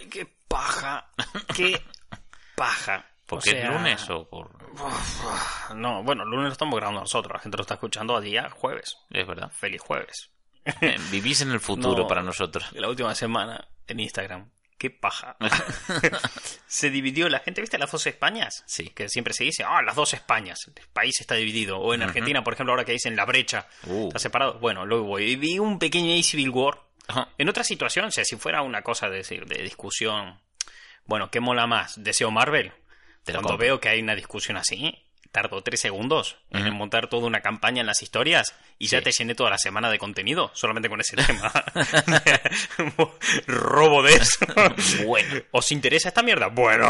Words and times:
Ay, 0.00 0.06
qué 0.08 0.26
paja. 0.48 1.10
Qué 1.54 1.80
paja. 2.56 3.06
¿Porque 3.26 3.50
O 3.50 3.52
sea, 3.52 3.62
es 3.68 3.74
lunes 3.74 4.10
o 4.10 4.28
por...? 4.28 4.50
No, 5.76 6.02
bueno, 6.02 6.24
lunes 6.24 6.46
lo 6.46 6.52
estamos 6.52 6.74
grabando 6.76 7.00
nosotros. 7.02 7.32
La 7.34 7.38
gente 7.40 7.56
lo 7.56 7.62
está 7.62 7.74
escuchando 7.74 8.16
a 8.16 8.20
día 8.20 8.50
jueves. 8.50 8.96
Es 9.10 9.26
verdad. 9.26 9.50
Feliz 9.52 9.80
jueves. 9.80 10.30
Vivís 11.10 11.40
en 11.42 11.52
el 11.52 11.60
futuro 11.60 12.02
No. 12.02 12.08
para 12.08 12.22
nosotros. 12.22 12.66
La 12.72 12.88
última 12.88 13.14
semana 13.14 13.68
en 13.86 14.00
Instagram. 14.00 14.50
Qué 14.76 14.90
paja. 14.90 15.36
se 16.66 16.90
dividió 16.90 17.28
la 17.28 17.40
gente, 17.40 17.60
¿viste 17.60 17.78
las 17.78 17.92
dos 17.92 18.06
Españas? 18.06 18.64
Sí. 18.66 18.88
Que 18.90 19.08
siempre 19.08 19.34
se 19.34 19.44
dice, 19.44 19.62
ah, 19.64 19.82
las 19.82 19.94
dos 19.94 20.14
Españas. 20.14 20.58
El 20.74 20.86
país 20.92 21.20
está 21.20 21.34
dividido. 21.34 21.78
O 21.78 21.92
en 21.94 22.02
Argentina, 22.02 22.42
por 22.42 22.54
ejemplo, 22.54 22.72
ahora 22.72 22.84
que 22.84 22.92
dicen 22.92 23.14
la 23.14 23.26
brecha. 23.26 23.66
Uh. 23.86 24.08
Está 24.08 24.18
separado. 24.18 24.58
Bueno, 24.58 24.86
luego 24.86 25.04
voy. 25.04 25.36
Vi 25.36 25.58
un 25.58 25.78
pequeño 25.78 26.20
Civil 26.22 26.50
War. 26.50 26.80
Ajá. 27.10 27.28
En 27.38 27.48
otra 27.48 27.64
situación, 27.64 28.06
o 28.06 28.10
sea, 28.10 28.24
si 28.24 28.36
fuera 28.36 28.62
una 28.62 28.82
cosa 28.82 29.10
de, 29.10 29.18
decir, 29.18 29.46
de 29.46 29.62
discusión, 29.62 30.40
bueno, 31.04 31.30
¿qué 31.30 31.40
mola 31.40 31.66
más? 31.66 32.02
¿Deseo 32.02 32.30
Marvel? 32.30 32.72
Te 33.24 33.32
Cuando 33.32 33.58
veo 33.58 33.80
que 33.80 33.88
hay 33.88 34.00
una 34.00 34.14
discusión 34.14 34.56
así, 34.56 34.96
tardo 35.32 35.62
tres 35.62 35.80
segundos 35.80 36.36
en 36.50 36.72
montar 36.74 37.08
toda 37.08 37.26
una 37.26 37.40
campaña 37.40 37.80
en 37.80 37.86
las 37.86 38.02
historias 38.02 38.54
y 38.78 38.86
ya 38.86 39.02
te 39.02 39.12
llené 39.12 39.34
toda 39.34 39.50
la 39.50 39.58
semana 39.58 39.90
de 39.90 39.98
contenido 39.98 40.50
solamente 40.54 40.88
con 40.88 41.00
ese 41.00 41.16
tema. 41.16 41.52
Robo 43.46 44.02
de 44.02 44.14
eso. 44.14 44.46
Bueno. 45.04 45.42
¿Os 45.50 45.72
interesa 45.72 46.08
esta 46.08 46.22
mierda? 46.22 46.46
Bueno. 46.46 46.88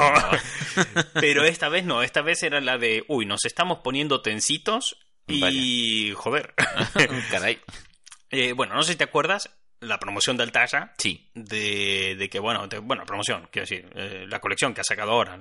Pero 1.14 1.44
esta 1.44 1.68
vez 1.68 1.84
no, 1.84 2.02
esta 2.02 2.22
vez 2.22 2.42
era 2.42 2.60
la 2.60 2.78
de, 2.78 3.04
uy, 3.08 3.26
nos 3.26 3.44
estamos 3.44 3.78
poniendo 3.78 4.22
tensitos 4.22 4.98
y... 5.26 6.12
Joder. 6.14 6.54
Caray. 7.30 7.60
Eh, 8.30 8.52
bueno, 8.52 8.74
no 8.74 8.82
sé 8.82 8.92
si 8.92 8.98
te 8.98 9.04
acuerdas, 9.04 9.50
la 9.80 9.98
promoción 9.98 10.36
de 10.36 10.42
Altaya, 10.42 10.92
Sí. 10.98 11.28
de, 11.34 12.14
de 12.18 12.28
que, 12.28 12.38
bueno, 12.38 12.66
de- 12.66 12.78
bueno, 12.78 13.04
promoción, 13.06 13.48
quiero 13.50 13.64
decir, 13.66 13.90
eh, 13.94 14.26
la 14.28 14.38
colección 14.40 14.74
que 14.74 14.82
ha 14.82 14.84
sacado 14.84 15.12
ahora, 15.12 15.38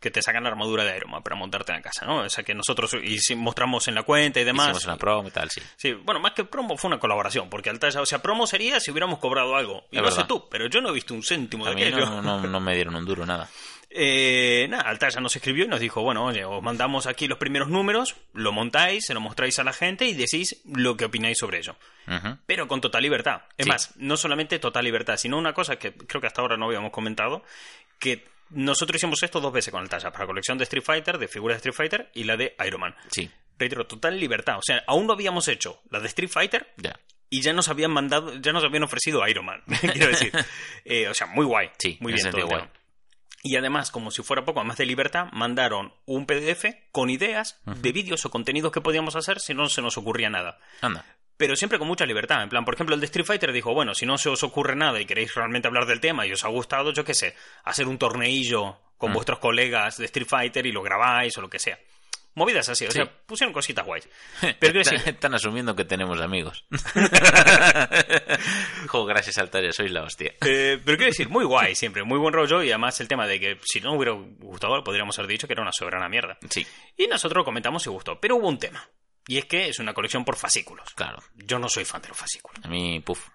que 0.00 0.10
te 0.10 0.22
sacan 0.22 0.44
la 0.44 0.50
armadura 0.50 0.84
de 0.84 0.96
Iron 0.96 1.10
Man 1.10 1.22
para 1.22 1.34
montarte 1.36 1.72
en 1.72 1.78
la 1.78 1.82
casa, 1.82 2.06
¿no? 2.06 2.18
O 2.22 2.28
sea, 2.28 2.44
que 2.44 2.54
nosotros 2.54 2.94
y 3.02 3.18
si 3.18 3.34
mostramos 3.34 3.88
en 3.88 3.94
la 3.96 4.02
cuenta 4.04 4.38
y 4.40 4.44
demás. 4.44 4.66
Hicimos 4.68 4.84
una 4.84 4.96
promo 4.96 5.28
y 5.28 5.30
tal, 5.30 5.50
sí. 5.50 5.60
Sí, 5.76 5.92
bueno, 5.92 6.20
más 6.20 6.32
que 6.32 6.44
promo 6.44 6.76
fue 6.76 6.88
una 6.88 6.98
colaboración, 7.00 7.48
porque 7.50 7.70
Altaya, 7.70 8.00
o 8.00 8.06
sea, 8.06 8.20
promo 8.22 8.46
sería 8.46 8.78
si 8.80 8.90
hubiéramos 8.90 9.18
cobrado 9.18 9.56
algo. 9.56 9.84
Y 9.90 9.96
Es 9.96 10.02
no 10.02 10.08
sé 10.10 10.16
verdad. 10.18 10.28
tú, 10.28 10.48
pero 10.48 10.68
yo 10.68 10.80
no 10.80 10.90
he 10.90 10.92
visto 10.92 11.14
un 11.14 11.22
céntimo 11.22 11.64
de 11.66 11.72
aquello. 11.72 12.06
no, 12.06 12.22
no, 12.22 12.40
no 12.42 12.60
me 12.60 12.74
dieron 12.74 12.94
un 12.94 13.04
duro, 13.04 13.26
nada. 13.26 13.48
Eh, 13.96 14.66
nada, 14.70 14.82
Altaya 14.88 15.20
nos 15.20 15.36
escribió 15.36 15.64
y 15.64 15.68
nos 15.68 15.78
dijo, 15.78 16.02
bueno, 16.02 16.24
oye, 16.24 16.44
os 16.44 16.60
mandamos 16.60 17.06
aquí 17.06 17.28
los 17.28 17.38
primeros 17.38 17.68
números, 17.68 18.16
lo 18.32 18.50
montáis, 18.50 19.06
se 19.06 19.14
lo 19.14 19.20
mostráis 19.20 19.58
a 19.60 19.64
la 19.64 19.72
gente 19.72 20.04
y 20.06 20.14
decís 20.14 20.60
lo 20.74 20.96
que 20.96 21.04
opináis 21.04 21.38
sobre 21.38 21.58
ello. 21.58 21.76
Pero 22.46 22.66
con 22.66 22.80
total 22.80 23.02
libertad. 23.02 23.42
Es 23.56 23.64
Sí. 23.66 23.70
más, 23.70 23.96
no 23.96 24.16
solamente 24.16 24.58
total 24.58 24.84
libertad, 24.84 25.16
sino 25.16 25.38
una 25.38 25.52
cosa 25.52 25.76
que 25.76 25.92
creo 25.94 26.20
que 26.20 26.26
hasta 26.26 26.40
ahora 26.42 26.56
no 26.56 26.66
habíamos 26.66 26.90
comentado, 26.90 27.44
que 28.00 28.26
nosotros 28.50 28.96
hicimos 28.96 29.22
esto 29.22 29.40
dos 29.40 29.52
veces 29.52 29.70
con 29.70 29.80
Altaya, 29.82 30.10
para 30.10 30.26
colección 30.26 30.58
de 30.58 30.64
Street 30.64 30.82
Fighter, 30.84 31.18
de 31.18 31.28
figuras 31.28 31.54
de 31.62 31.70
Street 31.70 31.74
Fighter 31.76 32.10
y 32.14 32.24
la 32.24 32.36
de 32.36 32.56
Iron 32.66 32.80
Man. 32.80 32.96
Sí, 33.12 33.30
Reitero, 33.56 33.86
total 33.86 34.18
libertad. 34.18 34.58
O 34.58 34.62
sea, 34.62 34.82
aún 34.88 35.06
no 35.06 35.12
habíamos 35.12 35.46
hecho 35.46 35.80
la 35.90 36.00
de 36.00 36.08
Street 36.08 36.28
Fighter 36.30 36.72
ya. 36.76 36.98
y 37.30 37.40
ya 37.42 37.52
nos 37.52 37.68
habían 37.68 37.92
mandado, 37.92 38.34
ya 38.40 38.52
nos 38.52 38.64
habían 38.64 38.82
ofrecido 38.82 39.26
Iron 39.28 39.44
Man. 39.46 39.62
Quiero 39.92 40.08
decir. 40.08 40.32
Eh, 40.84 41.08
o 41.08 41.14
sea, 41.14 41.28
muy 41.28 41.46
guay. 41.46 41.70
Sí, 41.78 41.96
muy 42.00 42.10
en 42.12 42.16
bien 42.16 42.30
todo. 42.32 42.58
el. 42.58 42.68
Y 43.46 43.56
además, 43.56 43.90
como 43.90 44.10
si 44.10 44.22
fuera 44.22 44.46
poco, 44.46 44.60
además 44.60 44.78
de 44.78 44.86
libertad, 44.86 45.26
mandaron 45.32 45.92
un 46.06 46.24
PDF 46.24 46.64
con 46.90 47.10
ideas 47.10 47.60
de 47.66 47.92
vídeos 47.92 48.24
o 48.24 48.30
contenidos 48.30 48.72
que 48.72 48.80
podíamos 48.80 49.16
hacer 49.16 49.38
si 49.38 49.52
no 49.52 49.68
se 49.68 49.82
nos 49.82 49.98
ocurría 49.98 50.30
nada. 50.30 50.58
Anda. 50.80 51.04
Pero 51.36 51.54
siempre 51.54 51.78
con 51.78 51.86
mucha 51.86 52.06
libertad. 52.06 52.42
En 52.42 52.48
plan, 52.48 52.64
por 52.64 52.72
ejemplo, 52.72 52.94
el 52.94 53.02
de 53.02 53.04
Street 53.04 53.26
Fighter 53.26 53.52
dijo, 53.52 53.74
bueno, 53.74 53.94
si 53.94 54.06
no 54.06 54.16
se 54.16 54.30
os 54.30 54.42
ocurre 54.42 54.76
nada 54.76 54.98
y 54.98 55.04
queréis 55.04 55.34
realmente 55.34 55.68
hablar 55.68 55.84
del 55.84 56.00
tema 56.00 56.26
y 56.26 56.32
os 56.32 56.42
ha 56.42 56.48
gustado, 56.48 56.94
yo 56.94 57.04
qué 57.04 57.12
sé, 57.12 57.36
hacer 57.64 57.86
un 57.86 57.98
torneillo 57.98 58.78
con 58.96 59.12
vuestros 59.12 59.40
colegas 59.40 59.98
de 59.98 60.06
Street 60.06 60.26
Fighter 60.26 60.64
y 60.64 60.72
lo 60.72 60.82
grabáis 60.82 61.36
o 61.36 61.42
lo 61.42 61.50
que 61.50 61.58
sea. 61.58 61.78
Movidas 62.36 62.68
así, 62.68 62.84
o 62.86 62.90
Sí. 62.90 62.98
sea, 62.98 63.10
pusieron 63.26 63.52
cositas 63.52 63.84
guays. 63.86 64.08
Pero 64.40 64.56
quiero 64.58 64.80
Están, 64.80 64.94
decir, 64.96 65.14
están 65.14 65.34
asumiendo 65.34 65.76
que 65.76 65.84
tenemos 65.84 66.20
amigos. 66.20 66.64
Jo, 68.88 69.04
gracias, 69.04 69.38
Altaria, 69.38 69.72
sois 69.72 69.90
la 69.90 70.02
hostia. 70.02 70.34
Eh, 70.44 70.78
pero 70.84 70.96
quiero 70.96 71.10
decir, 71.10 71.28
muy 71.28 71.44
guay 71.44 71.74
siempre, 71.74 72.04
muy 72.04 72.18
buen 72.18 72.34
rollo 72.34 72.62
y 72.62 72.70
además 72.70 73.00
el 73.00 73.08
tema 73.08 73.26
de 73.26 73.40
que 73.40 73.58
si 73.64 73.80
no 73.80 73.94
hubiera 73.94 74.12
gustado 74.12 74.82
podríamos 74.84 75.18
haber 75.18 75.30
dicho 75.30 75.46
que 75.46 75.54
era 75.54 75.62
una 75.62 75.72
soberana 75.72 76.08
mierda. 76.08 76.38
Sí, 76.50 76.66
Y 76.96 77.06
nosotros 77.06 77.40
lo 77.40 77.44
comentamos 77.44 77.82
si 77.82 77.90
gustó, 77.90 78.20
pero 78.20 78.36
hubo 78.36 78.48
un 78.48 78.58
tema. 78.58 78.88
Y 79.26 79.38
es 79.38 79.46
que 79.46 79.68
es 79.68 79.78
una 79.78 79.94
colección 79.94 80.24
por 80.24 80.36
fascículos. 80.36 80.90
claro. 80.94 81.18
Yo 81.34 81.58
no 81.58 81.68
soy 81.68 81.84
fan 81.84 82.02
de 82.02 82.08
los 82.08 82.18
fascículos. 82.18 82.64
A 82.64 82.68
mí, 82.68 83.00
puf. 83.00 83.28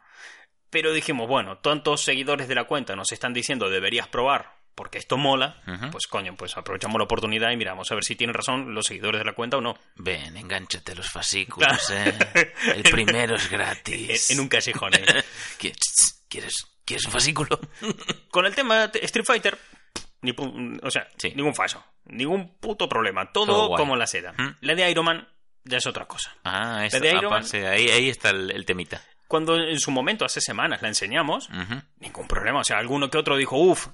Pero 0.70 0.94
dijimos, 0.94 1.28
bueno, 1.28 1.58
tantos 1.58 2.04
seguidores 2.04 2.48
de 2.48 2.56
la 2.56 2.66
cuenta 2.66 2.96
nos 2.96 3.12
están 3.12 3.34
diciendo 3.34 3.70
deberías 3.70 4.08
probar 4.08 4.59
porque 4.80 4.98
esto 4.98 5.18
mola, 5.18 5.62
pues 5.92 6.08
coño, 6.08 6.38
pues 6.38 6.56
aprovechamos 6.56 6.98
la 7.00 7.04
oportunidad 7.04 7.52
y 7.52 7.58
miramos 7.58 7.92
a 7.92 7.96
ver 7.96 8.06
si 8.06 8.16
tienen 8.16 8.34
razón 8.34 8.74
los 8.74 8.86
seguidores 8.86 9.20
de 9.20 9.26
la 9.26 9.34
cuenta 9.34 9.58
o 9.58 9.62
no. 9.62 9.78
Ven, 9.98 10.38
engánchate 10.38 10.96
los 10.96 11.10
fascículos, 11.12 11.90
eh. 11.92 12.18
El 12.76 12.84
primero 12.84 13.36
es 13.36 13.50
gratis. 13.50 14.30
en 14.32 14.40
un 14.40 14.48
callejón. 14.48 14.94
¿eh? 14.94 15.04
¿Quieres, 15.58 16.24
¿Quieres, 16.30 16.66
¿Quieres 16.86 17.06
un 17.08 17.12
fascículo? 17.12 17.60
Con 18.32 18.46
el 18.46 18.56
tema 18.56 18.88
de 18.88 19.00
Street 19.00 19.26
Fighter, 19.26 19.60
ni 20.22 20.34
o 20.82 20.90
sea, 20.90 21.10
Sí. 21.18 21.34
ningún 21.36 21.54
fallo, 21.54 21.84
ningún 22.06 22.58
puto 22.60 22.88
problema, 22.88 23.34
todo, 23.34 23.76
como 23.76 23.98
la 23.98 24.08
seda. 24.08 24.32
¿Mm? 24.38 24.56
La 24.62 24.76
de 24.76 24.90
Iron 24.90 25.04
Man 25.04 25.28
ya 25.66 25.80
es 25.80 25.88
otra 25.88 26.06
cosa. 26.06 26.34
Ah, 26.46 26.86
eso, 26.86 27.02
de 27.02 27.10
Iron 27.16 27.32
Man- 27.32 27.44
ahí, 27.68 27.90
ahí 27.90 28.10
está 28.10 28.30
el, 28.30 28.50
el 28.52 28.66
temita. 28.66 29.02
Cuando 29.30 29.56
en 29.58 29.80
su 29.80 29.92
momento, 29.92 30.26
hace 30.26 30.42
semanas, 30.42 30.82
la 30.82 30.90
enseñamos, 30.90 31.50
ningún 32.00 32.28
problema. 32.28 32.60
O 32.60 32.64
sea, 32.66 32.80
alguno 32.80 33.10
que 33.10 33.18
otro 33.18 33.38
dijo, 33.38 33.58
uff, 33.58 33.88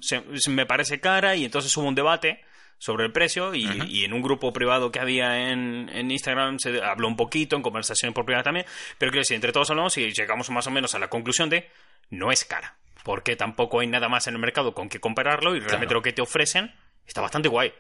me 0.50 0.66
parece 0.66 1.00
cara 1.00 1.36
y 1.36 1.46
entonces 1.46 1.76
hubo 1.78 1.88
un 1.88 1.94
debate 1.94 2.42
sobre 2.78 3.06
el 3.06 3.12
precio 3.12 3.54
y, 3.54 3.66
y 3.90 4.06
en 4.06 4.14
un 4.14 4.22
grupo 4.22 4.52
privado 4.54 4.92
que 4.92 5.00
había 5.00 5.50
en, 5.52 5.90
en 5.90 6.10
Instagram 6.10 6.58
se 6.60 6.82
habló 6.82 7.08
un 7.10 7.16
poquito, 7.18 7.56
en 7.56 7.62
conversaciones 7.62 8.16
por 8.16 8.26
privada 8.26 8.44
también, 8.44 8.66
pero 8.98 9.12
quiero 9.12 9.22
decir, 9.22 9.36
entre 9.36 9.52
todos 9.52 9.70
hablamos 9.70 9.98
y 9.98 10.10
llegamos 10.12 10.50
más 10.50 10.68
o 10.68 10.72
menos 10.72 10.96
a 10.96 11.00
la 11.00 11.10
conclusión 11.10 11.50
de 11.50 11.70
no 12.12 12.32
es 12.32 12.44
cara, 12.46 12.76
porque 13.04 13.36
tampoco 13.36 13.82
hay 13.82 13.88
nada 13.88 14.08
más 14.10 14.28
en 14.28 14.36
el 14.36 14.40
mercado 14.40 14.74
con 14.74 14.88
que 14.90 15.00
compararlo 15.00 15.56
y 15.56 15.60
realmente 15.60 15.88
Claro. 15.88 16.00
lo 16.00 16.02
que 16.02 16.14
te 16.14 16.22
ofrecen 16.22 16.74
está 17.06 17.20
bastante 17.22 17.50
guay. 17.50 17.74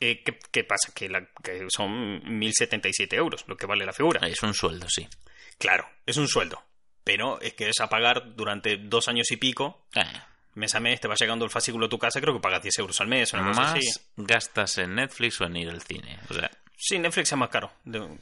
Eh, 0.00 0.22
¿qué, 0.24 0.38
qué 0.50 0.64
pasa? 0.64 0.92
Que, 0.94 1.08
la- 1.10 1.26
que 1.42 1.66
son 1.68 2.22
1.077 2.22 3.14
euros 3.14 3.44
lo 3.48 3.56
que 3.56 3.66
vale 3.66 3.84
la 3.84 3.92
figura. 3.92 4.26
Es 4.26 4.42
un 4.42 4.54
sueldo, 4.54 4.86
sí. 4.88 5.06
Claro, 5.58 5.86
es 6.06 6.16
un 6.16 6.26
sueldo, 6.28 6.62
pero 7.16 7.40
es 7.40 7.54
que 7.54 7.68
es 7.68 7.80
a 7.80 7.88
pagar 7.88 8.34
durante 8.36 8.76
dos 8.76 9.08
años 9.08 9.30
y 9.32 9.36
pico 9.36 9.86
Eh, 9.94 10.02
mes 10.54 10.74
a 10.74 10.80
mes 10.80 11.00
te 11.00 11.08
va 11.08 11.14
llegando 11.18 11.44
el 11.44 11.50
fascículo 11.50 11.86
a 11.86 11.88
tu 11.88 11.98
casa, 11.98 12.20
creo 12.20 12.34
que 12.34 12.40
pagas 12.40 12.62
10 12.62 12.78
euros 12.78 13.00
al 13.00 13.08
mes, 13.08 13.32
una 13.32 13.46
cosa 13.48 13.60
más 13.62 13.74
así. 13.74 13.86
gastas 14.16 14.78
en 14.78 14.94
Netflix 14.94 15.40
o 15.40 15.44
en 15.44 15.56
ir 15.56 15.70
al 15.70 15.82
cine. 15.82 16.18
O 16.28 16.34
sea, 16.34 16.50
Sí, 16.82 16.98
Netflix 16.98 17.30
es 17.30 17.36
más 17.38 17.50
caro. 17.50 17.70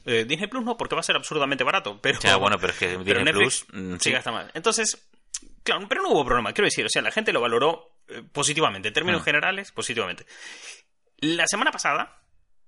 Eh, 0.05 0.25
Disney 0.27 0.47
Plus 0.47 0.65
no, 0.65 0.75
porque 0.75 0.93
va 0.93 0.99
a 0.99 1.03
ser 1.03 1.15
absurdamente 1.15 1.63
barato. 1.63 1.97
Pero, 2.01 2.19
Ya, 2.19 2.35
bueno, 2.35 2.57
pero 2.59 2.73
es 2.73 2.79
que 2.79 2.87
pero 2.87 3.03
Disney 3.03 3.23
Netflix 3.23 3.63
Plus, 3.65 3.81
mm, 3.81 3.93
sí 3.93 3.99
sí. 4.01 4.11
gasta 4.11 4.31
más. 4.33 4.47
Entonces, 4.53 5.07
claro, 5.63 5.85
pero 5.87 6.01
no 6.01 6.09
hubo 6.09 6.25
problema, 6.25 6.51
quiero 6.51 6.65
decir, 6.65 6.85
o 6.85 6.89
sea, 6.89 7.01
la 7.01 7.11
gente 7.11 7.31
lo 7.31 7.39
valoró 7.39 7.93
eh, 8.09 8.21
positivamente, 8.33 8.89
en 8.89 8.93
términos 8.93 9.21
Mm. 9.21 9.25
generales, 9.25 9.71
positivamente. 9.71 10.25
La 11.19 11.45
semana 11.47 11.71
pasada 11.71 12.18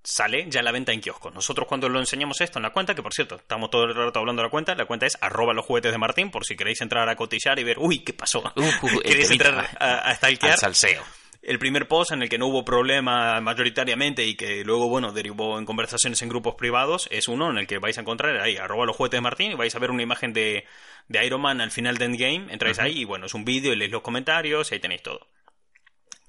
sale 0.04 0.46
ya 0.48 0.62
la 0.62 0.72
venta 0.72 0.92
en 0.92 1.00
kioscos. 1.00 1.32
Nosotros 1.34 1.68
cuando 1.68 1.88
lo 1.88 1.98
enseñamos 2.00 2.40
esto 2.40 2.58
en 2.58 2.64
la 2.64 2.70
cuenta, 2.70 2.94
que 2.94 3.02
por 3.02 3.14
cierto, 3.14 3.36
estamos 3.36 3.70
todo 3.70 3.84
el 3.84 3.94
rato 3.94 4.18
hablando 4.18 4.42
de 4.42 4.46
la 4.46 4.50
cuenta, 4.50 4.74
la 4.74 4.86
cuenta 4.86 5.06
es 5.06 5.16
arroba 5.20 5.54
los 5.54 5.64
juguetes 5.64 5.92
de 5.92 5.98
Martín, 5.98 6.30
por 6.30 6.44
si 6.44 6.56
queréis 6.56 6.80
entrar 6.80 7.08
a 7.08 7.16
cotillar 7.16 7.58
y 7.58 7.64
ver, 7.64 7.78
uy, 7.78 8.00
¿qué 8.00 8.12
pasó? 8.12 8.40
Uh, 8.56 8.60
uh, 8.60 9.00
¿Queréis 9.00 9.30
entrar 9.30 9.68
a, 9.78 10.10
a 10.10 10.14
stalkear? 10.14 10.52
al 10.52 10.58
salseo. 10.58 11.02
el 11.42 11.58
primer 11.58 11.88
post 11.88 12.12
en 12.12 12.22
el 12.22 12.28
que 12.28 12.38
no 12.38 12.46
hubo 12.46 12.64
problema 12.64 13.40
mayoritariamente 13.40 14.24
y 14.24 14.36
que 14.36 14.64
luego, 14.64 14.88
bueno, 14.88 15.12
derivó 15.12 15.58
en 15.58 15.66
conversaciones 15.66 16.22
en 16.22 16.28
grupos 16.28 16.54
privados, 16.54 17.08
es 17.10 17.26
uno 17.28 17.50
en 17.50 17.58
el 17.58 17.66
que 17.66 17.78
vais 17.78 17.98
a 17.98 18.02
encontrar 18.02 18.40
ahí, 18.40 18.56
arroba 18.56 18.86
los 18.86 18.96
juguetes 18.96 19.18
de 19.18 19.22
Martín, 19.22 19.52
y 19.52 19.54
vais 19.54 19.74
a 19.74 19.78
ver 19.80 19.90
una 19.90 20.02
imagen 20.02 20.32
de, 20.32 20.64
de 21.08 21.26
Iron 21.26 21.40
Man 21.40 21.60
al 21.60 21.72
final 21.72 21.98
de 21.98 22.04
Endgame, 22.04 22.52
entráis 22.52 22.78
ahí 22.78 23.00
y 23.00 23.04
bueno, 23.04 23.26
es 23.26 23.34
un 23.34 23.44
vídeo 23.44 23.72
y 23.72 23.76
leéis 23.76 23.92
los 23.92 24.02
comentarios 24.02 24.70
y 24.70 24.74
ahí 24.74 24.80
tenéis 24.80 25.02
todo. 25.02 25.26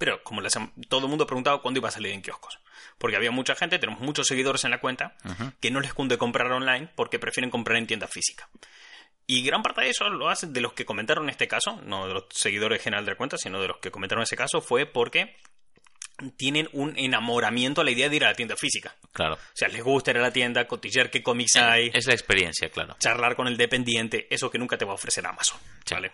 Pero 0.04 0.22
como 0.22 0.42
la 0.42 0.50
sem- 0.50 0.70
todo 0.90 1.06
el 1.06 1.08
mundo 1.08 1.26
preguntaba 1.26 1.62
cuándo 1.62 1.80
iba 1.80 1.88
a 1.88 1.92
salir 1.94 2.12
en 2.12 2.22
kioscos. 2.22 2.60
Porque 2.98 3.16
había 3.16 3.32
mucha 3.32 3.56
gente, 3.56 3.80
tenemos 3.80 4.02
muchos 4.02 4.28
seguidores 4.28 4.66
en 4.66 4.72
la 4.72 4.82
cuenta, 4.82 5.16
que 5.62 5.72
no 5.72 5.80
les 5.80 5.94
cunde 5.94 6.18
comprar 6.18 6.52
online 6.52 6.90
porque 6.94 7.20
prefieren 7.20 7.50
comprar 7.50 7.78
en 7.78 7.88
tienda 7.88 8.06
física. 8.10 8.50
Y 9.26 9.44
gran 9.44 9.64
parte 9.64 9.80
de 9.80 9.92
eso 9.92 10.10
lo 10.10 10.28
hacen 10.28 10.52
de 10.52 10.60
los 10.60 10.74
que 10.74 10.84
comentaron 10.84 11.30
este 11.30 11.48
caso, 11.48 11.80
no 11.86 12.06
de 12.10 12.16
los 12.16 12.26
seguidores 12.32 12.82
general 12.84 13.06
de 13.06 13.12
la 13.12 13.18
cuenta, 13.18 13.38
sino 13.38 13.62
de 13.62 13.70
los 13.70 13.78
que 13.78 13.92
comentaron 13.92 14.24
ese 14.24 14.36
caso, 14.36 14.60
fue 14.60 14.86
porque 14.86 15.38
tienen 16.36 16.68
un 16.74 16.94
enamoramiento 16.98 17.80
a 17.80 17.86
la 17.86 17.92
idea 17.92 18.10
de 18.10 18.18
ir 18.18 18.26
a 18.26 18.28
la 18.32 18.36
tienda 18.36 18.58
física. 18.58 18.94
Claro. 19.14 19.36
O 19.36 19.40
sea, 19.54 19.70
les 19.70 19.82
gusta 19.82 20.12
ir 20.12 20.18
a 20.18 20.22
la 20.22 20.32
tienda, 20.34 20.68
cotillar 20.68 21.10
qué 21.10 21.24
cómics 21.24 21.56
hay, 21.56 21.92
Es 21.94 22.06
la 22.08 22.14
experiencia, 22.14 22.70
claro. 22.70 22.98
charlar 23.00 23.38
con 23.38 23.48
el 23.48 23.56
dependiente, 23.56 24.28
eso 24.30 24.52
que 24.52 24.58
nunca 24.60 24.78
te 24.78 24.84
va 24.84 24.92
a 24.92 24.96
ofrecer 24.96 25.26
Amazon. 25.26 25.58
Sí. 25.86 25.94
¿Vale? 25.96 26.12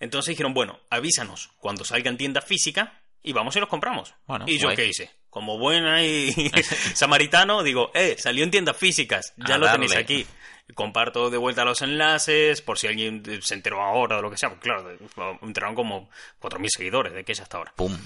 Entonces 0.00 0.30
dijeron, 0.32 0.52
bueno, 0.54 0.80
avísanos 0.90 1.50
cuando 1.58 1.84
salga 1.84 2.10
en 2.10 2.16
tienda 2.16 2.40
física 2.40 3.00
y 3.22 3.32
vamos 3.32 3.54
y 3.56 3.60
los 3.60 3.68
compramos. 3.68 4.14
Bueno, 4.26 4.44
y 4.48 4.58
yo 4.58 4.68
guay. 4.68 4.76
qué 4.76 4.86
hice? 4.86 5.10
como 5.30 5.58
buena 5.58 6.02
y 6.04 6.32
samaritano, 6.94 7.62
digo, 7.62 7.90
eh, 7.94 8.16
salió 8.18 8.44
en 8.44 8.50
tiendas 8.50 8.76
físicas, 8.76 9.32
ya 9.36 9.54
A 9.54 9.58
lo 9.58 9.70
tenéis 9.70 9.94
aquí. 9.94 10.26
Comparto 10.74 11.30
de 11.30 11.36
vuelta 11.38 11.64
los 11.64 11.82
enlaces, 11.82 12.62
por 12.62 12.78
si 12.78 12.86
alguien 12.86 13.22
se 13.42 13.54
enteró 13.54 13.82
ahora 13.82 14.18
o 14.18 14.22
lo 14.22 14.30
que 14.30 14.36
sea. 14.36 14.50
Porque, 14.50 14.68
claro, 14.68 15.38
entraron 15.42 15.74
como 15.74 16.10
4.000 16.40 16.68
seguidores 16.68 17.12
de 17.12 17.24
que 17.24 17.32
es 17.32 17.40
hasta 17.40 17.58
ahora. 17.58 17.72
¡Pum! 17.74 17.96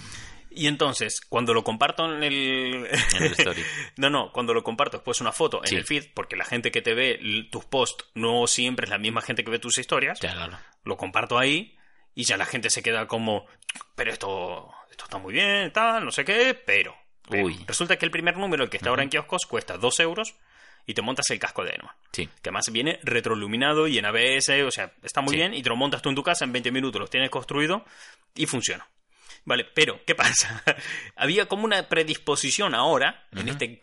Y 0.50 0.66
entonces, 0.68 1.20
cuando 1.20 1.52
lo 1.52 1.62
comparto 1.64 2.06
en 2.06 2.22
el... 2.22 2.88
En 3.16 3.22
el 3.22 3.32
story. 3.32 3.62
no, 3.96 4.08
no, 4.08 4.32
cuando 4.32 4.54
lo 4.54 4.62
comparto 4.62 4.96
después 4.96 5.20
una 5.20 5.32
foto 5.32 5.60
en 5.64 5.76
el 5.76 5.84
feed, 5.84 6.06
porque 6.14 6.36
la 6.36 6.44
gente 6.44 6.70
que 6.70 6.80
te 6.80 6.94
ve 6.94 7.18
tus 7.50 7.64
posts 7.66 8.06
no 8.14 8.46
siempre 8.46 8.84
es 8.84 8.90
la 8.90 8.98
misma 8.98 9.20
gente 9.20 9.44
que 9.44 9.50
ve 9.50 9.58
tus 9.58 9.76
historias, 9.78 10.20
Ya, 10.20 10.32
claro. 10.32 10.58
lo 10.84 10.96
comparto 10.96 11.38
ahí 11.38 11.76
y 12.14 12.24
ya 12.24 12.36
la 12.36 12.46
gente 12.46 12.70
se 12.70 12.82
queda 12.82 13.08
como, 13.08 13.46
pero 13.94 14.10
esto, 14.12 14.72
esto 14.94 15.04
está 15.04 15.18
muy 15.18 15.32
bien, 15.34 15.72
tal, 15.72 16.04
no 16.04 16.10
sé 16.12 16.24
qué, 16.24 16.54
pero... 16.54 16.96
pero". 17.28 17.46
Uy. 17.46 17.64
Resulta 17.66 17.96
que 17.96 18.04
el 18.04 18.10
primer 18.10 18.36
número, 18.36 18.62
el 18.64 18.70
que 18.70 18.76
está 18.76 18.90
ahora 18.90 19.02
en 19.02 19.08
kioscos, 19.10 19.44
cuesta 19.46 19.76
2 19.76 20.00
euros 20.00 20.34
y 20.86 20.94
te 20.94 21.02
montas 21.02 21.28
el 21.30 21.38
casco 21.38 21.64
de 21.64 21.76
Man. 21.82 21.90
Sí. 22.12 22.26
Que 22.26 22.50
además 22.50 22.70
viene 22.70 23.00
retroiluminado 23.02 23.86
y 23.88 23.98
en 23.98 24.04
ABS, 24.06 24.50
o 24.66 24.70
sea, 24.70 24.92
está 25.02 25.20
muy 25.20 25.32
Sí. 25.32 25.36
bien 25.36 25.54
y 25.54 25.62
te 25.62 25.68
lo 25.68 25.76
montas 25.76 26.00
tú 26.02 26.10
en 26.10 26.14
tu 26.14 26.22
casa 26.22 26.44
en 26.44 26.52
20 26.52 26.70
minutos, 26.70 27.00
lo 27.00 27.08
tienes 27.08 27.30
construido 27.30 27.84
y 28.34 28.46
funciona. 28.46 28.86
Vale, 29.46 29.64
pero, 29.74 30.00
¿qué 30.06 30.14
pasa? 30.14 30.62
Había 31.16 31.46
como 31.46 31.64
una 31.64 31.88
predisposición 31.88 32.74
ahora, 32.74 33.26
en 33.32 33.48
este 33.48 33.78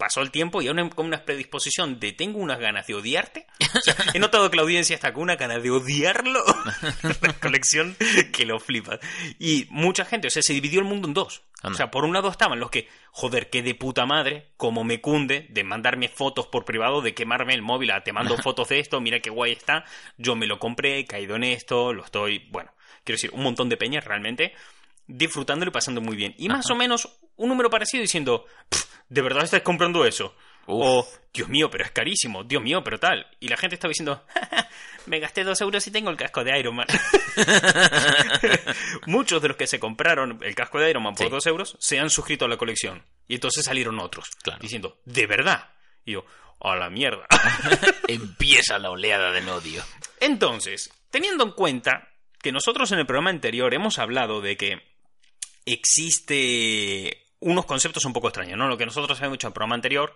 pasó 0.00 0.22
el 0.22 0.30
tiempo 0.30 0.62
y 0.62 0.68
ahora 0.68 0.88
como 0.88 1.08
una 1.08 1.22
predisposición 1.24 2.00
de 2.00 2.12
tengo 2.12 2.38
unas 2.38 2.58
ganas 2.58 2.86
de 2.86 2.94
odiarte. 2.94 3.46
O 3.72 3.80
sea, 3.82 3.94
he 4.14 4.18
notado 4.18 4.50
que 4.50 4.56
la 4.56 4.62
audiencia 4.62 4.96
está 4.96 5.12
con 5.12 5.22
una 5.22 5.36
ganas 5.36 5.62
de 5.62 5.70
odiarlo. 5.70 6.42
la 7.22 7.32
colección 7.34 7.96
que 8.32 8.44
lo 8.44 8.58
flipa. 8.58 8.98
Y 9.38 9.68
mucha 9.70 10.04
gente, 10.04 10.26
o 10.26 10.30
sea, 10.30 10.42
se 10.42 10.52
dividió 10.52 10.80
el 10.80 10.86
mundo 10.86 11.06
en 11.06 11.14
dos. 11.14 11.42
O 11.62 11.68
Anda. 11.68 11.76
sea, 11.76 11.90
por 11.90 12.04
un 12.04 12.12
lado 12.12 12.28
estaban 12.30 12.58
los 12.58 12.70
que, 12.70 12.88
joder, 13.12 13.48
qué 13.48 13.62
de 13.62 13.74
puta 13.74 14.06
madre, 14.06 14.48
como 14.56 14.82
me 14.82 15.00
cunde 15.00 15.46
de 15.50 15.62
mandarme 15.62 16.08
fotos 16.08 16.46
por 16.48 16.64
privado, 16.64 17.00
de 17.00 17.14
quemarme 17.14 17.54
el 17.54 17.62
móvil, 17.62 17.92
ah, 17.92 18.02
te 18.02 18.12
mando 18.12 18.36
fotos 18.42 18.68
de 18.70 18.80
esto, 18.80 19.00
mira 19.00 19.20
qué 19.20 19.30
guay 19.30 19.52
está, 19.52 19.84
yo 20.16 20.34
me 20.34 20.46
lo 20.46 20.58
compré, 20.58 20.98
he 20.98 21.04
caído 21.04 21.36
en 21.36 21.44
esto, 21.44 21.92
lo 21.92 22.04
estoy, 22.04 22.48
bueno, 22.50 22.72
quiero 23.04 23.16
decir, 23.16 23.30
un 23.32 23.42
montón 23.42 23.68
de 23.68 23.76
peñas 23.76 24.04
realmente 24.04 24.54
disfrutándolo 25.16 25.70
y 25.70 25.72
pasando 25.72 26.00
muy 26.00 26.16
bien. 26.16 26.34
Y 26.38 26.48
más 26.48 26.66
Ajá. 26.66 26.74
o 26.74 26.76
menos 26.76 27.08
un 27.36 27.48
número 27.48 27.70
parecido 27.70 28.02
diciendo, 28.02 28.44
"Pff, 28.68 28.84
¿de 29.08 29.22
verdad 29.22 29.44
estás 29.44 29.62
comprando 29.62 30.04
eso? 30.04 30.34
Uf. 30.66 30.84
O, 30.86 31.08
Dios 31.32 31.48
mío, 31.48 31.68
pero 31.70 31.84
es 31.84 31.90
carísimo, 31.90 32.44
Dios 32.44 32.62
mío, 32.62 32.82
pero 32.84 32.98
tal. 33.00 33.26
Y 33.40 33.48
la 33.48 33.56
gente 33.56 33.74
estaba 33.74 33.90
diciendo, 33.90 34.24
"Ja, 34.28 34.40
ja, 34.50 34.68
me 35.06 35.18
gasté 35.18 35.42
dos 35.44 35.60
euros 35.60 35.86
y 35.86 35.90
tengo 35.90 36.10
el 36.10 36.16
casco 36.16 36.44
de 36.44 36.58
Iron 36.58 36.76
Man. 36.76 36.86
Muchos 39.06 39.40
de 39.42 39.48
los 39.48 39.56
que 39.56 39.66
se 39.66 39.80
compraron 39.80 40.38
el 40.42 40.54
casco 40.54 40.78
de 40.78 40.90
Iron 40.90 41.02
Man 41.02 41.14
por 41.14 41.26
Sí. 41.26 41.30
dos 41.30 41.46
euros 41.46 41.76
se 41.80 41.98
han 41.98 42.10
suscrito 42.10 42.44
a 42.44 42.48
la 42.48 42.56
colección. 42.56 43.02
Y 43.28 43.34
entonces 43.34 43.64
salieron 43.64 43.98
otros, 44.00 44.28
Claro. 44.42 44.58
diciendo, 44.60 44.98
¿de 45.04 45.26
verdad? 45.26 45.70
Y 46.04 46.12
yo, 46.12 46.24
a 46.60 46.76
la 46.76 46.90
mierda. 46.90 47.26
Empieza 48.08 48.78
la 48.78 48.90
oleada 48.90 49.32
del 49.32 49.48
odio. 49.48 49.82
Entonces, 50.20 50.92
teniendo 51.10 51.44
en 51.44 51.52
cuenta 51.52 52.08
que 52.42 52.52
nosotros 52.52 52.90
en 52.92 52.98
el 52.98 53.06
programa 53.06 53.30
anterior 53.30 53.72
hemos 53.74 53.98
hablado 53.98 54.40
de 54.40 54.56
que 54.56 54.82
existe 55.64 57.26
unos 57.40 57.64
conceptos 57.66 58.04
un 58.04 58.12
poco 58.12 58.28
extraños, 58.28 58.58
¿no? 58.58 58.68
Lo 58.68 58.76
que 58.76 58.86
nosotros 58.86 59.18
habíamos 59.18 59.36
hecho 59.36 59.46
en 59.46 59.50
el 59.50 59.54
programa 59.54 59.74
anterior 59.74 60.14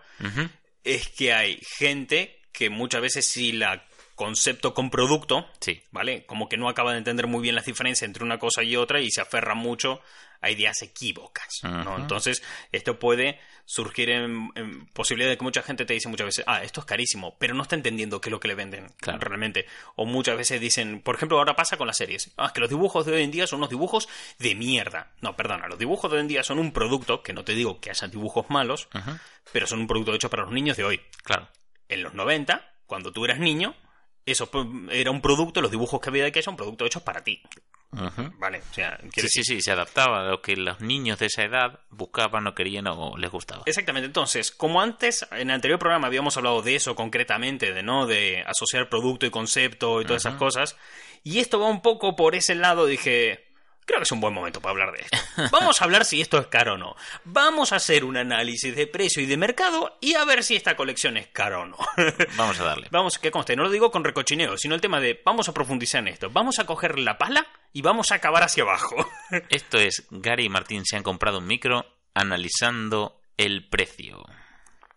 es 0.85 1.08
que 1.08 1.32
hay 1.32 1.58
gente 1.79 2.41
que 2.52 2.70
muchas 2.70 3.00
veces 3.00 3.26
si 3.26 3.52
la 3.52 3.85
concepto 4.14 4.75
con 4.75 4.91
producto, 4.91 5.49
Sí. 5.61 5.82
¿vale? 5.91 6.25
Como 6.26 6.49
que 6.49 6.56
no 6.56 6.69
acaba 6.69 6.93
de 6.93 6.99
entender 6.99 7.26
muy 7.26 7.43
bien 7.43 7.56
la 7.56 7.62
diferencia 7.62 8.05
entre 8.05 8.23
una 8.25 8.38
cosa 8.38 8.62
y 8.62 8.76
otra 8.76 9.00
y 9.00 9.11
se 9.11 9.20
aferra 9.20 9.55
mucho 9.55 10.00
a 10.44 10.50
ideas 10.50 10.81
equívocas, 10.82 11.61
¿no? 11.62 11.96
Entonces, 11.99 12.43
esto 12.73 12.99
puede 12.99 13.41
surgir 13.67 14.11
en, 14.11 14.50
en 14.56 14.87
posibilidad 14.88 15.31
de 15.31 15.38
que 15.38 15.44
mucha 15.44 15.62
gente 15.62 15.87
te 15.87 15.94
dice 15.94 16.08
muchas 16.08 16.26
veces, 16.26 16.44
ah, 16.46 16.62
esto 16.62 16.81
es 16.81 16.87
carísimo, 16.87 17.37
pero 17.38 17.55
no 17.55 17.62
está 17.62 17.76
entendiendo 17.76 18.20
qué 18.20 18.29
es 18.29 18.32
lo 18.32 18.38
que 18.41 18.49
le 18.49 18.55
venden 18.55 18.88
Claro. 19.00 19.19
realmente. 19.20 19.67
O 19.96 20.05
muchas 20.05 20.37
veces 20.37 20.61
dicen, 20.61 21.00
por 21.00 21.14
ejemplo, 21.17 21.38
ahora 21.38 21.56
pasa 21.56 21.76
con 21.79 21.87
las 21.87 21.96
series, 21.96 22.31
ah, 22.37 22.46
es 22.46 22.52
que 22.52 22.61
los 22.61 22.69
dibujos 22.69 23.06
de 23.06 23.12
hoy 23.14 23.23
en 23.23 23.31
día 23.31 23.46
son 23.46 23.61
unos 23.61 23.70
dibujos 23.70 24.08
de 24.38 24.55
mierda. 24.55 25.12
No, 25.23 25.35
perdona, 25.35 25.67
los 25.69 25.79
dibujos 25.79 26.11
de 26.11 26.17
hoy 26.19 26.20
en 26.23 26.29
día 26.29 26.43
son 26.43 26.58
un 26.58 26.73
producto, 26.73 27.23
que 27.23 27.32
no 27.32 27.43
te 27.44 27.55
digo 27.55 27.81
que 27.81 27.91
haya 27.91 28.06
dibujos 28.08 28.50
malos, 28.50 28.88
pero 29.52 29.67
son 29.67 29.81
un 29.81 29.87
producto 29.87 30.14
hecho 30.14 30.29
para 30.29 30.43
los 30.43 30.52
niños 30.52 30.76
de 30.76 30.85
hoy 30.85 31.00
Claro. 31.23 31.49
en 31.88 32.02
los 32.02 32.12
90, 32.12 32.70
cuando 32.87 33.12
tú 33.12 33.25
eras 33.25 33.38
niño, 33.38 33.75
eso 34.26 34.50
pues, 34.50 34.67
era 34.91 35.11
un 35.11 35.21
producto, 35.21 35.61
los 35.61 35.71
dibujos 35.71 36.00
que 36.00 36.09
había 36.09 36.23
de 36.23 36.29
aquello, 36.29 36.50
un 36.50 36.56
producto 36.56 36.87
hechos 36.87 37.03
para 37.03 37.23
ti. 37.23 37.43
Vale, 38.38 38.59
o 38.59 38.75
sea, 38.75 38.99
Sí, 39.15 39.29
sí, 39.29 39.44
sí, 39.44 39.61
se 39.61 39.71
adaptaba 39.71 40.21
a 40.21 40.25
lo 40.25 40.43
que 40.43 40.56
los 40.56 40.81
niños 40.81 41.19
de 41.19 41.26
esa 41.26 41.44
edad 41.44 41.81
buscaban 41.91 42.47
o 42.47 42.55
querían 42.55 42.87
o 42.88 43.17
les 43.17 43.31
gustaba. 43.31 43.62
Exactamente, 43.67 44.06
entonces, 44.06 44.50
como 44.50 44.81
antes, 44.81 45.26
en 45.31 45.49
el 45.49 45.55
anterior 45.55 45.79
programa 45.79 46.09
habíamos 46.09 46.37
hablado 46.37 46.61
de 46.62 46.75
eso 46.75 46.97
concretamente, 46.97 47.73
de 47.73 47.82
no, 47.82 48.06
de 48.06 48.43
asociar 48.47 48.88
producto 48.88 49.26
y 49.26 49.31
concepto 49.31 50.00
y 50.00 50.05
todas 50.05 50.23
esas 50.23 50.37
cosas, 50.37 50.77
y 51.23 51.38
esto 51.38 51.61
va 51.61 51.69
un 51.69 51.82
poco 51.82 52.17
por 52.17 52.35
ese 52.35 52.55
lado, 52.55 52.87
dije, 52.87 53.54
creo 53.84 53.98
que 54.00 54.04
es 54.04 54.12
un 54.12 54.20
buen 54.20 54.34
momento 54.34 54.60
para 54.60 54.72
hablar 54.72 54.92
de 54.92 55.02
esto. 55.02 55.19
Vamos 55.50 55.81
a 55.81 55.84
hablar 55.84 56.04
si 56.04 56.20
esto 56.20 56.38
es 56.38 56.46
caro 56.46 56.75
o 56.75 56.76
no. 56.76 56.96
Vamos 57.25 57.72
a 57.72 57.76
hacer 57.76 58.04
un 58.04 58.16
análisis 58.16 58.75
de 58.75 58.86
precio 58.86 59.22
y 59.22 59.26
de 59.26 59.36
mercado 59.36 59.96
y 60.00 60.14
a 60.14 60.25
ver 60.25 60.42
si 60.42 60.56
esta 60.56 60.76
colección 60.76 61.16
es 61.16 61.28
cara 61.28 61.60
o 61.60 61.66
no. 61.66 61.76
Vamos 62.36 62.58
a 62.60 62.64
darle. 62.64 62.88
Vamos, 62.90 63.19
que 63.19 63.31
conste, 63.31 63.56
no 63.56 63.64
lo 63.64 63.70
digo 63.70 63.90
con 63.90 64.04
recochineo, 64.04 64.56
sino 64.56 64.75
el 64.75 64.81
tema 64.81 65.00
de 65.00 65.20
vamos 65.25 65.48
a 65.48 65.54
profundizar 65.54 66.00
en 66.00 66.08
esto. 66.08 66.31
Vamos 66.31 66.58
a 66.58 66.66
coger 66.66 66.98
la 66.98 67.19
pala 67.19 67.46
y 67.72 67.82
vamos 67.82 68.12
a 68.12 68.16
acabar 68.16 68.42
hacia 68.42 68.62
abajo. 68.62 68.96
Esto 69.48 69.78
es, 69.78 70.06
Gary 70.10 70.46
y 70.46 70.48
Martín 70.48 70.84
se 70.84 70.96
han 70.96 71.02
comprado 71.02 71.38
un 71.38 71.46
micro 71.46 71.86
analizando 72.14 73.20
el 73.36 73.69
precio. 73.69 74.25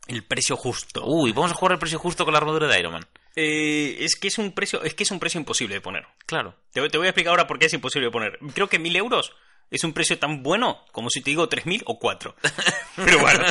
El 0.08 0.24
precio 0.24 0.56
justo. 0.56 1.04
Uy, 1.06 1.32
vamos 1.34 1.52
a 1.52 1.56
jugar 1.56 1.74
el 1.74 1.80
precio 1.80 2.00
justo 2.00 2.24
con 2.24 2.34
la 2.34 2.40
armadura 2.40 2.68
de 2.68 2.80
Iron 2.80 2.94
Man. 2.94 3.08
Eh, 3.40 3.98
es 4.04 4.16
que 4.16 4.30
es 4.30 4.38
un 4.40 4.52
precio, 4.52 4.82
es 4.84 4.96
que 4.96 5.04
es 5.04 5.12
un 5.12 5.20
precio 5.20 5.40
imposible 5.40 5.76
de 5.76 5.82
poner. 5.82 6.08
Claro. 6.26 6.56
Te, 6.74 6.80
voy- 6.80 6.90
te 6.90 6.98
voy 6.98 7.06
a 7.06 7.12
explicar 7.12 7.30
ahora 7.32 7.46
por 7.46 7.60
qué 7.60 7.68
es 7.68 7.74
imposible 7.74 8.08
de 8.08 8.12
poner. 8.12 8.40
Creo 8.56 8.68
que 8.68 8.80
mil 8.80 8.96
euros 8.96 9.34
es 9.70 9.84
un 9.84 9.94
precio 9.94 10.18
tan 10.18 10.42
bueno 10.42 10.84
como 10.92 11.10
si 11.12 11.22
te 11.22 11.30
digo 11.30 11.48
tres 11.48 11.66
mil 11.68 11.84
o 11.86 12.00
cuatro. 12.00 12.36
Pero 12.96 13.20
bueno. 13.20 13.44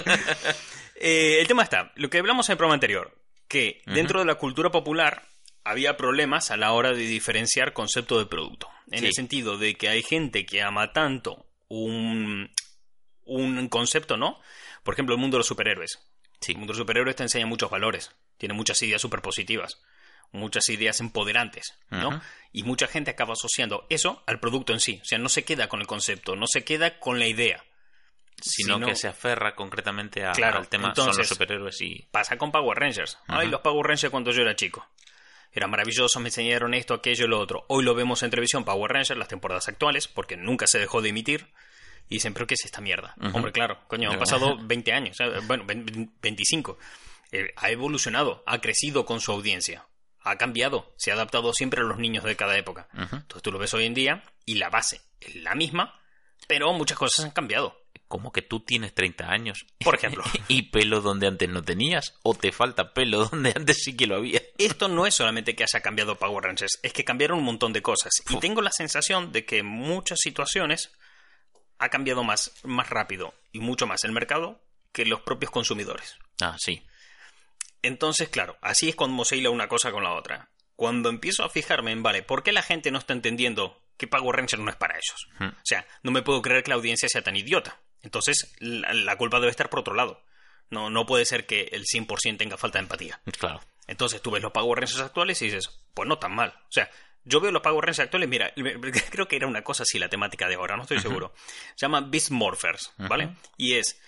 Eh, 0.96 1.38
el 1.40 1.46
tema 1.46 1.62
está, 1.62 1.92
lo 1.94 2.10
que 2.10 2.18
hablamos 2.18 2.48
en 2.48 2.54
el 2.54 2.56
programa 2.58 2.74
anterior, 2.74 3.16
que 3.48 3.82
dentro 3.86 4.18
de 4.18 4.26
la 4.26 4.34
cultura 4.36 4.70
popular 4.70 5.22
había 5.62 5.96
problemas 5.96 6.50
a 6.50 6.56
la 6.56 6.72
hora 6.72 6.90
de 6.92 7.06
diferenciar 7.06 7.72
concepto 7.72 8.18
de 8.18 8.26
producto. 8.26 8.68
En 8.90 9.00
Sí. 9.00 9.06
el 9.06 9.12
sentido 9.14 9.56
de 9.58 9.74
que 9.76 9.88
hay 9.88 10.02
gente 10.02 10.46
que 10.46 10.62
ama 10.62 10.92
tanto 10.92 11.46
un, 11.68 12.50
un 13.24 13.68
concepto, 13.68 14.16
¿no? 14.16 14.40
Por 14.82 14.94
ejemplo, 14.94 15.14
el 15.14 15.20
mundo 15.20 15.36
de 15.36 15.40
los 15.40 15.46
superhéroes. 15.48 15.98
Sí. 16.40 16.52
El 16.52 16.58
mundo 16.58 16.72
de 16.72 16.78
los 16.78 16.82
superhéroes 16.84 17.16
te 17.16 17.24
enseña 17.24 17.46
muchos 17.46 17.68
valores, 17.70 18.10
tiene 18.38 18.54
muchas 18.54 18.80
ideas 18.82 19.00
súper 19.02 19.20
positivas, 19.22 19.80
muchas 20.32 20.68
ideas 20.68 21.00
empoderantes, 21.00 21.74
¿no? 21.90 22.20
Y 22.52 22.62
mucha 22.64 22.86
gente 22.86 23.10
acaba 23.10 23.32
asociando 23.34 23.86
eso 23.90 24.22
al 24.26 24.40
producto 24.40 24.72
en 24.72 24.80
sí. 24.80 24.98
O 25.02 25.04
sea, 25.04 25.18
no 25.18 25.28
se 25.28 25.44
queda 25.44 25.68
con 25.68 25.80
el 25.80 25.86
concepto, 25.86 26.36
no 26.36 26.46
se 26.46 26.64
queda 26.64 26.98
con 26.98 27.18
la 27.18 27.26
idea. 27.26 27.62
Sino 28.40 28.74
Sino- 28.74 28.86
que 28.86 28.94
se 28.96 29.08
aferra 29.08 29.54
concretamente 29.54 30.24
a- 30.26 30.32
Claro, 30.32 30.58
al 30.58 30.68
tema 30.68 30.94
son 30.94 31.06
los 31.06 31.16
entonces- 31.16 31.28
superhéroes 31.28 31.80
y... 31.80 32.06
Pasa 32.10 32.36
con 32.36 32.52
Power 32.52 32.78
Rangers. 32.78 33.18
Ay, 33.28 33.44
Ujú. 33.46 33.52
los 33.52 33.60
Power 33.62 33.86
Rangers 33.86 34.10
cuando 34.10 34.30
yo 34.30 34.42
era 34.42 34.54
chico. 34.54 34.86
Eran 35.52 35.70
maravillosos, 35.70 36.20
me 36.20 36.28
enseñaron 36.28 36.74
esto, 36.74 36.92
aquello 36.92 37.24
y 37.24 37.28
lo 37.28 37.40
otro. 37.40 37.64
Hoy 37.68 37.82
lo 37.82 37.94
vemos 37.94 38.22
en 38.22 38.28
televisión, 38.28 38.62
Power 38.64 38.92
Rangers, 38.92 39.18
las 39.18 39.28
temporadas 39.28 39.68
actuales, 39.68 40.06
porque 40.06 40.36
nunca 40.36 40.66
se 40.66 40.78
dejó 40.78 41.00
de 41.00 41.08
emitir. 41.10 41.46
Y 42.10 42.16
dicen, 42.16 42.34
¿pero 42.34 42.46
qué 42.46 42.54
es 42.54 42.64
esta 42.66 42.82
mierda? 42.82 43.14
Hombre, 43.32 43.52
claro, 43.52 43.80
coño, 43.88 44.10
han 44.12 44.18
pasado 44.18 44.58
20 44.60 44.92
años, 44.92 45.16
bueno, 45.44 45.64
20 45.64 46.10
25. 46.20 46.78
Eh, 47.32 47.52
ha 47.56 47.70
evolucionado, 47.70 48.42
ha 48.46 48.60
crecido 48.60 49.04
con 49.04 49.20
su 49.20 49.32
audiencia. 49.32 49.86
Ha 50.20 50.36
cambiado, 50.36 50.92
se 50.96 51.10
ha 51.10 51.14
adaptado 51.14 51.52
siempre 51.52 51.80
a 51.80 51.84
los 51.84 51.98
niños 51.98 52.24
de 52.24 52.36
cada 52.36 52.58
época. 52.58 52.88
Entonces 52.92 53.42
tú 53.42 53.52
lo 53.52 53.58
ves 53.58 53.74
hoy 53.74 53.86
en 53.86 53.94
día 53.94 54.24
y 54.44 54.54
la 54.54 54.70
base 54.70 55.00
es 55.20 55.36
la 55.36 55.54
misma, 55.54 56.00
pero 56.48 56.72
muchas 56.72 56.98
cosas 56.98 57.24
han 57.24 57.30
cambiado. 57.30 57.80
Como 58.08 58.32
que 58.32 58.42
tú 58.42 58.60
tienes 58.60 58.94
30 58.94 59.28
años. 59.28 59.66
Por 59.78 59.94
ejemplo. 59.94 60.24
y 60.48 60.62
pelo 60.62 61.00
donde 61.00 61.26
antes 61.26 61.48
no 61.48 61.62
tenías. 61.62 62.14
O 62.22 62.34
te 62.34 62.52
falta 62.52 62.92
pelo 62.92 63.24
donde 63.30 63.52
antes 63.54 63.78
sí 63.82 63.96
que 63.96 64.06
lo 64.06 64.16
había. 64.16 64.40
Esto 64.58 64.88
no 64.88 65.06
es 65.06 65.14
solamente 65.14 65.54
que 65.54 65.64
haya 65.64 65.80
cambiado 65.80 66.18
Power 66.18 66.44
Rangers, 66.44 66.78
es 66.82 66.92
que 66.92 67.04
cambiaron 67.04 67.38
un 67.38 67.44
montón 67.44 67.72
de 67.72 67.82
cosas. 67.82 68.12
Y 68.28 68.36
tengo 68.38 68.62
la 68.62 68.70
sensación 68.70 69.32
de 69.32 69.44
que 69.44 69.58
en 69.58 69.66
muchas 69.66 70.18
situaciones 70.20 70.92
ha 71.78 71.88
cambiado 71.88 72.24
más, 72.24 72.52
más 72.64 72.90
rápido 72.90 73.34
y 73.52 73.60
mucho 73.60 73.86
más 73.86 74.04
el 74.04 74.12
mercado 74.12 74.62
que 74.92 75.04
los 75.04 75.20
propios 75.20 75.50
consumidores. 75.50 76.16
Ah, 76.40 76.56
sí. 76.58 76.86
Entonces, 77.86 78.28
claro, 78.28 78.56
así 78.60 78.88
es 78.88 78.96
como 78.96 79.24
se 79.24 79.36
hila 79.36 79.50
una 79.50 79.68
cosa 79.68 79.92
con 79.92 80.02
la 80.02 80.12
otra. 80.14 80.50
Cuando 80.74 81.08
empiezo 81.08 81.44
a 81.44 81.48
fijarme 81.48 81.92
en, 81.92 82.02
vale, 82.02 82.22
¿por 82.22 82.42
qué 82.42 82.52
la 82.52 82.62
gente 82.62 82.90
no 82.90 82.98
está 82.98 83.12
entendiendo 83.12 83.82
que 83.96 84.06
Power 84.06 84.36
Rangers 84.36 84.62
no 84.62 84.70
es 84.70 84.76
para 84.76 84.94
ellos? 84.94 85.28
Hmm. 85.38 85.56
O 85.56 85.64
sea, 85.64 85.86
no 86.02 86.10
me 86.10 86.22
puedo 86.22 86.42
creer 86.42 86.62
que 86.62 86.70
la 86.70 86.74
audiencia 86.76 87.08
sea 87.08 87.22
tan 87.22 87.36
idiota. 87.36 87.80
Entonces, 88.02 88.54
la, 88.58 88.92
la 88.92 89.16
culpa 89.16 89.38
debe 89.40 89.50
estar 89.50 89.70
por 89.70 89.80
otro 89.80 89.94
lado. 89.94 90.22
No, 90.68 90.90
no 90.90 91.06
puede 91.06 91.24
ser 91.24 91.46
que 91.46 91.68
el 91.72 91.84
100% 91.84 92.36
tenga 92.36 92.56
falta 92.56 92.78
de 92.78 92.82
empatía. 92.82 93.20
Claro. 93.38 93.60
Entonces 93.86 94.20
tú 94.20 94.30
ves 94.32 94.42
los 94.42 94.52
Power 94.52 94.78
Rangers 94.80 95.00
actuales 95.00 95.40
y 95.42 95.46
dices, 95.46 95.70
pues 95.94 96.08
no 96.08 96.18
tan 96.18 96.34
mal. 96.34 96.52
O 96.56 96.72
sea, 96.72 96.90
Yo 97.24 97.40
veo 97.40 97.50
los 97.50 97.62
Power 97.62 97.84
Rangers 97.84 98.00
actuales, 98.00 98.28
mira, 98.28 98.52
creo 99.10 99.26
que 99.28 99.36
era 99.36 99.46
una 99.46 99.62
cosa 99.62 99.82
así 99.84 99.98
la 99.98 100.08
temática 100.08 100.48
de 100.48 100.54
ahora, 100.54 100.76
no 100.76 100.82
estoy 100.82 101.00
seguro. 101.00 101.32
Se 101.74 101.86
llama 101.86 102.00
Beast 102.00 102.30
Morphers, 102.30 102.92
¿vale? 102.98 103.30
Y 103.56 103.74
es 103.74 104.00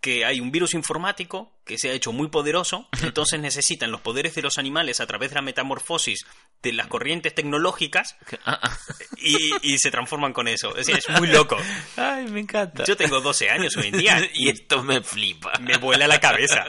que 0.00 0.24
hay 0.24 0.40
un 0.40 0.50
virus 0.50 0.74
informático 0.74 1.53
que 1.64 1.78
se 1.78 1.90
ha 1.90 1.92
hecho 1.92 2.12
muy 2.12 2.28
poderoso, 2.28 2.88
entonces 3.02 3.40
necesitan 3.40 3.90
los 3.90 4.00
poderes 4.00 4.34
de 4.34 4.42
los 4.42 4.58
animales 4.58 5.00
a 5.00 5.06
través 5.06 5.30
de 5.30 5.36
la 5.36 5.42
metamorfosis 5.42 6.26
de 6.62 6.72
las 6.72 6.86
corrientes 6.86 7.34
tecnológicas 7.34 8.16
Ah, 8.44 8.58
ah. 8.62 8.78
y, 9.18 9.36
y 9.62 9.78
se 9.78 9.90
transforman 9.90 10.32
con 10.32 10.48
eso. 10.48 10.76
Es, 10.76 10.88
muy 11.18 11.26
loco. 11.28 11.56
Ay, 11.96 12.26
me 12.26 12.40
encanta. 12.40 12.84
Yo 12.84 12.96
tengo 12.96 13.20
12 13.20 13.50
años 13.50 13.76
hoy 13.76 13.88
en 13.88 13.98
día 13.98 14.30
y 14.34 14.48
esto 14.48 14.82
me 14.82 15.02
flipa. 15.02 15.52
me 15.60 15.76
vuela 15.76 16.06
la 16.06 16.20
cabeza. 16.20 16.64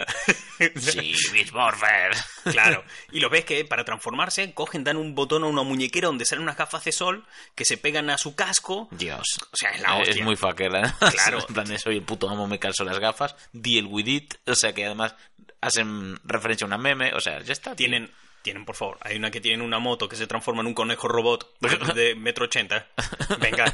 Sí, 0.76 1.14
Beast 1.34 1.52
Morpher. 1.54 2.12
Claro. 2.44 2.84
Y 3.12 3.20
lo 3.20 3.30
ves 3.30 3.46
que 3.46 3.66
para 3.66 3.84
transformarse 3.84 4.54
cogen, 4.54 4.84
dan 4.84 4.98
un 4.98 5.16
botón 5.16 5.44
a 5.44 5.48
una 5.48 5.64
muñequera 5.64 6.08
donde 6.08 6.26
salen 6.26 6.44
unas 6.44 6.58
gafas 6.58 6.84
de 6.86 6.92
sol 6.92 7.26
que 7.56 7.66
se 7.66 7.78
pegan 7.78 8.10
a 8.10 8.18
su 8.18 8.36
casco. 8.36 8.88
Dios. 8.92 9.26
O 9.52 9.56
sea, 9.56 9.72
es 9.72 9.82
la 9.82 9.96
hostia. 9.98 10.14
Es 10.14 10.22
muy 10.22 10.36
fucker, 10.36 10.74
¿eh? 10.76 10.84
Claro. 11.12 11.40
En 11.48 11.54
plan 11.54 11.68
de 11.68 11.78
soy 11.80 11.98
el 11.98 12.04
puto 12.04 12.30
amo, 12.30 12.48
me 12.48 12.60
calzo 12.60 12.84
las 12.84 13.00
gafas. 13.00 13.36
Deal 13.52 13.86
with 13.88 14.08
it. 14.08 14.36
O 14.46 14.56
sea 14.56 14.74
que 14.74 14.85
además 14.86 15.16
hacen 15.62 16.18
referencia 16.24 16.66
a 16.66 16.68
una 16.68 16.78
meme. 16.78 17.14
O 17.14 17.20
sea, 17.20 17.40
ya 17.42 17.54
está. 17.54 17.72
tío. 17.76 17.88
Tienen, 17.88 18.12
tienen, 18.42 18.66
por 18.66 18.76
favor, 18.76 18.98
hay 19.02 19.18
una 19.18 19.32
que 19.32 19.42
tiene 19.42 19.64
una 19.64 19.80
moto 19.80 20.08
que 20.08 20.16
se 20.16 20.28
transforma 20.28 20.62
en 20.62 20.68
un 20.68 20.74
conejo 20.74 21.08
robot 21.08 21.58
de 21.96 22.16
metro 22.18 22.46
ochenta. 22.46 22.88
Venga. 23.40 23.74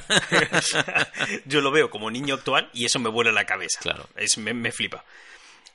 Yo 1.45 1.61
lo 1.61 1.71
veo 1.71 1.89
como 1.89 2.09
niño 2.09 2.35
actual 2.35 2.69
y 2.73 2.85
eso 2.85 2.99
me 2.99 3.09
vuela 3.09 3.31
la 3.31 3.45
cabeza. 3.45 3.79
Claro. 3.81 4.07
Es, 4.15 4.37
me, 4.37 4.53
me 4.53 4.71
flipa. 4.71 5.03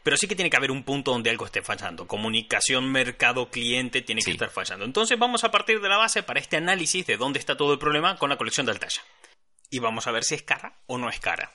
Pero 0.02 0.16
sí 0.16 0.28
que 0.28 0.37
tiene 0.37 0.50
que 0.50 0.57
haber 0.57 0.71
un 0.71 0.85
punto 0.85 1.11
donde 1.11 1.31
algo 1.31 1.47
esté 1.47 1.62
fallando. 1.62 2.07
Comunicación, 2.07 2.90
mercado, 2.93 3.50
cliente, 3.50 4.02
tiene 4.02 4.21
que 4.21 4.26
Sí. 4.26 4.31
estar 4.33 4.50
fallando. 4.50 4.85
Entonces 4.85 5.19
vamos 5.19 5.43
a 5.43 5.50
partir 5.50 5.81
de 5.81 5.88
la 5.88 5.97
base 5.97 6.23
para 6.23 6.38
este 6.38 6.57
análisis 6.57 7.05
de 7.07 7.16
dónde 7.16 7.40
está 7.40 7.57
todo 7.57 7.73
el 7.73 7.78
problema 7.81 8.16
con 8.16 8.31
la 8.31 8.37
colección 8.37 8.66
de 8.66 8.73
Altasha. 8.73 9.02
Y 9.69 9.81
vamos 9.81 10.07
a 10.07 10.12
ver 10.12 10.23
si 10.23 10.37
es 10.37 10.43
cara 10.45 10.75
o 10.87 10.97
no 10.97 11.11
es 11.11 11.19
cara. 11.19 11.52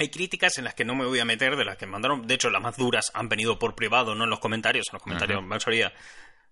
Hay 0.00 0.08
críticas 0.08 0.56
en 0.56 0.64
las 0.64 0.74
que 0.74 0.86
no 0.86 0.94
me 0.94 1.04
voy 1.04 1.20
a 1.20 1.26
meter, 1.26 1.56
de 1.56 1.64
las 1.66 1.76
que 1.76 1.84
mandaron. 1.84 2.26
De 2.26 2.32
hecho, 2.32 2.48
las 2.48 2.62
más 2.62 2.74
duras 2.78 3.10
han 3.12 3.28
venido 3.28 3.58
por 3.58 3.74
privado, 3.74 4.14
no 4.14 4.24
en 4.24 4.30
los 4.30 4.38
comentarios. 4.40 4.86
En 4.88 4.94
los 4.94 5.02
comentarios, 5.02 5.42
mayoría. 5.42 5.92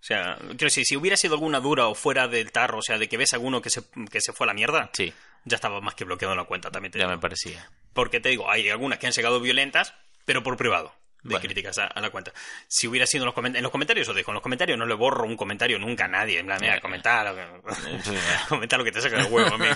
O 0.01 0.03
sea, 0.03 0.37
quiero 0.37 0.57
decir, 0.67 0.85
si 0.85 0.97
hubiera 0.97 1.17
sido 1.17 1.35
alguna 1.35 1.59
dura 1.59 1.87
o 1.87 1.95
fuera 1.95 2.29
del 2.29 2.53
tarro, 2.53 2.79
o 2.79 2.83
sea, 2.83 2.99
de 2.99 3.09
que 3.09 3.17
ves 3.17 3.33
alguno 3.33 3.63
que 3.63 3.71
se, 3.71 3.81
que 4.13 4.21
se 4.21 4.35
fue 4.35 4.45
a 4.45 4.49
la 4.49 4.55
mierda, 4.55 4.91
Sí, 4.93 5.15
ya 5.45 5.55
estaba 5.57 5.81
más 5.81 5.95
que 5.95 6.05
bloqueado 6.05 6.35
en 6.35 6.39
la 6.39 6.45
cuenta, 6.45 6.71
también 6.71 6.93
te 6.93 6.99
ya 6.99 7.07
digo. 7.07 7.17
me 7.17 7.21
parecía. 7.23 7.71
Porque 7.95 8.21
te 8.21 8.29
digo, 8.29 8.51
hay 8.51 8.69
algunas 8.69 8.99
que 8.99 9.07
han 9.07 9.13
llegado 9.15 9.41
violentas, 9.41 9.95
pero 10.27 10.43
por 10.43 10.59
privado. 10.59 10.95
De 11.23 11.39
críticas 11.41 11.77
a, 11.79 11.87
a 11.87 12.01
la 12.01 12.11
cuenta. 12.11 12.33
Si 12.69 12.87
hubiera 12.87 13.05
sido 13.07 13.25
en 13.25 13.27
los, 13.27 13.35
coment- 13.35 13.57
en 13.57 13.63
los 13.63 13.73
comentarios, 13.73 14.09
os 14.09 14.15
dejo. 14.15 14.31
En 14.31 14.35
los 14.35 14.43
comentarios 14.43 14.79
no 14.79 14.87
le 14.87 14.95
borro 14.95 15.25
un 15.27 15.37
comentario 15.37 15.79
nunca 15.79 16.05
a 16.05 16.09
nadie. 16.09 16.39
En 16.39 16.47
plan, 16.47 16.59
mira, 16.61 16.81
comentar 16.81 17.27
lo 17.31 17.35
que, 17.35 17.73
comentar 18.49 18.79
lo 18.79 18.85
que 18.85 18.93
te 18.93 19.01
saca 19.01 19.17
del 19.23 19.33
huevo 19.33 19.55
a 19.55 19.59
mí. 19.59 19.67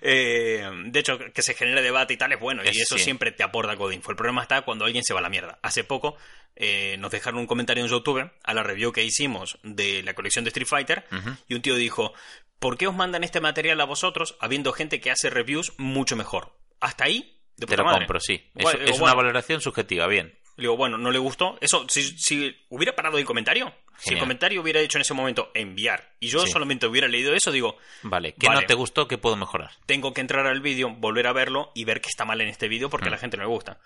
Eh, 0.00 0.68
de 0.86 1.00
hecho, 1.00 1.18
que 1.32 1.42
se 1.42 1.54
genere 1.54 1.82
debate 1.82 2.14
y 2.14 2.16
tal 2.16 2.32
es 2.32 2.40
bueno. 2.40 2.62
Y 2.64 2.68
Es- 2.68 2.78
eso 2.82 2.96
sí. 2.98 3.04
siempre 3.04 3.32
te 3.32 3.42
aporta 3.42 3.74
info. 3.92 4.10
El 4.10 4.16
problema 4.16 4.42
está 4.42 4.62
cuando 4.62 4.84
alguien 4.84 5.04
se 5.04 5.12
va 5.12 5.20
a 5.20 5.22
la 5.22 5.28
mierda. 5.28 5.58
Hace 5.62 5.84
poco 5.84 6.16
eh, 6.56 6.96
nos 6.98 7.10
dejaron 7.10 7.40
un 7.40 7.46
comentario 7.46 7.84
en 7.84 7.90
YouTube 7.90 8.30
a 8.42 8.54
la 8.54 8.62
review 8.62 8.92
que 8.92 9.02
hicimos 9.02 9.58
de 9.62 10.02
la 10.02 10.14
colección 10.14 10.44
de 10.44 10.50
Street 10.50 10.68
Fighter. 10.68 11.04
Y 11.48 11.54
un 11.54 11.62
tío 11.62 11.74
dijo: 11.76 12.14
¿Por 12.58 12.78
qué 12.78 12.86
os 12.86 12.94
mandan 12.94 13.24
este 13.24 13.40
material 13.40 13.80
a 13.80 13.84
vosotros 13.84 14.36
habiendo 14.40 14.72
gente 14.72 15.00
que 15.00 15.10
hace 15.10 15.28
reviews 15.28 15.72
mucho 15.76 16.16
mejor? 16.16 16.56
Hasta 16.80 17.04
ahí. 17.04 17.40
De 17.56 17.66
Te 17.66 17.76
lo 17.76 17.84
madre. 17.84 17.98
compro, 18.00 18.20
sí. 18.20 18.50
Es, 18.56 18.62
Bueno, 18.64 18.80
es 18.80 18.92
digo, 18.92 19.04
una 19.04 19.14
valoración 19.14 19.60
subjetiva, 19.60 20.06
bien. 20.08 20.36
Le 20.56 20.62
digo, 20.62 20.76
bueno, 20.76 20.96
no 20.98 21.10
le 21.10 21.18
gustó. 21.18 21.58
Eso, 21.60 21.84
si, 21.88 22.02
si 22.18 22.56
hubiera 22.68 22.94
parado 22.94 23.18
el 23.18 23.24
comentario, 23.24 23.66
si 23.96 24.10
el 24.10 24.14
Genial. 24.14 24.20
comentario 24.20 24.60
hubiera 24.62 24.80
dicho 24.80 24.98
en 24.98 25.02
ese 25.02 25.14
momento 25.14 25.50
enviar 25.54 26.14
y 26.20 26.28
yo 26.28 26.40
Sí. 26.46 26.52
solamente 26.52 26.86
hubiera 26.86 27.08
leído 27.08 27.34
eso, 27.34 27.50
digo, 27.52 27.76
Vale, 28.02 28.34
¿qué 28.34 28.46
Vale. 28.48 28.60
no 28.62 28.66
te 28.66 28.74
gustó? 28.74 29.08
¿Qué 29.08 29.18
puedo 29.18 29.36
mejorar? 29.36 29.70
tengo 29.86 30.12
que 30.12 30.20
entrar 30.20 30.46
al 30.46 30.60
vídeo, 30.60 30.90
volver 30.90 31.26
a 31.26 31.32
verlo 31.32 31.70
y 31.74 31.84
ver 31.84 32.00
que 32.00 32.08
está 32.08 32.24
mal 32.24 32.40
en 32.40 32.48
este 32.48 32.68
vídeo 32.68 32.88
porque 32.90 33.08
a 33.08 33.10
la 33.10 33.18
gente 33.18 33.36
no 33.36 33.42
le 33.44 33.48
gusta. 33.48 33.78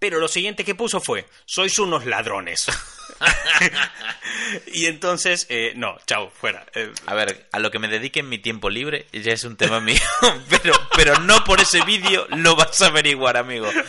Pero 0.00 0.18
lo 0.18 0.26
siguiente 0.26 0.64
que 0.64 0.74
puso 0.74 1.00
fue, 1.00 1.26
sois 1.46 1.78
unos 1.78 2.04
ladrones. 2.06 2.66
y 4.72 4.86
entonces, 4.86 5.46
eh, 5.50 5.72
no, 5.76 5.96
chao, 6.06 6.30
fuera. 6.30 6.66
Eh, 6.74 6.90
A 7.06 7.14
ver, 7.14 7.48
a 7.52 7.58
lo 7.60 7.70
que 7.70 7.78
me 7.78 7.86
dedique 7.88 8.20
en 8.20 8.28
mi 8.28 8.38
tiempo 8.38 8.70
libre 8.70 9.06
ya 9.12 9.32
es 9.32 9.44
un 9.44 9.56
tema 9.56 9.78
mío, 9.80 10.00
pero, 10.48 10.72
pero 10.96 11.18
no 11.20 11.44
por 11.44 11.60
ese 11.60 11.82
vídeo 11.84 12.26
lo 12.30 12.56
vas 12.56 12.80
a 12.82 12.86
averiguar, 12.86 13.36
amigo. 13.36 13.70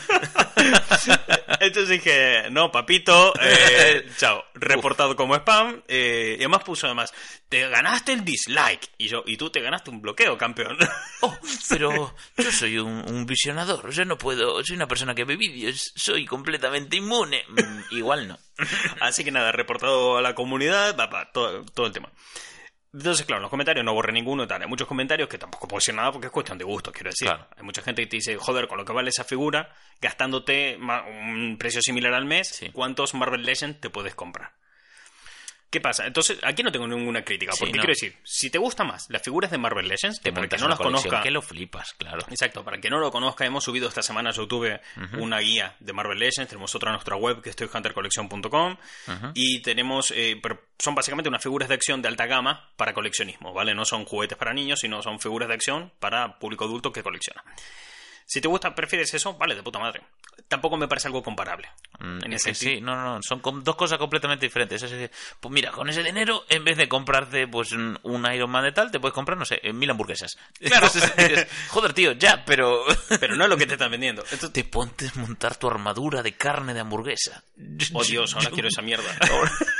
Entonces 1.59 1.89
dije, 1.89 2.49
no, 2.51 2.71
papito, 2.71 3.33
eh, 3.39 4.07
chao, 4.17 4.43
reportado 4.55 5.15
como 5.15 5.35
spam. 5.35 5.81
y 5.87 6.35
además 6.35 6.63
puso 6.63 6.87
además, 6.87 7.13
te 7.49 7.67
ganaste 7.69 8.13
el 8.13 8.25
dislike. 8.25 8.89
Y 8.97 9.07
yo, 9.07 9.23
y 9.25 9.37
tú 9.37 9.49
te 9.49 9.61
ganaste 9.61 9.89
un 9.91 10.01
bloqueo, 10.01 10.37
campeón. 10.37 10.77
Oh, 11.23 11.37
pero 11.69 12.15
yo 12.37 12.51
soy 12.51 12.79
un, 12.79 13.03
un 13.07 13.25
visionador, 13.27 13.91
yo 13.91 14.05
no 14.05 14.17
puedo, 14.17 14.63
soy 14.63 14.75
una 14.75 14.87
persona 14.87 15.13
que 15.13 15.23
ve 15.23 15.35
vídeos, 15.35 15.93
soy 16.01 16.25
completamente 16.25 16.97
inmune. 16.97 17.43
Mm, 17.49 17.79
igual 17.95 18.27
no. 18.27 18.37
Así 18.99 19.23
que 19.23 19.31
nada, 19.31 19.51
reportado 19.51 20.17
a 20.17 20.21
la 20.21 20.35
comunidad, 20.35 20.95
va, 20.97 21.31
todo, 21.31 21.63
todo 21.65 21.85
el 21.87 21.93
tema. 21.93 22.11
Entonces, 22.93 23.25
claro, 23.25 23.37
en 23.37 23.43
los 23.43 23.49
comentarios 23.49 23.85
no 23.85 23.93
borré 23.93 24.11
ninguno 24.11 24.43
y 24.43 24.47
tal. 24.47 24.61
Hay 24.61 24.67
muchos 24.67 24.87
comentarios 24.87 25.29
que 25.29 25.37
tampoco 25.37 25.67
puedo 25.67 25.77
decir 25.79 25.95
nada 25.95 26.11
porque 26.11 26.27
es 26.27 26.33
cuestión 26.33 26.57
de 26.57 26.65
gusto, 26.65 26.91
quiero 26.91 27.09
decir. 27.09 27.27
Claro. 27.29 27.47
Hay 27.55 27.63
mucha 27.63 27.81
gente 27.81 28.01
que 28.01 28.07
te 28.09 28.17
dice, 28.17 28.35
joder, 28.37 28.67
con 28.67 28.77
lo 28.77 28.83
que 28.83 28.91
vale 28.91 29.09
esa 29.09 29.23
figura, 29.23 29.73
gastándote 30.01 30.77
un 30.77 31.55
precio 31.57 31.81
similar 31.81 32.13
al 32.13 32.25
mes, 32.25 32.49
Sí. 32.49 32.69
¿cuántos 32.73 33.13
Marvel 33.13 33.43
Legends 33.43 33.79
te 33.79 33.89
puedes 33.89 34.13
comprar? 34.13 34.51
¿Qué 35.71 35.79
pasa? 35.79 36.05
Entonces, 36.05 36.37
aquí 36.43 36.63
no 36.63 36.71
tengo 36.71 36.85
ninguna 36.85 37.23
crítica. 37.23 37.53
Sí, 37.53 37.59
Porque 37.61 37.77
no. 37.77 37.81
quiero 37.81 37.93
decir, 37.93 38.17
si 38.25 38.49
te 38.49 38.57
gustan 38.57 38.87
más 38.87 39.09
las 39.09 39.21
figuras 39.21 39.49
de 39.51 39.57
Marvel 39.57 39.87
Legends, 39.87 40.19
que 40.19 40.33
para 40.33 40.49
que 40.49 40.57
no 40.57 40.67
las 40.67 40.77
conozca, 40.77 41.21
que 41.21 41.31
lo 41.31 41.41
flipas, 41.41 41.93
claro. 41.93 42.25
Exacto, 42.29 42.65
para 42.65 42.81
que 42.81 42.89
no 42.89 42.99
lo 42.99 43.09
conozca, 43.09 43.45
hemos 43.45 43.63
subido 43.63 43.87
esta 43.87 44.03
semana 44.03 44.31
a 44.31 44.33
YouTube 44.33 44.81
una 45.17 45.39
guía 45.39 45.77
de 45.79 45.93
Marvel 45.93 46.19
Legends. 46.19 46.49
Tenemos 46.49 46.75
otra 46.75 46.89
en 46.89 46.95
nuestra 46.95 47.15
web 47.15 47.41
que 47.41 47.51
es 47.51 47.55
toyhuntercollection.com 47.55 48.75
y 49.33 49.61
tenemos, 49.61 50.11
eh, 50.11 50.37
pero 50.43 50.61
son 50.77 50.93
básicamente 50.93 51.29
unas 51.29 51.41
figuras 51.41 51.69
de 51.69 51.75
acción 51.75 52.01
de 52.01 52.09
alta 52.09 52.25
gama 52.25 52.69
para 52.75 52.93
coleccionismo, 52.93 53.53
¿vale? 53.53 53.73
No 53.73 53.85
son 53.85 54.03
juguetes 54.03 54.37
para 54.37 54.53
niños, 54.53 54.81
sino 54.81 55.01
son 55.01 55.21
figuras 55.21 55.47
de 55.47 55.55
acción 55.55 55.93
para 55.99 56.37
público 56.37 56.65
adulto 56.65 56.91
que 56.91 57.01
colecciona. 57.01 57.45
Si 58.25 58.39
te 58.39 58.47
gusta, 58.47 58.75
prefieres 58.75 59.13
eso, 59.13 59.33
vale, 59.37 59.55
de 59.55 59.63
puta 59.63 59.79
madre. 59.79 60.01
Tampoco 60.47 60.77
me 60.77 60.87
parece 60.87 61.07
algo 61.07 61.23
comparable. 61.23 61.69
Mm, 61.99 62.23
En 62.25 62.33
es 62.33 62.45
ese 62.47 62.55
sí, 62.55 62.81
no, 62.81 62.95
no, 62.95 63.19
son 63.21 63.41
dos 63.63 63.75
cosas 63.75 63.97
completamente 63.99 64.45
diferentes. 64.45 64.81
Es 64.83 64.91
decir, 64.91 65.11
pues 65.39 65.53
mira, 65.53 65.71
con 65.71 65.89
ese 65.89 66.03
dinero, 66.03 66.43
en 66.49 66.63
vez 66.63 66.77
de 66.77 66.89
comprarte 66.89 67.47
pues 67.47 67.71
un 67.71 68.27
Iron 68.33 68.49
Man 68.49 68.63
de 68.63 68.71
tal, 68.71 68.91
te 68.91 68.99
puedes 68.99 69.13
comprar, 69.13 69.37
no 69.37 69.45
sé, 69.45 69.59
eh, 69.63 69.73
mil 69.73 69.89
hamburguesas. 69.89 70.37
Claro. 70.59 70.87
Entonces 70.87 71.15
dices, 71.15 71.47
Joder, 71.69 71.93
tío, 71.93 72.11
ya, 72.13 72.43
pero... 72.45 72.83
Pero 73.19 73.35
no 73.35 73.43
es 73.43 73.49
lo 73.49 73.57
que 73.57 73.65
te 73.65 73.73
están 73.73 73.91
vendiendo. 73.91 74.23
Esto- 74.31 74.51
te 74.53 74.63
pontes 74.63 75.15
montar 75.15 75.55
tu 75.57 75.67
armadura 75.67 76.23
de 76.23 76.33
carne 76.35 76.73
de 76.73 76.79
hamburguesa. 76.79 77.43
Oh 77.93 78.03
Dios, 78.03 78.33
ahora 78.35 78.49
quiero 78.51 78.67
esa 78.69 78.81
mierda. 78.81 79.09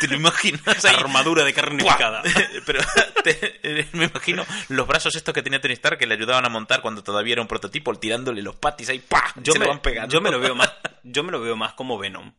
¿Te 0.01 0.07
lo 0.07 0.15
imaginas 0.15 0.83
ahí? 0.85 0.95
Armadura 0.95 1.43
de 1.45 1.53
carne 1.53 1.83
picada. 1.83 2.21
Pero 2.65 2.81
te- 3.23 3.87
me 3.93 4.05
imagino 4.05 4.45
los 4.69 4.85
brazos 4.87 5.15
estos 5.15 5.33
que 5.33 5.41
tenía 5.41 5.61
Tony 5.61 5.73
Stark 5.75 5.97
que 5.97 6.05
le 6.07 6.15
ayudaban 6.15 6.43
a 6.45 6.49
montar 6.49 6.81
cuando 6.81 7.03
todavía 7.03 7.33
era 7.33 7.41
un 7.41 7.47
prototipo, 7.47 7.93
tirándole 7.95 8.41
los 8.41 8.55
patis 8.55 8.89
ahí, 8.89 8.99
¡pah! 8.99 9.31
Yo 9.37 9.53
se 9.53 9.59
me, 9.59 9.65
le 9.65 9.69
van 9.71 9.79
pegando. 9.81 10.11
yo 10.13 10.19
me 10.21 10.31
lo 10.31 10.39
veo 10.39 10.55
más, 10.55 10.69
yo 11.03 11.23
me 11.23 11.31
lo 11.31 11.39
veo 11.39 11.55
más 11.55 11.73
como 11.73 11.97
Venom. 11.97 12.33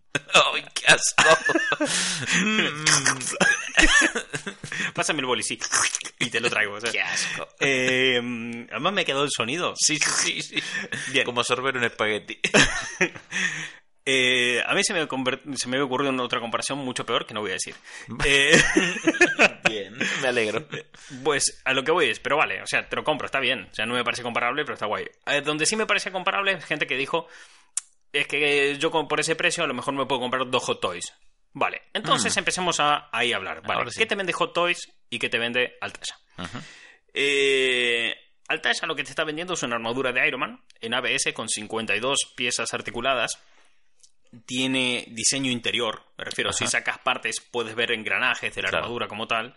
¡Ay, 0.54 0.64
qué 0.74 0.86
asco! 0.88 1.24
Mm, 2.44 2.66
Pásame 4.94 5.20
el 5.20 5.26
boli, 5.26 5.42
sí. 5.42 5.58
Y 6.18 6.30
te 6.30 6.40
lo 6.40 6.50
traigo. 6.50 6.74
o 6.74 6.80
sea. 6.80 6.90
¡Qué 6.90 7.00
asco! 7.00 7.48
Eh, 7.60 8.66
además 8.70 8.92
me 8.92 9.04
quedó 9.04 9.24
el 9.24 9.30
sonido. 9.30 9.74
Sí, 9.76 9.98
sí, 9.98 10.42
sí. 10.42 10.62
Bien. 11.12 11.24
Como 11.24 11.42
sorber 11.44 11.76
un 11.76 11.84
espagueti. 11.84 12.38
Eh, 14.04 14.60
a 14.66 14.74
mí 14.74 14.82
se 14.82 14.92
me, 14.94 15.06
se 15.56 15.68
me 15.68 15.76
había 15.76 15.84
ocurrido 15.84 16.10
una 16.12 16.24
otra 16.24 16.40
comparación 16.40 16.78
mucho 16.78 17.06
peor 17.06 17.24
que 17.24 17.34
no 17.34 17.40
voy 17.40 17.50
a 17.50 17.54
decir. 17.54 17.74
Eh, 18.24 18.60
Bien, 19.68 19.96
me 20.20 20.28
alegro. 20.28 20.66
pues 21.24 21.62
a 21.64 21.72
lo 21.72 21.84
que 21.84 21.92
voy 21.92 22.10
es, 22.10 22.18
pero 22.20 22.36
vale, 22.36 22.60
o 22.62 22.66
sea, 22.66 22.88
te 22.88 22.96
lo 22.96 23.04
compro, 23.04 23.26
está 23.26 23.38
bien. 23.40 23.68
O 23.70 23.74
sea, 23.74 23.86
no 23.86 23.94
me 23.94 24.04
parece 24.04 24.22
comparable, 24.22 24.64
pero 24.64 24.74
está 24.74 24.86
guay. 24.86 25.06
Eh, 25.26 25.40
donde 25.42 25.66
sí 25.66 25.76
me 25.76 25.86
parece 25.86 26.10
comparable 26.10 26.52
es 26.52 26.64
gente 26.64 26.86
que 26.86 26.96
dijo, 26.96 27.26
es 28.12 28.26
que 28.26 28.76
yo 28.78 28.90
por 28.90 29.20
ese 29.20 29.36
precio 29.36 29.62
a 29.64 29.66
lo 29.68 29.74
mejor 29.74 29.94
me 29.94 30.04
puedo 30.06 30.20
comprar 30.20 30.50
dos 30.50 30.62
Hot 30.64 30.80
Toys. 30.80 31.12
Vale, 31.54 31.82
entonces 31.92 32.34
empecemos 32.36 32.80
a 32.80 33.08
ahí 33.12 33.32
a 33.32 33.36
hablar. 33.36 33.62
Vale, 33.62 33.84
Mm. 33.84 33.90
Sí. 33.90 33.98
¿qué 34.00 34.06
te 34.06 34.14
vende 34.14 34.32
Hot 34.32 34.52
Toys 34.54 34.90
y 35.10 35.18
qué 35.18 35.28
te 35.28 35.38
vende 35.38 35.76
Altasha? 35.80 36.16
Eh, 37.14 38.14
Altasha 38.48 38.86
lo 38.86 38.94
que 38.96 39.04
te 39.04 39.10
está 39.10 39.24
vendiendo 39.24 39.54
es 39.54 39.62
una 39.62 39.76
armadura 39.76 40.12
de 40.12 40.26
Iron 40.26 40.40
Man 40.40 40.60
en 40.80 40.94
ABS 40.94 41.32
con 41.34 41.48
52 41.48 42.32
piezas 42.36 42.72
articuladas. 42.74 43.38
Tiene 44.46 45.04
diseño 45.08 45.50
interior, 45.50 46.02
me 46.16 46.24
refiero, 46.24 46.52
si 46.52 46.66
sacas 46.66 46.98
partes 46.98 47.40
puedes 47.40 47.74
ver 47.74 47.92
engranajes 47.92 48.54
de 48.54 48.62
la 48.62 48.68
Claro. 48.70 48.84
armadura 48.84 49.06
como 49.08 49.26
tal. 49.26 49.54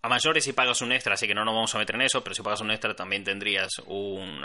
A 0.00 0.08
mayores 0.08 0.44
si 0.44 0.52
pagas 0.52 0.80
un 0.80 0.92
extra, 0.92 1.14
así 1.14 1.26
que 1.26 1.34
no 1.34 1.44
nos 1.44 1.54
vamos 1.54 1.74
a 1.74 1.78
meter 1.78 1.96
en 1.96 2.02
eso, 2.02 2.22
pero 2.22 2.32
si 2.34 2.40
pagas 2.42 2.60
un 2.60 2.70
extra 2.70 2.94
también 2.94 3.24
tendrías 3.24 3.68
un, 3.86 4.44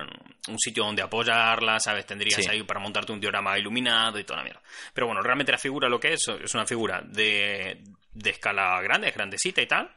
un 0.50 0.60
sitio 0.60 0.84
donde 0.84 1.04
apoyarla, 1.04 1.80
¿sabes? 1.80 2.06
Tendrías 2.08 2.44
Sí. 2.44 2.50
ahí 2.50 2.64
para 2.64 2.80
montarte 2.80 3.12
un 3.12 3.20
diorama 3.22 3.58
iluminado 3.58 4.18
y 4.20 4.24
toda 4.24 4.38
la 4.38 4.44
mierda. 4.44 4.62
Pero 4.94 5.06
bueno, 5.08 5.22
realmente 5.22 5.52
la 5.52 5.60
figura 5.60 5.88
lo 5.88 6.00
que 6.00 6.14
es, 6.14 6.28
es 6.28 6.54
una 6.56 6.66
figura 6.66 7.02
de, 7.06 7.82
de 8.14 8.30
escala 8.32 8.82
grande, 8.82 9.10
es 9.10 9.14
grandecita 9.14 9.62
y 9.62 9.68
tal, 9.68 9.92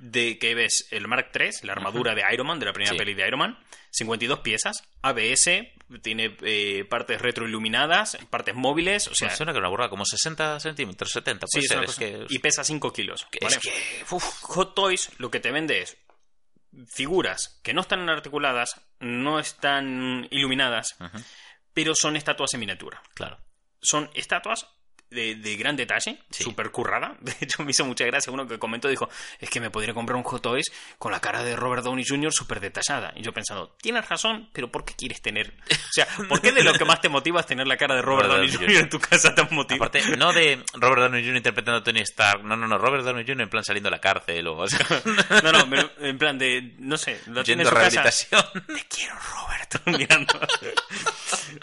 de 0.00 0.38
que 0.38 0.54
ves 0.54 0.88
el 0.90 1.06
Mark 1.08 1.30
III, 1.38 1.50
la 1.62 1.72
armadura 1.72 2.14
de 2.14 2.24
Iron 2.32 2.46
Man, 2.46 2.58
de 2.58 2.66
la 2.66 2.72
primera 2.72 2.92
Sí. 2.92 2.98
peli 2.98 3.14
de 3.14 3.26
Iron 3.26 3.38
Man, 3.40 3.58
52 3.90 4.40
piezas, 4.40 4.82
ABS, 5.02 5.72
tiene 6.02 6.36
eh, 6.42 6.84
partes 6.88 7.20
retroiluminadas, 7.20 8.16
partes 8.30 8.54
móviles, 8.54 9.08
o 9.08 9.14
sea, 9.14 9.28
Me 9.28 9.36
suena 9.36 9.52
que 9.52 9.58
una 9.58 9.68
burrada, 9.68 9.90
como 9.90 10.04
60 10.04 10.58
centímetros, 10.60 11.10
70, 11.12 11.46
sí, 11.48 11.60
puede 11.66 11.68
ser. 11.68 11.84
Es 11.84 11.96
que, 11.96 12.26
y 12.34 12.38
pesa 12.38 12.64
5 12.64 12.92
kilos. 12.92 13.26
es 13.32 13.58
que, 13.58 13.72
uf, 14.10 14.24
Hot 14.42 14.74
Toys 14.74 15.10
lo 15.18 15.30
que 15.30 15.40
te 15.40 15.50
vende 15.50 15.82
es 15.82 15.96
figuras 16.88 17.60
que 17.62 17.74
no 17.74 17.80
están 17.80 18.08
articuladas, 18.08 18.80
no 19.00 19.38
están 19.40 20.28
iluminadas, 20.30 20.96
pero 21.74 21.94
son 21.94 22.16
estatuas 22.16 22.54
en 22.54 22.60
miniatura. 22.60 23.02
claro. 23.14 23.38
Son 23.82 24.10
estatuas 24.14 24.68
de, 25.10 25.34
de 25.36 25.56
gran 25.56 25.76
detalle, 25.76 26.18
Sí. 26.30 26.44
súper 26.44 26.70
currada. 26.70 27.16
De 27.20 27.34
hecho, 27.40 27.62
me 27.64 27.70
hizo 27.72 27.84
mucha 27.84 28.04
gracia 28.04 28.32
uno 28.32 28.46
que 28.46 28.58
comentó, 28.58 28.88
dijo, 28.88 29.08
es 29.40 29.50
que 29.50 29.60
me 29.60 29.70
podría 29.70 29.94
comprar 29.94 30.16
un 30.16 30.22
Hot 30.22 30.42
Toys 30.42 30.70
con 30.98 31.12
la 31.12 31.20
cara 31.20 31.42
de 31.42 31.56
Robert 31.56 31.82
Downey 31.84 32.04
Jr. 32.06 32.32
súper 32.32 32.60
detallada. 32.60 33.12
Y 33.16 33.22
yo 33.22 33.32
pensando, 33.32 33.74
tienes 33.80 34.08
razón, 34.08 34.48
pero 34.52 34.70
¿por 34.70 34.84
qué 34.84 34.94
quieres 34.94 35.20
tener...? 35.22 35.52
O 35.70 35.92
sea, 35.92 36.06
¿por 36.28 36.40
qué 36.40 36.52
de 36.52 36.62
lo 36.62 36.72
que 36.74 36.84
más 36.84 37.00
te 37.00 37.08
motiva 37.08 37.40
es 37.40 37.46
tener 37.46 37.66
la 37.66 37.76
cara 37.76 37.96
de 37.96 38.02
Robert 38.02 38.28
Robert 38.28 38.40
Downey 38.42 38.50
Downey 38.52 38.68
Jr. 38.74 38.82
en 38.84 38.88
tu 38.90 39.00
casa 39.00 39.34
tan 39.34 39.48
motivada? 39.50 39.86
Aparte, 39.88 40.16
no 40.16 40.32
de 40.32 40.62
Robert 40.74 41.02
Downey 41.02 41.22
Jr. 41.24 41.36
interpretando 41.36 41.78
a 41.80 41.84
Tony 41.84 42.00
Stark, 42.00 42.44
no, 42.44 42.56
no, 42.56 42.66
no, 42.68 42.78
Robert 42.78 43.04
Downey 43.04 43.24
Jr. 43.24 43.40
en 43.42 43.48
plan 43.50 43.64
saliendo 43.64 43.88
de 43.88 43.96
la 43.96 44.00
cárcel 44.00 44.46
o, 44.46 44.56
o 44.58 44.68
sea, 44.68 44.78
No, 45.42 45.52
no, 45.52 45.90
en 46.00 46.18
plan 46.18 46.38
de, 46.38 46.74
no 46.78 46.96
sé, 46.96 47.20
lo 47.26 47.42
tiene 47.42 47.62
en 47.62 47.68
a 47.68 47.70
su 47.70 47.96
casa. 47.96 48.52
Te 48.52 48.84
quiero, 48.88 49.14
Robert, 49.16 49.59
mirando. 49.86 50.40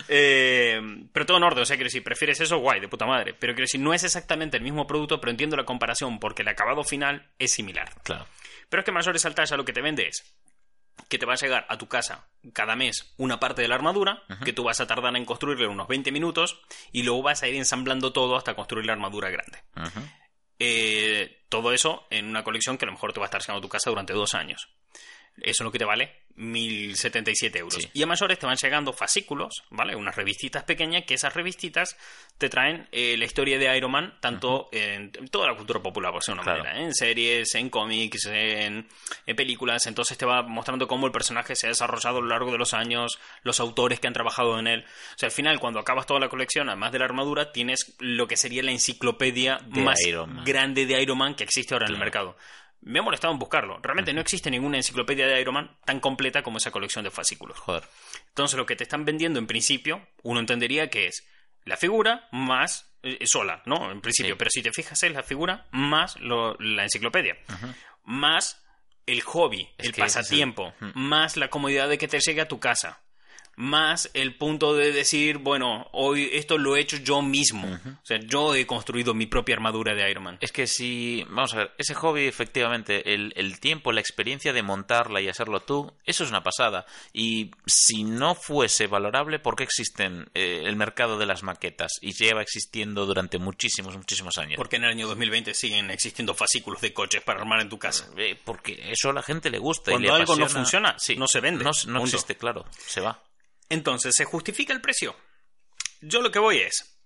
Eh, 0.08 0.80
pero 1.12 1.26
todo 1.26 1.38
en 1.38 1.44
orden, 1.44 1.64
o 1.64 1.66
sea, 1.66 1.76
quiero 1.76 1.88
decir, 1.88 2.04
prefieres 2.04 2.40
eso, 2.40 2.58
guay, 2.58 2.80
de 2.80 2.88
puta 2.88 3.06
madre. 3.06 3.34
Pero 3.34 3.54
quiero 3.54 3.64
decir, 3.64 3.80
no 3.80 3.94
es 3.94 4.04
exactamente 4.04 4.58
el 4.58 4.64
mismo 4.64 4.88
producto, 4.88 5.20
pero 5.20 5.32
entiendo 5.32 5.56
la 5.56 5.66
comparación 5.66 6.20
porque 6.20 6.44
el 6.44 6.48
acabado 6.48 6.84
final 6.84 7.28
es 7.40 7.52
similar. 7.52 7.90
Claro. 8.04 8.26
Pero 8.70 8.82
es 8.82 8.86
que 8.86 8.92
Mayores 8.92 9.26
Altaya 9.26 9.58
lo 9.58 9.66
que 9.66 9.74
te 9.74 9.82
vende 9.82 10.08
es 10.08 10.24
que 11.10 11.18
te 11.18 11.26
va 11.26 11.34
a 11.34 11.38
llegar 11.38 11.66
a 11.70 11.78
tu 11.78 11.88
casa 11.88 12.28
cada 12.54 12.76
mes 12.76 13.14
una 13.18 13.40
parte 13.40 13.62
de 13.62 13.68
la 13.68 13.76
armadura, 13.76 14.24
que 14.44 14.52
tú 14.52 14.64
vas 14.64 14.82
a 14.82 14.88
tardar 14.88 15.16
en 15.16 15.26
construirle 15.26 15.68
unos 15.68 15.88
20 15.88 16.12
minutos, 16.12 16.60
y 16.92 17.04
luego 17.04 17.22
vas 17.24 17.44
a 17.44 17.48
ir 17.48 17.56
ensamblando 17.56 18.12
todo 18.12 18.36
hasta 18.36 18.56
construir 18.56 18.86
la 18.86 18.94
armadura 18.94 19.30
grande. 19.30 19.60
Eh, 20.60 21.46
todo 21.50 21.72
eso 21.72 22.08
en 22.10 22.28
una 22.28 22.44
colección 22.44 22.78
que 22.78 22.86
a 22.86 22.88
lo 22.88 22.94
mejor 22.94 23.14
te 23.14 23.20
va 23.20 23.26
a 23.26 23.28
estar 23.28 23.42
llegando 23.42 23.60
a 23.60 23.62
tu 23.62 23.70
casa 23.70 23.90
durante 23.90 24.14
dos 24.14 24.34
años. 24.34 24.70
Eso 25.38 25.64
es 25.64 25.66
lo 25.66 25.72
que 25.72 25.80
te 25.80 25.86
vale 25.86 26.27
1.077 26.38 27.56
euros. 27.58 27.74
Sí. 27.82 27.90
Y 27.94 28.04
a 28.04 28.08
mayores 28.08 28.38
te 28.40 28.46
van 28.46 28.56
llegando 28.56 28.94
fascículos, 28.94 29.64
¿vale? 29.70 29.96
Unas 29.96 30.16
revistitas 30.16 30.64
pequeñas 30.64 31.04
que 31.06 31.16
esas 31.16 31.34
revistitas 31.34 31.98
te 32.38 32.50
traen 32.50 32.88
eh, 32.92 33.16
la 33.18 33.26
historia 33.26 33.58
de 33.58 33.76
Iron 33.78 33.92
Man, 33.92 34.14
tanto 34.20 34.70
en 34.72 35.12
toda 35.30 35.48
la 35.48 35.56
cultura 35.56 35.82
popular, 35.82 36.12
por 36.12 36.22
decirlo 36.22 36.42
de 36.44 36.50
una 36.50 36.54
Claro. 36.54 36.64
manera, 36.64 36.82
¿eh? 36.84 36.86
en 36.88 36.94
series, 36.94 37.56
en 37.56 37.70
cómics, 37.70 38.26
en, 38.28 38.88
en 39.26 39.36
películas. 39.36 39.86
Entonces 39.88 40.18
te 40.18 40.26
va 40.26 40.44
mostrando 40.44 40.88
cómo 40.88 41.08
el 41.08 41.12
personaje 41.12 41.56
se 41.56 41.68
ha 41.68 41.70
desarrollado 41.70 42.18
a 42.20 42.22
lo 42.22 42.28
largo 42.28 42.52
de 42.52 42.58
los 42.58 42.74
años, 42.74 43.20
los 43.44 43.60
autores 43.60 44.00
que 44.00 44.08
han 44.08 44.14
trabajado 44.14 44.60
en 44.60 44.68
él. 44.68 44.86
O 45.16 45.18
sea, 45.18 45.28
al 45.28 45.34
final, 45.34 45.60
cuando 45.60 45.80
acabas 45.80 46.06
toda 46.06 46.20
la 46.20 46.30
colección, 46.30 46.70
además 46.70 46.92
de 46.92 47.00
la 47.00 47.06
armadura, 47.06 47.52
tienes 47.52 47.96
lo 48.00 48.28
que 48.28 48.38
sería 48.38 48.62
la 48.64 48.72
enciclopedia 48.72 49.60
De 49.66 49.82
más 49.82 50.00
grande 50.46 50.86
de 50.86 51.02
Iron 51.02 51.18
Man 51.18 51.36
que 51.36 51.44
existe 51.44 51.74
ahora 51.74 51.88
en 51.88 51.94
el 51.94 52.00
mercado. 52.00 52.38
Me 52.82 53.00
ha 53.00 53.02
molestado 53.02 53.34
en 53.34 53.40
buscarlo. 53.40 53.80
Realmente 53.82 54.14
no 54.14 54.22
existe 54.22 54.50
ninguna 54.52 54.78
enciclopedia 54.78 55.28
de 55.28 55.42
Iron 55.42 55.56
Man 55.56 55.78
tan 55.86 56.00
completa 56.00 56.44
como 56.44 56.58
esa 56.58 56.72
colección 56.72 57.04
de 57.04 57.12
fascículos. 57.12 57.58
Joder. 57.60 57.84
Entonces 58.30 58.58
lo 58.58 58.66
que 58.66 58.76
te 58.76 58.84
están 58.84 59.04
vendiendo 59.04 59.40
en 59.40 59.48
principio, 59.48 60.08
uno 60.24 60.40
entendería 60.40 60.90
que 60.90 61.08
es 61.08 61.28
la 61.66 61.76
figura 61.78 62.28
más 62.32 62.94
eh, 63.04 63.26
sola, 63.26 63.62
¿no? 63.66 63.92
En 63.92 64.00
principio. 64.02 64.34
Sí. 64.34 64.38
Pero 64.40 64.50
si 64.52 64.62
te 64.62 64.72
fijas 64.72 65.02
es 65.04 65.12
la 65.12 65.24
figura 65.24 65.68
más 65.72 66.18
lo- 66.20 66.56
la 66.60 66.84
enciclopedia. 66.84 67.36
Más 68.04 68.64
el 69.06 69.22
hobby, 69.22 69.70
Es 69.78 69.88
el 69.88 69.94
pasatiempo, 69.94 70.74
más 70.94 71.38
la 71.38 71.50
comodidad 71.50 71.88
de 71.90 71.98
que 71.98 72.08
te 72.08 72.20
llegue 72.20 72.42
a 72.42 72.48
tu 72.48 72.60
casa. 72.60 73.02
Más 73.60 74.12
el 74.14 74.36
punto 74.36 74.76
de 74.76 74.92
decir, 74.92 75.40
bueno, 75.40 75.90
hoy 75.92 76.30
esto 76.34 76.60
lo 76.60 76.76
he 76.76 76.80
hecho 76.80 76.98
yo 76.98 77.24
mismo. 77.24 77.68
O 77.68 78.06
sea, 78.06 78.20
yo 78.20 78.54
he 78.54 78.68
construido 78.68 79.16
mi 79.16 79.26
propia 79.26 79.56
armadura 79.56 79.96
de 79.96 80.10
Iron 80.12 80.24
Man. 80.26 80.38
Es 80.42 80.52
que 80.52 80.68
si, 80.68 81.24
vamos 81.30 81.56
a 81.56 81.58
ver, 81.58 81.72
ese 81.80 81.96
hobby, 81.96 82.28
efectivamente, 82.28 83.16
el, 83.16 83.34
el 83.36 83.60
tiempo, 83.60 83.92
la 83.92 84.00
experiencia 84.00 84.54
de 84.54 84.62
montarla 84.62 85.22
y 85.22 85.28
hacerlo 85.28 85.60
tú, 85.62 85.92
eso 86.06 86.24
es 86.24 86.30
una 86.30 86.44
pasada. 86.44 86.86
Y 87.14 87.50
si 87.66 88.04
no 88.04 88.36
fuese 88.36 88.86
valorable, 88.86 89.40
¿por 89.40 89.56
qué 89.56 89.64
existen 89.64 90.30
eh, 90.36 90.62
el 90.66 90.76
mercado 90.76 91.18
de 91.18 91.26
las 91.26 91.42
maquetas? 91.42 91.94
Y 92.02 92.14
lleva 92.14 92.44
existiendo 92.44 93.08
durante 93.08 93.40
muchísimos, 93.40 93.98
muchísimos 93.98 94.38
años. 94.38 94.58
Porque 94.58 94.76
en 94.76 94.84
el 94.84 94.92
año 94.92 95.08
2020 95.08 95.56
siguen 95.56 95.90
existiendo 95.90 96.36
fascículos 96.36 96.80
de 96.82 96.94
coches 96.94 97.24
para 97.24 97.40
armar 97.40 97.62
en 97.62 97.70
tu 97.70 97.80
casa. 97.80 98.08
Eh, 98.18 98.38
porque 98.46 98.92
eso 98.92 99.10
a 99.10 99.14
la 99.14 99.24
gente 99.24 99.50
le 99.50 99.58
gusta. 99.58 99.90
y 99.90 99.94
Cuando 99.96 100.10
le 100.10 100.14
algo 100.16 100.36
no 100.36 100.44
apasiona. 100.44 100.64
funciona, 100.64 100.96
Sí. 101.00 101.16
no 101.16 101.28
se 101.28 101.40
vende. 101.40 101.64
No, 101.64 101.72
no 101.88 102.04
existe, 102.04 102.36
claro. 102.38 102.64
Se 102.86 103.02
va. 103.02 103.20
Entonces, 103.70 104.16
¿se 104.16 104.26
justifica 104.26 104.74
el 104.74 104.82
precio? 104.82 105.16
Yo 106.02 106.22
lo 106.22 106.32
que 106.32 106.40
voy 106.40 106.60
es. 106.60 106.98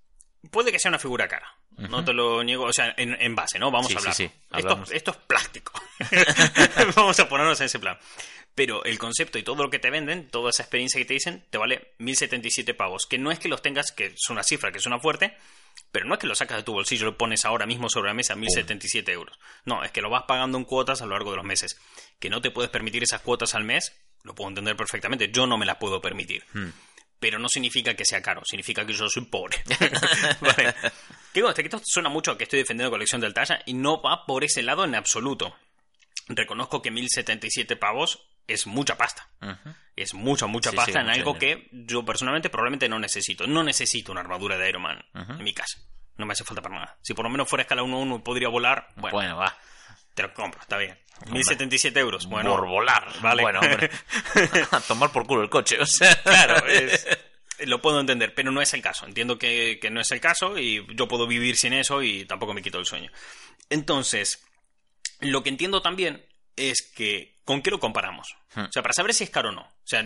Puede 0.51 0.71
que 0.71 0.79
sea 0.79 0.89
una 0.89 0.99
figura 0.99 1.27
cara. 1.27 1.47
No 1.77 2.03
te 2.03 2.13
lo 2.13 2.43
niego. 2.43 2.65
O 2.65 2.73
sea, 2.73 2.93
en, 2.97 3.15
en 3.19 3.35
base, 3.35 3.57
¿no? 3.57 3.71
Vamos 3.71 3.87
Sí, 3.87 3.95
a 3.95 3.97
hablar. 3.99 4.13
sí, 4.13 4.27
sí, 4.27 4.95
esto 4.95 5.11
es 5.11 5.17
plástico. 5.17 5.71
Vamos 6.95 7.19
a 7.19 7.29
ponernos 7.29 7.59
en 7.61 7.65
ese 7.67 7.79
plan. 7.79 7.97
Pero 8.53 8.83
el 8.83 8.99
concepto 8.99 9.37
y 9.39 9.43
todo 9.43 9.63
lo 9.63 9.69
que 9.69 9.79
te 9.79 9.89
venden, 9.89 10.27
toda 10.29 10.49
esa 10.49 10.63
experiencia 10.63 10.99
que 10.99 11.05
te 11.05 11.13
dicen, 11.13 11.45
te 11.49 11.57
vale 11.57 11.93
1077 11.99 12.73
pavos. 12.73 13.05
Que 13.09 13.17
no 13.17 13.31
es 13.31 13.39
que 13.39 13.47
los 13.47 13.61
tengas, 13.61 13.91
que 13.91 14.07
es 14.07 14.29
una 14.29 14.43
cifra 14.43 14.71
que 14.71 14.79
suena 14.79 14.99
fuerte, 14.99 15.37
pero 15.91 16.05
no 16.05 16.15
es 16.15 16.19
que 16.19 16.27
lo 16.27 16.35
sacas 16.35 16.57
de 16.57 16.63
tu 16.63 16.73
bolsillo 16.73 17.03
y 17.07 17.11
lo 17.11 17.17
pones 17.17 17.45
ahora 17.45 17.65
mismo 17.65 17.89
sobre 17.89 18.09
la 18.09 18.13
mesa, 18.13 18.35
1077 18.35 19.09
euros. 19.13 19.39
No, 19.63 19.83
es 19.85 19.91
que 19.91 20.01
lo 20.01 20.09
vas 20.09 20.23
pagando 20.27 20.57
en 20.57 20.65
cuotas 20.65 21.01
a 21.01 21.05
lo 21.05 21.11
largo 21.13 21.31
de 21.31 21.37
los 21.37 21.45
meses. 21.45 21.79
Que 22.19 22.29
no 22.29 22.41
te 22.41 22.51
puedes 22.51 22.69
permitir 22.69 23.03
esas 23.03 23.21
cuotas 23.21 23.55
al 23.55 23.63
mes, 23.63 23.93
lo 24.23 24.35
puedo 24.35 24.49
entender 24.49 24.75
perfectamente. 24.75 25.29
Yo 25.31 25.47
no 25.47 25.57
me 25.57 25.65
las 25.65 25.77
puedo 25.77 26.01
permitir. 26.01 26.43
Pero 27.19 27.37
no 27.37 27.47
significa 27.49 27.93
que 27.93 28.03
sea 28.05 28.21
caro, 28.21 28.41
significa 28.45 28.85
que 28.85 28.93
yo 28.93 29.07
soy 29.09 29.25
pobre. 29.25 29.57
vale. 30.41 30.73
Que 31.33 31.39
este 31.41 31.61
esto 31.63 31.81
suena 31.83 32.09
mucho 32.09 32.31
a 32.31 32.37
que 32.37 32.43
estoy 32.45 32.59
defendiendo 32.59 32.91
colección 32.91 33.21
del 33.21 33.33
Talla 33.33 33.61
y 33.65 33.73
no 33.73 34.01
va 34.01 34.25
por 34.25 34.43
ese 34.43 34.61
lado 34.63 34.83
en 34.85 34.95
absoluto. 34.95 35.55
Reconozco 36.27 36.81
que 36.81 36.91
1077 36.91 37.75
pavos 37.75 38.25
es 38.47 38.67
mucha 38.67 38.97
pasta. 38.97 39.29
Es 39.95 40.13
mucha, 40.13 40.47
mucha 40.47 40.71
Sí, 40.71 40.75
pasta 40.75 40.91
sí, 40.93 40.97
en 40.97 41.05
mucho 41.05 41.19
algo 41.19 41.33
dinero. 41.39 41.61
que 41.61 41.69
yo 41.71 42.03
personalmente 42.03 42.49
probablemente 42.49 42.89
no 42.89 42.99
necesito. 42.99 43.45
No 43.47 43.63
necesito 43.63 44.11
una 44.11 44.21
armadura 44.21 44.57
de 44.57 44.69
Iron 44.69 44.81
Man 44.81 45.03
Ujú. 45.13 45.33
en 45.33 45.43
mi 45.43 45.53
casa. 45.53 45.79
No 46.17 46.25
me 46.25 46.33
hace 46.33 46.43
falta 46.43 46.61
para 46.61 46.75
nada. 46.75 46.97
Si 47.01 47.13
por 47.13 47.23
lo 47.23 47.29
menos 47.29 47.47
fuera 47.47 47.61
escala 47.63 47.83
1-1 47.83 48.17
y 48.17 48.19
podría 48.23 48.49
volar, 48.49 48.87
bueno, 48.95 49.15
Bueno, 49.15 49.37
va. 49.37 49.57
te 50.13 50.23
lo 50.23 50.33
compro, 50.33 50.59
está 50.61 50.77
bien. 50.77 50.99
1077 51.29 51.99
euros, 51.99 52.25
bueno. 52.27 52.49
por 52.55 52.67
volar. 52.67 53.07
vale. 53.21 53.43
Bueno, 53.43 53.59
hombre. 53.59 53.89
a 54.71 54.79
tomar 54.81 55.11
por 55.11 55.25
culo 55.27 55.43
el 55.43 55.49
coche, 55.49 55.77
o 55.79 55.85
sea. 55.85 56.15
Claro, 56.23 56.65
es- 56.67 57.07
lo 57.59 57.81
puedo 57.81 57.99
entender, 57.99 58.33
pero 58.33 58.51
no 58.51 58.61
es 58.61 58.73
el 58.73 58.81
caso. 58.81 59.05
Entiendo 59.05 59.37
que, 59.37 59.77
que 59.81 59.89
no 59.91 60.01
es 60.01 60.09
el 60.11 60.19
caso 60.19 60.57
y 60.57 60.85
yo 60.95 61.07
puedo 61.07 61.27
vivir 61.27 61.55
sin 61.57 61.73
eso 61.73 62.01
y 62.01 62.25
tampoco 62.25 62.53
me 62.53 62.61
quito 62.63 62.79
el 62.79 62.85
sueño. 62.85 63.11
Entonces, 63.69 64.43
lo 65.19 65.43
que 65.43 65.49
entiendo 65.49 65.81
también 65.81 66.25
es 66.55 66.81
que, 66.95 67.35
¿con 67.45 67.61
qué 67.61 67.69
lo 67.71 67.79
comparamos? 67.79 68.35
Hmm. 68.55 68.61
O 68.65 68.71
sea, 68.71 68.81
para 68.81 68.93
saber 68.93 69.13
si 69.13 69.23
es 69.23 69.29
caro 69.29 69.49
o 69.49 69.51
no. 69.51 69.61
O 69.61 69.85
sea, 69.85 70.03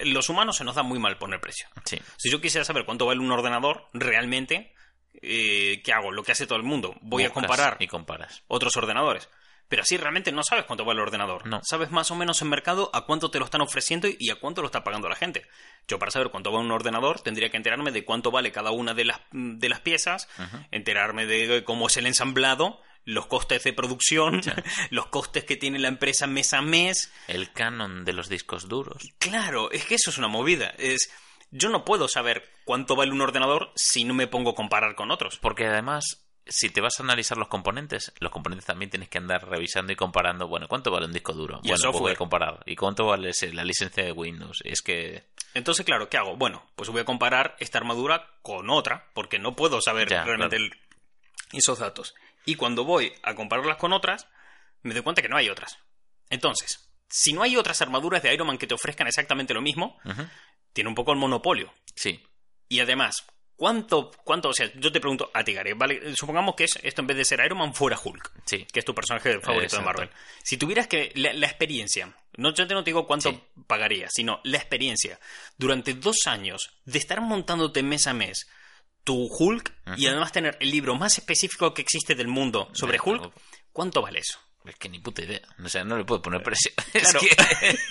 los 0.00 0.28
humanos 0.28 0.56
se 0.56 0.64
nos 0.64 0.74
da 0.76 0.82
muy 0.82 0.98
mal 0.98 1.18
poner 1.18 1.40
precio. 1.40 1.66
Sí. 1.84 1.98
Si 2.16 2.30
yo 2.30 2.40
quisiera 2.40 2.64
saber 2.64 2.84
cuánto 2.84 3.06
vale 3.06 3.20
un 3.20 3.30
ordenador, 3.32 3.88
realmente, 3.92 4.72
eh, 5.20 5.82
¿qué 5.84 5.92
hago? 5.92 6.12
Lo 6.12 6.22
que 6.22 6.32
hace 6.32 6.46
todo 6.46 6.56
el 6.58 6.64
mundo. 6.64 6.94
Voy 7.02 7.24
a 7.24 7.30
comparar 7.30 7.76
Y 7.80 7.86
comparas. 7.88 8.42
otros 8.46 8.76
ordenadores. 8.76 9.28
Pero 9.72 9.84
así 9.84 9.96
realmente 9.96 10.32
no 10.32 10.42
sabes 10.42 10.66
cuánto 10.66 10.84
vale 10.84 11.00
el 11.00 11.06
ordenador. 11.06 11.46
No. 11.46 11.62
Sabes 11.64 11.90
más 11.90 12.10
o 12.10 12.14
menos 12.14 12.42
en 12.42 12.50
mercado 12.50 12.90
a 12.92 13.06
cuánto 13.06 13.30
te 13.30 13.38
lo 13.38 13.46
están 13.46 13.62
ofreciendo 13.62 14.06
y 14.06 14.28
a 14.28 14.34
cuánto 14.34 14.60
lo 14.60 14.66
está 14.66 14.84
pagando 14.84 15.08
la 15.08 15.16
gente. 15.16 15.46
Yo 15.88 15.98
para 15.98 16.10
saber 16.10 16.28
cuánto 16.28 16.52
vale 16.52 16.66
un 16.66 16.72
ordenador 16.72 17.22
tendría 17.22 17.48
que 17.48 17.56
enterarme 17.56 17.90
de 17.90 18.04
cuánto 18.04 18.30
vale 18.30 18.52
cada 18.52 18.70
una 18.70 18.92
de 18.92 19.06
las, 19.06 19.22
de 19.32 19.68
las 19.70 19.80
piezas, 19.80 20.28
enterarme 20.72 21.24
de 21.24 21.64
cómo 21.64 21.86
es 21.86 21.96
el 21.96 22.06
ensamblado, 22.06 22.82
los 23.06 23.24
costes 23.28 23.64
de 23.64 23.72
producción, 23.72 24.42
los 24.90 25.06
costes 25.06 25.44
que 25.44 25.56
tiene 25.56 25.78
la 25.78 25.88
empresa 25.88 26.26
mes 26.26 26.52
a 26.52 26.60
mes. 26.60 27.10
El 27.26 27.50
canon 27.50 28.04
de 28.04 28.12
los 28.12 28.28
discos 28.28 28.68
duros. 28.68 29.02
Claro, 29.20 29.70
es 29.70 29.86
que 29.86 29.94
eso 29.94 30.10
es 30.10 30.18
una 30.18 30.28
movida. 30.28 30.74
Es, 30.76 31.10
yo 31.50 31.70
no 31.70 31.86
puedo 31.86 32.08
saber 32.08 32.46
cuánto 32.66 32.94
vale 32.94 33.12
un 33.12 33.22
ordenador 33.22 33.72
si 33.74 34.04
no 34.04 34.12
me 34.12 34.26
pongo 34.26 34.50
a 34.50 34.54
comparar 34.54 34.96
con 34.96 35.10
otros. 35.10 35.38
Porque 35.38 35.64
además, 35.64 36.22
si 36.46 36.70
te 36.70 36.80
vas 36.80 36.94
a 36.98 37.02
analizar 37.02 37.38
los 37.38 37.48
componentes, 37.48 38.12
los 38.18 38.30
componentes 38.32 38.66
también 38.66 38.90
tienes 38.90 39.08
que 39.08 39.18
andar 39.18 39.48
revisando 39.48 39.92
y 39.92 39.96
comparando. 39.96 40.48
Bueno, 40.48 40.68
¿cuánto 40.68 40.90
vale 40.90 41.06
un 41.06 41.12
disco 41.12 41.32
duro? 41.32 41.60
Y 41.62 41.68
bueno, 41.68 41.90
pues 41.92 42.00
voy 42.00 42.12
a 42.12 42.16
comparar. 42.16 42.62
¿Y 42.66 42.76
cuánto 42.76 43.06
vale 43.06 43.30
la 43.52 43.64
licencia 43.64 44.04
de 44.04 44.12
Windows? 44.12 44.60
Es 44.64 44.82
que. 44.82 45.24
Entonces, 45.54 45.84
claro, 45.84 46.08
¿qué 46.08 46.16
hago? 46.16 46.36
Bueno, 46.36 46.66
pues 46.76 46.88
voy 46.90 47.00
a 47.02 47.04
comparar 47.04 47.56
esta 47.60 47.78
armadura 47.78 48.28
con 48.42 48.70
otra, 48.70 49.10
porque 49.14 49.38
no 49.38 49.54
puedo 49.54 49.80
saber 49.80 50.08
Ya, 50.08 50.24
realmente 50.24 50.56
claro. 50.56 50.72
el- 51.52 51.58
esos 51.58 51.78
datos. 51.78 52.14
Y 52.46 52.54
cuando 52.56 52.84
voy 52.84 53.12
a 53.22 53.34
compararlas 53.34 53.76
con 53.76 53.92
otras, 53.92 54.26
me 54.82 54.94
doy 54.94 55.02
cuenta 55.02 55.22
que 55.22 55.28
no 55.28 55.36
hay 55.36 55.48
otras. 55.48 55.78
Entonces, 56.30 56.90
si 57.08 57.32
no 57.34 57.42
hay 57.42 57.56
otras 57.56 57.82
armaduras 57.82 58.22
de 58.22 58.32
Iron 58.32 58.46
Man 58.46 58.58
que 58.58 58.66
te 58.66 58.74
ofrezcan 58.74 59.06
exactamente 59.06 59.52
lo 59.54 59.60
mismo, 59.60 59.98
tiene 60.72 60.88
un 60.88 60.94
poco 60.96 61.12
el 61.12 61.18
monopolio. 61.18 61.72
Sí. 61.94 62.24
Y 62.68 62.80
además, 62.80 63.26
¿Cuánto, 63.62 64.10
cuánto, 64.24 64.48
o 64.48 64.52
sea, 64.52 64.68
yo 64.74 64.90
te 64.90 64.98
pregunto 64.98 65.30
a 65.32 65.44
ti, 65.44 65.52
Gary, 65.52 65.72
¿vale? 65.74 66.16
Supongamos 66.16 66.56
que 66.56 66.64
es, 66.64 66.80
esto 66.82 67.00
en 67.00 67.06
vez 67.06 67.16
de 67.16 67.24
ser 67.24 67.38
Iron 67.46 67.58
Man 67.58 67.72
fuera 67.72 67.96
Hulk, 68.02 68.32
Sí. 68.44 68.66
que 68.72 68.80
es 68.80 68.84
tu 68.84 68.92
personaje 68.92 69.38
favorito 69.38 69.76
de. 69.76 69.82
Marvel. 69.84 70.10
Si 70.42 70.56
tuvieras 70.56 70.88
que, 70.88 71.12
la, 71.14 71.32
la 71.32 71.46
experiencia, 71.46 72.12
no, 72.38 72.52
yo 72.52 72.66
te 72.66 72.74
no 72.74 72.82
te 72.82 72.90
digo 72.90 73.06
cuánto 73.06 73.30
Sí. 73.30 73.40
pagarías, 73.68 74.10
sino 74.12 74.40
la 74.42 74.56
experiencia, 74.58 75.20
durante 75.58 75.94
dos 75.94 76.26
años 76.26 76.72
de 76.86 76.98
estar 76.98 77.20
montándote 77.20 77.84
mes 77.84 78.08
a 78.08 78.14
mes 78.14 78.48
tu 79.04 79.28
Hulk 79.32 79.72
y 79.96 80.08
además 80.08 80.32
tener 80.32 80.56
el 80.58 80.72
libro 80.72 80.96
más 80.96 81.18
específico 81.18 81.72
que 81.72 81.82
existe 81.82 82.16
del 82.16 82.26
mundo 82.26 82.68
sobre 82.72 82.98
Hulk, 83.00 83.32
¿cuánto 83.72 84.02
vale 84.02 84.18
eso? 84.18 84.40
Es 84.64 84.74
que 84.74 84.88
ni 84.88 84.98
puta 84.98 85.22
idea. 85.22 85.40
O 85.64 85.68
sea, 85.68 85.84
no 85.84 85.96
le 85.96 86.04
puedo 86.04 86.20
poner 86.20 86.42
precio. 86.42 86.72
Claro. 86.92 87.20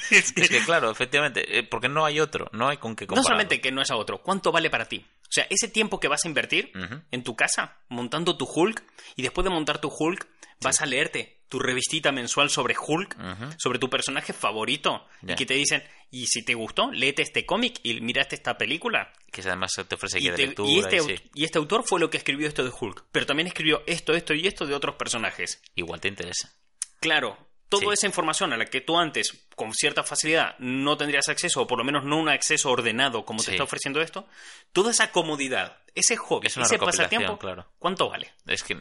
Es, 0.09 0.31
que, 0.33 0.41
es 0.41 0.49
que, 0.49 0.65
claro, 0.65 0.91
efectivamente, 0.91 1.59
eh, 1.59 1.63
porque 1.63 1.87
no 1.87 2.03
hay 2.05 2.19
otro, 2.19 2.49
no 2.51 2.67
hay 2.67 2.75
con 2.75 2.93
qué 2.97 3.05
No 3.05 3.09
compararlo. 3.15 3.23
solamente 3.29 3.61
que 3.61 3.71
no 3.71 3.81
es 3.81 3.89
a 3.89 3.95
otro, 3.95 4.21
¿cuánto 4.21 4.51
vale 4.51 4.69
para 4.69 4.85
ti? 4.89 5.05
O 5.31 5.33
sea, 5.33 5.47
ese 5.49 5.69
tiempo 5.69 5.99
que 6.01 6.09
vas 6.09 6.25
a 6.25 6.27
invertir 6.27 6.71
en 7.11 7.23
tu 7.23 7.35
casa 7.37 7.77
montando 7.87 8.35
tu 8.37 8.45
Hulk 8.45 8.83
y 9.15 9.21
después 9.21 9.45
de 9.45 9.49
montar 9.49 9.79
tu 9.79 9.87
Hulk 9.89 10.27
vas 10.59 10.81
a 10.81 10.85
leerte 10.85 11.39
tu 11.47 11.57
revistita 11.59 12.11
mensual 12.11 12.49
sobre 12.49 12.75
Hulk, 12.77 13.15
sobre 13.57 13.79
tu 13.79 13.89
personaje 13.89 14.33
favorito 14.33 15.05
y 15.25 15.35
que 15.35 15.45
te 15.45 15.53
dicen, 15.53 15.83
y 16.09 16.27
si 16.27 16.43
te 16.43 16.53
gustó, 16.53 16.91
léete 16.91 17.21
este 17.21 17.45
cómic 17.45 17.79
y 17.83 18.01
miraste 18.01 18.35
esta 18.35 18.57
película. 18.57 19.11
Que 19.31 19.41
además 19.41 19.71
te 19.87 19.95
ofrece 19.95 20.19
Y, 20.19 20.23
guía 20.23 20.31
de 20.31 20.37
te- 20.37 20.47
lectura. 20.47 20.69
y 20.69 20.79
este, 20.79 20.95
y 20.97 20.99
au- 20.99 21.05
sí. 21.17 21.29
y 21.33 21.43
este 21.45 21.57
autor 21.57 21.83
fue 21.85 21.99
lo 22.01 22.09
que 22.09 22.17
escribió 22.17 22.47
esto 22.49 22.65
de 22.65 22.71
Hulk, 22.77 23.05
pero 23.13 23.25
también 23.25 23.47
escribió 23.47 23.83
esto, 23.87 24.11
esto 24.13 24.33
y 24.33 24.45
esto 24.47 24.65
de 24.65 24.75
otros 24.75 24.95
personajes. 24.95 25.61
Igual 25.75 26.01
te 26.01 26.09
interesa. 26.09 26.51
Claro, 26.99 27.37
toda 27.71 27.83
Sí. 27.87 27.93
esa 27.93 28.05
información 28.07 28.51
a 28.53 28.57
la 28.57 28.65
que 28.65 28.81
tú 28.81 28.97
antes, 28.99 29.47
con 29.55 29.73
cierta 29.73 30.03
facilidad, 30.03 30.55
no 30.59 30.97
tendrías 30.97 31.29
acceso, 31.29 31.61
o 31.61 31.67
por 31.67 31.77
lo 31.79 31.83
menos 31.85 32.03
no 32.03 32.17
un 32.19 32.27
acceso 32.29 32.69
ordenado 32.69 33.23
como 33.25 33.41
te 33.41 33.51
está 33.51 33.63
ofreciendo 33.63 34.01
esto, 34.01 34.27
toda 34.73 34.91
esa 34.91 35.11
comodidad, 35.11 35.77
ese 35.95 36.17
hobby, 36.17 36.47
Es 36.47 36.57
ese 36.57 36.77
pasatiempo, 36.77 37.39
claro. 37.39 37.65
¿cuánto 37.79 38.09
vale? 38.09 38.31
Es 38.45 38.63
que. 38.63 38.75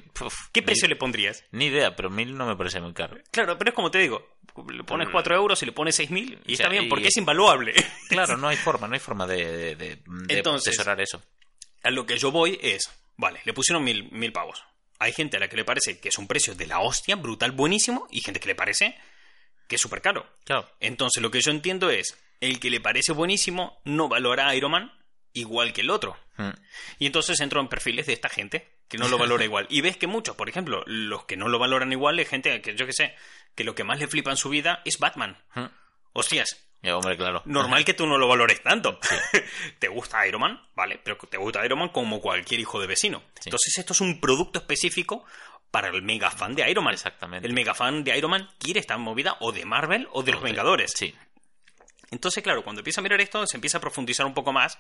¿Qué 0.53 0.61
ni- 0.61 0.67
precio 0.67 0.89
le 0.89 0.97
pondrías? 0.97 1.45
Ni 1.53 1.67
idea, 1.67 1.95
pero 1.95 2.11
mil 2.11 2.37
no 2.37 2.47
me 2.47 2.57
parece 2.57 2.81
muy 2.81 2.93
caro. 2.93 3.17
Claro, 3.31 3.57
pero 3.57 3.71
es 3.71 3.75
como 3.77 3.91
te 3.91 3.99
digo, 3.99 4.37
le 4.71 4.83
pones 4.85 5.09
4 5.09 5.35
euros 5.37 5.63
y 5.63 5.67
le 5.67 5.73
pones 5.73 5.95
6.000 5.99 6.41
y 6.47 6.55
O 6.55 6.57
sea, 6.57 6.67
está 6.67 6.69
bien, 6.69 6.85
y- 6.85 6.89
porque 6.89 7.07
es 7.09 7.17
invaluable. 7.17 7.73
Claro, 8.11 8.37
no 8.37 8.49
hay 8.49 8.57
forma, 8.57 8.89
no 8.89 8.95
hay 8.95 9.01
forma 9.01 9.27
de, 9.27 9.45
de, 9.45 9.75
de- 9.77 9.97
de 10.05 10.35
Entonces- 10.37 10.75
atesorar 10.75 11.01
eso. 11.01 11.23
A 11.85 11.91
lo 11.91 12.05
que 12.07 12.19
yo 12.19 12.31
voy 12.33 12.59
es, 12.61 12.91
vale, 13.17 13.41
le 13.45 13.55
pusieron 13.55 13.83
mil, 13.85 14.11
mil 14.11 14.33
pavos. 14.33 14.63
Hay 15.01 15.13
gente 15.13 15.39
a 15.39 15.41
la 15.41 15.49
que 15.49 15.57
le 15.57 15.65
parece 15.65 15.99
que 15.99 16.11
es 16.11 16.19
un 16.19 16.29
precio 16.29 16.55
de 16.55 16.67
la 16.67 16.79
hostia, 16.81 17.17
brutal, 17.17 17.51
buenísimo, 17.51 18.07
y 18.11 18.21
gente 18.21 18.39
que 18.39 18.49
le 18.49 18.55
parece 18.55 18.97
que 19.67 19.77
es 19.77 19.81
súper 19.81 20.01
caro. 20.01 20.27
Claro. 20.45 20.71
Entonces 20.79 21.23
lo 21.23 21.31
que 21.31 21.41
yo 21.41 21.51
entiendo 21.51 21.91
es, 21.91 22.17
el 22.41 22.61
que 22.61 22.71
le 22.71 22.81
parece 22.81 23.13
buenísimo 23.13 23.81
no 23.85 24.09
valora 24.09 24.49
a 24.49 24.55
Iron 24.55 24.73
Man 24.73 24.93
igual 25.33 25.73
que 25.73 25.81
el 25.81 25.91
otro. 25.91 26.17
Mm. 26.37 26.51
Y 26.99 27.07
entonces 27.07 27.41
entro 27.41 27.61
en 27.61 27.69
perfiles 27.69 28.07
de 28.07 28.13
esta 28.13 28.29
gente 28.29 28.69
que 28.89 28.99
no 28.99 29.09
lo 29.09 29.19
valora 29.19 29.45
igual. 29.45 29.67
Y 29.71 29.81
ves 29.81 29.97
que 29.97 30.07
muchos, 30.07 30.37
por 30.37 30.49
ejemplo, 30.49 30.83
los 30.87 31.25
que 31.25 31.37
no 31.37 31.49
lo 31.49 31.59
valoran 31.59 31.93
igual 31.93 32.19
es 32.19 32.29
gente 32.29 32.61
que 32.61 32.77
yo 32.77 32.87
que 32.87 32.93
sé, 32.93 33.15
que 33.55 33.65
lo 33.65 33.75
que 33.75 33.85
más 33.85 33.99
le 34.01 34.09
flipa 34.09 34.31
en 34.31 34.37
su 34.37 34.49
vida 34.49 34.83
es 34.85 34.99
Batman. 34.99 35.39
Mm. 35.55 35.67
Hostias, 36.13 36.70
Hombre, 36.83 37.17
claro. 37.17 37.43
normal 37.45 37.85
que 37.85 37.93
tú 37.93 38.07
no 38.07 38.17
lo 38.17 38.27
valores 38.27 38.63
tanto. 38.63 38.99
¿Te 39.79 39.89
gusta 39.89 40.27
Iron 40.27 40.41
Man? 40.41 40.61
Vale, 40.75 41.01
pero 41.03 41.17
te 41.17 41.37
gusta 41.37 41.65
Iron 41.65 41.79
Man 41.79 41.91
como 41.91 42.21
cualquier 42.21 42.61
hijo 42.61 42.81
de 42.81 42.87
vecino. 42.87 43.23
Entonces 43.45 43.77
esto 43.79 43.93
es 43.93 44.01
un 44.01 44.21
producto 44.21 44.61
específico 44.61 45.25
para 45.71 45.89
el 45.89 46.03
mega 46.03 46.31
fan 46.31 46.55
de 46.55 46.69
Iron 46.71 46.85
Man. 46.85 46.95
Exactamente. 46.95 47.47
El 47.47 47.53
mega 47.53 47.75
fan 47.75 48.03
de 48.03 48.17
Iron 48.17 48.31
Man 48.31 48.49
quiere 48.59 48.81
esta 48.81 48.97
movida 48.97 49.37
o 49.41 49.53
de 49.53 49.65
Marvel 49.65 50.09
o 50.13 50.23
de 50.23 50.33
los 50.33 50.43
Vengadores. 50.43 50.93
Sí. 50.97 51.15
Entonces, 52.11 52.43
claro, 52.43 52.65
cuando 52.65 52.81
empieza 52.81 53.01
a 53.01 53.03
mirar 53.03 53.21
esto, 53.21 53.47
se 53.47 53.57
empieza 53.57 53.79
a 53.79 53.81
profundizar 53.81 54.27
un 54.27 54.35
poco 54.35 54.53
más 54.53 54.79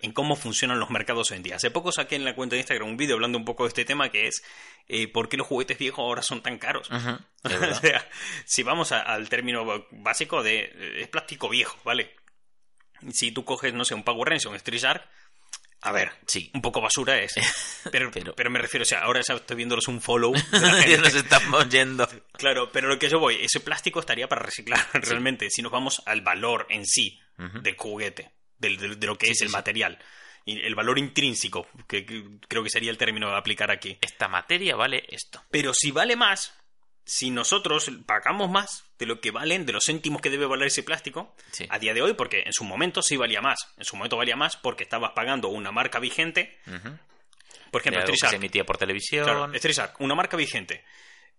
en 0.00 0.12
cómo 0.12 0.36
funcionan 0.36 0.78
los 0.80 0.90
mercados 0.90 1.30
hoy 1.30 1.38
en 1.38 1.42
día. 1.42 1.56
Hace 1.56 1.70
poco 1.70 1.92
saqué 1.92 2.16
en 2.16 2.24
la 2.24 2.34
cuenta 2.34 2.54
de 2.54 2.60
Instagram 2.60 2.88
un 2.88 2.96
vídeo 2.96 3.16
hablando 3.16 3.36
un 3.38 3.44
poco 3.44 3.64
de 3.64 3.68
este 3.68 3.84
tema 3.84 4.08
que 4.10 4.28
es 4.28 4.42
eh, 4.88 5.08
por 5.08 5.28
qué 5.28 5.36
los 5.36 5.46
juguetes 5.46 5.76
viejos 5.78 5.98
ahora 6.00 6.22
son 6.22 6.42
tan 6.42 6.58
caros. 6.58 6.88
O 7.42 7.74
sea, 7.74 8.06
si 8.44 8.62
vamos 8.62 8.92
a- 8.92 9.00
al 9.00 9.28
término 9.30 9.64
básico 9.90 10.42
de 10.42 11.00
es 11.00 11.08
plástico 11.08 11.48
viejo, 11.48 11.78
¿vale? 11.84 12.14
Si 13.12 13.32
tú 13.32 13.44
coges, 13.44 13.72
no 13.72 13.84
sé, 13.84 13.94
un 13.94 14.02
Power 14.04 14.28
Rangers 14.28 14.46
o 14.46 14.50
un 14.50 14.56
Street 14.56 14.80
Shark, 14.80 15.08
a 15.82 15.92
ver, 15.92 16.12
Sí. 16.26 16.50
un 16.52 16.60
poco 16.60 16.82
basura 16.82 17.18
es. 17.18 17.32
Pero, 17.90 18.10
Pero- 18.10 18.34
pero, 18.34 18.50
me 18.50 18.58
refiero, 18.58 18.82
o 18.82 18.86
sea, 18.86 19.00
ahora 19.00 19.22
ya 19.26 19.34
estoy 19.36 19.56
viéndolos 19.56 19.88
un 19.88 20.02
follow. 20.02 20.34
Ya 20.86 20.98
nos 20.98 21.14
estamos 21.14 21.68
yendo. 21.70 22.06
Claro, 22.32 22.70
pero 22.72 22.88
lo 22.88 22.98
que 22.98 23.08
yo 23.08 23.18
voy, 23.18 23.36
ese 23.42 23.60
plástico 23.60 24.00
estaría 24.00 24.28
para 24.28 24.42
reciclar 24.42 24.86
realmente, 24.92 25.48
si 25.48 25.62
nos 25.62 25.72
vamos 25.72 26.02
al 26.04 26.20
valor 26.20 26.66
en 26.68 26.84
sí 26.84 27.18
del 27.62 27.74
juguete, 27.78 28.30
del- 28.60 28.98
de, 29.00 29.06
lo 29.06 29.16
que 29.18 29.26
Sí, 29.26 29.32
es 29.32 29.38
sí, 29.38 29.44
el 29.44 29.50
sí. 29.50 29.56
material, 29.56 29.98
y 30.44 30.60
el 30.60 30.74
valor 30.74 30.98
intrínseco, 30.98 31.66
que, 31.88 32.06
que 32.06 32.24
creo 32.48 32.62
que 32.62 32.70
sería 32.70 32.90
el 32.90 32.98
término 32.98 33.28
a 33.30 33.36
aplicar 33.38 33.70
aquí. 33.70 33.98
Esta 34.00 34.28
materia 34.28 34.76
vale 34.76 35.04
esto. 35.08 35.42
Pero 35.50 35.74
si 35.74 35.90
vale 35.90 36.16
más, 36.16 36.54
si 37.04 37.30
nosotros 37.30 37.90
pagamos 38.06 38.50
más 38.50 38.84
de 38.98 39.06
lo 39.06 39.20
que 39.20 39.30
valen, 39.32 39.66
de 39.66 39.72
los 39.72 39.84
céntimos 39.86 40.22
que 40.22 40.30
debe 40.30 40.46
valer 40.46 40.68
ese 40.68 40.82
plástico, 40.82 41.34
a 41.68 41.78
día 41.78 41.92
de 41.94 42.02
hoy, 42.02 42.14
porque 42.14 42.42
en 42.46 42.52
su 42.52 42.64
momento 42.64 43.02
sí 43.02 43.16
valía 43.16 43.40
más, 43.40 43.58
en 43.76 43.84
su 43.84 43.96
momento 43.96 44.16
valía 44.16 44.36
más 44.36 44.56
porque 44.56 44.84
estabas 44.84 45.12
pagando 45.14 45.48
una 45.48 45.72
marca 45.72 45.98
vigente, 45.98 46.58
Ujú. 46.66 46.96
por 47.70 47.82
De 47.82 47.90
ejemplo, 47.90 48.14
se 48.16 48.36
emitía 48.36 48.64
por 48.64 48.78
televisión. 48.78 49.24
Claro, 49.24 49.52
Street 49.54 49.74
Shark, 49.76 50.00
una 50.00 50.14
marca 50.14 50.36
vigente 50.36 50.84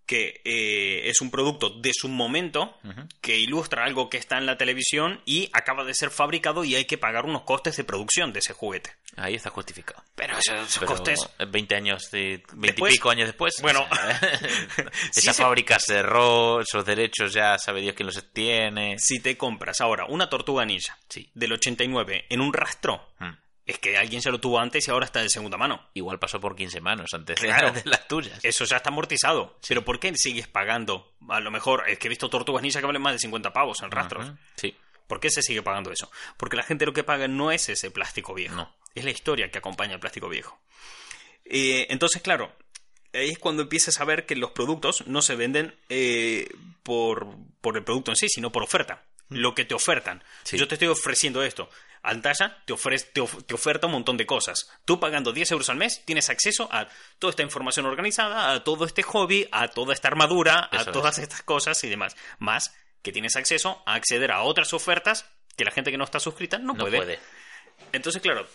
que 0.06 0.42
eh, 0.44 1.10
es 1.10 1.22
un 1.22 1.32
producto 1.32 1.70
de 1.70 1.92
su 1.94 2.10
momento 2.10 2.78
que 3.22 3.38
ilustra 3.40 3.86
algo 3.86 4.10
que 4.10 4.18
está 4.18 4.38
en 4.38 4.46
la 4.46 4.58
televisión 4.58 5.22
y 5.26 5.50
acaba 5.54 5.84
de 5.86 5.94
ser 5.94 6.10
fabricado 6.12 6.64
y 6.66 6.76
hay 6.76 6.86
que 6.86 6.98
pagar 6.98 7.26
unos 7.26 7.44
costes 7.44 7.78
de 7.78 7.84
producción 7.86 8.34
de 8.34 8.40
ese 8.40 8.54
juguete. 8.54 8.92
Ahí 9.16 9.36
está 9.36 9.50
justificado. 9.50 10.04
Pero 10.16 10.38
esos 10.38 10.78
Pero 10.80 10.88
costes 10.92 11.30
20 11.50 11.76
años, 11.76 12.12
de, 12.12 12.44
20 12.54 12.68
Después- 12.68 12.94
y 12.94 12.98
pico 12.98 13.10
años 13.10 13.28
después. 13.28 13.54
Bueno. 13.62 13.86
o 13.90 13.96
sea, 13.96 14.20
Sí 15.12 15.20
esa 15.22 15.34
se- 15.34 15.44
fábrica 15.44 15.80
cerró, 15.80 16.62
esos 16.62 16.86
derechos 16.86 17.34
ya 17.34 17.58
sabe 17.58 17.82
Dios 17.82 17.96
quién 17.96 18.08
los 18.08 18.34
tiene. 18.34 18.96
Si 19.00 19.20
te 19.22 19.38
compras 19.38 19.80
ahora 19.82 20.06
una 20.10 20.30
tortuga 20.30 20.66
ninja 20.66 20.98
Sí. 21.10 21.30
del 21.34 21.54
89 21.54 22.26
en 22.30 22.42
un 22.42 22.54
rastro, 22.54 23.10
Mm. 23.20 23.32
Es 23.72 23.80
que 23.80 23.98
alguien 23.98 24.22
se 24.22 24.32
lo 24.32 24.40
tuvo 24.40 24.60
antes 24.60 24.88
y 24.88 24.92
ahora 24.92 25.06
está 25.06 25.22
de 25.22 25.30
segunda 25.30 25.58
mano. 25.58 25.90
Igual 25.94 26.20
pasó 26.20 26.40
por 26.40 26.56
15 26.56 26.80
manos 26.82 27.10
antes 27.14 27.40
de- 27.42 27.48
Claro. 27.48 27.72
de 27.74 27.82
las 27.86 28.08
tuyas. 28.08 28.40
Eso 28.44 28.64
ya 28.66 28.78
está 28.78 28.90
amortizado. 28.90 29.58
Pero 29.68 29.84
¿por 29.84 30.00
qué 30.00 30.14
sigues 30.16 30.48
pagando? 30.48 31.14
A 31.30 31.40
lo 31.40 31.52
mejor 31.52 31.84
es 31.90 31.98
que 32.00 32.08
he 32.08 32.10
visto 32.10 32.30
tortugas 32.30 32.62
ninja 32.64 32.80
que 32.80 32.86
valen 32.86 33.02
más 33.02 33.14
de 33.14 33.20
50 33.20 33.52
pavos 33.54 33.82
en 33.82 33.92
rastros. 33.92 34.32
Sí. 34.56 34.76
¿Por 35.08 35.20
qué 35.20 35.30
se 35.30 35.42
sigue 35.42 35.62
pagando 35.62 35.92
eso? 35.92 36.10
Porque 36.38 36.56
la 36.56 36.64
gente 36.64 36.86
lo 36.86 36.94
que 36.94 37.04
paga 37.04 37.28
no 37.28 37.52
es 37.52 37.68
ese 37.68 37.92
plástico 37.92 38.34
viejo. 38.34 38.56
No. 38.56 38.74
Es 38.96 39.04
la 39.04 39.12
historia 39.12 39.50
que 39.52 39.58
acompaña 39.58 39.94
al 39.96 40.00
plástico 40.00 40.30
viejo. 40.30 40.60
Eh, 41.46 41.88
entonces, 41.90 42.22
claro, 42.22 42.56
ahí 43.14 43.30
es 43.30 43.40
cuando 43.40 43.64
empiezas 43.64 44.00
a 44.00 44.06
ver 44.06 44.26
que 44.26 44.36
los 44.36 44.52
productos 44.52 45.06
no 45.08 45.22
se 45.22 45.36
venden 45.36 45.76
eh, 45.90 46.48
por, 46.84 47.28
por 47.62 47.76
el 47.78 47.84
producto 47.84 48.12
en 48.12 48.16
sí, 48.18 48.28
sino 48.30 48.52
por 48.52 48.64
oferta. 48.64 49.04
Lo 49.30 49.56
que 49.56 49.66
te 49.66 49.74
ofertan. 49.74 50.18
Mm. 50.18 50.22
Sí. 50.44 50.58
Yo 50.58 50.68
te 50.68 50.76
estoy 50.76 50.88
ofreciendo 50.90 51.44
esto. 51.44 51.70
Altaya 52.04 52.58
te, 52.66 52.74
ofrece, 52.74 53.08
te, 53.14 53.22
of- 53.22 53.44
te 53.46 53.54
oferta 53.54 53.88
un 53.88 53.94
montón 53.94 54.18
de 54.18 54.26
cosas. 54.26 54.70
Tú 54.86 55.00
pagando 55.00 55.32
10 55.34 55.52
euros 55.52 55.70
al 55.70 55.78
mes 55.78 56.04
tienes 56.06 56.30
acceso 56.30 56.68
a 56.72 56.88
toda 57.20 57.30
esta 57.32 57.44
información 57.44 57.86
organizada, 57.86 58.52
a 58.52 58.64
todo 58.64 58.86
este 58.86 59.04
hobby, 59.04 59.48
a 59.52 59.68
toda 59.68 59.94
esta 59.94 60.08
armadura, 60.08 60.68
a 60.72 60.78
es. 60.78 60.92
todas 60.92 61.18
estas 61.20 61.44
cosas 61.44 61.84
y 61.84 61.90
demás. 61.90 62.16
Más 62.40 62.76
que 63.04 63.12
tienes 63.12 63.36
acceso 63.36 63.84
a 63.86 63.94
acceder 63.96 64.32
a 64.32 64.42
otras 64.44 64.74
ofertas 64.74 65.26
que 65.56 65.64
la 65.66 65.72
gente 65.72 65.92
que 65.92 65.98
no 65.98 66.04
está 66.06 66.20
suscrita 66.20 66.58
no, 66.58 66.74
No 66.74 66.80
puede. 66.86 66.98
puede. 66.98 67.20
Entonces, 67.94 68.22
claro, 68.22 68.48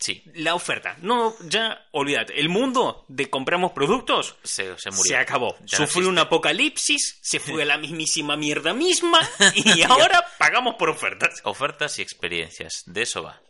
Sí. 0.00 0.22
la 0.34 0.54
oferta. 0.54 0.96
No, 1.02 1.36
ya 1.42 1.86
olvídate. 1.92 2.40
El 2.40 2.48
mundo 2.48 3.04
de 3.08 3.28
compramos 3.30 3.72
productos 3.72 4.36
Se, 4.42 4.76
se 4.78 4.90
murió. 4.90 5.04
se 5.04 5.16
acabó. 5.16 5.56
Ya 5.64 5.78
no 5.78 5.86
Sufrió 5.86 6.08
un 6.08 6.18
apocalipsis, 6.18 7.18
se 7.22 7.38
fue 7.38 7.62
a 7.62 7.66
la 7.66 7.76
mismísima 7.78 8.36
mierda 8.36 8.72
misma 8.74 9.20
y 9.54 9.82
ahora 9.82 10.24
pagamos 10.38 10.76
por 10.76 10.88
ofertas. 10.88 11.40
Ofertas 11.44 11.98
y 11.98 12.02
experiencias. 12.02 12.82
De 12.86 13.02
eso 13.02 13.22
va. 13.22 13.40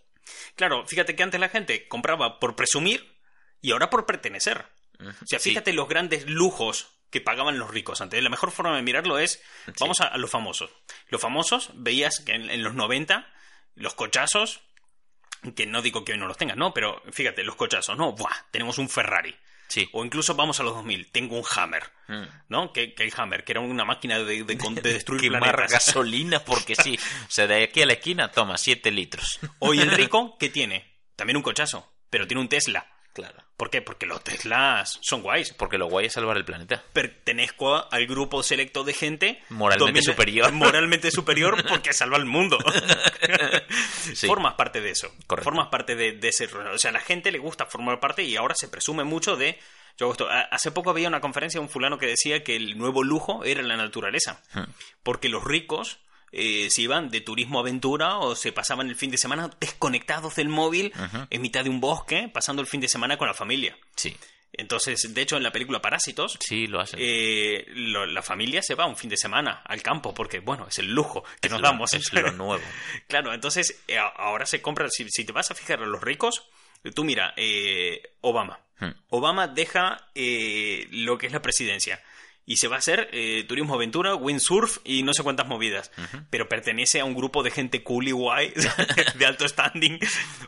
Claro, 0.57 0.85
fíjate 0.87 1.15
que 1.17 1.23
antes 1.23 1.41
la 1.41 1.49
gente 1.49 1.87
compraba 1.89 2.39
por 2.41 2.57
presumir 2.57 3.17
y 3.63 3.71
ahora 3.73 3.89
por 3.91 4.05
pertenecer. 4.07 4.67
O 5.01 5.27
sea, 5.27 5.39
Sí. 5.39 5.51
fíjate 5.51 5.73
los 5.73 5.89
grandes 5.89 6.27
lujos 6.29 6.89
que 7.11 7.21
pagaban 7.21 7.59
los 7.59 7.71
ricos 7.71 8.01
antes. 8.01 8.23
La 8.23 8.29
mejor 8.29 8.51
forma 8.51 8.77
de 8.77 8.83
mirarlo 8.83 9.19
es, 9.19 9.43
vamos 9.79 10.01
a, 10.01 10.07
a 10.07 10.19
los 10.19 10.31
famosos. 10.31 10.71
Los 11.09 11.21
famosos, 11.21 11.71
veías 11.75 12.21
que 12.21 12.33
en, 12.35 12.51
en 12.51 12.63
los 12.63 12.75
90, 12.75 13.27
los 13.77 13.95
cochazos, 13.95 14.61
que 15.55 15.67
no 15.67 15.83
digo 15.83 16.05
que 16.05 16.13
hoy 16.13 16.19
no 16.19 16.27
los 16.27 16.37
tengan, 16.37 16.59
no, 16.59 16.73
pero 16.75 17.03
fíjate, 17.13 17.43
los 17.45 17.57
cochazos, 17.57 17.97
no, 17.97 18.13
buah, 18.13 18.35
tenemos 18.51 18.79
un 18.79 18.89
Ferrari. 18.89 19.35
Sí. 19.69 19.89
O 19.93 20.05
incluso 20.05 20.35
vamos 20.35 20.59
a 20.59 20.65
los 20.65 20.75
2000, 20.75 21.11
tengo 21.13 21.39
un 21.39 21.45
Hammer, 21.57 21.85
Mm. 22.09 22.25
¿no? 22.49 22.73
Que, 22.73 22.93
que 22.93 23.05
el 23.05 23.13
Hammer, 23.17 23.45
que 23.45 23.53
era 23.53 23.61
una 23.61 23.85
máquina 23.85 24.19
de, 24.19 24.43
de, 24.43 24.57
de 24.57 24.81
destruir 24.93 25.21
Quemar 25.23 25.41
planetas. 25.55 25.71
gasolina 25.73 26.41
porque 26.41 26.75
sí. 26.75 26.99
O 27.29 27.31
sea, 27.31 27.47
de 27.47 27.63
aquí 27.63 27.83
a 27.83 27.87
la 27.87 27.93
esquina 27.93 28.33
toma 28.33 28.59
7 28.59 28.91
litros. 28.91 29.39
Hoy 29.61 29.79
el 29.81 29.93
rico, 29.93 30.37
¿qué 30.41 30.49
tiene? 30.49 30.97
También 31.15 31.37
un 31.37 31.45
cochazo, 31.45 31.89
pero 32.11 32.27
tiene 32.27 32.41
un 32.41 32.49
Tesla. 32.49 32.85
Claro. 33.13 33.39
¿Por 33.61 33.69
qué? 33.69 33.83
Porque 33.83 34.07
los 34.07 34.25
Teslas 34.25 34.99
son 35.03 35.21
guays. 35.21 35.53
Porque 35.53 35.77
lo 35.77 35.87
guay 35.87 36.07
es 36.07 36.15
salvar 36.15 36.39
el 36.39 36.47
planeta. 36.47 36.83
Pertenezco 36.95 37.93
al 37.93 38.07
grupo 38.07 38.43
selecto 38.43 38.85
de 38.85 38.95
gente 38.95 39.43
Moralmente 39.51 40.01
superior. 40.01 40.51
Moralmente 40.53 41.11
superior 41.11 41.63
porque 41.69 41.93
salva 41.93 42.17
el 42.17 42.25
mundo. 42.25 42.57
Sí. 44.15 44.27
Formas 44.27 44.55
parte 44.55 44.81
de 44.81 44.91
eso. 44.91 45.15
Correcto. 45.27 45.45
Formas 45.45 45.69
parte 45.69 45.95
de, 45.95 46.13
de 46.13 46.29
ese. 46.29 46.47
O 46.47 46.79
sea, 46.79 46.89
a 46.89 46.93
la 46.95 47.01
gente 47.01 47.31
le 47.31 47.39
gusta 47.39 47.67
formar 47.67 48.01
parte 48.01 48.25
y 48.25 48.35
ahora 48.37 48.55
se 48.55 48.67
presume 48.67 49.05
mucho 49.05 49.37
de. 49.37 49.59
Yo 49.99 50.13
Hace 50.51 50.71
poco 50.71 50.91
había 50.91 51.07
una 51.07 51.21
conferencia 51.21 51.61
de 51.61 51.67
un 51.67 51.71
fulano 51.71 51.99
que 51.99 52.07
decía 52.07 52.43
que 52.43 52.57
el 52.57 52.79
nuevo 52.79 53.05
lujo 53.05 53.45
era 53.45 53.63
la 53.63 53.77
naturaleza. 53.77 54.43
Hmm. 54.55 54.65
Porque 55.03 55.29
los 55.29 55.45
ricos 55.45 56.01
eh, 56.33 56.71
se 56.71 56.83
iban 56.83 57.11
de 57.11 57.21
turismo 57.21 57.59
aventura 57.59 58.19
o 58.19 58.35
se 58.37 58.53
pasaban 58.53 58.89
el 58.89 58.97
fin 58.97 59.11
de 59.11 59.19
semana 59.19 59.51
desconectados 59.61 60.37
del 60.37 60.49
móvil 60.49 60.93
en 61.31 61.43
mitad 61.43 61.65
de 61.65 61.71
un 61.71 61.81
bosque, 61.81 62.31
pasando 62.33 62.63
el 62.63 62.69
fin 62.69 62.81
de 62.81 62.89
semana 62.89 63.17
con 63.17 63.27
la 63.29 63.35
familia. 63.35 63.77
Sí. 63.97 64.17
Entonces, 64.53 65.15
de 65.15 65.23
hecho, 65.23 65.37
en 65.37 65.45
la 65.45 65.53
película 65.53 65.81
Parásitos, 65.81 66.37
Sí, 66.41 66.67
lo 66.67 66.81
hacen. 66.81 66.99
eh, 67.01 67.65
lo- 67.69 68.05
la 68.07 68.21
familia 68.21 68.61
se 68.63 68.75
va 68.75 68.85
un 68.87 68.97
fin 68.97 69.09
de 69.09 69.17
semana 69.17 69.63
al 69.65 69.81
campo 69.81 70.13
porque, 70.13 70.41
bueno, 70.41 70.67
es 70.69 70.79
el 70.81 70.87
lujo 70.93 71.23
que 71.41 71.47
Es 71.47 71.53
nos 71.53 71.61
lo- 71.61 71.69
damos. 71.69 71.93
es 71.95 72.13
lo 72.13 72.33
nuevo. 72.33 72.63
claro, 73.07 73.33
entonces 73.33 73.81
eh, 73.87 73.97
ahora 73.99 74.47
se 74.47 74.61
compra, 74.61 74.89
si, 74.91 75.07
si 75.09 75.25
te 75.25 75.33
vas 75.33 75.51
a 75.53 75.55
fijar 75.55 75.83
a 75.83 75.87
los 75.87 76.01
ricos, 76.03 76.43
tú 76.95 77.05
mira, 77.05 77.33
eh, 77.37 78.03
Obama. 78.23 78.59
Hmm. 78.81 78.91
Obama 79.11 79.47
deja 79.47 80.09
eh, 80.15 80.89
lo 80.91 81.17
que 81.17 81.27
es 81.29 81.33
la 81.33 81.43
presidencia 81.43 82.03
y 82.51 82.57
se 82.57 82.67
va 82.67 82.75
a 82.75 82.79
hacer 82.81 83.09
eh, 83.13 83.45
turismo 83.47 83.75
aventura, 83.75 84.17
windsurf 84.17 84.79
y 84.83 85.05
no 85.05 85.15
sé 85.15 85.23
cuántas 85.23 85.47
movidas. 85.47 85.93
Pero 86.31 86.49
pertenece 86.49 86.99
a 86.99 87.05
un 87.05 87.15
grupo 87.15 87.45
de 87.45 87.53
gente 87.53 87.85
cool 87.85 88.09
y 88.09 88.11
guay, 88.11 88.53
de 89.15 89.27
alto 89.27 89.47
standing. 89.49 90.01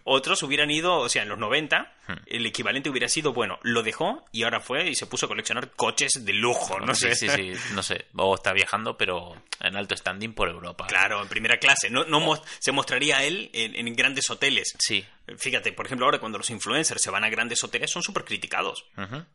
Otros 0.02 0.42
hubieran 0.42 0.70
ido, 0.70 0.96
o 0.98 1.08
sea, 1.08 1.22
en 1.22 1.28
los 1.28 1.38
90, 1.38 1.92
Hmm. 2.08 2.14
el 2.26 2.44
equivalente 2.46 2.90
hubiera 2.90 3.08
sido, 3.08 3.32
bueno, 3.32 3.60
lo 3.62 3.84
dejó 3.84 4.24
y 4.32 4.42
ahora 4.42 4.58
fue 4.58 4.90
y 4.90 4.96
se 4.96 5.06
puso 5.06 5.26
a 5.26 5.28
coleccionar 5.28 5.70
coches 5.70 6.24
de 6.24 6.32
lujo, 6.32 6.80
no 6.80 6.96
sí, 6.96 7.14
sé. 7.14 7.14
sí, 7.14 7.28
sí, 7.28 7.52
no 7.74 7.82
sé. 7.84 8.06
O 8.16 8.34
está 8.34 8.52
viajando, 8.52 8.96
pero 8.96 9.40
en 9.60 9.76
alto 9.76 9.96
standing 9.96 10.32
por 10.34 10.48
Europa. 10.48 10.88
Claro, 10.88 11.22
en 11.22 11.28
primera 11.28 11.58
clase. 11.58 11.90
No, 11.90 12.02
no 12.04 12.18
mos- 12.18 12.42
se 12.58 12.72
mostraría 12.72 13.22
él 13.22 13.50
en, 13.52 13.76
en 13.86 13.94
grandes 13.94 14.28
hoteles. 14.30 14.74
Sí. 14.80 15.04
Fíjate, 15.38 15.72
por 15.72 15.86
ejemplo, 15.86 16.06
ahora 16.06 16.18
cuando 16.18 16.38
los 16.38 16.50
influencers 16.50 17.00
se 17.00 17.10
van 17.10 17.22
a 17.24 17.30
grandes 17.30 17.62
hoteles 17.62 17.90
son 17.90 18.02
súper 18.02 18.24
criticados. 18.24 18.84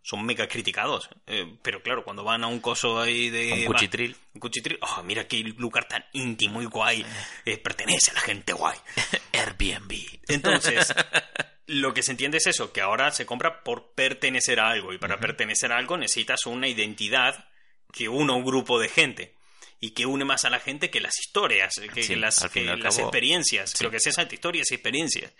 Son 0.01 0.25
mega 0.25 0.47
criticados. 0.47 1.09
Eh, 1.25 1.57
pero 1.61 1.81
claro, 1.81 2.03
cuando 2.03 2.23
van 2.23 2.43
a 2.43 2.47
un 2.47 2.59
coso 2.59 2.99
ahí 2.99 3.29
de... 3.29 3.53
Un 3.61 3.65
cuchitril. 3.65 4.15
Un 4.33 4.41
cuchitril. 4.41 4.79
Oh, 4.81 5.03
mira 5.03 5.27
qué 5.27 5.39
lugar 5.57 5.87
tan 5.87 6.05
íntimo 6.13 6.61
y 6.61 6.65
guay. 6.65 7.05
Eh, 7.45 7.57
pertenece 7.57 8.11
a 8.11 8.15
la 8.15 8.21
gente 8.21 8.53
guay. 8.53 8.77
Airbnb. 9.33 9.93
Entonces, 10.27 10.93
lo 11.67 11.93
que 11.93 12.03
se 12.03 12.11
entiende 12.11 12.37
es 12.37 12.47
eso, 12.47 12.73
que 12.73 12.81
ahora 12.81 13.11
se 13.11 13.25
compra 13.25 13.63
por 13.63 13.93
pertenecer 13.93 14.59
a 14.59 14.69
algo. 14.69 14.93
Y 14.93 14.97
para 14.97 15.19
pertenecer 15.19 15.71
a 15.71 15.77
algo 15.77 15.97
necesitas 15.97 16.45
una 16.45 16.67
identidad 16.67 17.47
que 17.93 18.09
una 18.09 18.33
un 18.33 18.43
grupo 18.43 18.79
de 18.79 18.89
gente. 18.89 19.35
Y 19.79 19.91
que 19.91 20.05
une 20.05 20.25
más 20.25 20.43
a 20.43 20.49
la 20.49 20.59
gente 20.59 20.89
que 20.89 20.99
las 20.99 21.19
historias, 21.19 21.75
que, 21.93 22.01
Sí, 22.01 22.09
que 22.09 22.15
las, 22.15 22.49
que 22.49 22.65
cabo, 22.65 22.99
experiencias. 22.99 23.71
sí. 23.75 23.83
Lo 23.83 23.91
que 23.91 23.97
es 23.97 24.07
esa 24.07 24.23
historias 24.23 24.71
y 24.71 24.73
experiencias. 24.73 25.31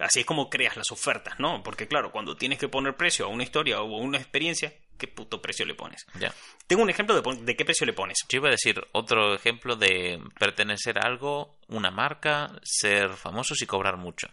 Así 0.00 0.20
es 0.20 0.26
como 0.26 0.50
creas 0.50 0.76
las 0.76 0.90
ofertas, 0.90 1.38
¿no? 1.38 1.62
Porque 1.62 1.86
claro, 1.86 2.10
cuando 2.10 2.36
tienes 2.36 2.58
que 2.58 2.68
poner 2.68 2.96
precio 2.96 3.26
a 3.26 3.28
una 3.28 3.42
historia 3.42 3.80
o 3.80 3.96
a 3.96 4.00
una 4.00 4.18
experiencia, 4.18 4.72
¿qué 4.98 5.06
puto 5.06 5.40
precio 5.42 5.66
le 5.66 5.74
pones? 5.74 6.06
Ya. 6.18 6.34
Tengo 6.66 6.82
un 6.82 6.90
ejemplo 6.90 7.20
de, 7.20 7.42
de 7.42 7.56
qué 7.56 7.64
precio 7.64 7.86
le 7.86 7.92
pones. 7.92 8.18
Yo 8.28 8.38
iba 8.38 8.48
a 8.48 8.52
decir 8.52 8.82
otro 8.92 9.34
ejemplo 9.34 9.76
de 9.76 10.22
pertenecer 10.38 10.98
a 10.98 11.06
algo, 11.06 11.58
una 11.68 11.90
marca, 11.90 12.50
ser 12.62 13.10
famosos 13.10 13.60
y 13.62 13.66
cobrar 13.66 13.96
mucho. 13.96 14.28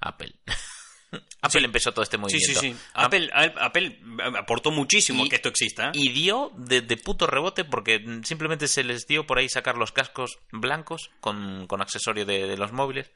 Apple. 0.00 0.34
Apple 1.42 1.60
Sí. 1.60 1.64
empezó 1.66 1.92
todo 1.92 2.02
este 2.02 2.16
Sí, 2.16 2.20
movimiento. 2.20 2.60
sí, 2.60 2.72
sí. 2.72 2.76
Ap- 2.94 3.06
Apple, 3.06 3.30
Apple 3.34 3.98
aportó 4.38 4.70
muchísimo 4.70 5.24
Y- 5.24 5.28
que 5.28 5.36
esto 5.36 5.48
exista. 5.48 5.90
Y 5.94 6.10
dio 6.10 6.52
de, 6.56 6.80
de 6.80 6.96
puto 6.96 7.26
rebote 7.26 7.64
porque 7.64 8.02
simplemente 8.24 8.68
se 8.68 8.82
les 8.84 9.06
dio 9.06 9.26
por 9.26 9.38
ahí 9.38 9.48
sacar 9.48 9.76
los 9.76 9.92
cascos 9.92 10.38
blancos 10.52 11.10
con, 11.20 11.66
con 11.66 11.82
accesorio 11.82 12.24
de, 12.24 12.46
de 12.46 12.56
los 12.56 12.72
móviles. 12.72 13.08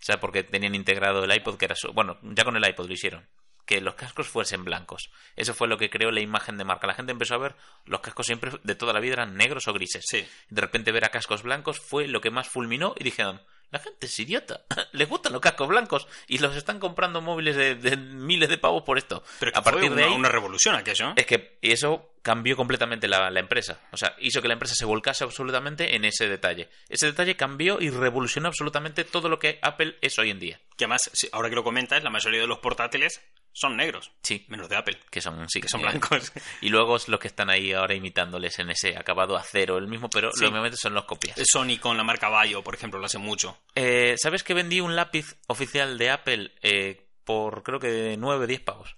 O 0.00 0.04
sea, 0.04 0.18
porque 0.20 0.42
tenían 0.44 0.74
integrado 0.74 1.24
el 1.24 1.34
iPod, 1.34 1.56
que 1.58 1.66
era 1.66 1.74
su... 1.76 1.92
Bueno, 1.92 2.18
ya 2.22 2.44
con 2.44 2.56
el 2.56 2.66
iPod 2.68 2.86
lo 2.86 2.94
hicieron. 2.94 3.28
Que 3.66 3.80
los 3.80 3.94
cascos 3.94 4.26
fuesen 4.26 4.64
blancos. 4.64 5.10
Eso 5.36 5.54
fue 5.54 5.68
lo 5.68 5.78
que 5.78 5.88
creó 5.90 6.10
la 6.10 6.20
imagen 6.20 6.56
de 6.58 6.64
marca. 6.64 6.86
La 6.88 6.94
gente 6.94 7.12
empezó 7.12 7.34
a 7.34 7.38
ver 7.38 7.54
los 7.84 8.00
cascos 8.00 8.26
siempre 8.26 8.50
de 8.64 8.74
toda 8.74 8.92
la 8.92 9.00
vida 9.00 9.12
eran 9.14 9.36
negros 9.36 9.68
o 9.68 9.72
grises. 9.72 10.04
Sí. 10.08 10.24
De 10.48 10.60
repente 10.60 10.90
ver 10.90 11.04
a 11.04 11.10
cascos 11.10 11.42
blancos 11.42 11.78
fue 11.78 12.08
lo 12.08 12.20
que 12.20 12.30
más 12.30 12.48
fulminó 12.48 12.94
y 12.98 13.04
dijeron, 13.04 13.40
la 13.72 13.80
gente 13.80 14.06
es 14.06 14.18
idiota, 14.20 14.62
les 14.92 15.08
gustan 15.08 15.32
los 15.32 15.40
cascos 15.40 15.66
blancos 15.66 16.06
y 16.28 16.38
los 16.38 16.54
están 16.54 16.78
comprando 16.78 17.20
móviles 17.20 17.56
de, 17.56 17.74
de 17.74 17.96
miles 17.96 18.48
de 18.48 18.58
pavos 18.58 18.84
por 18.84 18.98
esto. 18.98 19.24
Pero 19.40 19.48
es 19.50 19.52
que 19.54 19.58
a 19.58 19.62
partir 19.62 19.88
fue 19.88 19.96
de 19.96 20.04
una, 20.04 20.12
ahí 20.12 20.18
una 20.18 20.28
revolución 20.28 20.76
aquello. 20.76 21.08
¿eh? 21.10 21.14
es 21.16 21.26
que 21.26 21.58
eso 21.62 22.10
cambió 22.22 22.54
completamente 22.54 23.08
la, 23.08 23.30
la 23.30 23.40
empresa. 23.40 23.80
O 23.90 23.96
sea, 23.96 24.14
hizo 24.20 24.40
que 24.40 24.46
la 24.46 24.54
empresa 24.54 24.74
se 24.76 24.84
volcase 24.84 25.24
absolutamente 25.24 25.96
en 25.96 26.04
ese 26.04 26.28
detalle. 26.28 26.68
Ese 26.88 27.06
detalle 27.06 27.34
cambió 27.36 27.80
y 27.80 27.90
revolucionó 27.90 28.46
absolutamente 28.48 29.02
todo 29.04 29.28
lo 29.28 29.40
que 29.40 29.58
Apple 29.62 29.96
es 30.00 30.16
hoy 30.20 30.30
en 30.30 30.38
día. 30.38 30.60
Que 30.76 30.84
además, 30.84 31.10
ahora 31.32 31.48
que 31.48 31.56
lo 31.56 31.64
comentas, 31.64 32.04
la 32.04 32.10
mayoría 32.10 32.42
de 32.42 32.46
los 32.46 32.58
portátiles 32.60 33.20
son 33.54 33.76
negros. 33.76 34.10
Sí. 34.22 34.46
Menos 34.48 34.68
de 34.68 34.76
Apple. 34.76 34.98
Que 35.10 35.20
son, 35.20 35.46
sí, 35.50 35.60
Que 35.60 35.68
son 35.68 35.80
eh, 35.80 35.84
blancos. 35.84 36.32
Y 36.62 36.68
luego 36.70 36.96
los 37.06 37.20
que 37.20 37.26
están 37.28 37.50
ahí 37.50 37.72
ahora 37.72 37.94
imitándoles 37.94 38.58
en 38.60 38.70
ese 38.70 38.96
acabado 38.96 39.36
a 39.36 39.42
cero, 39.42 39.76
el 39.78 39.88
mismo, 39.88 40.08
pero 40.08 40.30
Sí. 40.32 40.44
obviamente 40.46 40.76
son 40.78 40.94
los 40.94 41.04
copias. 41.04 41.36
Sony 41.44 41.78
con 41.80 41.96
la 41.96 42.04
marca 42.04 42.28
Bayo, 42.28 42.62
por 42.62 42.74
ejemplo, 42.74 42.98
lo 43.00 43.06
hace 43.06 43.18
mucho. 43.18 43.58
Eh, 43.74 44.14
¿Sabes 44.18 44.42
que 44.42 44.54
vendí 44.54 44.80
un 44.80 44.96
lápiz 44.96 45.36
oficial 45.46 45.96
de 45.98 46.10
Apple 46.10 46.52
eh, 46.62 47.06
por 47.24 47.62
creo 47.62 47.78
que 47.80 48.16
9, 48.18 48.46
10 48.46 48.60
pavos? 48.60 48.94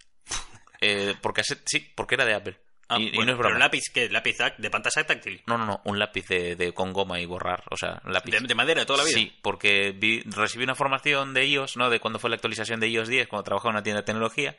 Eh, 0.81 1.15
porque 1.23 1.43
hace- 1.43 1.61
sí, 1.67 1.81
porque 1.95 2.17
era 2.17 2.25
de 2.25 2.35
Apple. 2.35 2.59
Ah, 2.89 2.99
y, 2.99 3.13
no 3.13 3.23
es 3.23 3.27
broma. 3.39 3.43
Pero 3.45 3.59
lápiz, 3.59 3.85
¿qué? 3.95 4.11
¿Lápiz 4.11 4.37
de 4.59 4.71
pantalla 4.71 5.07
táctil? 5.07 5.43
No, 5.47 5.57
no, 5.57 5.65
no, 5.65 5.81
un 5.85 5.99
lápiz 5.99 6.29
de, 6.29 6.55
de- 6.55 6.75
con 6.75 6.93
goma 6.93 7.19
y 7.19 7.25
borrar, 7.25 7.65
o 7.71 7.77
sea, 7.79 8.03
un 8.05 8.13
lápiz. 8.13 8.33
De, 8.33 8.41
de 8.41 8.55
madera 8.55 8.81
de 8.81 8.87
toda 8.87 8.99
la 8.99 9.05
vida. 9.05 9.17
Sí, 9.17 9.35
porque 9.41 9.93
vi- 9.97 10.21
recibí 10.27 10.65
una 10.65 10.75
formación 10.75 11.33
de 11.33 11.47
iOS, 11.47 11.79
¿no? 11.79 11.89
De 11.89 12.01
cuando 12.01 12.19
fue 12.19 12.29
la 12.29 12.37
actualización 12.37 12.81
de 12.81 12.89
iOS 12.89 13.09
10, 13.09 13.27
cuando 13.29 13.45
trabajaba 13.45 13.71
en 13.71 13.77
una 13.77 13.83
tienda 13.83 14.03
de 14.03 14.07
tecnología. 14.07 14.59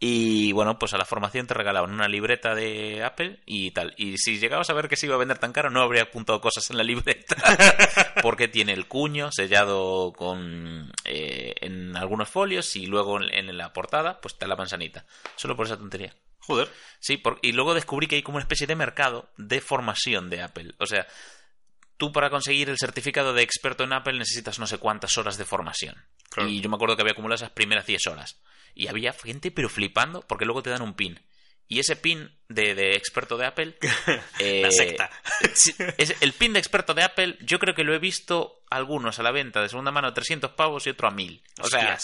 Y 0.00 0.52
bueno, 0.52 0.78
pues 0.78 0.92
a 0.92 0.98
la 0.98 1.04
formación 1.06 1.46
te 1.46 1.54
regalaban 1.54 1.92
una 1.92 2.08
libreta 2.08 2.54
de 2.54 3.02
Apple 3.04 3.40
y 3.46 3.70
tal. 3.70 3.94
Y 3.96 4.18
si 4.18 4.38
llegabas 4.38 4.68
a 4.68 4.74
ver 4.74 4.88
que 4.88 4.96
se 4.96 5.06
iba 5.06 5.14
a 5.14 5.18
vender 5.18 5.38
tan 5.38 5.52
caro, 5.52 5.70
no 5.70 5.80
habría 5.80 6.02
apuntado 6.02 6.40
cosas 6.40 6.68
en 6.70 6.76
la 6.76 6.82
libreta. 6.84 7.36
porque 8.22 8.48
tiene 8.48 8.72
el 8.72 8.86
cuño 8.86 9.30
sellado 9.32 10.12
con 10.14 10.92
eh, 11.04 11.54
en 11.60 11.96
algunos 11.96 12.28
folios 12.28 12.74
y 12.76 12.86
luego 12.86 13.20
en, 13.22 13.32
en 13.48 13.56
la 13.56 13.72
portada, 13.72 14.20
pues 14.20 14.34
está 14.34 14.46
la 14.46 14.56
manzanita. 14.56 15.06
Solo 15.36 15.56
por 15.56 15.66
esa 15.66 15.78
tontería. 15.78 16.14
Joder. 16.40 16.68
Sí, 16.98 17.16
por- 17.16 17.38
y 17.40 17.52
luego 17.52 17.72
descubrí 17.72 18.06
que 18.06 18.16
hay 18.16 18.22
como 18.22 18.36
una 18.36 18.42
especie 18.44 18.66
de 18.66 18.76
mercado 18.76 19.30
de 19.38 19.60
formación 19.62 20.28
de 20.28 20.42
Apple. 20.42 20.74
O 20.78 20.86
sea, 20.86 21.06
tú 21.96 22.12
para 22.12 22.28
conseguir 22.28 22.68
el 22.68 22.76
certificado 22.78 23.32
de 23.32 23.42
experto 23.42 23.84
en 23.84 23.92
Apple 23.94 24.18
necesitas 24.18 24.58
no 24.58 24.66
sé 24.66 24.76
cuántas 24.76 25.16
horas 25.16 25.38
de 25.38 25.46
formación. 25.46 25.94
Claro. 26.30 26.50
Y 26.50 26.60
yo 26.60 26.68
me 26.68 26.74
acuerdo 26.76 26.96
que 26.96 27.02
había 27.02 27.12
acumulado 27.12 27.36
esas 27.36 27.50
primeras 27.52 27.86
10 27.86 28.06
horas. 28.08 28.40
Y 28.74 28.88
había 28.88 29.12
gente 29.12 29.50
pero 29.50 29.68
flipando 29.68 30.22
porque 30.26 30.44
luego 30.44 30.62
te 30.62 30.70
dan 30.70 30.82
un 30.82 30.94
pin. 30.94 31.20
Y 31.66 31.78
ese 31.80 31.96
pin 31.96 32.30
de, 32.48 32.74
de 32.74 32.94
experto 32.96 33.36
de 33.38 33.46
Apple... 33.46 33.76
eh, 34.38 34.60
La 34.62 34.70
secta. 34.70 35.10
sí, 35.54 35.74
es- 35.96 36.14
el 36.20 36.32
pin 36.34 36.52
de 36.52 36.58
experto 36.58 36.92
de 36.94 37.02
Apple 37.02 37.38
yo 37.40 37.58
creo 37.58 37.74
que 37.74 37.84
lo 37.84 37.94
he 37.94 37.98
visto 37.98 38.62
algunos 38.70 39.18
a 39.18 39.22
la 39.22 39.30
venta 39.30 39.62
de 39.62 39.68
segunda 39.68 39.90
mano 39.90 40.08
a 40.08 40.14
300 40.14 40.50
pavos 40.52 40.86
y 40.86 40.90
otro 40.90 41.08
a 41.08 41.10
1000. 41.10 41.42
O 41.60 41.66
sea, 41.68 41.98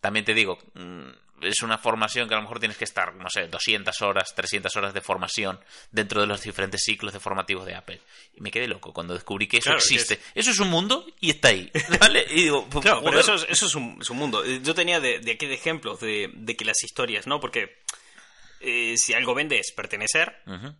también 0.00 0.24
te 0.24 0.32
digo, 0.34 0.58
mm, 0.74 1.10
es 1.42 1.62
una 1.62 1.78
formación 1.78 2.28
que 2.28 2.34
a 2.34 2.36
lo 2.38 2.42
mejor 2.42 2.58
tienes 2.58 2.76
que 2.78 2.84
estar, 2.84 3.14
no 3.14 3.28
sé, 3.30 3.48
200 3.48 4.02
horas, 4.02 4.34
300 4.34 4.74
horas 4.76 4.94
de 4.94 5.00
formación 5.00 5.60
dentro 5.90 6.20
de 6.20 6.26
los 6.26 6.42
diferentes 6.42 6.82
ciclos 6.84 7.12
de 7.12 7.20
formativos 7.20 7.66
de 7.66 7.74
Apple. 7.74 8.00
Y 8.34 8.40
me 8.40 8.50
quedé 8.50 8.66
loco 8.68 8.92
cuando 8.92 9.14
descubrí 9.14 9.46
que 9.48 9.58
eso 9.58 9.70
Claro, 9.70 9.78
que 9.80 9.94
existe. 9.94 10.20
Eso 10.34 10.50
es 10.50 10.58
un 10.58 10.68
mundo 10.70 11.06
y 11.20 11.30
está 11.30 11.48
ahí. 11.48 11.70
¿Vale? 12.00 12.24
Y 12.30 12.42
digo, 12.42 12.66
pues, 12.70 12.84
Claro, 12.84 13.02
pero 13.04 13.20
eso 13.20 13.34
es, 13.34 13.46
eso 13.48 13.66
es 13.66 13.74
un, 13.74 13.98
es 14.00 14.10
un 14.10 14.16
mundo. 14.18 14.44
Eh, 14.44 14.60
Yo 14.62 14.74
tenía 14.74 15.00
de, 15.00 15.18
de 15.20 15.32
aquí 15.32 15.46
de 15.46 15.54
ejemplos 15.54 16.00
de, 16.00 16.30
de 16.34 16.56
que 16.56 16.64
las 16.64 16.82
historias, 16.82 17.26
¿no? 17.26 17.40
Porque 17.40 17.78
eh, 18.60 18.96
si 18.96 19.12
algo 19.14 19.34
vende 19.34 19.58
es 19.58 19.72
pertenecer 19.72 20.36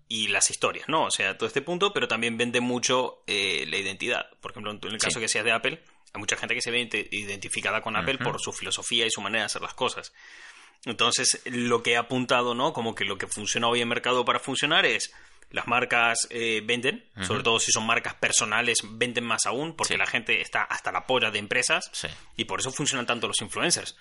y 0.08 0.28
las 0.28 0.50
historias, 0.50 0.88
¿no? 0.88 1.04
O 1.06 1.10
sea, 1.10 1.36
todo 1.36 1.48
este 1.48 1.62
punto, 1.62 1.92
pero 1.92 2.06
también 2.06 2.36
vende 2.38 2.60
mucho 2.60 3.24
eh, 3.26 3.64
la 3.68 3.76
identidad. 3.76 4.26
Por 4.40 4.52
ejemplo, 4.52 4.70
en 4.70 4.78
el 4.82 4.98
caso 4.98 5.18
Sí. 5.18 5.20
que 5.20 5.28
seas 5.28 5.44
de 5.44 5.50
Apple, 5.52 5.82
hay 6.14 6.18
mucha 6.20 6.36
gente 6.36 6.54
que 6.54 6.60
se 6.62 6.70
ve 6.70 6.88
ident- 6.88 7.08
identificada 7.10 7.80
con 7.80 7.96
Apple 7.96 8.18
por 8.18 8.40
su 8.40 8.52
filosofía 8.52 9.04
y 9.06 9.10
su 9.10 9.20
manera 9.20 9.42
de 9.42 9.46
hacer 9.46 9.62
las 9.62 9.74
cosas. 9.74 10.12
Entonces, 10.84 11.40
lo 11.44 11.82
que 11.82 11.92
he 11.92 11.96
apuntado, 11.96 12.54
¿no? 12.54 12.72
Como 12.72 12.94
que 12.94 13.04
lo 13.04 13.16
que 13.18 13.26
funciona 13.26 13.68
hoy 13.68 13.80
en 13.80 13.88
mercado 13.88 14.24
para 14.24 14.38
funcionar 14.40 14.84
es 14.84 15.12
las 15.50 15.66
marcas 15.66 16.26
eh, 16.30 16.62
venden, 16.64 17.04
sobre 17.26 17.42
todo 17.42 17.60
si 17.60 17.70
son 17.72 17.86
marcas 17.86 18.14
personales, 18.14 18.78
venden 18.84 19.24
más 19.24 19.44
aún, 19.46 19.76
porque 19.76 19.94
Sí. 19.94 19.98
la 19.98 20.06
gente 20.06 20.40
está 20.40 20.62
hasta 20.62 20.90
la 20.90 21.06
polla 21.06 21.30
de 21.30 21.38
empresas 21.38 21.90
Sí. 21.92 22.08
y 22.36 22.46
por 22.46 22.60
eso 22.60 22.72
funcionan 22.72 23.06
tanto 23.06 23.28
los 23.28 23.40
influencers. 23.42 23.96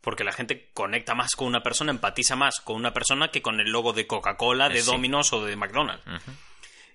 Porque 0.00 0.24
la 0.24 0.32
gente 0.32 0.70
conecta 0.74 1.14
más 1.14 1.34
con 1.36 1.46
una 1.48 1.62
persona, 1.62 1.90
empatiza 1.90 2.36
más 2.36 2.60
con 2.60 2.76
una 2.76 2.92
persona 2.92 3.28
que 3.30 3.40
con 3.40 3.60
el 3.60 3.70
logo 3.70 3.92
de 3.92 4.06
Coca-Cola, 4.06 4.68
de 4.68 4.78
Eh, 4.78 4.82
sí. 4.82 4.90
Domino's 4.90 5.32
o 5.32 5.44
de 5.44 5.56
McDonald's. 5.56 6.04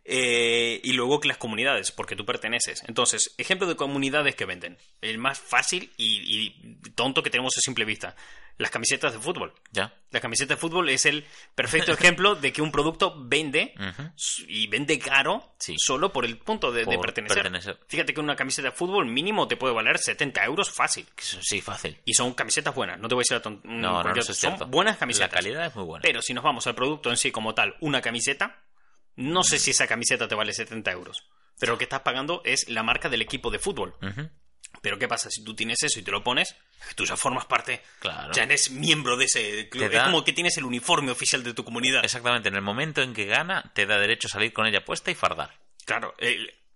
Eh, 0.03 0.81
y 0.83 0.93
luego 0.93 1.19
que 1.19 1.27
las 1.27 1.37
comunidades, 1.37 1.91
porque 1.91 2.15
tú 2.15 2.25
perteneces. 2.25 2.83
Entonces, 2.87 3.35
ejemplo 3.37 3.67
de 3.67 3.75
comunidades 3.75 4.35
que 4.35 4.45
venden. 4.45 4.77
El 4.99 5.17
más 5.19 5.39
fácil 5.39 5.91
y, 5.97 6.55
y 6.57 6.91
tonto 6.95 7.21
que 7.21 7.29
tenemos 7.29 7.55
a 7.57 7.61
simple 7.61 7.85
vista. 7.85 8.15
Las 8.57 8.69
camisetas 8.71 9.13
de 9.13 9.19
fútbol. 9.19 9.53
Ya. 9.71 9.93
La 10.11 10.19
camiseta 10.19 10.53
de 10.55 10.59
fútbol 10.59 10.89
es 10.89 11.05
el 11.05 11.25
perfecto 11.55 11.93
ejemplo 11.93 12.35
de 12.35 12.51
que 12.51 12.61
un 12.61 12.71
producto 12.71 13.15
vende 13.17 13.73
y 14.47 14.67
vende 14.67 14.99
caro 14.99 15.53
Sí. 15.57 15.75
solo 15.79 16.11
por 16.11 16.25
el 16.25 16.37
punto 16.37 16.71
de, 16.71 16.85
pertenecer. 16.85 17.37
pertenecer. 17.37 17.79
Fíjate 17.87 18.13
que 18.13 18.19
una 18.19 18.35
camiseta 18.35 18.69
de 18.69 18.75
fútbol 18.75 19.05
mínimo 19.07 19.47
te 19.47 19.55
puede 19.55 19.73
valer 19.73 19.97
70 19.97 20.43
euros 20.45 20.69
fácil. 20.69 21.07
Sí, 21.17 21.61
fácil. 21.61 21.99
Y 22.05 22.13
son 22.13 22.33
camisetas 22.33 22.75
buenas, 22.75 22.99
no 22.99 23.07
te 23.07 23.15
voy 23.15 23.21
a 23.21 23.35
decir 23.35 23.41
la 23.45 23.59
No, 23.63 24.03
no, 24.03 24.13
no, 24.15 24.21
son 24.21 24.35
cierto. 24.35 24.67
buenas 24.67 24.95
La 24.95 24.99
camisetas. 24.99 25.29
calidad 25.31 25.65
es 25.67 25.75
muy 25.75 25.85
buena. 25.85 26.01
Pero 26.03 26.21
si 26.21 26.33
nos 26.33 26.43
vamos 26.43 26.67
al 26.67 26.75
producto 26.75 27.09
en 27.09 27.17
sí 27.17 27.31
como 27.31 27.55
tal, 27.55 27.75
una 27.79 28.01
camiseta, 28.01 28.59
no 29.15 29.43
sé 29.43 29.59
si 29.59 29.71
esa 29.71 29.87
camiseta 29.87 30.27
te 30.27 30.35
vale 30.35 30.53
70 30.53 30.91
euros. 30.91 31.23
Pero 31.59 31.73
lo 31.73 31.77
que 31.77 31.83
estás 31.85 32.01
pagando 32.01 32.41
es 32.45 32.67
la 32.69 32.83
marca 32.83 33.09
del 33.09 33.21
equipo 33.21 33.51
de 33.51 33.59
fútbol. 33.59 33.95
Pero 34.81 34.97
¿qué 34.97 35.07
pasa? 35.07 35.29
Si 35.29 35.43
tú 35.43 35.53
tienes 35.53 35.83
eso 35.83 35.99
y 35.99 36.03
te 36.03 36.11
lo 36.11 36.23
pones, 36.23 36.55
tú 36.95 37.05
ya 37.05 37.17
formas 37.17 37.45
parte, 37.45 37.81
Claro. 37.99 38.31
ya 38.33 38.43
eres 38.43 38.71
miembro 38.71 39.17
de 39.17 39.25
ese 39.25 39.69
club. 39.69 39.91
Da- 39.91 39.97
Es 39.99 40.03
como 40.05 40.23
que 40.23 40.33
tienes 40.33 40.57
el 40.57 40.63
uniforme 40.63 41.11
oficial 41.11 41.43
de 41.43 41.53
tu 41.53 41.63
comunidad. 41.65 42.03
Exactamente, 42.03 42.49
en 42.49 42.55
el 42.55 42.61
momento 42.61 43.01
en 43.01 43.13
que 43.13 43.25
gana, 43.25 43.71
te 43.75 43.85
da 43.85 43.99
derecho 43.99 44.27
a 44.27 44.31
salir 44.31 44.53
con 44.53 44.65
ella 44.65 44.83
puesta 44.85 45.11
y 45.11 45.15
fardar. 45.15 45.59
Claro, 45.85 46.15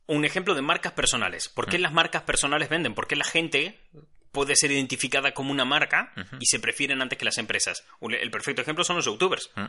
un 0.08 0.26
ejemplo 0.26 0.54
de 0.54 0.62
marcas 0.62 0.92
personales. 0.92 1.48
¿Por 1.50 1.68
Mm. 1.68 1.70
qué 1.72 1.80
las 1.80 1.94
marcas 1.94 2.24
personales 2.24 2.70
venden? 2.70 2.94
Porque 2.94 3.16
la 3.16 3.24
gente 3.26 3.80
puede 4.32 4.56
ser 4.58 4.70
identificada 4.72 5.34
como 5.34 5.52
una 5.52 5.64
marca 5.66 6.12
y 6.40 6.46
se 6.48 6.60
prefieren 6.60 7.02
antes 7.02 7.18
que 7.18 7.24
las 7.26 7.38
empresas. 7.38 7.86
El 8.02 8.30
perfecto 8.30 8.62
ejemplo 8.62 8.84
son 8.84 8.98
los 8.98 9.06
youtubers. 9.06 9.50
¿Mm? 9.56 9.66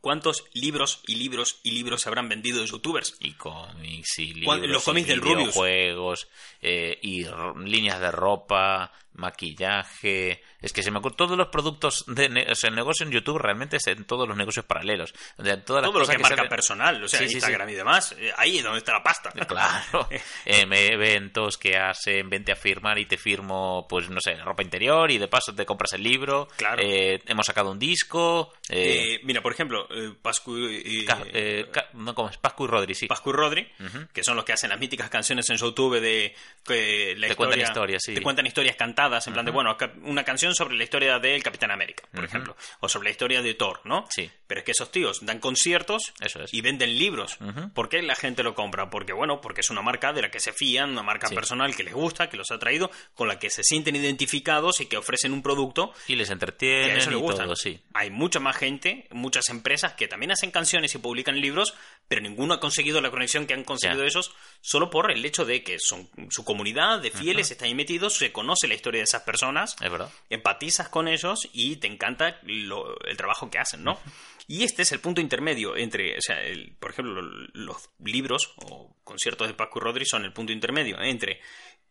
¿Cuántos 0.00 0.44
libros 0.52 1.00
y 1.06 1.14
libros 1.16 1.58
y 1.62 1.72
libros 1.72 2.02
se 2.02 2.08
habrán 2.08 2.28
vendido 2.28 2.60
de 2.60 2.66
youtubers? 2.66 3.16
Y 3.20 3.32
cómics, 3.32 4.18
y 4.18 4.42
¿Cuál- 4.44 4.60
libros, 4.62 4.74
los 4.76 4.84
cómics 4.84 5.06
y 5.06 5.10
del 5.10 5.20
Rubius? 5.20 5.38
videojuegos, 5.38 6.28
eh, 6.60 6.98
y 7.02 7.26
líneas 7.64 8.00
de 8.00 8.10
ropa, 8.10 8.92
maquillaje... 9.14 10.42
Es 10.60 10.72
que 10.72 10.82
se 10.82 10.90
me 10.90 10.98
ocurre... 10.98 11.16
Todos 11.16 11.36
los 11.36 11.48
productos... 11.48 12.04
De 12.06 12.28
ne- 12.28 12.46
o 12.50 12.54
sea, 12.54 12.70
el 12.70 12.76
negocio 12.76 13.04
en 13.04 13.12
YouTube 13.12 13.38
realmente 13.38 13.76
es 13.78 13.86
en 13.88 14.04
todos 14.04 14.28
los 14.28 14.36
negocios 14.36 14.64
paralelos. 14.64 15.12
O 15.36 15.44
sea, 15.44 15.62
todas 15.64 15.82
las 15.82 15.90
Todo 15.90 16.00
lo 16.00 16.06
que 16.06 16.18
marca 16.18 16.36
salen- 16.36 16.48
personal, 16.48 17.02
o 17.02 17.08
sea, 17.08 17.20
Sí, 17.20 17.28
sí, 17.28 17.34
Instagram 17.34 17.68
y 17.68 17.74
demás. 17.74 18.14
eh, 18.18 18.32
Ahí 18.36 18.58
es 18.58 18.64
donde 18.64 18.78
está 18.78 18.92
la 18.92 19.02
pasta. 19.02 19.30
Claro. 19.52 20.08
Em, 20.46 20.72
eventos 20.72 21.58
que 21.58 21.76
hacen, 21.76 22.28
vente 22.30 22.52
a 22.52 22.56
firmar 22.56 22.98
y 22.98 23.06
te 23.06 23.16
firmo, 23.16 23.86
pues 23.88 24.08
no 24.08 24.20
sé, 24.20 24.34
ropa 24.36 24.62
interior 24.62 25.10
y 25.10 25.18
de 25.18 25.28
paso 25.28 25.54
te 25.54 25.66
compras 25.66 25.92
el 25.94 26.02
libro. 26.02 26.48
Claro. 26.56 26.80
Eh, 26.82 27.20
hemos 27.26 27.46
sacado 27.46 27.70
un 27.70 27.78
disco. 27.78 28.52
Eh, 28.68 29.14
Eh, 29.14 29.20
mira, 29.24 29.42
por 29.42 29.52
ejemplo, 29.52 29.86
eh, 29.90 30.12
Pascu 30.20 30.56
y, 30.56 31.06
eh, 31.32 31.66
no, 31.94 32.14
¿cómo 32.14 32.28
es? 32.30 32.36
Pascu 32.38 32.64
y 32.64 32.68
Rodri, 32.68 32.94
sí. 32.94 33.06
Pascu 33.06 33.30
y 33.30 33.32
Rodri, 33.32 33.68
que 34.12 34.22
son 34.22 34.36
los 34.36 34.44
que 34.44 34.52
hacen 34.52 34.70
las 34.70 34.78
míticas 34.78 35.10
canciones 35.10 35.48
en 35.50 35.56
YouTube 35.56 36.00
de 36.00 36.34
que 36.64 37.14
la 37.16 37.28
Te 37.28 37.36
cuentan 37.36 37.60
historias, 37.60 38.02
sí. 38.04 38.14
Te 38.14 38.22
cuentan 38.22 38.46
historias 38.46 38.76
cantadas, 38.76 39.01
en 39.06 39.32
plan 39.32 39.44
de, 39.44 39.50
bueno, 39.52 39.76
una 40.02 40.24
canción 40.24 40.54
sobre 40.54 40.76
la 40.76 40.84
historia 40.84 41.18
del 41.18 41.42
Capitán 41.42 41.70
América, 41.70 42.04
por 42.12 42.24
ejemplo, 42.24 42.56
o 42.80 42.88
sobre 42.88 43.06
la 43.06 43.10
historia 43.10 43.42
de 43.42 43.54
Thor, 43.54 43.80
¿no? 43.84 44.06
Sí. 44.10 44.30
Pero 44.46 44.60
es 44.60 44.64
que 44.64 44.72
esos 44.72 44.90
tíos 44.92 45.24
dan 45.24 45.38
conciertos 45.38 46.12
Eso 46.20 46.42
es. 46.42 46.52
y 46.54 46.60
venden 46.60 46.96
libros. 46.98 47.36
Ujú. 47.40 47.70
¿Por 47.72 47.88
qué 47.88 48.02
la 48.02 48.14
gente 48.14 48.42
lo 48.42 48.54
compra? 48.54 48.90
Porque, 48.90 49.12
bueno, 49.12 49.40
porque 49.40 49.62
es 49.62 49.70
una 49.70 49.82
marca 49.82 50.12
de 50.12 50.22
la 50.22 50.30
que 50.30 50.40
se 50.40 50.52
fían, 50.52 50.90
una 50.90 51.02
marca 51.02 51.28
Sí. 51.28 51.34
personal 51.34 51.74
que 51.74 51.82
les 51.84 51.94
gusta, 51.94 52.28
que 52.28 52.36
los 52.36 52.50
ha 52.50 52.58
traído, 52.58 52.90
con 53.14 53.28
la 53.28 53.38
que 53.38 53.48
se 53.50 53.62
sienten 53.64 53.96
identificados 53.96 54.80
y 54.80 54.86
que 54.86 54.96
ofrecen 54.98 55.32
un 55.32 55.42
producto 55.42 55.92
Y 56.06 56.16
les 56.16 56.30
entretienen 56.30 57.10
y 57.10 57.14
gustan. 57.14 57.46
todo, 57.46 57.56
sí. 57.56 57.80
Hay 57.94 58.10
mucha 58.10 58.40
más 58.40 58.56
gente, 58.56 59.08
muchas 59.10 59.48
empresas 59.48 59.94
que 59.94 60.06
también 60.08 60.32
hacen 60.32 60.50
canciones 60.50 60.94
y 60.94 60.98
publican 60.98 61.40
libros, 61.40 61.74
pero 62.08 62.20
ninguno 62.20 62.54
ha 62.54 62.60
conseguido 62.60 63.00
la 63.00 63.10
conexión 63.10 63.46
que 63.46 63.54
han 63.54 63.64
conseguido 63.64 64.04
esos 64.04 64.34
solo 64.60 64.90
por 64.90 65.10
el 65.10 65.24
hecho 65.24 65.44
de 65.44 65.62
que 65.62 65.78
son 65.78 66.10
su 66.30 66.44
comunidad 66.44 67.00
de 67.00 67.10
fieles, 67.10 67.50
están 67.50 67.68
ahí 67.68 67.74
metidos, 67.74 68.14
se 68.18 68.32
conoce 68.32 68.68
la 68.68 68.74
historia 68.74 68.91
de 68.98 69.04
esas 69.04 69.22
personas, 69.22 69.76
Es 69.80 69.90
verdad. 69.90 70.10
empatizas 70.30 70.88
con 70.88 71.08
ellos 71.08 71.48
y 71.52 71.76
te 71.76 71.86
encanta 71.88 72.38
lo- 72.42 72.98
el 73.04 73.16
trabajo 73.16 73.50
que 73.50 73.58
hacen, 73.58 73.82
¿no? 73.84 73.98
Y 74.48 74.64
este 74.64 74.82
es 74.82 74.90
el 74.92 74.98
punto 75.00 75.20
intermedio 75.20 75.76
entre, 75.76 76.18
o 76.18 76.20
sea, 76.20 76.42
el- 76.42 76.76
por 76.78 76.90
ejemplo, 76.90 77.22
los 77.22 77.90
libros 78.00 78.52
o 78.56 78.94
conciertos 79.04 79.46
de 79.48 79.54
Paco 79.54 79.78
y 79.78 79.82
Rodri 79.82 80.04
son 80.04 80.24
el 80.24 80.32
punto 80.32 80.52
intermedio 80.52 81.00
entre 81.00 81.40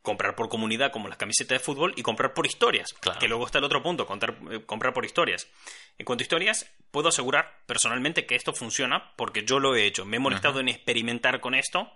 comprar 0.01 0.35
por 0.35 0.49
comunidad 0.49 0.91
como 0.91 1.07
las 1.07 1.17
camisetas 1.17 1.59
de 1.59 1.63
fútbol 1.63 1.93
y 1.95 2.01
comprar 2.01 2.33
por 2.33 2.45
historias. 2.45 2.91
Claro. 2.99 3.19
Que 3.19 3.27
luego 3.27 3.45
está 3.45 3.59
el 3.59 3.63
otro 3.63 3.81
punto, 3.83 4.05
contar- 4.05 4.35
eh, 4.51 4.61
comprar 4.65 4.93
por 4.93 5.05
historias. 5.05 5.47
En 5.97 6.05
cuanto 6.05 6.23
a 6.23 6.25
historias, 6.25 6.69
puedo 6.91 7.07
asegurar 7.09 7.61
personalmente 7.67 8.25
que 8.25 8.35
esto 8.35 8.51
funciona 8.51 9.13
porque 9.15 9.43
yo 9.45 9.59
lo 9.59 9.75
he 9.75 9.85
hecho. 9.85 10.03
Me 10.05 10.17
he 10.17 10.19
molestado 10.19 10.59
en 10.59 10.69
experimentar 10.69 11.39
con 11.39 11.53
esto 11.55 11.89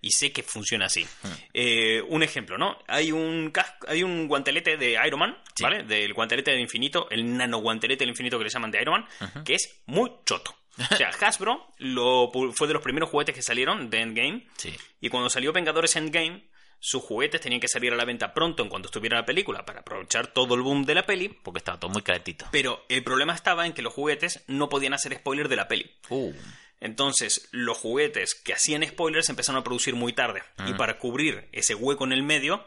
y 0.00 0.10
sé 0.12 0.32
que 0.32 0.42
funciona 0.42 0.86
así. 0.86 1.06
Eh, 1.52 2.02
un 2.08 2.22
ejemplo, 2.22 2.56
¿no? 2.58 2.78
Hay 2.86 3.12
un, 3.12 3.50
casco- 3.50 3.86
hay 3.88 4.02
un 4.02 4.28
guantelete 4.28 4.76
de 4.76 4.98
Iron 5.06 5.20
Man, 5.20 5.38
Sí. 5.54 5.62
¿vale? 5.62 5.82
Del 5.84 6.14
guantelete 6.14 6.50
del 6.52 6.60
infinito, 6.60 7.08
el 7.10 7.36
nano 7.36 7.58
guantelete 7.58 8.00
del 8.04 8.10
infinito 8.10 8.38
que 8.38 8.44
le 8.44 8.50
llaman 8.50 8.70
de 8.70 8.80
Iron 8.80 9.00
Man, 9.20 9.44
que 9.44 9.54
es 9.54 9.82
muy 9.86 10.10
choto. 10.24 10.54
O 10.90 10.96
sea, 10.96 11.08
Hasbro 11.20 11.66
lo, 11.78 12.30
fue 12.54 12.66
de 12.68 12.72
los 12.74 12.82
primeros 12.82 13.10
juguetes 13.10 13.34
que 13.34 13.42
salieron 13.42 13.90
de 13.90 14.00
Endgame. 14.00 14.46
Sí. 14.56 14.74
Y 15.00 15.08
cuando 15.10 15.28
salió 15.28 15.52
Vengadores 15.52 15.94
Endgame, 15.96 16.48
sus 16.82 17.02
juguetes 17.02 17.42
tenían 17.42 17.60
que 17.60 17.68
salir 17.68 17.92
a 17.92 17.96
la 17.96 18.06
venta 18.06 18.32
pronto 18.32 18.62
en 18.62 18.70
cuanto 18.70 18.86
estuviera 18.88 19.18
la 19.18 19.26
película 19.26 19.66
para 19.66 19.80
aprovechar 19.80 20.28
todo 20.28 20.54
el 20.54 20.62
boom 20.62 20.86
de 20.86 20.94
la 20.94 21.04
peli. 21.04 21.28
Porque 21.28 21.58
estaba 21.58 21.78
todo 21.78 21.90
muy 21.90 22.00
calentito. 22.00 22.46
Pero 22.52 22.86
el 22.88 23.04
problema 23.04 23.34
estaba 23.34 23.66
en 23.66 23.74
que 23.74 23.82
los 23.82 23.92
juguetes 23.92 24.42
no 24.46 24.70
podían 24.70 24.94
hacer 24.94 25.14
spoiler 25.16 25.48
de 25.50 25.56
la 25.56 25.68
peli. 25.68 25.90
Uh, 26.08 26.32
Entonces, 26.80 27.48
los 27.52 27.76
juguetes 27.76 28.34
que 28.34 28.54
hacían 28.54 28.86
spoilers 28.86 29.26
se 29.26 29.32
empezaron 29.32 29.60
a 29.60 29.64
producir 29.64 29.94
muy 29.94 30.12
tarde. 30.12 30.42
Y 30.66 30.74
para 30.74 30.98
cubrir 30.98 31.48
ese 31.52 31.74
hueco 31.74 32.04
en 32.04 32.12
el 32.12 32.22
medio, 32.22 32.66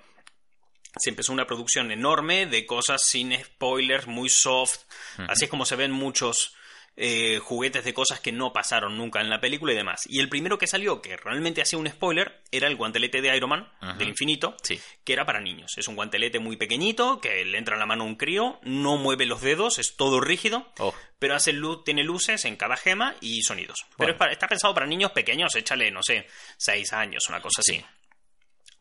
se 0.98 1.10
empezó 1.10 1.34
una 1.34 1.48
producción 1.48 1.92
enorme 1.92 2.46
de 2.46 2.66
cosas 2.66 3.02
sin 3.04 3.34
spoilers, 3.44 4.06
muy 4.06 4.30
soft. 4.30 4.82
Así 5.18 5.46
es 5.46 5.50
como 5.50 5.66
se 5.66 5.76
ven 5.76 5.92
muchos 5.92 6.56
eh, 6.96 7.40
juguetes 7.40 7.84
de 7.84 7.94
cosas 7.94 8.20
que 8.20 8.32
no 8.32 8.54
pasaron 8.54 8.98
nunca 8.98 9.20
en 9.20 9.30
la 9.30 9.42
película 9.42 9.74
y 9.74 9.76
demás. 9.76 10.02
Y 10.08 10.20
el 10.20 10.30
primero 10.30 10.58
que 10.60 10.68
salió, 10.68 11.02
que 11.02 11.18
realmente 11.18 11.62
hacía 11.62 11.80
un 11.80 11.88
spoiler, 11.90 12.44
era 12.52 12.68
el 12.68 12.76
guantelete 12.76 13.22
de 13.22 13.36
Iron 13.36 13.50
Man, 13.50 13.72
Ajá. 13.80 13.94
del 13.98 14.10
infinito, 14.10 14.56
Sí. 14.62 14.80
que 15.04 15.14
era 15.14 15.26
para 15.26 15.42
niños. 15.42 15.72
Es 15.78 15.88
un 15.88 15.96
guantelete 15.96 16.38
muy 16.40 16.56
pequeñito, 16.56 17.20
que 17.20 17.44
le 17.46 17.58
entra 17.58 17.76
en 17.76 17.80
la 17.80 17.86
mano 17.88 18.04
a 18.04 18.08
un 18.08 18.16
crío, 18.16 18.60
no 18.64 18.98
mueve 18.98 19.26
los 19.26 19.42
dedos, 19.42 19.80
es 19.80 19.96
todo 19.96 20.22
rígido 20.22 20.72
Oh, 20.80 20.94
pero 21.18 21.36
hace 21.36 21.52
luz, 21.54 21.84
tiene 21.84 22.04
luces 22.04 22.46
en 22.46 22.58
cada 22.58 22.78
gema 22.78 23.16
y 23.22 23.42
sonidos. 23.42 23.80
Pero 23.84 23.96
Bueno. 23.98 24.12
es 24.14 24.18
para- 24.20 24.32
está 24.34 24.48
pensado 24.48 24.74
para 24.74 24.86
niños 24.86 25.12
pequeños, 25.12 25.56
échale, 25.56 25.90
no 25.90 26.02
sé, 26.04 26.28
6 26.58 26.94
años, 26.94 27.28
una 27.30 27.42
cosa 27.42 27.62
así. 27.62 27.78
Sí. 27.78 27.86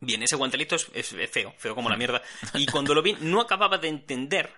Bien, 0.01 0.21
ese 0.21 0.35
guantelito 0.35 0.75
es, 0.75 0.87
es- 0.93 1.13
es 1.13 1.31
feo, 1.31 1.53
feo 1.57 1.73
como 1.73 1.89
la 1.89 1.95
mierda. 1.97 2.21
Y 2.55 2.65
cuando 2.67 2.93
lo 2.93 3.01
vi, 3.01 3.15
no 3.21 3.39
acababa 3.41 3.77
de 3.77 3.87
entender 3.87 4.51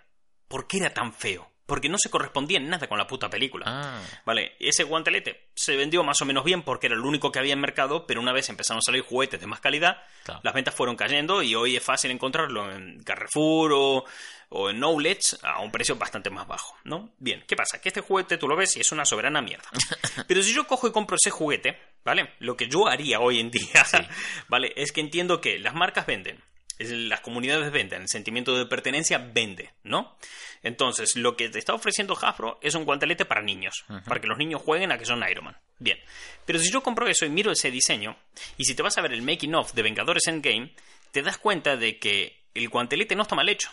por 0.47 0.67
qué 0.67 0.77
era 0.77 0.93
tan 0.93 1.13
feo. 1.13 1.51
Porque 1.65 1.89
no 1.89 1.97
se 1.97 2.09
correspondía 2.11 2.57
en 2.59 2.69
nada 2.69 2.87
con 2.87 2.97
la 2.99 3.07
puta 3.07 3.29
película. 3.29 3.65
ah, 3.67 3.99
Vale, 4.23 4.53
ese 4.59 4.83
guantelete 4.83 5.49
se 5.55 5.75
vendió 5.75 6.03
más 6.03 6.21
o 6.21 6.25
menos 6.25 6.43
bien 6.43 6.61
porque 6.61 6.85
era 6.87 6.95
el 6.95 7.01
único 7.01 7.31
que 7.31 7.39
había 7.39 7.53
en 7.53 7.59
mercado, 7.59 8.05
pero 8.05 8.21
una 8.21 8.33
vez 8.33 8.49
empezaron 8.49 8.77
a 8.79 8.81
salir 8.81 9.01
juguetes 9.01 9.39
de 9.39 9.47
más 9.47 9.61
calidad, 9.61 9.97
Claro. 10.23 10.41
las 10.43 10.53
ventas 10.53 10.75
fueron 10.75 10.95
cayendo 10.95 11.41
y 11.41 11.55
hoy 11.55 11.75
es 11.75 11.83
fácil 11.83 12.11
encontrarlo 12.11 12.71
en 12.71 13.01
Carrefour 13.03 13.71
o, 13.73 14.05
o 14.49 14.69
en 14.69 14.77
Knowledge 14.77 15.37
a 15.41 15.59
un 15.61 15.71
precio 15.71 15.95
bastante 15.95 16.29
más 16.29 16.47
bajo, 16.47 16.75
¿no? 16.83 17.09
Bien, 17.17 17.43
¿qué 17.47 17.55
pasa? 17.55 17.81
Que 17.81 17.89
este 17.89 18.01
juguete 18.01 18.37
tú 18.37 18.47
lo 18.47 18.55
ves 18.55 18.77
y 18.77 18.81
es 18.81 18.91
una 18.91 19.05
soberana 19.05 19.41
mierda. 19.41 19.67
Pero 20.27 20.43
si 20.43 20.53
yo 20.53 20.67
cojo 20.67 20.87
y 20.87 20.91
compro 20.91 21.15
ese 21.19 21.31
juguete, 21.31 21.79
¿vale? 22.03 22.33
Lo 22.39 22.55
que 22.55 22.67
yo 22.67 22.87
haría 22.87 23.19
hoy 23.19 23.39
en 23.39 23.49
día, 23.49 23.85
¿vale? 24.49 24.71
Es 24.75 24.91
que 24.91 25.01
entiendo 25.01 25.41
que 25.41 25.57
las 25.57 25.73
marcas 25.73 26.05
venden, 26.05 26.43
las 26.79 27.21
comunidades 27.21 27.71
venden, 27.71 28.03
el 28.03 28.09
sentimiento 28.09 28.57
de 28.57 28.65
pertenencia 28.65 29.17
vende, 29.17 29.71
¿no? 29.83 30.15
Entonces, 30.63 31.15
lo 31.15 31.37
que 31.37 31.49
te 31.49 31.59
está 31.59 31.73
ofreciendo 31.73 32.17
Hasbro 32.19 32.59
es 32.61 32.75
un 32.75 32.85
guantelete 32.85 33.25
para 33.25 33.41
niños, 33.41 33.85
para 34.05 34.19
que 34.19 34.27
los 34.27 34.37
niños 34.37 34.61
jueguen 34.61 34.91
a 34.91 34.97
que 34.97 35.05
son 35.05 35.23
Iron 35.29 35.45
Man. 35.45 35.57
Bien, 35.79 35.97
pero 36.45 36.59
si 36.59 36.71
yo 36.71 36.81
compro 36.83 37.07
eso 37.07 37.25
y 37.25 37.29
miro 37.29 37.51
ese 37.51 37.71
diseño, 37.71 38.17
y 38.57 38.65
si 38.65 38.75
te 38.75 38.81
vas 38.83 38.97
a 38.97 39.01
ver 39.01 39.13
el 39.13 39.21
making 39.21 39.55
of 39.55 39.73
de 39.73 39.83
Vengadores 39.83 40.27
Endgame, 40.27 40.73
te 41.11 41.21
das 41.21 41.37
cuenta 41.37 41.77
de 41.77 41.97
que 41.99 42.41
el 42.53 42.67
guantelete 42.69 43.15
no 43.15 43.21
está 43.23 43.35
mal 43.35 43.47
hecho. 43.49 43.69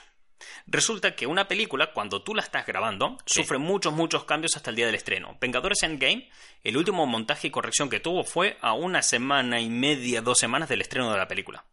Resulta 0.66 1.14
que 1.14 1.26
una 1.26 1.46
película, 1.46 1.92
cuando 1.92 2.22
tú 2.22 2.34
la 2.34 2.42
estás 2.42 2.66
grabando, 2.66 3.16
Sí. 3.26 3.40
sufre 3.42 3.58
muchos, 3.58 3.92
muchos 3.92 4.24
cambios 4.24 4.56
hasta 4.56 4.70
el 4.70 4.76
día 4.76 4.86
del 4.86 4.96
estreno. 4.96 5.36
Vengadores 5.40 5.82
Endgame, 5.82 6.28
el 6.64 6.76
último 6.76 7.06
montaje 7.06 7.46
y 7.48 7.50
corrección 7.50 7.88
que 7.88 8.00
tuvo 8.00 8.24
fue 8.24 8.58
a 8.60 8.72
una 8.74 9.02
semana 9.02 9.60
y 9.60 9.70
media, 9.70 10.20
dos 10.20 10.38
semanas 10.38 10.68
del 10.68 10.80
estreno 10.80 11.10
de 11.12 11.18
la 11.18 11.28
película. 11.28 11.64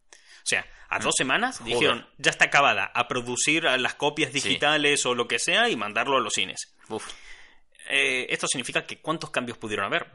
O 0.49 0.55
sea, 0.55 0.65
a 0.89 0.97
dos 0.97 1.13
semanas 1.15 1.59
Joder. 1.59 1.73
dijeron, 1.73 2.07
ya 2.17 2.31
está 2.31 2.45
acabada, 2.45 2.85
a 2.85 3.07
producir 3.07 3.65
las 3.65 3.93
copias 3.93 4.33
digitales 4.33 5.05
o 5.05 5.13
lo 5.13 5.27
que 5.27 5.38
sea 5.38 5.69
y 5.69 5.75
mandarlo 5.75 6.17
a 6.17 6.21
los 6.21 6.33
cines. 6.33 6.73
uf, 6.88 7.05
Eh, 7.91 8.25
esto 8.29 8.47
significa 8.47 8.85
que 8.88 8.99
¿cuántos 8.99 9.29
cambios 9.29 9.59
pudieron 9.59 9.85
haber? 9.85 10.07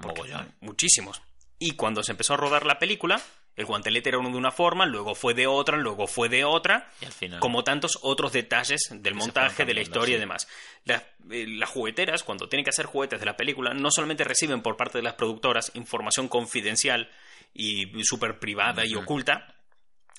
Muchísimos. 0.60 1.22
Y 1.60 1.72
cuando 1.72 2.02
se 2.02 2.10
empezó 2.10 2.34
a 2.34 2.36
rodar 2.36 2.66
la 2.66 2.80
película, 2.80 3.20
el 3.54 3.64
guantelete 3.66 4.08
era 4.08 4.18
uno 4.18 4.30
de 4.30 4.36
una 4.36 4.50
forma, 4.50 4.86
luego 4.86 5.14
fue 5.14 5.34
de 5.34 5.46
otra, 5.46 5.76
luego 5.76 6.08
fue 6.08 6.28
de 6.28 6.44
otra, 6.44 6.90
y 7.00 7.04
al 7.04 7.12
final. 7.12 7.38
como 7.38 7.62
tantos 7.62 7.98
otros 8.02 8.32
detalles 8.32 8.88
del 8.90 9.14
montaje, 9.14 9.64
de 9.64 9.74
la 9.74 9.80
historia 9.80 10.16
y 10.16 10.20
demás. 10.20 10.48
Las, 10.84 11.02
eh, 11.30 11.46
las 11.46 11.70
jugueteras, 11.70 12.24
cuando 12.24 12.48
tienen 12.48 12.64
que 12.64 12.70
hacer 12.70 12.86
juguetes 12.86 13.20
de 13.20 13.26
la 13.26 13.36
película, 13.36 13.72
no 13.72 13.90
solamente 13.92 14.24
reciben 14.24 14.62
por 14.62 14.76
parte 14.76 14.98
de 14.98 15.02
las 15.02 15.14
productoras 15.14 15.70
información 15.74 16.26
confidencial 16.26 17.08
y 17.54 18.02
súper 18.02 18.40
privada 18.40 18.84
y 18.84 18.96
oculta, 18.96 19.53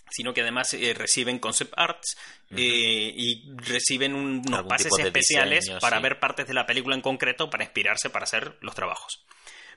sino 0.10 0.34
que 0.34 0.42
además 0.42 0.74
eh, 0.74 0.94
reciben 0.94 1.40
concept 1.40 1.74
arts 1.78 2.18
eh, 2.52 3.14
y 3.16 3.44
reciben 3.58 4.14
un- 4.16 4.42
unos 4.48 4.64
pases 4.68 4.92
especiales 5.00 5.62
diseño, 5.66 5.80
para 5.80 5.98
sí. 5.98 6.04
ver 6.04 6.20
partes 6.20 6.48
de 6.48 6.54
la 6.54 6.66
película 6.66 6.96
en 6.96 7.02
concreto 7.02 7.50
para 7.50 7.64
inspirarse 7.64 8.10
para 8.10 8.24
hacer 8.24 8.58
los 8.62 8.76
trabajos. 8.76 9.26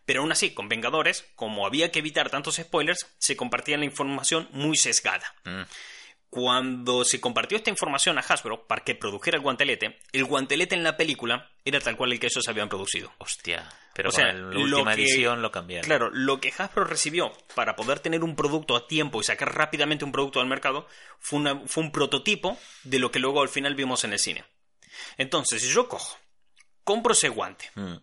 Pero 0.05 0.21
aún 0.23 0.33
así, 0.33 0.51
con 0.55 0.69
Vengadores, 0.69 1.27
como 1.35 1.67
había 1.67 1.91
que 1.91 1.99
evitar 1.99 2.31
tantos 2.31 2.57
spoilers, 2.57 3.07
se 3.19 3.37
compartía 3.37 3.77
la 3.77 3.85
información 3.85 4.49
muy 4.53 4.77
sesgada. 4.77 5.35
Mm. 5.45 5.63
Cuando 6.31 7.05
se 7.05 7.21
compartió 7.21 7.57
esta 7.57 7.71
información 7.71 8.19
a 8.19 8.21
Hasbro 8.21 8.67
para 8.67 8.85
que 8.85 8.95
produjera 8.95 9.37
el 9.39 9.43
guantelete, 9.43 9.99
el 10.13 10.25
guantelete 10.25 10.75
en 10.75 10.83
la 10.85 10.97
película 10.97 11.51
era 11.65 11.81
tal 11.81 11.97
cual 11.97 12.13
el 12.13 12.21
que 12.21 12.27
ellos 12.27 12.47
habían 12.49 12.69
producido. 12.69 13.13
Hostia. 13.19 13.67
Pero 13.95 14.11
O 14.11 14.13
sea, 14.13 14.31
con 14.33 14.51
la 14.51 14.59
última 14.61 14.95
que- 14.95 15.03
edición 15.03 15.41
lo 15.43 15.51
cambiaron. 15.51 15.87
Claro, 15.87 16.11
lo 16.13 16.39
que 16.39 16.53
Hasbro 16.57 16.85
recibió 16.85 17.33
para 17.55 17.75
poder 17.77 18.01
tener 18.01 18.23
un 18.23 18.37
producto 18.37 18.77
a 18.77 18.87
tiempo 18.87 19.21
y 19.21 19.25
sacar 19.25 19.55
rápidamente 19.55 20.05
un 20.05 20.13
producto 20.13 20.41
al 20.41 20.47
mercado 20.47 20.87
fue, 21.19 21.39
una- 21.39 21.61
fue 21.67 21.83
un 21.83 21.91
prototipo 21.93 22.59
de 22.85 22.99
lo 22.99 23.11
que 23.11 23.19
luego 23.21 23.41
al 23.43 23.49
final 23.49 23.75
vimos 23.75 24.05
en 24.05 24.13
el 24.13 24.19
cine. 24.19 24.45
Entonces, 25.17 25.63
si 25.63 25.69
yo 25.73 25.89
cojo, 25.89 26.17
compro 26.85 27.13
ese 27.13 27.29
guante, 27.31 27.71
Mm. 27.75 27.97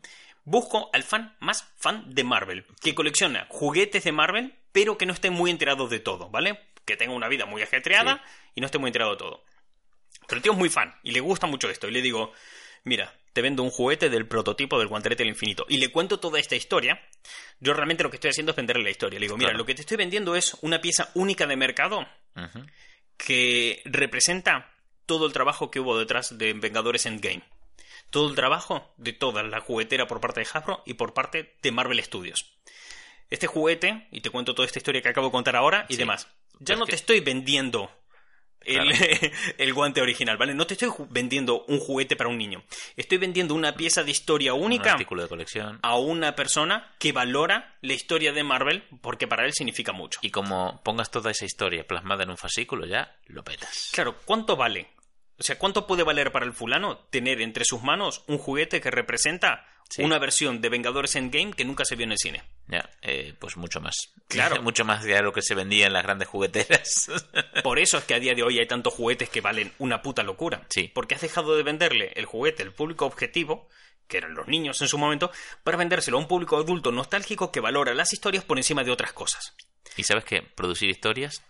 busco 0.43 0.89
al 0.93 1.03
fan 1.03 1.35
más 1.39 1.63
fan 1.77 2.03
de 2.13 2.23
Marvel, 2.23 2.65
que 2.81 2.95
colecciona 2.95 3.45
juguetes 3.49 4.03
de 4.03 4.11
Marvel, 4.11 4.55
pero 4.71 4.97
que 4.97 5.05
no 5.05 5.13
esté 5.13 5.29
muy 5.29 5.51
enterado 5.51 5.87
de 5.87 5.99
todo, 5.99 6.29
¿vale? 6.29 6.59
Que 6.85 6.95
tenga 6.97 7.13
una 7.13 7.27
vida 7.27 7.45
muy 7.45 7.61
ajetreada 7.61 8.23
y 8.53 8.61
no 8.61 8.65
esté 8.67 8.77
muy 8.77 8.89
enterado 8.89 9.11
de 9.11 9.17
todo. 9.17 9.43
Pero 10.27 10.37
el 10.37 10.41
tío 10.43 10.51
es 10.53 10.57
muy 10.57 10.69
fan 10.69 10.95
y 11.03 11.11
le 11.11 11.19
gusta 11.19 11.47
mucho 11.47 11.69
esto. 11.69 11.87
Y 11.87 11.91
le 11.91 12.01
digo, 12.01 12.31
mira, 12.83 13.13
te 13.33 13.41
vendo 13.41 13.63
un 13.63 13.69
juguete 13.69 14.09
del 14.09 14.27
prototipo 14.27 14.79
del 14.79 14.87
guantelete 14.87 15.23
del 15.23 15.29
infinito. 15.31 15.65
Y 15.67 15.77
le 15.77 15.89
cuento 15.89 16.19
toda 16.19 16.39
esta 16.39 16.55
historia. 16.55 17.01
Yo 17.59 17.73
realmente 17.73 18.03
lo 18.03 18.09
que 18.09 18.17
estoy 18.17 18.29
haciendo 18.29 18.51
es 18.51 18.55
venderle 18.55 18.83
la 18.83 18.89
historia. 18.91 19.19
Le 19.19 19.25
digo, 19.25 19.35
mira, 19.37 19.49
Claro. 19.49 19.57
lo 19.59 19.65
que 19.65 19.75
te 19.75 19.81
estoy 19.81 19.97
vendiendo 19.97 20.35
es 20.35 20.55
una 20.61 20.79
pieza 20.81 21.09
única 21.15 21.45
de 21.47 21.55
mercado 21.57 22.07
que 23.17 23.81
representa 23.85 24.71
todo 25.05 25.25
el 25.27 25.33
trabajo 25.33 25.71
que 25.71 25.79
hubo 25.79 25.97
detrás 25.97 26.37
de 26.37 26.53
Vengadores 26.53 27.05
Endgame. 27.05 27.43
Todo 28.09 28.29
el 28.29 28.35
trabajo 28.35 28.93
de 28.97 29.13
toda 29.13 29.43
la 29.43 29.59
juguetera 29.59 30.07
por 30.07 30.19
parte 30.21 30.41
de 30.41 30.47
Hasbro 30.51 30.83
y 30.85 30.93
por 30.95 31.13
parte 31.13 31.55
de 31.61 31.71
Marvel 31.71 32.01
Studios. 32.03 32.53
Este 33.29 33.47
juguete, 33.47 34.07
y 34.11 34.21
te 34.21 34.29
cuento 34.29 34.53
toda 34.53 34.65
esta 34.67 34.79
historia 34.79 35.01
que 35.01 35.09
acabo 35.09 35.27
de 35.27 35.31
contar 35.31 35.55
ahora 35.55 35.85
y 35.89 35.93
Sí. 35.93 35.99
demás. 35.99 36.27
Ya 36.59 36.75
no 36.75 36.85
que- 36.85 36.91
te 36.91 36.95
estoy 36.95 37.19
vendiendo 37.19 37.91
el, 38.61 38.89
Claro. 38.91 38.97
el 39.59 39.73
guante 39.75 40.01
original, 40.01 40.37
¿vale? 40.37 40.55
No 40.55 40.65
te 40.65 40.73
estoy 40.73 40.89
vendiendo 41.09 41.65
un 41.67 41.79
juguete 41.79 42.15
para 42.15 42.29
un 42.31 42.37
niño. 42.39 42.63
Estoy 42.95 43.19
vendiendo 43.19 43.53
una 43.53 43.75
pieza 43.75 44.03
de 44.03 44.09
historia 44.09 44.55
Un 44.55 44.63
única 44.63 44.93
artículo 44.93 45.21
de 45.21 45.29
colección. 45.29 45.79
a 45.83 45.97
una 45.99 46.35
persona 46.35 46.91
que 46.97 47.11
valora 47.11 47.75
la 47.81 47.93
historia 47.93 48.33
de 48.33 48.43
Marvel 48.43 48.83
porque 49.01 49.27
para 49.27 49.45
él 49.45 49.53
significa 49.53 49.91
mucho. 49.91 50.19
Y 50.23 50.31
como 50.31 50.81
pongas 50.83 51.11
toda 51.11 51.29
esa 51.29 51.45
historia 51.45 51.85
plasmada 51.85 52.23
en 52.23 52.31
un 52.31 52.37
fascículo, 52.37 52.87
ya 52.87 53.15
lo 53.27 53.43
petas. 53.43 53.89
Claro, 53.93 54.15
¿cuánto 54.25 54.55
vale? 54.55 54.87
O 55.37 55.43
sea, 55.43 55.57
¿cuánto 55.59 55.85
puede 55.87 56.03
valer 56.03 56.31
para 56.31 56.45
el 56.45 56.53
fulano 56.53 56.97
tener 57.09 57.41
entre 57.41 57.65
sus 57.65 57.81
manos 57.83 58.23
un 58.27 58.37
juguete 58.37 58.79
que 58.81 58.91
representa 58.91 59.67
Sí. 59.87 60.01
una 60.01 60.17
versión 60.17 60.61
de 60.61 60.69
Vengadores 60.69 61.15
Endgame 61.15 61.53
que 61.53 61.63
nunca 61.63 61.85
se 61.85 61.95
vio 61.95 62.05
en 62.05 62.13
el 62.13 62.17
cine? 62.17 62.41
Ya, 62.67 62.89
eh, 63.03 63.35
pues 63.37 63.55
mucho 63.55 63.79
más. 63.81 63.95
Claro. 64.27 64.59
mucho 64.63 64.83
más 64.83 65.03
de 65.03 65.21
lo 65.21 65.31
que 65.31 65.43
se 65.43 65.53
vendía 65.53 65.85
en 65.85 65.93
las 65.93 66.01
grandes 66.03 66.27
jugueteras. 66.27 67.07
Por 67.63 67.77
eso 67.77 67.99
es 67.99 68.03
que 68.05 68.15
a 68.15 68.19
día 68.19 68.33
de 68.33 68.41
hoy 68.41 68.57
hay 68.57 68.65
tantos 68.65 68.93
juguetes 68.95 69.29
que 69.29 69.41
valen 69.41 69.71
una 69.77 70.01
puta 70.01 70.23
locura. 70.23 70.65
Sí. 70.69 70.89
Porque 70.93 71.13
has 71.15 71.21
dejado 71.21 71.55
de 71.55 71.61
venderle 71.63 72.11
el 72.15 72.25
juguete 72.25 72.63
al 72.63 72.73
público 72.73 73.05
objetivo, 73.05 73.69
que 74.07 74.17
eran 74.17 74.33
los 74.33 74.47
niños 74.47 74.81
en 74.81 74.87
su 74.87 74.97
momento, 74.97 75.31
para 75.63 75.77
vendérselo 75.77 76.17
a 76.17 76.21
un 76.21 76.27
público 76.27 76.57
adulto 76.57 76.91
nostálgico 76.91 77.51
que 77.51 77.59
valora 77.59 77.93
las 77.93 78.11
historias 78.11 78.43
por 78.43 78.57
encima 78.57 78.83
de 78.83 78.91
otras 78.91 79.13
cosas. 79.13 79.53
y 79.97 80.03
sabes 80.03 80.25
que 80.25 80.41
producir 80.41 80.89
historias 80.89 81.43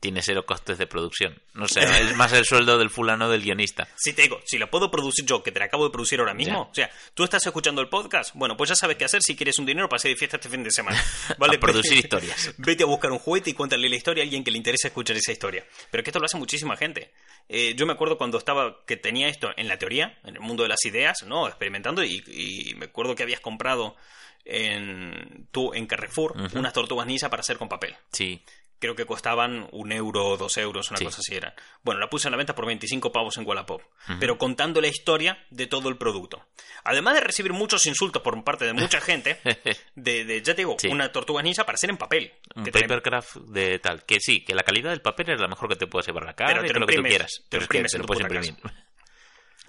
tiene 0.00 0.22
cero 0.22 0.44
costes 0.46 0.78
de 0.78 0.86
producción. 0.86 1.40
No 1.54 1.66
sé, 1.68 1.82
es 1.82 2.16
más 2.16 2.32
el 2.32 2.44
sueldo 2.44 2.78
del 2.78 2.90
fulano 2.90 3.28
del 3.28 3.42
guionista. 3.42 3.88
Si 3.96 4.12
te 4.12 4.22
digo, 4.22 4.40
si 4.44 4.58
lo 4.58 4.70
puedo 4.70 4.90
producir 4.90 5.24
yo, 5.24 5.42
que 5.42 5.52
te 5.52 5.58
la 5.58 5.66
acabo 5.66 5.84
de 5.84 5.90
producir 5.90 6.20
ahora 6.20 6.34
mismo, 6.34 6.64
Ya. 6.64 6.70
o 6.70 6.74
sea, 6.74 6.90
tú 7.14 7.24
estás 7.24 7.44
escuchando 7.46 7.80
el 7.80 7.88
podcast, 7.88 8.34
bueno, 8.34 8.56
pues 8.56 8.70
ya 8.70 8.76
sabes 8.76 8.96
qué 8.96 9.04
hacer 9.04 9.22
si 9.22 9.36
quieres 9.36 9.58
un 9.58 9.66
dinero 9.66 9.88
para 9.88 9.96
hacer 9.98 10.10
de 10.12 10.16
fiesta 10.16 10.36
este 10.36 10.48
fin 10.48 10.62
de 10.62 10.70
semana. 10.70 11.02
¿Vale? 11.38 11.56
A 11.56 11.60
producir 11.60 11.98
historias. 11.98 12.54
Vete 12.58 12.84
a 12.84 12.86
buscar 12.86 13.10
un 13.10 13.18
juguete 13.18 13.50
y 13.50 13.54
cuéntale 13.54 13.88
la 13.88 13.96
historia 13.96 14.22
a 14.22 14.24
alguien 14.24 14.44
que 14.44 14.50
le 14.50 14.56
interese 14.58 14.88
escuchar 14.88 15.16
esa 15.16 15.32
historia. 15.32 15.64
Pero 15.90 16.02
que 16.02 16.10
esto 16.10 16.18
lo 16.20 16.26
hace 16.26 16.36
muchísima 16.38 16.76
gente. 16.76 17.12
Eh, 17.48 17.74
yo 17.76 17.84
me 17.86 17.92
acuerdo 17.92 18.16
cuando 18.18 18.38
estaba, 18.38 18.84
que 18.86 18.96
tenía 18.96 19.28
esto 19.28 19.50
en 19.56 19.68
la 19.68 19.78
teoría, 19.78 20.18
en 20.24 20.34
el 20.36 20.40
mundo 20.40 20.62
de 20.62 20.68
las 20.68 20.84
ideas, 20.84 21.22
¿no? 21.26 21.48
Experimentando, 21.48 22.02
y, 22.04 22.22
y 22.28 22.74
me 22.76 22.86
acuerdo 22.86 23.14
que 23.14 23.22
habías 23.24 23.40
comprado 23.40 23.96
en, 24.44 25.46
tú 25.52 25.72
en 25.74 25.86
Carrefour 25.86 26.34
unas 26.54 26.72
tortugas 26.72 27.06
ninja 27.06 27.30
para 27.30 27.40
hacer 27.40 27.58
con 27.58 27.68
papel 27.68 27.94
Sí, 28.12 28.42
creo 28.82 28.94
que 28.96 29.06
costaban 29.06 29.68
un 29.72 29.92
euro 29.92 30.26
o 30.26 30.36
dos 30.36 30.58
euros, 30.58 30.90
una 30.90 30.98
Sí. 30.98 31.04
cosa 31.06 31.20
así 31.20 31.34
era. 31.34 31.54
Bueno, 31.82 32.00
la 32.00 32.10
puse 32.10 32.28
en 32.28 32.32
la 32.32 32.36
venta 32.36 32.54
por 32.54 32.66
25 32.66 33.12
pavos 33.12 33.36
en 33.38 33.46
Wallapop, 33.46 33.80
pero 34.20 34.36
contando 34.36 34.80
la 34.80 34.88
historia 34.88 35.46
de 35.50 35.66
todo 35.66 35.88
el 35.88 35.96
producto. 35.96 36.44
Además 36.84 37.14
de 37.14 37.20
recibir 37.20 37.52
muchos 37.52 37.86
insultos 37.86 38.20
por 38.22 38.42
parte 38.44 38.64
de 38.66 38.72
mucha 38.72 39.00
gente, 39.00 39.38
de, 39.94 40.24
de, 40.24 40.42
ya 40.42 40.54
te 40.54 40.62
digo, 40.62 40.76
Sí. 40.78 40.88
una 40.88 41.12
tortuga 41.12 41.40
ninja 41.42 41.64
para 41.64 41.76
hacer 41.76 41.88
en 41.90 41.96
papel. 41.96 42.32
un 42.56 42.64
Que 42.64 42.72
papercraft 42.72 43.36
de 43.36 43.78
tal. 43.78 44.04
Que 44.04 44.18
sí, 44.20 44.44
que 44.44 44.54
la 44.54 44.64
calidad 44.64 44.90
del 44.90 45.00
papel 45.00 45.30
es 45.30 45.40
la 45.40 45.46
mejor 45.48 45.68
que 45.68 45.76
te 45.76 45.86
puedes 45.86 46.06
llevar 46.08 46.24
a 46.24 46.26
la 46.26 46.34
cara 46.34 46.54
Pero 46.60 46.66
te 46.66 46.72
lo 46.74 46.80
lo 46.80 46.86
que 46.86 46.92
tú 46.94 46.98
imprimes, 46.98 47.10
quieras. 47.10 47.32
te 47.48 47.48
Pero 47.50 47.60
lo 47.60 47.64
es 47.64 47.68
que 47.70 47.76
imprimes 47.78 47.92
te 47.92 47.98
lo 47.98 48.04
puedes 48.04 48.20
imprimir. 48.22 48.54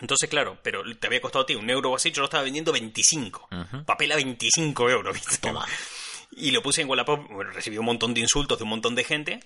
Entonces, 0.01 0.29
claro, 0.29 0.57
pero 0.61 0.83
te 0.97 1.07
había 1.07 1.21
costado 1.21 1.43
a 1.43 1.45
ti 1.45 1.55
un 1.55 1.69
euro 1.69 1.91
o 1.91 1.95
así, 1.95 2.11
yo 2.11 2.21
lo 2.21 2.25
estaba 2.25 2.43
vendiendo 2.43 2.73
25. 2.73 3.47
Ujú. 3.51 3.85
Papel 3.85 4.11
a 4.11 4.15
25 4.15 4.89
euros, 4.89 5.13
¿viste? 5.13 5.37
Toma. 5.37 5.65
Y 6.37 6.51
lo 6.51 6.61
puse 6.61 6.81
en 6.81 6.89
Wallapop, 6.89 7.27
bueno, 7.29 7.51
recibí 7.51 7.77
un 7.77 7.85
montón 7.85 8.13
de 8.13 8.21
insultos 8.21 8.57
de 8.57 8.63
un 8.63 8.69
montón 8.69 8.95
de 8.95 9.03
gente, 9.03 9.39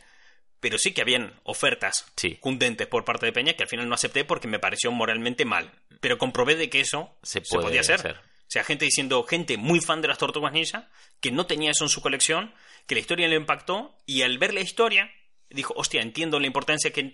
pero 0.60 0.78
sí 0.78 0.94
que 0.94 1.02
habían 1.02 1.40
ofertas 1.44 2.06
Sí. 2.16 2.36
cundentes 2.40 2.88
por 2.88 3.06
parte 3.06 3.26
de 3.26 3.32
Peña 3.34 3.54
que 3.54 3.64
al 3.64 3.70
final 3.70 3.88
no 3.88 3.96
acepté 3.96 4.24
porque 4.26 4.48
me 4.48 4.60
pareció 4.60 4.92
moralmente 4.92 5.46
mal. 5.46 5.72
Pero 6.00 6.18
comprobé 6.18 6.56
de 6.56 6.70
que 6.70 6.80
eso 6.80 7.16
Se 7.24 7.44
se, 7.44 7.58
podía 7.58 7.82
hacer. 7.82 7.96
hacer. 8.00 8.16
O 8.18 8.50
sea, 8.50 8.64
gente 8.64 8.86
diciendo, 8.86 9.24
gente 9.24 9.58
muy 9.58 9.82
fan 9.82 10.02
de 10.02 10.08
las 10.08 10.18
tortugas 10.18 10.54
ninja, 10.54 10.90
que 11.20 11.32
no 11.32 11.46
tenía 11.48 11.72
eso 11.72 11.84
en 11.84 11.90
su 11.90 12.02
colección, 12.02 12.54
que 12.86 12.96
la 12.96 13.02
historia 13.02 13.28
le 13.28 13.36
impactó, 13.36 13.98
y 14.06 14.22
al 14.22 14.38
ver 14.38 14.54
la 14.54 14.62
historia, 14.62 15.12
dijo, 15.50 15.74
hostia, 15.76 16.02
entiendo 16.02 16.40
la 16.40 16.48
importancia 16.48 16.92
que, 16.92 17.12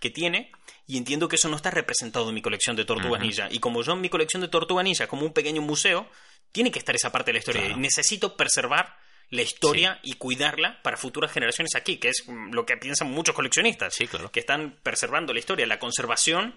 que 0.00 0.10
tiene, 0.10 0.52
y 0.86 0.98
entiendo 0.98 1.28
que 1.28 1.36
eso 1.36 1.48
no 1.48 1.56
está 1.56 1.70
representado 1.70 2.28
en 2.28 2.34
mi 2.34 2.42
colección 2.42 2.76
de 2.76 2.84
tortugas 2.84 3.22
ninja. 3.22 3.48
Y 3.50 3.58
como 3.58 3.82
yo 3.82 3.92
en 3.94 4.02
mi 4.02 4.10
colección 4.10 4.42
de 4.42 4.48
tortugas 4.48 4.84
ninja, 4.84 5.06
como 5.06 5.24
un 5.24 5.32
pequeño 5.32 5.62
museo, 5.62 6.10
tiene 6.52 6.70
que 6.70 6.78
estar 6.78 6.94
esa 6.94 7.10
parte 7.10 7.30
de 7.30 7.32
la 7.34 7.38
historia. 7.38 7.62
Claro. 7.62 7.76
Necesito 7.78 8.36
preservar 8.36 8.98
la 9.30 9.42
historia 9.42 9.98
y 10.02 10.14
cuidarla 10.14 10.80
para 10.82 10.96
futuras 10.96 11.32
generaciones 11.32 11.74
aquí, 11.74 11.98
que 11.98 12.08
es 12.08 12.24
mm, 12.26 12.52
lo 12.52 12.64
que 12.64 12.76
piensan 12.76 13.10
muchos 13.10 13.34
coleccionistas, 13.34 13.94
Sí, 13.94 14.06
claro. 14.06 14.30
que 14.30 14.40
están 14.40 14.78
preservando 14.82 15.32
la 15.32 15.40
historia, 15.40 15.66
la 15.66 15.78
conservación 15.78 16.54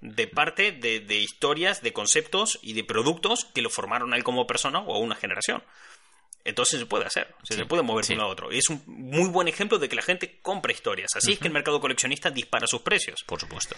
de 0.00 0.26
parte 0.26 0.72
de, 0.72 1.00
de 1.00 1.16
historias, 1.16 1.82
de 1.82 1.92
conceptos 1.92 2.58
y 2.62 2.72
de 2.74 2.84
productos 2.84 3.44
que 3.54 3.62
lo 3.62 3.70
formaron 3.70 4.12
a 4.12 4.16
él 4.16 4.24
como 4.24 4.46
persona 4.46 4.80
o 4.80 4.94
a 4.94 4.98
una 4.98 5.14
generación. 5.14 5.62
Entonces 6.44 6.78
se 6.78 6.86
puede 6.86 7.04
hacer, 7.06 7.34
Sí, 7.42 7.54
se 7.54 7.66
puede 7.66 7.82
mover 7.82 8.04
de 8.04 8.12
un 8.12 8.18
lado 8.18 8.30
a 8.30 8.32
otro. 8.32 8.52
Y 8.52 8.58
es 8.58 8.68
un 8.68 8.82
muy 8.86 9.28
buen 9.28 9.48
ejemplo 9.48 9.78
de 9.78 9.88
que 9.88 9.96
la 9.96 10.02
gente 10.02 10.38
compra 10.42 10.72
historias. 10.72 11.10
Así 11.16 11.32
es 11.32 11.38
que 11.40 11.48
el 11.48 11.52
mercado 11.52 11.80
coleccionista 11.80 12.30
dispara 12.30 12.66
sus 12.68 12.82
precios. 12.82 13.24
Por 13.26 13.40
supuesto. 13.40 13.74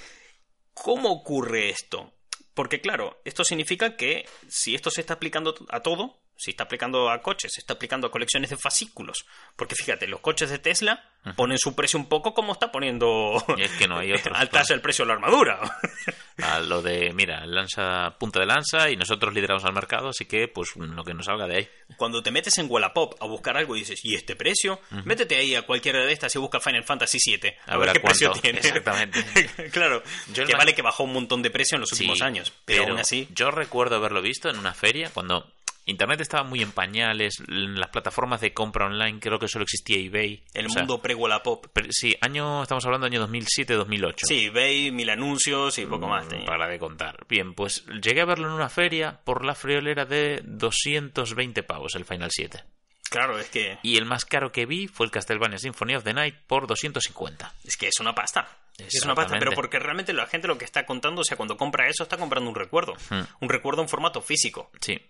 ¿Cómo 0.74 1.10
ocurre 1.10 1.70
esto? 1.70 2.12
Porque 2.52 2.80
claro, 2.80 3.20
esto 3.24 3.42
significa 3.42 3.96
que 3.96 4.26
si 4.48 4.74
esto 4.74 4.90
se 4.90 5.00
está 5.00 5.14
aplicando 5.14 5.54
a 5.70 5.80
todo, 5.80 6.20
si 6.38 6.52
está 6.52 6.64
aplicando 6.64 7.10
a 7.10 7.20
coches, 7.20 7.52
se 7.52 7.60
está 7.60 7.74
aplicando 7.74 8.06
a 8.06 8.10
colecciones 8.10 8.50
de 8.50 8.56
fascículos. 8.56 9.26
Porque 9.56 9.74
fíjate, 9.74 10.06
los 10.06 10.20
coches 10.20 10.48
de 10.50 10.58
Tesla 10.58 11.04
ponen 11.36 11.58
su 11.58 11.74
precio 11.74 11.98
un 11.98 12.08
poco 12.08 12.32
como 12.32 12.52
está 12.52 12.70
poniendo 12.72 13.44
Y 13.56 13.62
es 13.62 13.72
que 13.72 13.88
no 13.88 13.98
hay 13.98 14.12
otros, 14.12 14.34
al 14.38 14.48
tasa 14.48 14.72
el 14.72 14.80
precio 14.80 15.04
de 15.04 15.08
la 15.08 15.14
armadura. 15.14 15.60
A 16.40 16.60
lo 16.60 16.80
de, 16.80 17.12
mira, 17.12 17.44
lanza 17.44 18.16
punta 18.18 18.38
de 18.38 18.46
lanza 18.46 18.88
y 18.90 18.96
nosotros 18.96 19.34
lideramos 19.34 19.64
al 19.64 19.72
mercado, 19.72 20.10
así 20.10 20.24
que 20.26 20.46
pues 20.46 20.76
lo 20.76 21.02
que 21.04 21.12
nos 21.12 21.26
salga 21.26 21.48
de 21.48 21.56
ahí. 21.56 21.68
Cuando 21.96 22.22
te 22.22 22.30
metes 22.30 22.56
en 22.58 22.70
Wallapop 22.70 23.20
a 23.20 23.26
buscar 23.26 23.56
algo 23.56 23.74
y 23.74 23.80
dices, 23.80 23.98
¿y 24.04 24.14
este 24.14 24.36
precio? 24.36 24.80
Métete 25.04 25.34
ahí 25.34 25.56
a 25.56 25.62
cualquiera 25.62 25.98
de 26.06 26.12
estas 26.12 26.32
y 26.36 26.38
busca 26.38 26.60
Final 26.60 26.84
Fantasy 26.84 27.18
VII. 27.26 27.50
A, 27.66 27.74
A 27.74 27.76
ver 27.78 27.92
qué 27.92 27.98
precio 28.00 28.28
cuánto. 28.28 28.42
tiene. 28.42 28.58
Exactamente. 28.60 29.24
claro, 29.72 30.00
Yo 30.32 30.46
que 30.46 30.54
vale 30.54 30.74
que 30.74 30.82
bajó 30.82 31.02
un 31.02 31.12
montón 31.12 31.42
de 31.42 31.50
precio 31.50 31.74
en 31.74 31.80
los 31.80 31.90
últimos 31.92 32.18
Sí, 32.18 32.24
años. 32.24 32.52
Pero, 32.64 32.84
aún 32.84 32.98
así, 33.00 33.26
Yo 33.34 33.50
recuerdo 33.50 33.96
haberlo 33.96 34.22
visto 34.22 34.48
en 34.48 34.58
una 34.58 34.74
feria 34.74 35.10
cuando 35.12 35.50
Internet 35.88 36.20
estaba 36.20 36.44
muy 36.44 36.60
en 36.60 36.70
pañales, 36.70 37.42
las 37.46 37.88
plataformas 37.88 38.42
de 38.42 38.52
compra 38.52 38.86
online 38.86 39.20
creo 39.20 39.38
que 39.38 39.48
solo 39.48 39.62
existía 39.62 39.98
eBay. 39.98 40.44
el 40.52 40.66
O 40.66 40.68
mundo 40.68 41.00
pre-Wallapop. 41.00 41.66
pero 41.72 41.88
sí, 41.90 42.14
año, 42.20 42.62
estamos 42.62 42.84
hablando 42.84 43.06
año 43.06 43.26
2007-2008. 43.26 44.14
Sí, 44.24 44.44
eBay, 44.46 44.90
mil 44.90 45.08
anuncios 45.08 45.78
y 45.78 45.86
poco 45.86 46.06
más. 46.06 46.26
Mm, 46.26 46.28
tenía. 46.28 46.46
Para 46.46 46.68
de 46.68 46.78
contar. 46.78 47.26
Bien, 47.26 47.54
pues 47.54 47.86
llegué 48.02 48.20
a 48.20 48.26
verlo 48.26 48.48
en 48.48 48.52
una 48.52 48.68
feria 48.68 49.18
por 49.24 49.46
la 49.46 49.54
friolera 49.54 50.04
de 50.04 50.42
220 50.44 51.62
pavos 51.62 51.94
el 51.94 52.04
Final 52.04 52.30
7. 52.30 52.62
Claro, 53.10 53.38
es 53.38 53.48
que, 53.48 53.78
Y 53.82 53.96
el 53.96 54.04
más 54.04 54.26
caro 54.26 54.52
que 54.52 54.66
vi 54.66 54.88
fue 54.88 55.06
el 55.06 55.10
Castlevania 55.12 55.56
Symphony 55.56 55.94
of 55.94 56.04
the 56.04 56.12
Night 56.12 56.34
por 56.46 56.66
250. 56.66 57.54
es 57.64 57.78
que 57.78 57.88
es 57.88 57.98
una 58.00 58.14
pasta. 58.14 58.46
Es 58.76 59.02
una 59.02 59.14
pasta, 59.14 59.38
pero 59.38 59.52
porque 59.52 59.78
realmente 59.78 60.12
la 60.12 60.26
gente 60.26 60.46
lo 60.46 60.58
que 60.58 60.64
está 60.64 60.84
contando, 60.86 61.22
o 61.22 61.24
sea, 61.24 61.36
cuando 61.36 61.56
compra 61.56 61.88
eso, 61.88 62.02
está 62.02 62.16
comprando 62.16 62.48
un 62.50 62.54
recuerdo. 62.54 62.94
Hmm. 63.10 63.22
Un 63.40 63.48
recuerdo 63.48 63.82
en 63.82 63.88
formato 63.88 64.20
físico. 64.20 64.70
Sí. 64.80 65.00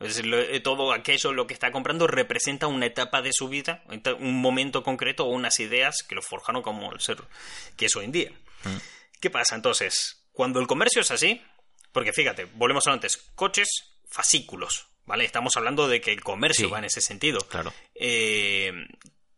Es 0.00 0.08
decir, 0.08 0.26
lo- 0.26 0.38
eh, 0.40 0.60
todo 0.60 0.92
aquello 0.92 1.32
lo 1.32 1.46
que 1.46 1.54
está 1.54 1.72
comprando 1.72 2.06
representa 2.06 2.66
una 2.66 2.86
etapa 2.86 3.22
de 3.22 3.30
su 3.32 3.48
vida, 3.48 3.82
un 4.18 4.40
momento 4.40 4.82
concreto 4.82 5.24
o 5.24 5.30
unas 5.30 5.58
ideas 5.60 6.02
que 6.06 6.14
lo 6.14 6.22
forjaron 6.22 6.62
como 6.62 6.92
el 6.92 7.00
ser 7.00 7.18
que 7.76 7.86
es 7.86 7.96
hoy 7.96 8.04
en 8.04 8.12
día. 8.12 8.30
¿Qué 9.20 9.30
pasa 9.30 9.54
entonces? 9.54 10.22
Cuando 10.32 10.60
el 10.60 10.66
comercio 10.66 11.00
es 11.00 11.10
así, 11.10 11.40
porque 11.92 12.12
fíjate, 12.12 12.44
volvemos 12.44 12.86
a 12.86 12.92
antes, 12.92 13.16
coches, 13.34 13.68
fascículos, 14.10 14.86
¿vale? 15.06 15.24
Estamos 15.24 15.56
hablando 15.56 15.88
de 15.88 16.00
que 16.02 16.12
el 16.12 16.22
comercio 16.22 16.66
Sí. 16.66 16.72
va 16.72 16.78
en 16.78 16.84
ese 16.84 17.00
sentido. 17.00 17.38
Claro. 17.48 17.72
Eh, 17.94 18.72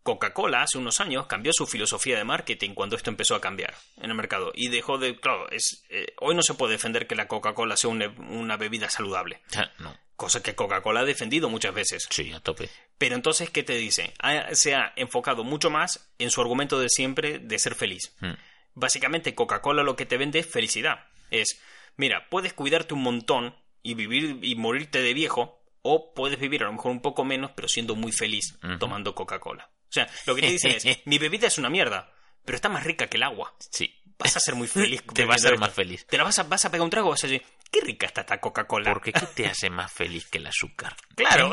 Coca-Cola 0.03 0.63
hace 0.63 0.79
unos 0.79 1.01
años 1.01 1.27
cambió 1.27 1.53
su 1.53 1.67
filosofía 1.67 2.17
de 2.17 2.25
marketing 2.25 2.75
cuando 2.75 2.97
esto 2.97 3.11
empezó 3.11 3.35
a 3.35 3.41
cambiar 3.41 3.75
en 3.99 4.11
el 4.11 4.17
mercado 4.17 4.53
y 4.55 4.69
dejó 4.69 4.97
de, 4.99 5.21
claro, 5.21 5.49
es, 5.51 5.85
eh, 5.91 6.15
hoy 6.21 6.35
no 6.35 6.43
se 6.43 6.55
puede 6.55 6.73
defender 6.73 7.07
que 7.07 7.15
la 7.15 7.29
Coca-Cola 7.29 7.77
sea 7.77 7.91
una, 7.91 8.09
una 8.09 8.57
bebida 8.57 8.89
saludable, 8.89 9.41
Ja, 9.53 9.71
No. 9.79 9.95
Cosa 10.19 10.43
que 10.43 10.55
Coca-Cola 10.55 11.01
ha 11.01 11.05
defendido 11.07 11.49
muchas 11.49 11.73
veces. 11.73 12.07
Sí, 12.11 12.31
a 12.33 12.41
tope. 12.41 12.69
Pero 12.99 13.15
entonces, 13.15 13.49
¿qué 13.49 13.63
te 13.63 13.75
dice? 13.77 14.13
Ha- 14.19 14.55
se 14.55 14.75
ha 14.75 14.93
enfocado 14.97 15.45
mucho 15.45 15.71
más 15.71 16.11
en 16.19 16.31
su 16.31 16.43
argumento 16.43 16.79
de 16.79 16.91
siempre 16.91 17.39
de 17.39 17.59
ser 17.59 17.75
feliz. 17.75 18.15
Mm. 18.21 18.33
Básicamente, 18.75 19.35
Coca-Cola 19.35 19.83
lo 19.83 19.97
que 19.97 20.05
te 20.07 20.19
vende 20.19 20.41
es 20.41 20.47
felicidad. 20.47 21.07
Es, 21.31 21.61
mira, 21.97 22.29
puedes 22.31 22.53
cuidarte 22.53 22.95
un 22.95 23.03
montón 23.03 23.55
y 23.83 23.95
vivir 23.95 24.39
y 24.43 24.55
morirte 24.57 25.01
de 25.01 25.15
viejo, 25.15 25.63
o 25.83 26.13
puedes 26.15 26.39
vivir 26.39 26.63
a 26.63 26.67
lo 26.67 26.73
mejor 26.73 26.91
un 26.91 27.01
poco 27.01 27.25
menos, 27.25 27.53
pero 27.55 27.69
siendo 27.69 27.95
muy 27.95 28.13
feliz 28.13 28.59
tomando 28.79 29.15
Coca-Cola. 29.15 29.71
O 29.89 29.93
sea, 29.93 30.07
lo 30.27 30.35
que 30.35 30.43
te 30.43 30.51
dicen 30.51 30.73
es, 30.73 30.85
mi 31.07 31.19
bebida 31.19 31.47
es 31.47 31.57
una 31.59 31.71
mierda, 31.71 32.13
pero 32.45 32.57
está 32.57 32.69
más 32.69 32.85
rica 32.85 33.07
que 33.07 33.17
el 33.17 33.23
agua. 33.23 33.55
Sí. 33.71 33.95
Vas 34.19 34.37
a 34.37 34.41
ser 34.41 34.57
muy 34.57 34.67
feliz. 34.69 35.03
Te 35.15 35.25
va 35.25 35.37
a 35.37 35.39
ser 35.39 35.59
más 35.59 35.73
feliz. 35.73 36.05
Te 36.07 36.19
la 36.19 36.25
vas 36.25 36.39
a, 36.41 36.43
vas 36.43 36.65
a 36.65 36.71
pegar 36.73 36.85
un 36.85 36.91
trago 36.91 37.09
vas 37.11 37.23
a 37.23 37.29
decir, 37.29 37.47
qué 37.71 37.81
rica 37.81 38.07
está 38.07 38.23
esta 38.23 38.41
Coca-Cola. 38.41 38.93
Porque 38.93 39.13
¿qué 39.13 39.27
te 39.35 39.47
hace 39.47 39.71
más 39.71 39.93
feliz 39.93 40.27
que 40.27 40.39
el 40.39 40.47
azúcar? 40.47 40.97
Claro. 41.15 41.51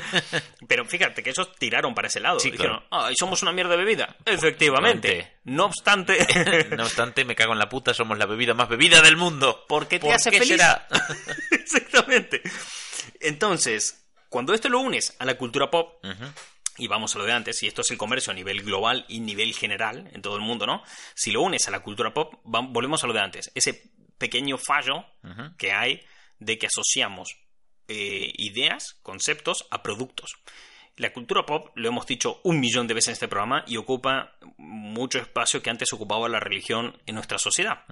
Pero 0.68 0.84
fíjate 0.84 1.22
que 1.22 1.30
esos 1.30 1.54
tiraron 1.56 1.94
para 1.94 2.08
ese 2.08 2.20
lado. 2.20 2.40
Sí, 2.40 2.50
Dijeron, 2.50 2.82
"Ay, 2.90 3.14
somos 3.18 3.42
una 3.42 3.52
mierda 3.52 3.72
de 3.72 3.84
bebida. 3.84 4.16
Efectivamente. 4.24 5.38
No 5.44 5.64
obstante, 5.66 6.18
No 6.76 6.84
obstante, 6.84 7.24
me 7.24 7.34
cago 7.34 7.52
en 7.52 7.58
la 7.58 7.68
puta, 7.68 7.92
somos 7.94 8.16
la 8.18 8.26
bebida 8.26 8.54
más 8.54 8.68
bebida 8.68 9.00
del 9.02 9.16
mundo. 9.16 9.64
¿por 9.68 9.88
qué 9.88 9.98
te 9.98 10.06
¿Por 10.06 10.14
hace 10.14 10.30
qué 10.30 10.38
feliz? 10.38 10.52
será? 10.52 10.86
Exactamente. 11.50 12.42
Entonces, 13.20 14.06
cuando 14.28 14.54
esto 14.54 14.68
lo 14.68 14.80
unes 14.80 15.14
a 15.18 15.24
la 15.24 15.34
cultura 15.36 15.70
pop, 15.70 16.04
y 16.78 16.88
vamos 16.88 17.14
a 17.14 17.18
lo 17.18 17.24
de 17.24 17.32
antes, 17.32 17.62
y 17.62 17.66
esto 17.66 17.82
es 17.82 17.90
el 17.90 17.98
comercio 17.98 18.30
a 18.30 18.34
nivel 18.34 18.62
global 18.62 19.04
y 19.08 19.20
nivel 19.20 19.52
general 19.54 20.08
en 20.12 20.22
todo 20.22 20.36
el 20.36 20.42
mundo, 20.42 20.66
¿no? 20.66 20.82
Si 21.14 21.30
lo 21.30 21.42
unes 21.42 21.68
a 21.68 21.70
la 21.70 21.80
cultura 21.80 22.14
pop, 22.14 22.34
volvemos 22.44 23.04
a 23.04 23.06
lo 23.06 23.12
de 23.12 23.20
antes. 23.20 23.50
Ese 23.54 23.91
pequeño 24.22 24.56
fallo 24.58 25.04
que 25.58 25.72
hay 25.72 26.00
de 26.38 26.56
que 26.58 26.66
asociamos 26.68 27.28
eh, 27.88 28.32
ideas, 28.38 28.94
conceptos 29.02 29.66
a 29.70 29.82
productos. 29.82 30.30
La 30.96 31.12
cultura 31.12 31.44
pop, 31.46 31.70
lo 31.74 31.88
hemos 31.88 32.06
dicho 32.06 32.40
un 32.44 32.60
millón 32.60 32.86
de 32.86 32.94
veces 32.94 33.08
en 33.08 33.12
este 33.14 33.28
programa, 33.28 33.64
y 33.66 33.76
ocupa 33.78 34.36
mucho 34.58 35.18
espacio 35.18 35.62
que 35.62 35.70
antes 35.70 35.92
ocupaba 35.92 36.28
la 36.28 36.38
religión 36.40 37.00
en 37.06 37.14
nuestra 37.14 37.38
sociedad, 37.38 37.84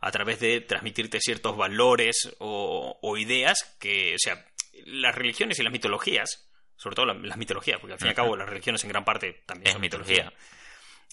a 0.00 0.10
través 0.10 0.40
de 0.40 0.60
transmitirte 0.62 1.20
ciertos 1.20 1.56
valores 1.56 2.34
o, 2.38 2.98
o 3.02 3.16
ideas 3.18 3.76
que, 3.78 4.14
o 4.14 4.18
sea, 4.18 4.44
las 4.86 5.14
religiones 5.14 5.58
y 5.58 5.62
las 5.62 5.72
mitologías, 5.72 6.48
sobre 6.76 6.96
todo 6.96 7.06
la- 7.06 7.14
las 7.14 7.36
mitologías, 7.36 7.78
porque 7.80 7.92
al 7.94 7.98
fin 7.98 8.06
y 8.08 8.10
al 8.10 8.16
cabo 8.16 8.36
las 8.36 8.48
religiones 8.48 8.82
en 8.84 8.90
gran 8.90 9.04
parte 9.04 9.42
también 9.46 9.66
Es 9.68 9.72
son 9.74 9.82
mitología. 9.82 10.24
mitología. 10.24 10.38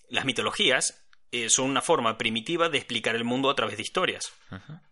Las 0.10 0.26
mitologías 0.26 1.05
eh, 1.36 1.50
son 1.50 1.70
una 1.70 1.82
forma 1.82 2.18
primitiva 2.18 2.70
de 2.70 2.78
explicar 2.78 3.14
el 3.16 3.26
mundo 3.26 3.50
a 3.50 3.56
través 3.56 3.76
de 3.76 3.84
historias. 3.84 4.34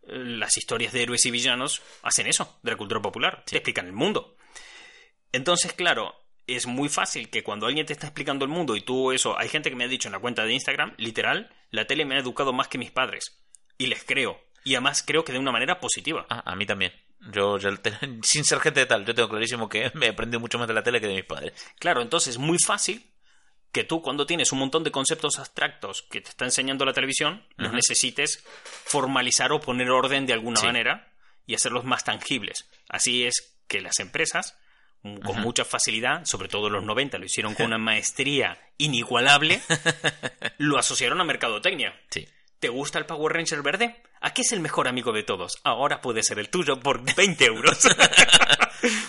Las 0.06 0.58
historias 0.58 0.92
de 0.92 1.04
héroes 1.04 1.26
y 1.26 1.32
villanos 1.32 1.82
hacen 2.02 2.28
eso, 2.28 2.60
de 2.64 2.72
la 2.72 2.78
cultura 2.78 3.02
popular, 3.02 3.44
te 3.46 3.56
explican 3.56 3.86
el 3.86 3.94
mundo. 3.94 4.36
Entonces, 5.32 5.72
claro, 5.72 6.14
es 6.46 6.68
muy 6.68 6.90
fácil 6.90 7.30
que 7.30 7.44
cuando 7.44 7.66
alguien 7.66 7.86
te 7.86 7.94
está 7.94 8.08
explicando 8.08 8.44
el 8.44 8.52
mundo 8.52 8.76
y 8.76 8.82
tú 8.82 9.14
eso, 9.14 9.40
hay 9.40 9.48
gente 9.48 9.70
que 9.70 9.78
me 9.78 9.86
ha 9.86 9.88
dicho 9.88 10.10
en 10.10 10.12
la 10.12 10.20
cuenta 10.20 10.44
de 10.44 10.54
Instagram, 10.54 10.94
literal, 10.98 11.50
la 11.72 11.88
tele 11.88 12.04
me 12.04 12.16
ha 12.16 12.20
educado 12.20 12.52
más 12.52 12.68
que 12.68 12.78
mis 12.78 12.92
padres. 12.92 13.42
Y 13.78 13.88
les 13.88 14.04
creo. 14.04 14.38
Y 14.66 14.76
además 14.76 15.02
creo 15.02 15.24
que 15.24 15.32
de 15.32 15.40
una 15.40 15.54
manera 15.54 15.80
positiva. 15.80 16.26
Ah, 16.30 16.44
a 16.46 16.56
mí 16.58 16.66
también. 16.66 16.92
Yo, 17.32 17.58
sin 18.22 18.44
ser 18.44 18.60
gente 18.60 18.82
de 18.82 18.86
tal, 18.86 19.06
yo 19.06 19.16
tengo 19.16 19.30
clarísimo 19.30 19.70
que 19.70 19.92
me 19.96 20.08
he 20.08 20.10
aprendido 20.10 20.42
mucho 20.42 20.60
más 20.60 20.68
de 20.68 20.74
la 20.74 20.84
tele 20.84 21.00
que 21.00 21.08
de 21.08 21.16
mis 21.16 21.26
padres. 21.26 21.54
Claro, 21.80 22.02
entonces 22.02 22.36
es 22.36 22.38
muy 22.38 22.58
fácil 22.60 23.13
que 23.74 23.84
tú 23.84 24.02
cuando 24.02 24.26
tienes 24.26 24.52
un 24.54 24.60
montón 24.60 24.84
de 24.86 24.92
conceptos 24.92 25.38
abstractos 25.40 26.04
que 26.04 26.22
te 26.22 26.30
está 26.30 26.46
enseñando 26.46 26.86
la 26.86 26.94
televisión, 26.94 27.46
los 27.58 27.74
necesites 27.74 28.46
formalizar 28.86 29.52
o 29.52 29.60
poner 29.60 29.90
orden 29.90 30.26
de 30.26 30.34
alguna 30.34 30.60
Sí. 30.62 30.66
manera 30.68 31.12
y 31.46 31.56
hacerlos 31.56 31.84
más 31.84 32.06
tangibles. 32.06 32.70
Así 32.88 33.26
es 33.26 33.58
que 33.68 33.82
las 33.82 34.00
empresas, 34.00 34.58
mm, 35.02 35.18
con 35.20 35.42
mucha 35.42 35.66
facilidad, 35.66 36.24
sobre 36.26 36.48
todo 36.48 36.68
en 36.68 36.74
los 36.74 36.84
90, 36.84 37.18
lo 37.18 37.26
hicieron 37.26 37.56
con 37.56 37.66
una 37.66 37.78
maestría 37.80 38.58
inigualable, 38.78 39.60
lo 40.60 40.78
asociaron 40.78 41.20
a 41.20 41.24
mercadotecnia. 41.26 42.00
Sí. 42.12 42.28
¿Te 42.60 42.70
gusta 42.70 42.98
el 43.00 43.06
Power 43.06 43.34
Ranger 43.34 43.62
verde? 43.62 44.02
Aquí 44.22 44.42
es 44.44 44.54
el 44.54 44.62
mejor 44.62 44.88
amigo 44.88 45.12
de 45.12 45.24
todos. 45.24 45.58
Ahora 45.66 46.00
puede 46.00 46.24
ser 46.24 46.40
el 46.40 46.48
tuyo 46.50 46.80
por 46.80 47.04
20 47.16 47.44
euros. 47.46 47.80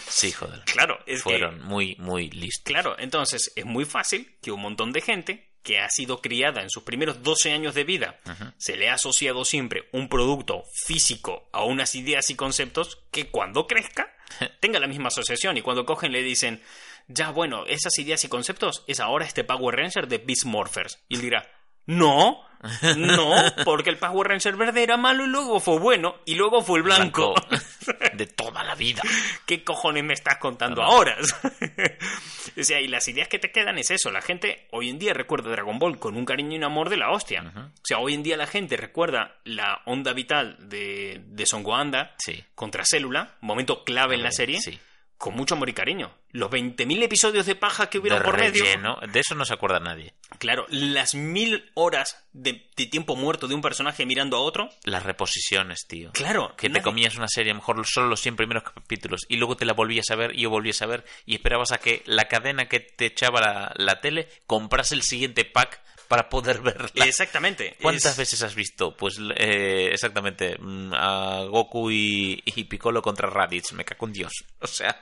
Sí, 0.08 0.32
joder. 0.32 0.60
claro, 0.64 0.98
es 1.06 1.22
que 1.22 1.30
Fueron 1.30 1.62
muy, 1.64 1.96
muy 1.98 2.30
listos. 2.30 2.64
Claro, 2.64 2.96
entonces 2.98 3.52
es 3.56 3.64
muy 3.64 3.84
fácil 3.84 4.36
que 4.40 4.52
un 4.52 4.60
montón 4.60 4.92
de 4.92 5.00
gente 5.00 5.50
que 5.64 5.80
ha 5.80 5.88
sido 5.88 6.20
criada 6.20 6.62
en 6.62 6.70
sus 6.70 6.82
primeros 6.82 7.22
12 7.22 7.52
años 7.52 7.74
de 7.74 7.84
vida 7.84 8.20
se 8.58 8.76
le 8.76 8.90
ha 8.90 8.94
asociado 8.94 9.44
siempre 9.46 9.88
un 9.92 10.08
producto 10.08 10.64
físico 10.86 11.48
a 11.52 11.64
unas 11.64 11.94
ideas 11.94 12.28
y 12.28 12.36
conceptos 12.36 13.02
que 13.10 13.30
cuando 13.30 13.66
crezca 13.66 14.12
tenga 14.60 14.78
la 14.78 14.86
misma 14.86 15.08
asociación 15.08 15.56
y 15.56 15.62
cuando 15.62 15.86
cogen 15.86 16.12
le 16.12 16.22
dicen 16.22 16.62
ya 17.08 17.30
bueno, 17.30 17.64
esas 17.66 17.98
ideas 17.98 18.22
y 18.24 18.28
conceptos 18.28 18.84
es 18.86 19.00
ahora 19.00 19.24
este 19.24 19.42
Power 19.42 19.76
Ranger 19.76 20.06
de 20.06 20.18
Beast 20.18 20.44
Morphers 20.44 21.02
y 21.08 21.16
él 21.16 21.22
dirá 21.22 21.50
no, 21.86 22.40
no, 22.96 23.34
porque 23.64 23.90
el 23.90 23.98
Power 23.98 24.28
Ranger 24.28 24.56
verde 24.56 24.82
era 24.82 24.96
malo 24.96 25.24
y 25.24 25.28
luego 25.28 25.60
fue 25.60 25.78
bueno 25.78 26.16
y 26.24 26.34
luego 26.34 26.62
fue 26.62 26.78
el 26.78 26.84
blanco. 26.84 27.34
De 28.14 28.26
toda 28.26 28.62
la 28.64 28.74
vida. 28.74 29.02
¿Qué 29.46 29.62
cojones 29.64 30.04
me 30.04 30.14
estás 30.14 30.38
contando 30.38 30.82
Ah. 30.82 30.86
ahora? 30.86 31.16
o 32.58 32.62
sea, 32.62 32.80
y 32.80 32.88
las 32.88 33.06
ideas 33.08 33.28
que 33.28 33.38
te 33.38 33.50
quedan 33.50 33.78
es 33.78 33.90
eso. 33.90 34.10
La 34.10 34.20
gente 34.22 34.66
hoy 34.70 34.90
en 34.90 34.98
día 34.98 35.12
recuerda 35.14 35.50
Dragon 35.50 35.78
Ball 35.78 35.98
con 35.98 36.16
un 36.16 36.24
cariño 36.24 36.52
y 36.52 36.56
un 36.58 36.64
amor 36.64 36.88
de 36.90 36.96
la 36.96 37.10
hostia. 37.10 37.52
O 37.56 37.70
sea, 37.84 37.98
hoy 37.98 38.14
en 38.14 38.22
día 38.22 38.36
la 38.36 38.46
gente 38.46 38.76
recuerda 38.76 39.36
la 39.44 39.82
onda 39.86 40.12
vital 40.12 40.56
de, 40.68 41.20
de 41.26 41.46
Son 41.46 41.62
Goanda 41.62 42.14
Sí. 42.18 42.42
contra 42.54 42.84
Célula, 42.84 43.36
momento 43.40 43.84
clave 43.84 44.14
en 44.14 44.22
la 44.22 44.30
serie, 44.32 44.60
Sí. 44.60 44.78
Con 45.18 45.34
mucho 45.34 45.54
amor 45.54 45.68
y 45.68 45.72
cariño. 45.72 46.12
Los 46.30 46.50
20.000 46.50 47.02
episodios 47.02 47.46
de 47.46 47.54
paja 47.54 47.88
que 47.88 47.98
hubieron 47.98 48.18
De 48.18 48.24
por 48.24 48.38
medio. 48.38 48.64
De 49.10 49.20
eso 49.20 49.34
no 49.34 49.44
se 49.44 49.54
acuerda 49.54 49.78
nadie. 49.78 50.14
Claro, 50.38 50.66
las 50.68 51.14
mil 51.14 51.70
horas 51.74 52.26
de, 52.32 52.68
de 52.76 52.86
tiempo 52.86 53.14
muerto 53.14 53.46
de 53.46 53.54
un 53.54 53.62
personaje 53.62 54.04
mirando 54.04 54.36
a 54.36 54.40
otro. 54.40 54.68
Las 54.82 55.04
reposiciones, 55.04 55.86
tío. 55.86 56.10
Claro, 56.12 56.54
Que 56.56 56.68
te 56.68 56.82
comías 56.82 57.16
una 57.16 57.28
serie, 57.28 57.52
a 57.52 57.54
lo 57.54 57.60
mejor 57.60 57.86
solo 57.86 58.08
los 58.08 58.20
100 58.20 58.36
primeros 58.36 58.64
capítulos, 58.64 59.22
y 59.28 59.36
luego 59.36 59.56
te 59.56 59.64
la 59.64 59.72
volvías 59.72 60.10
a 60.10 60.16
ver 60.16 60.34
y 60.34 60.42
yo 60.42 60.50
volvías 60.50 60.82
a 60.82 60.86
ver, 60.86 61.04
y 61.24 61.34
esperabas 61.34 61.72
a 61.72 61.78
que 61.78 62.02
la 62.06 62.26
cadena 62.26 62.66
que 62.66 62.80
te 62.80 63.06
echaba 63.06 63.40
la, 63.40 63.72
la 63.76 64.00
tele 64.00 64.28
comprase 64.46 64.94
el 64.94 65.02
siguiente 65.02 65.44
pack 65.44 65.80
para 66.08 66.28
poder 66.28 66.60
verla. 66.60 66.88
Exactamente. 67.06 67.76
¿Cuántas 67.80 68.12
Es- 68.12 68.18
veces 68.18 68.42
has 68.42 68.54
visto? 68.54 68.96
Pues 68.96 69.18
eh, 69.36 69.90
exactamente, 69.92 70.56
mm, 70.58 70.92
a 70.94 71.44
Goku 71.48 71.90
y, 71.90 72.42
y 72.44 72.64
Piccolo 72.64 73.00
contra 73.02 73.28
Raditz, 73.28 73.72
me 73.72 73.84
cago 73.84 74.06
en 74.06 74.12
Dios. 74.12 74.32
O 74.60 74.66
sea, 74.66 74.96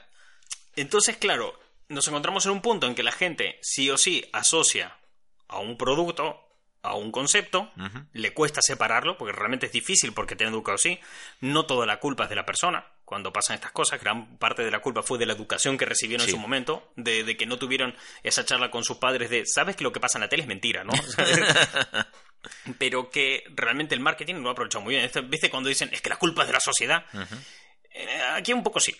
Entonces, 0.76 1.16
claro, 1.18 1.58
nos 1.88 2.06
encontramos 2.08 2.46
en 2.46 2.52
un 2.52 2.62
punto 2.62 2.86
en 2.86 2.94
que 2.94 3.02
la 3.02 3.12
gente 3.12 3.58
sí 3.62 3.90
o 3.90 3.98
sí 3.98 4.24
asocia 4.32 4.96
a 5.48 5.58
un 5.58 5.76
producto, 5.76 6.40
a 6.82 6.94
un 6.94 7.12
concepto, 7.12 7.70
le 8.12 8.32
cuesta 8.32 8.60
separarlo, 8.62 9.16
porque 9.18 9.32
realmente 9.32 9.66
es 9.66 9.72
difícil 9.72 10.12
porque 10.14 10.34
te 10.34 10.44
han 10.44 10.52
educado 10.52 10.76
así. 10.76 10.98
No 11.40 11.66
toda 11.66 11.84
la 11.86 12.00
culpa 12.00 12.24
es 12.24 12.30
de 12.30 12.36
la 12.36 12.46
persona. 12.46 12.86
Cuando 13.12 13.30
pasan 13.30 13.56
estas 13.56 13.72
cosas, 13.72 14.00
gran 14.00 14.38
parte 14.38 14.64
de 14.64 14.70
la 14.70 14.78
culpa 14.80 15.02
fue 15.02 15.18
de 15.18 15.26
la 15.26 15.34
educación 15.34 15.76
que 15.76 15.84
recibieron 15.84 16.24
Sí. 16.24 16.30
en 16.30 16.36
su 16.36 16.40
momento, 16.40 16.94
de, 16.96 17.24
de 17.24 17.36
que 17.36 17.44
no 17.44 17.58
tuvieron 17.58 17.94
esa 18.22 18.42
charla 18.46 18.70
con 18.70 18.84
sus 18.84 18.96
padres 18.96 19.28
de, 19.28 19.44
sabes 19.44 19.76
que 19.76 19.84
lo 19.84 19.92
que 19.92 20.00
pasa 20.00 20.16
en 20.16 20.22
la 20.22 20.30
tele 20.30 20.44
es 20.44 20.48
mentira, 20.48 20.82
¿no? 20.82 20.94
Pero 22.78 23.10
que 23.10 23.44
realmente 23.54 23.94
el 23.94 24.00
marketing 24.00 24.36
lo 24.36 24.48
ha 24.48 24.52
aprovechado 24.52 24.82
muy 24.82 24.94
bien. 24.96 25.10
¿Viste 25.28 25.50
cuando 25.50 25.68
dicen, 25.68 25.90
es 25.92 26.00
que 26.00 26.08
la 26.08 26.16
culpa 26.16 26.40
es 26.40 26.46
de 26.48 26.54
la 26.54 26.60
sociedad? 26.60 27.04
Aquí 28.34 28.52
un 28.52 28.62
poco 28.62 28.80
sí. 28.80 28.94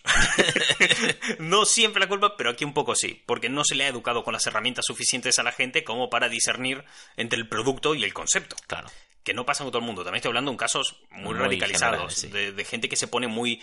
no 1.39 1.65
siempre 1.65 2.01
la 2.01 2.09
culpa, 2.09 2.37
pero 2.37 2.51
aquí 2.51 2.65
un 2.65 2.75
poco 2.75 2.95
sí. 2.95 3.23
Porque 3.27 3.49
no 3.49 3.65
se 3.65 3.75
le 3.75 3.85
ha 3.85 3.89
educado 3.89 4.23
con 4.25 4.33
las 4.33 4.47
herramientas 4.47 4.85
suficientes 4.87 5.39
a 5.39 5.43
la 5.43 5.53
gente 5.53 5.85
como 5.85 6.11
para 6.11 6.29
discernir 6.29 6.85
entre 7.17 7.39
el 7.39 7.49
producto 7.49 7.95
y 7.95 8.05
el 8.05 8.13
concepto. 8.15 8.57
claro. 8.67 8.89
Que 9.25 9.35
no 9.35 9.47
pasa 9.47 9.63
con 9.63 9.71
todo 9.71 9.79
el 9.79 9.87
mundo. 9.87 10.03
También 10.03 10.17
estoy 10.17 10.31
hablando 10.31 10.51
en 10.51 10.57
casos 10.57 10.97
muy, 11.11 11.27
Muy 11.35 11.35
radicalizados. 11.35 11.93
generales, 11.93 12.19
sí. 12.19 12.29
de, 12.29 12.51
de 12.53 12.65
gente 12.65 12.89
que 12.89 12.97
se 12.97 13.07
pone 13.07 13.29
muy... 13.29 13.63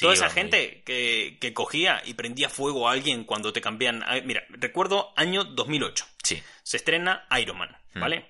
Toda 0.00 0.14
esa 0.14 0.24
muy- 0.24 0.32
gente 0.34 0.82
que, 0.86 1.36
que 1.38 1.52
cogía 1.52 2.00
y 2.06 2.14
prendía 2.14 2.48
fuego 2.48 2.88
a 2.88 2.92
alguien 2.92 3.24
cuando 3.24 3.52
te 3.52 3.60
cambian... 3.60 4.02
Mira, 4.24 4.42
recuerdo 4.48 5.12
año 5.16 5.44
2008. 5.44 6.06
Sí, 6.24 6.42
Se 6.62 6.78
estrena 6.78 7.26
Iron 7.38 7.58
Man, 7.58 7.76
Hmm. 7.92 8.00
¿vale? 8.00 8.26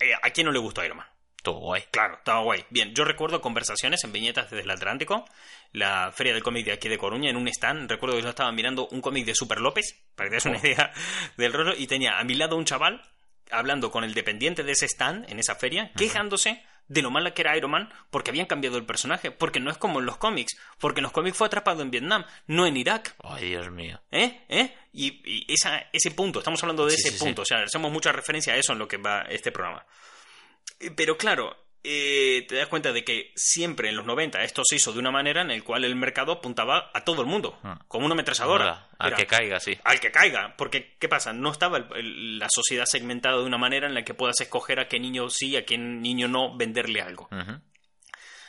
Eh, 0.00 0.10
¿A 0.20 0.30
quién 0.30 0.46
no 0.46 0.52
le 0.52 0.58
gusta 0.58 0.84
Iron 0.84 0.96
Man? 0.98 1.06
Estuvo 1.48 1.60
guay. 1.66 1.82
Claro, 1.90 2.14
estaba 2.18 2.40
guay. 2.42 2.64
Bien, 2.70 2.94
yo 2.94 3.04
recuerdo 3.04 3.40
conversaciones 3.40 4.02
en 4.04 4.12
viñetas 4.12 4.50
desde 4.50 4.64
el 4.64 4.70
Atlántico, 4.70 5.24
la 5.72 6.12
feria 6.12 6.32
del 6.34 6.42
cómic 6.42 6.66
de 6.66 6.72
aquí 6.72 6.88
de 6.88 6.98
Coruña, 6.98 7.30
en 7.30 7.36
un 7.36 7.48
stand. 7.48 7.90
Recuerdo 7.90 8.16
que 8.16 8.22
yo 8.22 8.28
estaba 8.28 8.52
mirando 8.52 8.88
un 8.88 9.00
cómic 9.00 9.24
de 9.24 9.34
Super 9.34 9.60
López, 9.60 9.96
para 10.14 10.28
que 10.28 10.30
te 10.30 10.36
des 10.36 10.46
una 10.46 10.58
Oh. 10.58 10.66
idea 10.66 10.92
del 11.36 11.52
rollo, 11.52 11.74
y 11.76 11.86
tenía 11.86 12.18
a 12.18 12.24
mi 12.24 12.34
lado 12.34 12.56
un 12.56 12.64
chaval 12.64 13.02
hablando 13.50 13.90
con 13.90 14.04
el 14.04 14.12
dependiente 14.12 14.62
de 14.62 14.72
ese 14.72 14.86
stand 14.86 15.30
en 15.30 15.38
esa 15.38 15.54
feria, 15.54 15.90
quejándose 15.96 16.62
de 16.86 17.02
lo 17.02 17.10
mala 17.10 17.32
que 17.34 17.42
era 17.42 17.56
Iron 17.56 17.70
Man 17.70 17.90
porque 18.10 18.30
habían 18.30 18.46
cambiado 18.46 18.76
el 18.78 18.84
personaje, 18.86 19.30
porque 19.30 19.60
no 19.60 19.70
es 19.70 19.76
como 19.78 20.00
en 20.00 20.06
los 20.06 20.16
cómics, 20.18 20.56
porque 20.78 21.00
en 21.00 21.04
los 21.04 21.12
cómics 21.12 21.36
fue 21.36 21.46
atrapado 21.46 21.82
en 21.82 21.90
Vietnam, 21.90 22.24
no 22.46 22.66
en 22.66 22.76
Irak. 22.76 23.14
Ay, 23.24 23.48
Dios 23.48 23.70
mío. 23.70 24.00
¿Eh? 24.10 24.42
¿Eh? 24.48 24.74
Y, 24.92 25.20
y 25.24 25.52
esa, 25.52 25.86
ese 25.92 26.10
punto, 26.10 26.40
estamos 26.40 26.62
hablando 26.62 26.84
de 26.86 26.92
Sí, 26.92 27.00
ese 27.00 27.10
sí, 27.12 27.18
sí. 27.18 27.24
punto, 27.24 27.42
o 27.42 27.44
sea, 27.46 27.58
hacemos 27.62 27.90
mucha 27.92 28.12
referencia 28.12 28.52
a 28.52 28.56
eso 28.56 28.72
en 28.74 28.78
lo 28.78 28.88
que 28.88 28.96
va 28.98 29.22
este 29.28 29.50
programa. 29.52 29.84
Eh, 30.80 30.90
Pero 30.90 31.16
claro, 31.18 31.56
eh, 31.84 32.44
te 32.48 32.56
das 32.56 32.68
cuenta 32.68 32.92
de 32.92 33.04
que 33.04 33.32
siempre 33.36 33.88
en 33.88 33.96
los 33.96 34.04
90 34.04 34.42
esto 34.42 34.62
se 34.64 34.76
hizo 34.76 34.92
de 34.92 34.98
una 34.98 35.10
manera 35.10 35.42
en 35.42 35.48
la 35.48 35.60
cual 35.62 35.84
el 35.84 35.94
mercado 35.96 36.32
apuntaba 36.32 36.90
a 36.92 37.04
todo 37.04 37.22
el 37.22 37.28
mundo, 37.28 37.58
Ah. 37.62 37.78
como 37.88 38.04
una 38.06 38.14
ametralladora. 38.14 38.88
Al 38.98 39.14
que 39.14 39.26
caiga, 39.26 39.60
sí. 39.60 39.78
al 39.84 40.00
que 40.00 40.10
caiga, 40.10 40.54
porque 40.56 40.96
¿qué 40.98 41.08
pasa? 41.08 41.32
No 41.32 41.50
estaba 41.52 41.78
el- 41.78 41.86
el- 41.96 42.38
la 42.38 42.48
sociedad 42.50 42.84
segmentada 42.84 43.38
de 43.38 43.44
una 43.44 43.58
manera 43.58 43.86
en 43.86 43.94
la 43.94 44.04
que 44.04 44.14
puedas 44.14 44.40
escoger 44.40 44.80
a 44.80 44.88
qué 44.88 44.98
niño 44.98 45.30
sí, 45.30 45.56
a 45.56 45.64
qué 45.64 45.78
niño 45.78 46.26
no 46.28 46.56
venderle 46.56 47.00
algo. 47.00 47.28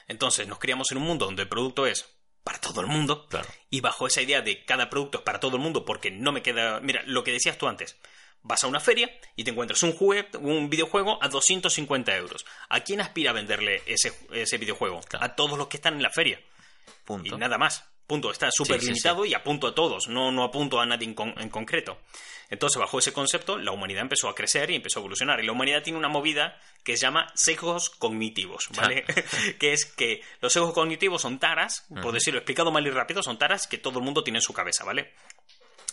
Entonces 0.07 0.47
nos 0.47 0.57
criamos 0.59 0.91
en 0.91 0.97
un 0.97 1.03
mundo 1.03 1.25
donde 1.25 1.43
el 1.43 1.49
producto 1.49 1.86
es 1.86 2.09
para 2.43 2.59
todo 2.59 2.82
el 2.82 2.88
mundo, 2.88 3.27
Claro. 3.27 3.47
y 3.69 3.80
bajo 3.82 4.07
esa 4.07 4.21
idea 4.23 4.41
de 4.41 4.65
cada 4.65 4.89
producto 4.89 5.19
es 5.19 5.23
para 5.23 5.39
todo 5.39 5.57
el 5.57 5.61
mundo, 5.61 5.86
porque 5.86 6.09
no 6.09 6.32
me 6.32 6.41
queda. 6.41 6.80
Mira, 6.80 7.03
lo 7.05 7.23
que 7.23 7.32
decías 7.32 7.57
tú 7.59 7.67
antes. 7.67 7.97
Vas 8.41 8.63
a 8.63 8.67
una 8.67 8.79
feria 8.79 9.09
y 9.35 9.43
te 9.43 9.51
encuentras 9.51 9.83
un, 9.83 9.95
un 10.41 10.69
videojuego 10.69 11.19
a 11.21 11.27
250 11.27 12.15
euros. 12.15 12.45
¿A 12.69 12.79
quién 12.81 13.01
aspira 13.01 13.31
a 13.31 13.33
venderle 13.33 13.83
ese, 13.85 14.13
ese 14.31 14.57
videojuego? 14.57 15.01
Claro. 15.01 15.25
A 15.25 15.35
todos 15.35 15.57
los 15.57 15.67
que 15.67 15.77
están 15.77 15.95
en 15.95 16.03
la 16.03 16.09
feria. 16.09 16.39
Punto. 17.05 17.35
Y 17.35 17.37
nada 17.37 17.57
más. 17.57 17.85
Punto. 18.07 18.31
Está 18.31 18.49
súper 18.51 18.79
Sí, 18.79 18.87
sí, 18.87 18.91
limitado 18.93 19.25
y 19.25 19.33
apunto 19.33 19.67
a 19.67 19.75
todos. 19.75 20.07
No, 20.07 20.31
no 20.31 20.43
apunto 20.43 20.79
a 20.79 20.85
nadie 20.85 21.05
en, 21.07 21.13
con- 21.13 21.39
en 21.39 21.49
concreto. 21.49 21.99
Entonces, 22.49 22.79
bajo 22.79 22.97
ese 22.97 23.13
concepto, 23.13 23.59
la 23.59 23.71
humanidad 23.71 24.01
empezó 24.01 24.27
a 24.29 24.33
crecer 24.33 24.71
y 24.71 24.75
empezó 24.75 24.97
a 24.99 25.01
evolucionar. 25.01 25.39
Y 25.39 25.45
la 25.45 25.51
humanidad 25.51 25.83
tiene 25.83 25.99
una 25.99 26.07
movida 26.07 26.59
que 26.83 26.97
se 26.97 27.03
llama 27.03 27.31
sesgos 27.35 27.91
cognitivos, 27.91 28.69
¿vale? 28.75 29.05
que 29.59 29.73
es 29.73 29.85
que 29.85 30.23
los 30.41 30.51
sesgos 30.53 30.73
cognitivos 30.73 31.21
son 31.21 31.37
taras, 31.37 31.85
por 32.01 32.11
decirlo 32.11 32.39
explicado 32.39 32.71
mal 32.71 32.87
y 32.87 32.89
rápido, 32.89 33.21
son 33.21 33.37
taras 33.37 33.67
que 33.67 33.77
todo 33.77 33.99
el 33.99 34.05
mundo 34.05 34.23
tiene 34.23 34.39
en 34.39 34.43
su 34.43 34.53
cabeza, 34.53 34.83
¿vale? 34.85 35.13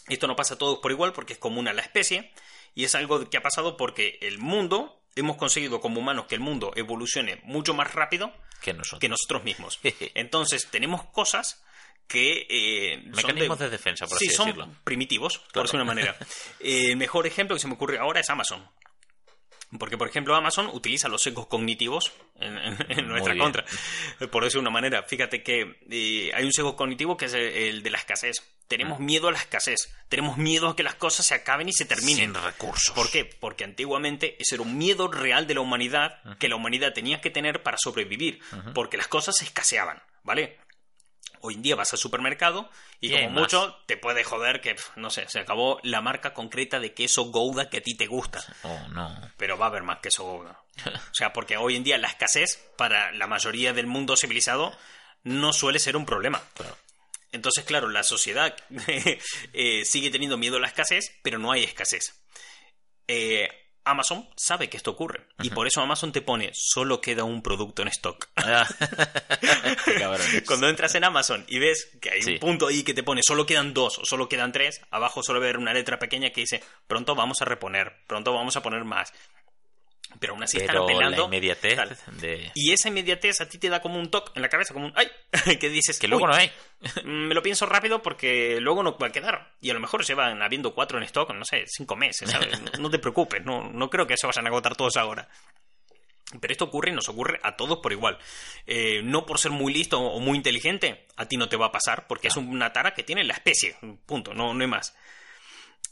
Esto 0.09 0.27
no 0.27 0.37
pasa 0.37 0.55
a 0.55 0.59
todos 0.59 0.79
por 0.79 0.91
igual 0.93 1.13
porque 1.13 1.33
es 1.35 1.39
común 1.39 1.69
a 1.69 1.73
la 1.73 1.83
especie 1.83 2.33
y 2.75 2.85
es 2.85 2.95
algo 2.95 3.29
que 3.29 3.37
ha 3.37 3.43
pasado 3.43 3.77
porque 3.77 4.19
el 4.23 4.39
mundo, 4.39 5.01
hemos 5.17 5.37
conseguido 5.37 5.81
como 5.81 6.01
humanos 6.01 6.27
que 6.27 6.35
el 6.35 6.41
mundo 6.41 6.73
evolucione 6.77 7.41
mucho 7.45 7.75
más 7.75 7.93
rápido 7.95 8.33
Que 8.63 8.73
nosotros. 8.75 9.01
que 9.01 9.09
nosotros 9.09 9.45
mismos. 9.45 9.81
Entonces 10.15 10.69
tenemos 10.71 11.03
cosas 11.07 11.63
que... 12.07 12.47
eh, 12.49 13.03
son 13.03 13.11
Mecanismos 13.33 13.59
de 13.59 13.71
defensa, 13.71 14.07
por 14.07 14.19
sí, 14.19 14.27
así 14.29 14.37
son 14.37 14.47
decirlo. 14.47 14.69
primitivos, 14.85 15.39
por 15.53 15.63
decirlo 15.65 15.85
de 15.85 15.91
una 15.91 15.95
manera. 15.95 16.17
Eh, 16.61 16.91
el 16.91 16.97
mejor 16.97 17.27
ejemplo 17.27 17.57
que 17.57 17.61
se 17.61 17.67
me 17.69 17.75
ocurre 17.75 17.99
ahora 17.99 18.21
es 18.21 18.31
Amazon. 18.31 18.69
Porque, 19.79 19.99
por 19.99 20.09
ejemplo, 20.09 20.35
Amazon 20.37 20.69
utiliza 20.73 21.09
los 21.09 21.23
sesgos 21.23 21.47
cognitivos 21.49 22.12
en, 22.37 22.57
en- 22.57 22.77
en 22.89 22.97
Muy 23.05 23.05
nuestra 23.14 23.37
contra. 23.37 23.64
Por 24.31 24.45
decirlo 24.45 24.61
de 24.62 24.69
una 24.69 24.71
manera, 24.71 25.03
fíjate 25.03 25.43
que 25.43 25.81
eh, 25.91 26.31
hay 26.35 26.45
un 26.45 26.53
sesgo 26.53 26.77
cognitivo 26.77 27.17
que 27.17 27.25
es 27.27 27.35
el, 27.35 27.43
el 27.43 27.83
de 27.83 27.91
la 27.91 27.99
escasez. 27.99 28.37
Tenemos 28.69 28.99
miedo 29.01 29.29
a 29.29 29.33
la 29.33 29.39
escasez. 29.39 29.93
Tenemos 30.09 30.39
miedo 30.39 30.69
a 30.69 30.77
que 30.77 30.83
las 30.83 30.95
cosas 30.95 31.27
se 31.27 31.35
acaben 31.35 31.69
y 31.69 31.73
se 31.73 31.85
terminen. 31.85 32.33
Sin 32.33 32.35
recursos. 32.35 32.95
¿Por 32.95 33.11
qué? 33.11 33.25
Porque 33.25 33.64
antiguamente 33.64 34.37
ese 34.41 34.55
era 34.57 34.62
un 34.62 34.77
miedo 34.79 35.09
real 35.09 35.47
de 35.47 35.55
la 35.55 35.61
humanidad 35.61 36.21
que 36.39 36.49
la 36.49 36.57
humanidad 36.57 36.93
tenía 36.93 37.21
que 37.21 37.31
tener 37.31 37.62
para 37.62 37.77
sobrevivir, 37.79 38.41
porque 38.75 38.97
las 38.97 39.09
cosas 39.09 39.41
escaseaban, 39.43 40.01
¿vale? 40.23 40.59
Hoy 41.41 41.55
en 41.55 41.62
día 41.62 41.76
vas 41.76 41.93
al 41.93 41.99
supermercado 41.99 42.70
y 43.01 43.11
como 43.11 43.30
más. 43.30 43.41
mucho 43.41 43.76
te 43.87 43.97
puede 43.97 44.24
joder 44.24 44.61
que, 44.61 44.76
no 44.97 45.11
sé, 45.11 45.28
se 45.28 45.41
acabó 45.41 45.78
la 45.82 46.01
marca 46.01 46.34
concreta 46.34 46.80
de 46.80 46.95
queso 46.95 47.26
Gouda 47.26 47.68
que 47.68 47.78
a 47.78 47.82
ti 47.82 47.97
te 47.97 48.07
gusta. 48.07 48.43
Oh, 48.62 48.89
no. 48.89 49.32
Pero 49.37 49.59
va 49.59 49.66
a 49.66 49.68
haber 49.68 49.82
más 49.82 50.01
queso 50.01 50.24
Gouda. 50.24 50.61
O 50.87 51.14
sea, 51.14 51.32
porque 51.32 51.57
hoy 51.57 51.76
en 51.76 51.84
día 51.84 51.99
la 51.99 52.09
escasez 52.09 52.70
para 52.76 53.12
la 53.12 53.26
mayoría 53.26 53.72
del 53.72 53.87
mundo 53.87 54.16
civilizado 54.16 54.76
no 55.22 55.53
suele 55.53 55.78
ser 55.78 55.97
un 55.97 56.07
problema. 56.07 56.43
Claro. 56.55 56.76
Entonces, 57.32 57.64
claro, 57.64 57.89
la 57.89 58.03
sociedad 58.03 58.57
eh, 59.53 59.84
sigue 59.84 60.11
teniendo 60.11 60.39
miedo 60.39 60.57
a 60.57 60.61
la 60.61 60.68
escasez, 60.68 61.18
pero 61.22 61.39
no 61.39 61.53
hay 61.53 61.64
escasez. 61.64 62.14
Eh, 63.09 63.49
Amazon 63.87 64.28
sabe 64.37 64.68
que 64.68 64.76
esto 64.76 64.91
ocurre 64.91 65.26
y 65.43 65.51
por 65.51 65.66
eso 65.66 65.80
Amazon 65.80 66.12
te 66.12 66.20
pone 66.20 66.51
solo 66.53 67.01
queda 67.01 67.24
un 67.24 67.41
producto 67.43 67.82
en 67.82 67.89
stock. 67.89 68.28
Ah. 68.37 68.66
Cuando 70.47 70.68
entras 70.68 70.95
en 70.95 71.05
Amazon 71.05 71.45
y 71.49 71.59
ves 71.59 71.89
que 72.01 72.11
hay 72.11 72.22
Sí. 72.22 72.32
un 72.34 72.39
punto 72.41 72.66
ahí 72.68 72.82
que 72.82 72.95
te 72.95 73.03
pone 73.03 73.20
solo 73.26 73.47
quedan 73.47 73.74
dos 73.74 73.99
o 73.99 74.05
solo 74.05 74.28
quedan 74.28 74.53
tres, 74.53 74.80
abajo 74.91 75.22
suele 75.22 75.41
haber 75.41 75.59
una 75.59 75.72
letra 75.72 75.99
pequeña 75.99 76.30
que 76.30 76.43
dice 76.43 76.62
pronto 76.87 77.14
vamos 77.14 77.41
a 77.43 77.45
reponer, 77.45 77.97
pronto 78.07 78.32
vamos 78.32 78.57
a 78.57 78.62
poner 78.62 78.84
más. 78.84 79.12
Pero 80.21 80.33
aún 80.35 80.43
así 80.45 80.57
están 80.59 80.77
la 80.77 80.83
apelando. 80.83 81.25
inmediatez 81.27 81.77
Tal. 81.77 81.99
de... 82.21 82.51
Y 82.55 82.73
esa 82.73 82.89
inmediatez 82.89 83.41
a 83.41 83.49
ti 83.49 83.59
te 83.59 83.69
da 83.69 83.81
como 83.83 83.99
un 83.99 84.11
toque 84.11 84.33
en 84.37 84.43
la 84.43 84.49
cabeza, 84.49 84.73
como 84.73 84.87
un 84.87 84.93
¡ay! 84.97 85.11
que 85.59 85.69
dices 85.69 85.99
Que 85.99 86.09
luego 86.09 86.25
"Uy, 86.25 86.31
no 86.31 86.37
hay. 86.37 86.51
me 87.05 87.35
lo 87.35 87.43
pienso 87.43 87.67
rápido 87.67 88.03
porque 88.03 88.59
luego 88.61 88.83
no 88.83 88.97
va 88.97 89.09
a 89.09 89.13
quedar. 89.13 89.53
Y 89.61 89.71
a 89.71 89.75
lo 89.75 89.81
mejor 89.81 90.05
llevan 90.07 90.43
habiendo 90.43 90.75
cuatro 90.75 90.99
en 90.99 91.05
stock, 91.05 91.33
no 91.35 91.45
sé, 91.45 91.65
cinco 91.67 91.97
meses, 91.97 92.31
¿sabes? 92.31 92.59
No, 92.81 92.89
te 92.91 92.99
preocupes, 92.99 93.45
no, 93.45 93.69
no 93.71 93.91
creo 93.91 94.07
que 94.07 94.17
se 94.17 94.27
vayan 94.27 94.47
a 94.47 94.49
agotar 94.49 94.77
todos 94.77 94.97
ahora. 94.97 95.29
Pero 96.41 96.51
esto 96.53 96.65
ocurre 96.65 96.91
y 96.91 96.95
nos 96.95 97.09
ocurre 97.09 97.39
a 97.43 97.57
todos 97.57 97.79
por 97.79 97.93
igual. 97.93 98.19
Eh, 98.67 99.01
no 99.05 99.27
por 99.27 99.39
ser 99.39 99.53
muy 99.53 99.73
listo 99.73 100.01
o 100.01 100.19
muy 100.19 100.37
inteligente, 100.37 101.07
a 101.17 101.27
ti 101.27 101.37
no 101.37 101.49
te 101.49 101.57
va 101.57 101.67
a 101.67 101.73
pasar, 101.73 102.07
porque 102.09 102.29
es 102.29 102.37
una 102.37 102.73
tara 102.73 102.95
que 102.95 103.03
tiene 103.05 103.23
la 103.25 103.35
especie. 103.35 103.77
Punto, 104.07 104.35
no, 104.35 104.53
no 104.55 104.61
hay 104.61 104.67
más. 104.69 104.95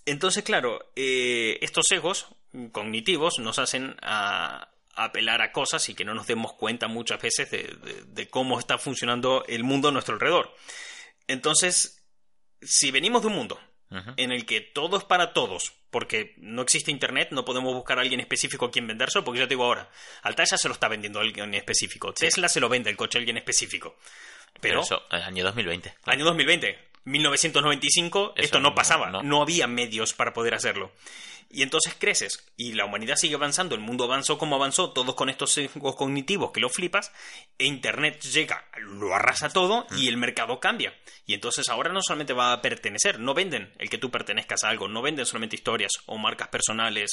Entonces, 0.06 0.42
claro, 0.42 0.90
eh, 0.96 1.58
estos 1.62 1.90
egos 1.92 2.26
cognitivos 2.72 3.38
nos 3.38 3.58
hacen 3.58 3.96
a, 4.02 4.68
a 4.94 5.04
apelar 5.04 5.42
a 5.42 5.52
cosas 5.52 5.88
y 5.88 5.94
que 5.94 6.04
no 6.04 6.14
nos 6.14 6.26
demos 6.26 6.52
cuenta 6.54 6.88
muchas 6.88 7.20
veces 7.20 7.50
de, 7.50 7.62
de- 7.64 8.02
de 8.06 8.28
cómo 8.28 8.58
está 8.58 8.78
funcionando 8.78 9.44
el 9.48 9.64
mundo 9.64 9.88
a 9.88 9.92
nuestro 9.92 10.14
alrededor. 10.14 10.54
Entonces, 11.26 12.04
si 12.62 12.90
venimos 12.90 13.22
de 13.22 13.28
un 13.28 13.34
mundo 13.34 13.60
en 14.16 14.32
el 14.32 14.44
que 14.44 14.60
todo 14.60 14.96
es 14.98 15.04
para 15.04 15.32
todos, 15.32 15.72
porque 15.90 16.34
no 16.38 16.62
existe 16.62 16.90
internet, 16.90 17.28
no 17.30 17.44
podemos 17.44 17.72
buscar 17.74 17.98
a 17.98 18.02
alguien 18.02 18.18
específico 18.18 18.64
a 18.66 18.70
quien 18.72 18.88
vendérselo, 18.88 19.24
porque 19.24 19.38
yo 19.38 19.46
te 19.46 19.54
digo 19.54 19.64
ahora, 19.64 19.88
Altair 20.22 20.48
se 20.48 20.66
lo 20.66 20.74
está 20.74 20.88
vendiendo 20.88 21.20
a 21.20 21.22
alguien 21.22 21.54
específico, 21.54 22.12
Tesla 22.12 22.48
se 22.48 22.58
lo 22.58 22.68
vende 22.68 22.90
el 22.90 22.96
coche 22.96 23.18
a 23.18 23.20
alguien 23.20 23.36
específico. 23.36 23.96
Pero, 24.60 24.80
eso, 24.80 25.00
año 25.10 25.44
2020. 25.44 25.94
año 26.06 26.24
2020, 26.24 26.76
1995, 27.04 28.32
Eso 28.36 28.44
esto 28.44 28.60
no, 28.60 28.70
no- 28.70 28.74
pasaba, 28.74 29.10
no. 29.10 29.22
no 29.22 29.42
había 29.42 29.66
medios 29.66 30.12
para 30.14 30.32
poder 30.32 30.54
hacerlo. 30.54 30.92
Y 31.50 31.62
entonces 31.62 31.94
creces 31.96 32.44
y 32.56 32.72
la 32.72 32.84
humanidad 32.84 33.14
sigue 33.16 33.36
avanzando, 33.36 33.76
el 33.76 33.80
mundo 33.80 34.04
avanzó 34.04 34.38
como 34.38 34.56
avanzó, 34.56 34.90
todos 34.90 35.14
con 35.14 35.28
estos 35.28 35.52
sesgos 35.52 35.94
cognitivos 35.94 36.50
que 36.50 36.58
lo 36.60 36.68
flipas, 36.68 37.12
e 37.58 37.66
Internet 37.66 38.20
llega, 38.22 38.64
lo 38.78 39.14
arrasa 39.14 39.50
todo 39.50 39.86
y 39.96 40.08
el 40.08 40.16
mercado 40.16 40.58
cambia. 40.58 40.92
Y 41.26 41.34
entonces 41.34 41.68
ahora 41.68 41.92
no 41.92 42.02
solamente 42.02 42.32
va 42.32 42.52
a 42.52 42.60
pertenecer, 42.62 43.20
no 43.20 43.34
venden 43.34 43.72
el 43.78 43.88
que 43.88 43.98
tú 43.98 44.10
pertenezcas 44.10 44.64
a 44.64 44.68
algo, 44.70 44.88
no 44.88 45.00
venden 45.00 45.26
solamente 45.26 45.54
historias 45.54 45.92
o 46.06 46.18
marcas 46.18 46.48
personales 46.48 47.12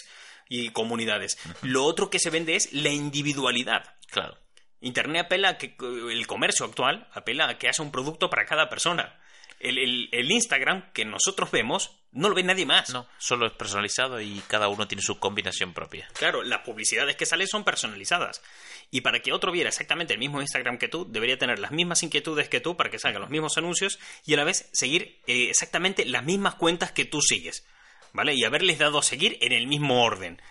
y 0.49 0.69
comunidades. 0.69 1.37
Lo 1.61 1.83
otro 1.83 2.09
que 2.09 2.17
se 2.17 2.31
vende 2.31 2.55
es 2.55 2.73
la 2.73 2.89
individualidad. 2.89 3.95
Claro. 4.09 4.37
Internet 4.79 5.25
apela 5.27 5.49
a 5.49 5.57
que 5.59 5.75
el 6.09 6.25
comercio 6.25 6.65
actual 6.65 7.07
apela 7.13 7.47
a 7.47 7.57
que 7.59 7.67
haya 7.67 7.83
un 7.83 7.91
producto 7.91 8.31
para 8.31 8.45
cada 8.45 8.69
persona. 8.69 9.19
El, 9.62 9.78
el- 9.78 10.09
el 10.12 10.32
Instagram 10.32 10.91
que 10.93 11.05
nosotros 11.05 11.51
vemos 11.51 11.97
no 12.12 12.28
lo 12.30 12.36
ve 12.36 12.43
nadie 12.43 12.66
más. 12.66 12.89
No, 12.89 13.07
solo 13.18 13.45
es 13.47 13.53
personalizado 13.53 14.20
y 14.20 14.41
cada 14.47 14.68
uno 14.68 14.88
tiene 14.88 15.01
su 15.01 15.20
combinación 15.20 15.74
propia. 15.74 16.07
Claro, 16.14 16.43
las 16.43 16.62
publicidades 16.62 17.16
que 17.16 17.26
salen 17.26 17.47
son 17.47 17.64
personalizadas. 17.64 18.41
Y 18.89 19.01
para 19.01 19.22
que 19.22 19.32
otro 19.32 19.51
viera 19.51 19.70
exactamente 19.70 20.14
el 20.14 20.20
mismo 20.20 20.41
Instagram 20.41 20.78
que 20.78 20.88
tú, 20.89 21.05
debería 21.09 21.38
tener 21.38 21.59
las 21.59 21.72
mismas 21.72 22.03
inquietudes 22.03 22.49
que 22.49 22.59
tú 22.59 22.76
para 22.76 22.89
que 22.89 22.99
salgan 22.99 23.22
los 23.22 23.30
mismos 23.32 23.57
anuncios 23.57 23.97
y 24.26 24.34
a 24.34 24.38
la 24.38 24.43
vez 24.43 24.70
seguir 24.74 25.22
eh, 25.28 25.47
exactamente 25.49 26.03
las 26.05 26.24
mismas 26.26 26.55
cuentas 26.55 26.91
que 26.91 27.05
tú 27.05 27.22
sigues. 27.22 27.66
¿Vale? 28.14 28.34
Y 28.36 28.43
haberles 28.43 28.78
dado 28.78 28.99
a 28.99 29.03
seguir 29.03 29.38
en 29.39 29.53
el 29.53 29.68
mismo 29.68 30.03
orden. 30.03 30.41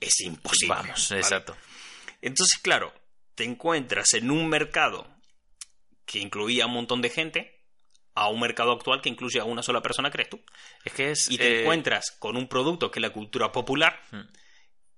Es 0.00 0.20
imposible. 0.20 0.74
Vamos, 0.76 1.08
¿vale? 1.10 1.20
exacto. 1.20 1.56
Entonces, 2.22 2.60
claro, 2.60 2.94
te 3.34 3.42
encuentras 3.44 4.14
en 4.14 4.30
un 4.30 4.48
mercado 4.48 5.08
que 6.06 6.20
incluía 6.20 6.64
a 6.64 6.66
un 6.68 6.74
montón 6.74 7.02
de 7.02 7.10
gente 7.10 7.59
a 8.20 8.28
un 8.28 8.38
mercado 8.38 8.72
actual 8.72 9.00
que 9.00 9.08
incluye 9.08 9.40
a 9.40 9.44
una 9.44 9.62
sola 9.62 9.80
persona, 9.80 10.10
crees 10.10 10.28
tú. 10.28 10.38
Es 10.84 10.92
que 10.92 11.10
es... 11.10 11.30
Y 11.30 11.38
te 11.38 11.48
eh, 11.48 11.60
encuentras 11.60 12.10
con 12.18 12.36
un 12.36 12.48
producto 12.48 12.90
que 12.90 12.98
es 12.98 13.02
la 13.02 13.14
cultura 13.14 13.50
popular, 13.50 13.98
Hmm. 14.10 14.28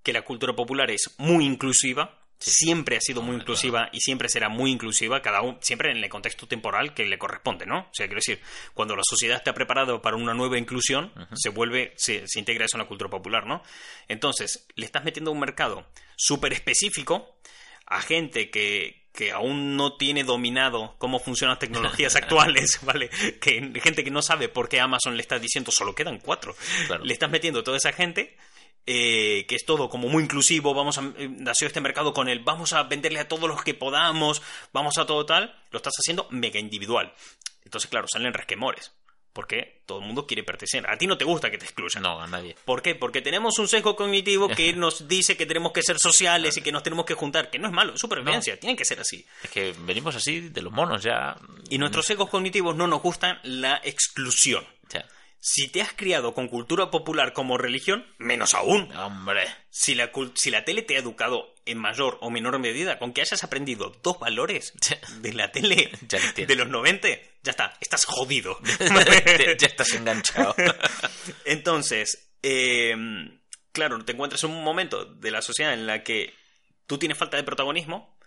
que 0.03 0.13
la 0.13 0.23
cultura 0.23 0.55
popular 0.55 0.91
es 0.91 1.15
muy 1.19 1.45
inclusiva, 1.45 2.19
siempre 2.39 2.97
ha 2.97 3.01
sido 3.01 3.23
muy 3.23 3.37
inclusiva 3.37 3.89
y 3.93 4.01
siempre 4.01 4.29
será 4.29 4.49
muy 4.49 4.73
inclusiva, 4.73 5.23
cada 5.23 5.43
uno, 5.43 5.59
siempre 5.61 5.93
en 5.93 5.99
el 5.99 6.11
contexto 6.11 6.49
temporal 6.49 6.95
que 6.95 7.05
le 7.05 7.17
corresponde, 7.17 7.65
¿no? 7.65 7.83
O 7.83 7.95
sea, 7.95 8.07
quiero 8.07 8.19
decir, 8.19 8.41
cuando 8.75 8.97
la 8.97 9.05
sociedad 9.05 9.37
está 9.37 9.55
preparada 9.55 10.03
para 10.03 10.17
una 10.17 10.35
nueva 10.35 10.59
inclusión, 10.59 11.13
se 11.35 11.51
vuelve, 11.51 11.93
se, 11.97 12.27
se 12.27 12.41
integra 12.41 12.65
eso 12.65 12.77
en 12.77 12.83
la 12.83 12.89
cultura 12.89 13.09
popular, 13.09 13.47
¿no? 13.47 13.63
Entonces, 14.09 14.67
le 14.75 14.85
estás 14.87 15.05
metiendo 15.05 15.31
un 15.31 15.39
mercado 15.39 15.87
súper 16.17 16.53
específico 16.53 17.37
a 17.87 18.01
gente 18.01 18.51
que, 18.51 19.02
que 19.13 19.31
aún 19.31 19.77
no 19.77 19.97
tiene 19.97 20.25
dominado 20.25 20.95
cómo 20.99 21.19
funcionan 21.19 21.53
las 21.53 21.59
tecnologías 21.61 22.17
actuales, 22.17 22.81
¿vale? 22.83 23.11
Que 23.41 23.73
gente 23.83 24.05
que 24.05 24.11
no 24.11 24.23
sabe 24.23 24.49
por 24.49 24.69
qué 24.69 24.81
Amazon 24.81 25.17
le 25.17 25.23
está 25.23 25.39
diciendo 25.39 25.71
solo 25.71 25.95
quedan 25.95 26.19
cuatro. 26.19 26.57
Claro. 26.87 27.05
Le 27.05 27.13
estás 27.13 27.31
metiendo 27.31 27.63
toda 27.63 27.77
esa 27.77 27.93
gente 27.93 28.37
eh, 28.85 29.45
que 29.47 29.55
es 29.55 29.65
todo 29.65 29.89
como 29.89 30.09
muy 30.09 30.25
inclusivo, 30.25 30.75
vamos 30.75 30.99
a 30.99 31.03
eh, 31.17 31.29
nació 31.29 31.69
este 31.69 31.81
mercado 31.81 32.13
con 32.13 32.29
él, 32.29 32.41
vamos 32.41 32.73
a 32.73 32.83
venderle 32.83 33.21
a 33.21 33.29
todos 33.29 33.49
los 33.49 33.63
que 33.63 33.75
podamos, 33.75 34.43
vamos 34.73 34.99
a 34.99 35.07
todo 35.07 35.25
tal, 35.25 35.55
lo 35.71 35.77
estás 35.77 35.95
haciendo 35.97 36.27
mega 36.31 36.59
individual. 36.59 37.13
Entonces, 37.65 37.89
claro, 37.89 38.09
salen 38.09 38.35
resquemores. 38.35 38.93
Porque 39.33 39.83
todo 39.87 40.01
el 40.01 40.05
mundo 40.07 40.27
quiere 40.27 40.43
pertenecer. 40.43 40.89
A 40.91 40.99
ti 40.99 41.07
no 41.07 41.17
te 41.17 41.25
gusta 41.25 41.51
que 41.51 41.57
te 41.57 41.65
excluyan. 41.65 42.03
No, 42.03 42.21
a 42.21 42.27
nadie. 42.27 42.55
¿Por 42.67 42.83
qué? 42.83 42.95
Porque 42.95 43.23
tenemos 43.23 43.59
un 43.59 43.67
sesgo 43.67 43.97
cognitivo 43.97 44.49
que 44.49 44.73
nos 44.75 45.09
dice 45.09 45.37
que 45.37 45.47
tenemos 45.47 45.73
que 45.73 45.83
ser 45.83 45.99
sociales 45.99 46.57
y 46.57 46.61
que 46.61 46.71
nos 46.73 46.83
tenemos 46.83 47.07
que 47.07 47.15
juntar, 47.15 47.51
que 47.51 47.59
no 47.59 47.67
es 47.67 47.73
malo, 47.73 47.95
es 47.95 48.01
supervivencia, 48.01 48.61
tienen 48.61 48.77
que 48.77 48.85
ser 48.85 49.01
así. 49.01 49.25
Es 49.43 49.51
que 49.51 49.75
venimos 49.81 50.15
así 50.17 50.41
de 50.51 50.63
los 50.63 50.73
monos 50.73 51.03
ya. 51.03 51.37
Y 51.71 51.79
nuestros 51.79 52.05
sesgos 52.07 52.29
cognitivos 52.29 52.77
no 52.77 52.87
nos 52.87 53.01
gustan 53.01 53.39
la 53.43 53.81
exclusión. 53.85 54.67
Sea, 54.89 55.07
Si 55.41 55.69
te 55.69 55.81
has 55.81 55.93
criado 55.95 56.35
con 56.35 56.49
cultura 56.49 56.91
popular 56.91 57.33
como 57.33 57.57
religión, 57.57 58.07
menos 58.19 58.53
aún. 58.55 58.93
hombre. 58.95 59.45
Si 59.71 59.95
la, 59.95 60.11
si 60.35 60.51
la 60.51 60.65
tele 60.65 60.83
te 60.83 60.97
ha 60.97 60.99
educado 61.01 61.52
en 61.65 61.79
mayor 61.79 62.19
o 62.21 62.31
menor 62.31 62.59
medida 62.59 62.99
con 62.99 63.13
que 63.13 63.21
hayas 63.21 63.45
aprendido 63.45 63.97
dos 64.03 64.19
valores 64.19 64.73
de 65.21 65.33
la 65.33 65.53
tele 65.53 65.91
de 66.37 66.57
los 66.57 66.69
90, 66.69 67.09
ya 67.43 67.51
está, 67.51 67.77
estás 67.81 68.05
jodido. 68.05 68.59
ya 69.59 69.67
estás 69.67 69.93
enganchado. 69.95 70.55
Entonces, 71.45 72.33
eh, 72.43 72.95
claro, 73.73 74.05
te 74.05 74.13
encuentras 74.13 74.43
en 74.45 74.51
un 74.51 74.65
momento 74.65 75.05
de 75.05 75.31
la 75.31 75.43
sociedad 75.43 75.73
en 75.73 75.87
la 75.87 76.03
que 76.03 76.35
tú 76.87 76.99
tienes 76.99 77.19
falta 77.19 77.37
de 77.37 77.45
protagonismo, 77.45 78.19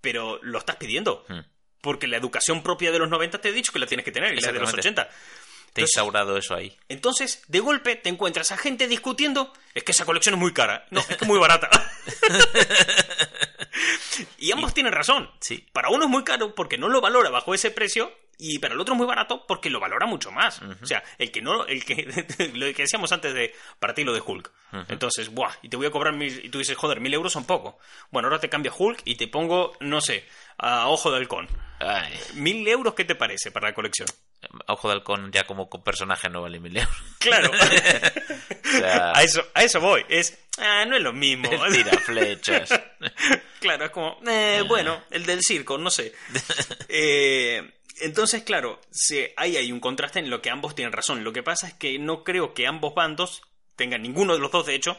pero 0.00 0.38
lo 0.42 0.58
estás 0.58 0.76
pidiendo. 0.76 1.24
Hmm. 1.28 1.40
Porque 1.80 2.06
la 2.06 2.16
educación 2.16 2.62
propia 2.62 2.90
de 2.92 2.98
los 2.98 3.10
90 3.10 3.40
te 3.42 3.50
he 3.50 3.52
dicho 3.52 3.70
que 3.70 3.78
la 3.78 3.86
tienes 3.86 4.04
que 4.04 4.12
tener 4.12 4.32
y 4.32 4.40
la 4.40 4.52
de 4.52 4.58
los 4.58 4.70
Exactamente. 4.70 5.02
80. 5.02 5.43
Te 5.74 5.80
he 5.80 5.84
instaurado 5.84 6.36
eso 6.36 6.54
ahí. 6.54 6.76
Entonces, 6.88 7.42
de 7.48 7.58
golpe, 7.58 7.96
te 7.96 8.08
encuentras 8.08 8.52
a 8.52 8.56
gente 8.56 8.86
discutiendo. 8.86 9.52
Es 9.74 9.82
que 9.82 9.90
esa 9.90 10.04
colección 10.04 10.36
es 10.36 10.40
muy 10.40 10.52
cara. 10.52 10.86
No, 10.90 11.00
es 11.00 11.06
que 11.06 11.14
es 11.14 11.26
muy 11.26 11.38
barata. 11.38 11.68
y 14.38 14.52
ambos 14.52 14.72
tienen 14.72 14.92
razón. 14.92 15.28
Sí. 15.40 15.66
Para 15.72 15.90
uno 15.90 16.04
es 16.04 16.10
muy 16.10 16.22
caro 16.22 16.54
porque 16.54 16.78
no 16.78 16.88
lo 16.88 17.00
valora 17.00 17.30
bajo 17.30 17.54
ese 17.54 17.72
precio. 17.72 18.12
Y 18.38 18.60
para 18.60 18.74
el 18.74 18.80
otro 18.80 18.94
es 18.94 18.98
muy 18.98 19.06
barato 19.06 19.46
porque 19.46 19.68
lo 19.68 19.80
valora 19.80 20.06
mucho 20.06 20.30
más. 20.30 20.60
O 20.80 20.86
sea, 20.86 21.02
el 21.18 21.32
que 21.32 21.42
no, 21.42 21.66
el 21.66 21.84
que 21.84 22.04
lo 22.54 22.66
que 22.66 22.82
decíamos 22.82 23.10
antes 23.12 23.34
de 23.34 23.52
para 23.80 23.94
ti 23.94 24.04
lo 24.04 24.12
de 24.12 24.20
Hulk. 24.20 24.52
Entonces, 24.88 25.28
buah, 25.28 25.52
y 25.62 25.68
te 25.68 25.76
voy 25.76 25.86
a 25.86 25.90
cobrar 25.90 26.14
mil, 26.14 26.44
y 26.44 26.48
tú 26.48 26.58
dices, 26.58 26.76
joder, 26.76 27.00
mil 27.00 27.14
euros 27.14 27.32
son 27.32 27.44
poco. 27.44 27.78
Bueno, 28.10 28.26
ahora 28.26 28.40
te 28.40 28.48
cambia 28.48 28.72
Hulk 28.76 29.02
y 29.04 29.14
te 29.14 29.28
pongo, 29.28 29.72
no 29.80 30.00
sé, 30.00 30.26
a 30.58 30.88
ojo 30.88 31.12
de 31.12 31.18
halcón. 31.18 31.48
Ay, 31.78 32.12
Mil 32.34 32.66
euros, 32.66 32.94
¿qué 32.94 33.04
te 33.04 33.14
parece 33.14 33.52
para 33.52 33.68
la 33.68 33.74
colección? 33.74 34.08
Ojo 34.66 34.88
de 34.88 34.94
halcón 34.94 35.30
ya 35.32 35.44
como 35.44 35.68
con 35.68 35.82
personaje 35.82 36.28
no 36.30 36.42
vale 36.42 36.58
mil 36.60 36.76
euros. 36.76 36.94
Claro. 37.18 37.50
O 38.64 38.76
sea, 38.76 39.12
a 39.14 39.22
eso, 39.22 39.46
a 39.54 39.62
eso 39.62 39.78
voy. 39.80 40.04
Es, 40.08 40.36
ah, 40.58 40.84
no 40.84 40.96
es 40.96 41.02
lo 41.02 41.12
mismo. 41.12 41.48
tira 41.72 41.96
flechas. 41.98 42.68
claro, 43.60 43.84
es 43.84 43.90
como, 43.92 44.18
eh, 44.26 44.62
bueno, 44.66 45.04
el 45.10 45.24
del 45.26 45.40
circo, 45.42 45.78
no 45.78 45.90
sé. 45.90 46.12
Eh, 46.88 47.62
entonces, 48.00 48.42
claro, 48.42 48.80
se- 48.90 49.32
ahí 49.36 49.56
hay 49.56 49.70
un 49.70 49.80
contraste 49.80 50.18
en 50.18 50.28
lo 50.30 50.42
que 50.42 50.50
ambos 50.50 50.74
tienen 50.74 50.92
razón. 50.92 51.22
Lo 51.24 51.32
que 51.32 51.42
pasa 51.44 51.68
es 51.68 51.74
que 51.74 51.98
no 51.98 52.24
creo 52.24 52.52
que 52.54 52.66
ambos 52.66 52.94
bandos 52.94 53.42
tengan, 53.76 54.02
ninguno 54.02 54.32
de 54.34 54.40
los 54.40 54.50
dos 54.50 54.66
de 54.66 54.74
hecho, 54.74 54.96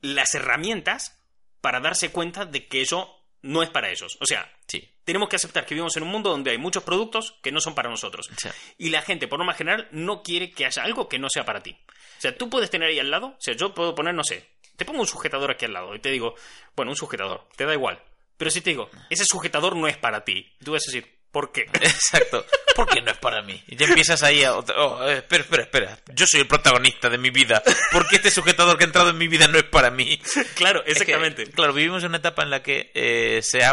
las 0.00 0.34
herramientas 0.34 1.20
para 1.60 1.80
darse 1.80 2.10
cuenta 2.10 2.46
de 2.46 2.66
que 2.68 2.80
eso 2.80 3.19
no 3.42 3.62
es 3.62 3.70
para 3.70 3.90
ellos. 3.90 4.16
O 4.20 4.26
sea, 4.26 4.50
Sí. 4.66 4.88
tenemos 5.04 5.28
que 5.28 5.36
aceptar 5.36 5.66
que 5.66 5.74
vivimos 5.74 5.96
en 5.96 6.02
un 6.04 6.10
mundo 6.10 6.30
donde 6.30 6.50
hay 6.52 6.58
muchos 6.58 6.82
productos 6.84 7.34
que 7.42 7.50
no 7.52 7.60
son 7.60 7.74
para 7.74 7.90
nosotros. 7.90 8.28
Sí. 8.36 8.48
Y 8.78 8.90
la 8.90 9.02
gente, 9.02 9.26
por 9.28 9.38
norma 9.38 9.54
general, 9.54 9.88
no 9.92 10.22
quiere 10.22 10.50
que 10.52 10.66
haya 10.66 10.82
algo 10.84 11.08
que 11.08 11.18
no 11.18 11.28
sea 11.30 11.44
para 11.44 11.62
ti. 11.62 11.76
O 12.18 12.20
sea, 12.20 12.36
tú 12.36 12.48
puedes 12.50 12.70
tener 12.70 12.88
ahí 12.90 12.98
al 12.98 13.10
lado, 13.10 13.28
o 13.28 13.36
sea, 13.40 13.54
yo 13.54 13.74
puedo 13.74 13.94
poner, 13.94 14.14
no 14.14 14.22
sé, 14.24 14.46
te 14.76 14.84
pongo 14.84 15.00
un 15.00 15.06
sujetador 15.06 15.50
aquí 15.50 15.64
al 15.64 15.72
lado 15.72 15.94
y 15.94 15.98
te 16.00 16.10
digo, 16.10 16.34
bueno, 16.76 16.92
un 16.92 16.96
sujetador, 16.96 17.48
te 17.56 17.64
da 17.64 17.72
igual. 17.74 18.02
Pero 18.36 18.50
si 18.50 18.60
te 18.60 18.70
digo, 18.70 18.88
ese 19.10 19.24
sujetador 19.24 19.74
no 19.76 19.88
es 19.88 19.96
para 19.98 20.24
ti, 20.24 20.54
tú 20.64 20.72
vas 20.72 20.82
a 20.86 20.92
decir, 20.92 21.19
¿por 21.30 21.52
qué? 21.52 21.62
Exacto. 21.80 22.44
¿Por 22.74 22.88
qué 22.88 23.00
no 23.02 23.10
es 23.10 23.18
para 23.18 23.42
mí? 23.42 23.62
Y 23.66 23.76
ya 23.76 23.86
empiezas 23.86 24.22
ahí 24.22 24.42
a... 24.44 24.54
oh, 24.54 25.08
eh, 25.08 25.18
espera, 25.18 25.42
espera, 25.44 25.62
espera. 25.64 25.98
Yo 26.14 26.26
soy 26.26 26.40
el 26.40 26.46
protagonista 26.46 27.08
de 27.10 27.18
mi 27.18 27.30
vida. 27.30 27.62
¿Por 27.92 28.08
qué 28.08 28.16
este 28.16 28.30
sujetador 28.30 28.78
que 28.78 28.84
ha 28.84 28.86
entrado 28.86 29.10
en 29.10 29.18
mi 29.18 29.28
vida 29.28 29.46
no 29.48 29.58
es 29.58 29.64
para 29.64 29.90
mí? 29.90 30.20
claro, 30.54 30.80
Es 30.86 30.94
que, 30.98 31.02
exactamente. 31.02 31.50
claro, 31.50 31.72
vivimos 31.72 32.02
en 32.02 32.10
una 32.10 32.18
etapa 32.18 32.42
en 32.42 32.50
la 32.50 32.62
que 32.62 32.90
eh, 32.94 33.40
se 33.42 33.64
ha, 33.64 33.72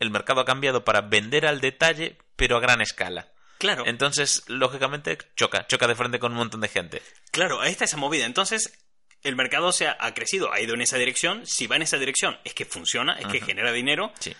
el 0.00 0.10
mercado 0.10 0.40
ha 0.40 0.44
cambiado 0.44 0.84
para 0.84 1.00
vender 1.00 1.46
al 1.46 1.60
detalle, 1.60 2.16
pero 2.36 2.56
a 2.56 2.60
gran 2.60 2.80
escala. 2.80 3.28
Claro, 3.58 3.84
Entonces, 3.86 4.42
lógicamente, 4.48 5.16
choca, 5.36 5.66
choca 5.66 5.86
de 5.86 5.94
frente 5.94 6.18
con 6.18 6.32
un 6.32 6.38
montón 6.38 6.60
de 6.60 6.68
gente. 6.68 7.00
claro, 7.30 7.60
ahí 7.60 7.70
está 7.70 7.84
esa 7.84 7.96
movida. 7.96 8.26
Entonces, 8.26 8.78
el 9.22 9.36
mercado 9.36 9.72
se 9.72 9.86
ha, 9.86 9.96
ha 10.00 10.12
crecido, 10.12 10.52
ha 10.52 10.60
ido 10.60 10.74
en 10.74 10.82
esa 10.82 10.98
dirección. 10.98 11.46
Si 11.46 11.66
va 11.66 11.76
en 11.76 11.82
esa 11.82 11.96
dirección, 11.96 12.38
es 12.44 12.52
que 12.52 12.66
funciona, 12.66 13.14
es 13.18 13.26
que 13.28 13.40
genera 13.40 13.72
dinero. 13.72 14.12
Sí. 14.18 14.34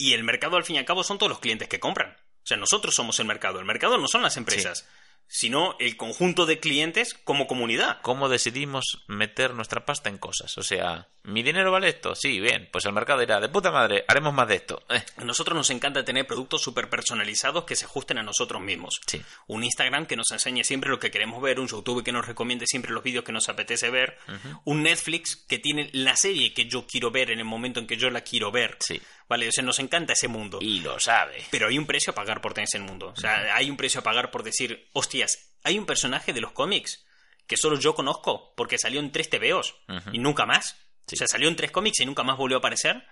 Y 0.00 0.14
el 0.14 0.24
mercado, 0.24 0.56
al 0.56 0.64
fin 0.64 0.76
y 0.76 0.78
al 0.78 0.86
cabo, 0.86 1.04
son 1.04 1.18
todos 1.18 1.28
los 1.28 1.40
clientes 1.40 1.68
que 1.68 1.78
compran. 1.78 2.12
O 2.12 2.46
sea, 2.46 2.56
nosotros 2.56 2.94
somos 2.94 3.20
el 3.20 3.26
mercado. 3.26 3.58
El 3.58 3.66
mercado 3.66 3.98
no 3.98 4.08
son 4.08 4.22
las 4.22 4.38
empresas, 4.38 4.88
sino 5.26 5.76
el 5.78 5.98
conjunto 5.98 6.46
de 6.46 6.58
clientes 6.58 7.12
como 7.12 7.46
comunidad. 7.46 8.00
¿Cómo 8.00 8.30
decidimos 8.30 9.04
meter 9.08 9.52
nuestra 9.52 9.84
pasta 9.84 10.08
en 10.08 10.16
cosas? 10.16 10.56
O 10.56 10.62
sea, 10.62 11.08
¿mi 11.24 11.42
dinero 11.42 11.70
vale 11.70 11.88
esto? 11.88 12.14
Sí, 12.14 12.40
bien. 12.40 12.68
Pues 12.72 12.84
el 12.84 12.92
mercado 12.92 13.20
dirá, 13.20 13.40
de 13.40 13.48
puta 13.48 13.70
madre, 13.70 14.04
haremos 14.08 14.32
más 14.32 14.48
de 14.48 14.56
esto. 14.56 14.82
Eh, 14.88 15.02
A 15.16 15.24
nosotros 15.24 15.56
nos 15.56 15.70
encanta 15.70 16.04
tener 16.04 16.26
productos 16.26 16.62
súper 16.62 16.88
personalizados 16.88 17.64
que 17.64 17.76
se 17.76 17.84
ajusten 17.84 18.18
a 18.18 18.22
nosotros 18.22 18.60
mismos. 18.62 19.00
Sí. 19.06 19.20
Un 19.46 19.64
Instagram 19.64 20.06
que 20.06 20.16
nos 20.16 20.30
enseñe 20.30 20.64
siempre 20.64 20.90
lo 20.90 20.98
que 20.98 21.10
queremos 21.10 21.40
ver, 21.42 21.60
un 21.60 21.68
YouTube 21.68 22.02
que 22.04 22.12
nos 22.12 22.26
recomiende 22.26 22.66
siempre 22.66 22.92
los 22.92 23.02
vídeos 23.02 23.24
que 23.24 23.32
nos 23.32 23.48
apetece 23.48 23.90
ver, 23.90 24.18
un 24.64 24.82
Netflix 24.82 25.36
que 25.36 25.58
tiene 25.58 25.90
la 25.92 26.16
serie 26.16 26.52
que 26.54 26.66
yo 26.66 26.86
quiero 26.86 27.10
ver 27.10 27.30
en 27.30 27.38
el 27.38 27.44
momento 27.44 27.80
en 27.80 27.86
que 27.86 27.96
yo 27.96 28.10
la 28.10 28.22
quiero 28.22 28.50
ver. 28.50 28.76
Sí. 28.80 29.00
Vale, 29.28 29.48
o 29.48 29.52
sea, 29.52 29.62
nos 29.62 29.78
encanta 29.78 30.14
ese 30.14 30.26
mundo. 30.28 30.58
Y 30.60 30.80
lo 30.80 30.98
sabe. 30.98 31.44
Pero 31.50 31.68
hay 31.68 31.78
un 31.78 31.86
precio 31.86 32.10
a 32.12 32.14
pagar 32.14 32.40
por 32.40 32.52
tener 32.54 32.68
ese 32.72 32.80
mundo. 32.80 33.08
O 33.08 33.16
sea, 33.16 33.54
hay 33.54 33.70
un 33.70 33.76
precio 33.76 34.00
a 34.00 34.02
pagar 34.02 34.30
por 34.30 34.42
decir, 34.42 34.88
hostias, 34.92 35.52
hay 35.62 35.78
un 35.78 35.86
personaje 35.86 36.32
de 36.32 36.40
los 36.40 36.52
cómics 36.52 37.04
que 37.46 37.56
solo 37.56 37.78
yo 37.78 37.94
conozco 37.94 38.52
porque 38.56 38.78
salió 38.78 39.00
en 39.00 39.12
tres 39.12 39.28
TVOs 39.30 39.74
y 40.12 40.18
nunca 40.18 40.46
más. 40.46 40.76
Sí. 41.10 41.14
O 41.14 41.18
sea, 41.18 41.26
salió 41.26 41.48
en 41.48 41.56
tres 41.56 41.70
cómics 41.70 42.00
y 42.00 42.06
nunca 42.06 42.22
más 42.22 42.36
volvió 42.36 42.56
a 42.56 42.60
aparecer. 42.60 43.04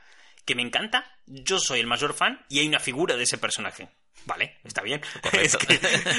Que 0.44 0.55
me 0.55 0.62
encanta, 0.62 1.11
yo 1.26 1.59
soy 1.59 1.80
el 1.80 1.86
mayor 1.86 2.14
fan 2.14 2.44
y 2.49 2.61
hay 2.61 2.68
una 2.68 2.78
figura 2.80 3.16
de 3.16 3.24
ese 3.24 3.36
personaje. 3.38 3.88
Vale, 4.24 4.57
está 4.64 4.82
bien. 4.82 5.01
Es 5.32 5.57
que, 5.57 5.74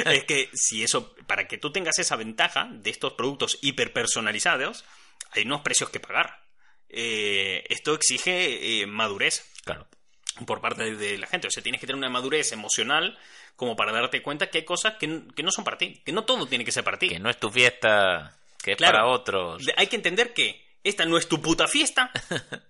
es 0.05 0.23
que 0.25 0.49
si 0.53 0.84
eso, 0.84 1.15
para 1.27 1.47
que 1.47 1.57
tú 1.57 1.71
tengas 1.71 1.97
esa 1.99 2.15
ventaja 2.15 2.67
de 2.71 2.89
estos 2.91 3.13
productos 3.13 3.57
hiperpersonalizados, 3.61 4.86
hay 5.32 5.43
unos 5.43 5.61
precios 5.61 5.89
que 5.89 5.99
pagar. 5.99 6.43
Eh, 6.89 7.63
esto 7.69 7.93
exige 7.93 8.82
eh, 8.82 8.88
madurez 8.88 9.45
Claro. 9.63 9.88
por 10.45 10.61
parte 10.61 10.95
de- 10.95 11.17
la 11.17 11.27
gente. 11.27 11.47
O 11.47 11.51
sea, 11.51 11.61
tienes 11.63 11.80
que 11.82 11.88
tener 11.88 11.97
una 11.97 12.09
madurez 12.09 12.51
emocional 12.51 13.17
como 13.55 13.75
para 13.75 13.91
darte 13.91 14.21
cuenta 14.21 14.49
que 14.49 14.59
hay 14.59 14.65
cosas 14.65 14.95
que, 14.99 15.23
que 15.36 15.43
no 15.43 15.51
son 15.51 15.63
para 15.65 15.77
ti. 15.77 16.01
Que 16.05 16.11
no 16.11 16.23
todo 16.23 16.45
tiene 16.47 16.65
que 16.65 16.71
ser 16.71 16.84
para 16.84 16.97
ti. 16.99 17.09
Que 17.09 17.19
no 17.19 17.30
es 17.30 17.39
tu 17.39 17.49
fiesta, 17.49 18.36
que 18.63 18.71
es 18.71 18.77
Claro. 18.77 18.93
para 18.93 19.07
otros. 19.07 19.65
Hay 19.75 19.88
que 19.88 19.95
entender 19.97 20.34
que 20.34 20.68
esta 20.84 21.05
no 21.05 21.17
es 21.17 21.27
tu 21.27 21.41
puta 21.41 21.67
fiesta 21.67 22.11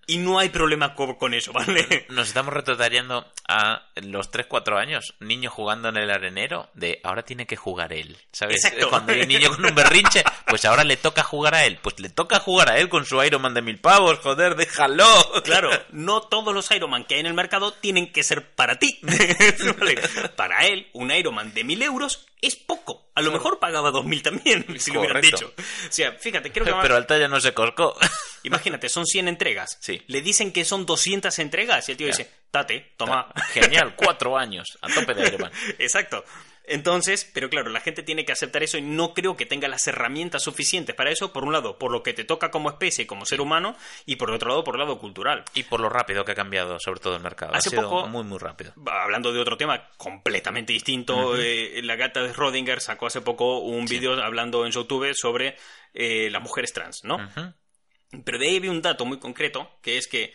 y 0.08 0.18
no 0.18 0.40
hay 0.40 0.50
problema 0.50 0.96
co- 0.96 1.18
con, 1.18 1.34
eso, 1.34 1.54
¿vale? 1.54 2.06
Nos 2.10 2.28
estamos 2.28 2.54
retrotrayendo 2.54 3.26
a 3.48 3.88
los 3.96 4.32
3-4 4.32 4.78
años, 4.80 5.14
niños 5.20 5.54
jugando 5.54 5.90
en 5.90 5.98
el 5.98 6.10
arenero, 6.10 6.70
de 6.74 7.00
ahora 7.04 7.24
tiene 7.24 7.46
que 7.46 7.56
jugar 7.56 7.94
él. 7.94 8.18
¿Sabes? 8.32 8.64
Exacto. 8.64 8.90
Cuando 8.90 9.14
hay 9.14 9.22
un 9.22 9.28
niño 9.28 9.50
con 9.56 9.66
un 9.66 9.76
berrinche, 9.76 10.24
pues 10.48 10.66
ahora 10.66 10.84
le 10.84 10.98
toca 10.98 11.24
jugar 11.24 11.56
a 11.56 11.66
él. 11.66 11.80
Pues 11.82 12.00
le 12.00 12.10
toca 12.10 12.40
jugar 12.40 12.70
a 12.72 12.78
él 12.80 12.90
con 12.90 13.06
su 13.06 13.22
Iron 13.24 13.42
Man 13.42 13.54
de 13.54 13.62
mil 13.62 13.80
pavos, 13.80 14.20
joder, 14.20 14.56
déjalo. 14.56 15.06
Claro, 15.44 15.70
no 15.92 16.22
todos 16.22 16.54
los 16.54 16.70
Iron 16.72 16.90
Man 16.90 17.06
que 17.06 17.16
hay 17.16 17.20
en 17.22 17.26
el 17.28 17.34
mercado 17.34 17.74
tienen 17.74 18.12
que 18.12 18.24
ser 18.24 18.54
para 18.56 18.78
ti. 18.80 19.00
¿Vale? 19.80 20.00
Para 20.36 20.66
él, 20.68 20.90
un 20.94 21.12
Iron 21.12 21.36
Man 21.36 21.54
de 21.54 21.64
mil 21.64 21.82
euros 21.82 22.26
es 22.42 22.56
poco. 22.56 23.10
A 23.16 23.22
lo 23.22 23.32
mejor 23.32 23.60
pagaba 23.60 23.92
dos 23.92 24.06
mil 24.06 24.22
también, 24.24 24.66
si 24.80 24.92
lo 24.92 25.02
hubieran 25.02 25.22
dicho. 25.22 25.54
O 25.58 25.92
sea, 25.92 26.14
fíjate, 26.14 26.52
creo 26.52 26.66
que 26.66 26.74
Pero 26.82 26.96
al 26.96 27.06
talla 27.08 27.28
no 27.28 27.40
se 27.42 27.54
coscó. 27.54 27.98
imagínate, 28.44 28.88
son 28.90 29.06
100 29.06 29.28
entregas. 29.28 29.78
Sí. 29.82 30.02
Le 30.08 30.22
dicen 30.22 30.52
que 30.54 30.64
son 30.66 30.86
200 30.86 31.38
entregas 31.40 31.88
y 31.90 31.92
el 31.94 31.98
tío 31.98 32.08
Ya. 32.08 32.16
dice, 32.18 32.32
tate, 32.52 32.94
toma. 32.98 33.32
Genial, 33.54 33.96
cuatro 33.96 34.38
años, 34.38 34.78
a 34.82 34.88
tope 34.88 35.14
de 35.14 35.28
Iron 35.28 35.42
Man. 35.42 35.52
Exacto. 35.78 36.24
Entonces, 36.70 37.30
pero 37.34 37.50
claro, 37.50 37.70
la 37.70 37.82
gente 37.82 38.04
tiene 38.04 38.24
que 38.26 38.32
aceptar 38.32 38.64
eso 38.64 38.78
y 38.78 38.82
no 38.82 39.14
creo 39.14 39.36
que 39.36 39.46
tenga 39.46 39.68
las 39.68 39.86
herramientas 39.88 40.44
suficientes 40.44 40.96
para 40.96 41.12
eso, 41.12 41.34
por 41.34 41.44
un 41.44 41.52
lado, 41.52 41.78
por 41.78 41.92
lo 41.92 42.04
que 42.04 42.14
te 42.14 42.24
toca 42.24 42.52
como 42.52 42.70
especie, 42.70 43.08
como 43.08 43.26
ser 43.26 43.42
humano, 43.42 43.76
y 44.06 44.16
por 44.18 44.32
otro 44.32 44.50
lado, 44.50 44.64
por 44.64 44.76
el 44.76 44.80
lado 44.80 45.00
cultural. 45.00 45.44
Y 45.54 45.64
por 45.64 45.80
lo 45.80 45.90
rápido 45.90 46.24
que 46.24 46.32
ha 46.34 46.36
cambiado, 46.36 46.80
sobre 46.80 47.00
todo 47.00 47.16
el 47.16 47.22
mercado. 47.24 47.54
Hace 47.54 47.70
ha 47.70 47.72
sido 47.72 47.90
poco- 47.90 48.08
muy, 48.08 48.24
muy 48.24 48.38
rápido. 48.38 48.74
Hablando 48.86 49.34
de 49.34 49.40
otro 49.40 49.58
tema 49.58 49.90
completamente 49.98 50.72
distinto, 50.74 51.36
eh, 51.38 51.82
la 51.84 51.96
gata 51.96 52.22
de 52.24 52.32
Rodinger 52.34 52.80
sacó 52.82 53.08
hace 53.08 53.22
poco 53.22 53.60
un 53.60 53.86
vídeo 53.86 54.14
hablando 54.24 54.66
en 54.66 54.72
YouTube 54.72 55.14
sobre 55.16 55.58
eh, 55.94 56.30
las 56.32 56.42
mujeres 56.42 56.72
trans, 56.72 57.02
¿no? 57.04 57.18
Pero 58.26 58.38
de 58.40 58.48
ahí 58.48 58.60
vi 58.60 58.68
un 58.70 58.82
dato 58.82 59.06
muy 59.06 59.20
concreto, 59.20 59.70
que 59.82 59.98
es 59.98 60.08
que 60.08 60.34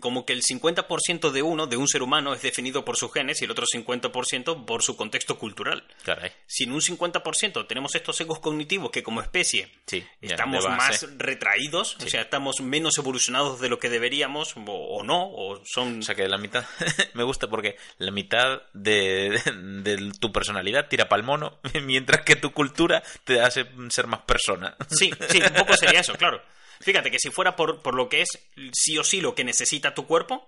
como 0.00 0.26
que 0.26 0.32
el 0.32 0.42
50% 0.42 1.30
de 1.30 1.42
uno, 1.42 1.66
de 1.66 1.76
un 1.76 1.88
ser 1.88 2.02
humano, 2.02 2.34
es 2.34 2.42
definido 2.42 2.84
por 2.84 2.96
sus 2.96 3.12
genes 3.12 3.40
y 3.40 3.44
el 3.44 3.50
otro 3.50 3.64
50% 3.66 4.64
por 4.64 4.82
su 4.82 4.96
contexto 4.96 5.38
cultural. 5.38 5.84
Caray. 6.04 6.32
Si 6.46 6.64
en 6.64 6.72
un 6.72 6.80
50% 6.80 7.66
tenemos 7.66 7.94
estos 7.94 8.20
egos 8.20 8.40
cognitivos 8.40 8.90
que 8.90 9.02
como 9.02 9.20
especie 9.20 9.70
Sí, 9.86 10.04
estamos 10.20 10.66
más 10.68 11.06
retraídos, 11.18 11.96
o 12.04 12.08
sea, 12.08 12.22
estamos 12.22 12.60
menos 12.60 12.98
evolucionados 12.98 13.60
de 13.60 13.68
lo 13.68 13.78
que 13.78 13.88
deberíamos, 13.88 14.56
o, 14.56 14.72
o 14.72 15.02
no, 15.04 15.28
o 15.30 15.64
son... 15.64 16.00
O 16.00 16.02
sea 16.02 16.14
que 16.14 16.28
la 16.28 16.38
mitad 16.38 16.64
me 17.14 17.22
gusta 17.22 17.48
porque 17.48 17.76
la 17.98 18.10
mitad 18.10 18.62
de, 18.72 19.40
de 19.82 20.12
tu 20.18 20.32
personalidad 20.32 20.88
tira 20.88 21.08
pa'l 21.08 21.22
mono, 21.22 21.58
mientras 21.82 22.22
que 22.22 22.36
tu 22.36 22.52
cultura 22.52 23.02
te 23.24 23.40
hace 23.40 23.66
ser 23.88 24.06
más 24.06 24.20
persona. 24.22 24.76
Sí, 24.90 25.10
sí, 25.28 25.40
un 25.40 25.54
poco 25.54 25.76
sería 25.76 26.00
eso, 26.00 26.14
claro. 26.14 26.42
Fíjate 26.80 27.10
que 27.10 27.18
si 27.18 27.30
fuera 27.30 27.56
por, 27.56 27.82
por 27.82 27.94
lo 27.94 28.08
que 28.08 28.22
es 28.22 28.28
sí 28.72 28.98
o 28.98 29.04
sí 29.04 29.20
lo 29.20 29.34
que 29.34 29.44
necesita 29.44 29.94
tu 29.94 30.06
cuerpo, 30.06 30.46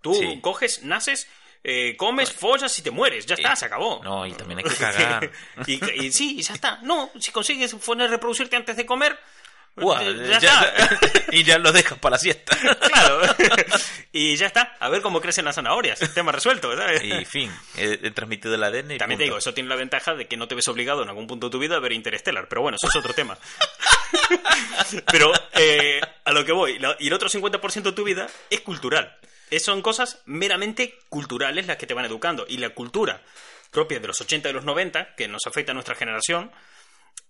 tú 0.00 0.14
Sí. 0.14 0.40
coges, 0.40 0.82
naces, 0.84 1.26
eh, 1.64 1.96
comes, 1.96 2.32
follas 2.32 2.78
y 2.78 2.82
te 2.82 2.90
mueres. 2.90 3.26
Ya 3.26 3.34
está, 3.34 3.56
se 3.56 3.64
acabó. 3.66 4.00
No, 4.04 4.26
y 4.26 4.32
también 4.32 4.58
hay 4.58 4.64
que 4.64 4.76
cagar. 4.76 5.30
y, 5.66 6.04
y 6.06 6.12
sí, 6.12 6.40
ya 6.42 6.54
está. 6.54 6.78
No, 6.82 7.10
si 7.18 7.30
consigues 7.32 7.74
poner 7.74 8.10
reproducirte 8.10 8.56
antes 8.56 8.76
de 8.76 8.86
comer, 8.86 9.18
Guau, 9.80 10.02
eh, 10.02 10.28
ya- 10.30 10.38
ya, 10.38 10.60
está. 10.62 10.98
y 11.32 11.44
ya 11.44 11.58
lo 11.58 11.72
dejas 11.72 11.98
para 11.98 12.14
la 12.14 12.18
siesta. 12.18 12.56
claro. 12.80 13.20
y 14.12 14.36
ya 14.36 14.46
está. 14.46 14.76
A 14.80 14.88
ver 14.88 15.02
cómo 15.02 15.20
crecen 15.20 15.44
las 15.44 15.54
zanahorias. 15.56 15.98
Tema 16.14 16.32
resuelto, 16.32 16.76
¿sabes? 16.76 17.02
Y 17.04 17.24
fin, 17.24 17.50
he, 17.76 17.98
he 18.02 18.10
transmitido 18.10 18.54
el 18.54 18.62
ADN 18.64 18.92
y 18.92 18.98
También 18.98 18.98
te 18.98 19.06
punto. 19.08 19.22
digo, 19.24 19.38
eso 19.38 19.54
tiene 19.54 19.68
la 19.68 19.76
ventaja 19.76 20.14
de 20.14 20.26
que 20.26 20.36
no 20.36 20.48
te 20.48 20.54
ves 20.54 20.68
obligado 20.68 21.02
en 21.02 21.08
algún 21.08 21.26
punto 21.26 21.46
de 21.48 21.50
tu 21.52 21.58
vida 21.58 21.76
a 21.76 21.80
ver 21.80 21.92
Interstellar, 21.92 22.48
pero 22.48 22.62
bueno, 22.62 22.76
eso 22.80 22.88
es 22.88 22.96
otro 22.96 23.12
tema. 23.14 23.36
pero 25.10 25.32
eh, 25.54 26.00
a 26.24 26.32
lo 26.32 26.44
que 26.44 26.52
voy, 26.52 26.78
y 26.98 27.06
el 27.06 27.12
otro 27.12 27.28
50% 27.28 27.82
de 27.82 27.92
tu 27.92 28.04
vida 28.04 28.26
es 28.50 28.60
cultural. 28.60 29.16
Es- 29.50 29.64
son 29.64 29.82
cosas 29.82 30.22
meramente 30.26 30.98
culturales 31.08 31.66
las 31.66 31.76
que 31.76 31.86
te 31.86 31.94
van 31.94 32.04
educando. 32.04 32.44
Y 32.48 32.58
la 32.58 32.70
cultura 32.70 33.20
propia 33.70 34.00
de 34.00 34.06
los 34.06 34.20
80 34.20 34.48
y 34.48 34.52
los 34.52 34.64
90, 34.64 35.14
que 35.14 35.28
nos 35.28 35.46
afecta 35.46 35.72
a 35.72 35.74
nuestra 35.74 35.94
generación, 35.94 36.50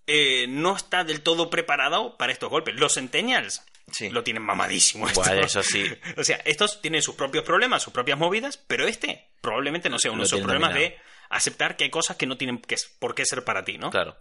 eh, 0.09 0.47
no 0.47 0.75
está 0.75 1.03
del 1.03 1.21
todo 1.21 1.49
preparado 1.49 2.17
para 2.17 2.33
estos 2.33 2.49
golpes. 2.49 2.75
Los 2.75 2.95
centennials 2.95 3.63
Sí. 3.91 4.09
lo 4.09 4.23
tienen 4.23 4.43
mamadísimo. 4.43 5.07
esto. 5.07 5.23
Eso 5.23 5.63
sí. 5.63 5.85
O 6.17 6.23
sea, 6.23 6.37
estos 6.45 6.81
tienen 6.81 7.01
sus 7.01 7.15
propios 7.15 7.43
problemas, 7.43 7.81
sus 7.81 7.93
propias 7.93 8.17
movidas, 8.17 8.57
pero 8.57 8.87
este 8.87 9.29
probablemente 9.41 9.89
no 9.89 9.97
sea 9.99 10.11
uno 10.11 10.21
de 10.21 10.27
esos 10.27 10.41
problemas 10.41 10.73
dominado. 10.73 10.95
de 10.95 11.01
aceptar 11.29 11.75
que 11.77 11.85
hay 11.85 11.89
cosas 11.89 12.17
que 12.17 12.25
no 12.25 12.37
tienen 12.37 12.59
que, 12.59 12.75
por 12.99 13.15
qué 13.15 13.25
ser 13.25 13.43
para 13.43 13.63
ti, 13.63 13.77
¿no? 13.77 13.89
Claro. 13.89 14.17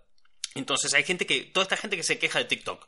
Entonces 0.55 0.95
hay 0.95 1.05
gente 1.05 1.27
que, 1.27 1.43
toda 1.43 1.65
esta 1.65 1.77
gente 1.77 1.97
que 1.97 2.03
se 2.03 2.19
queja 2.19 2.39
de 2.39 2.45
TikTok. 2.47 2.87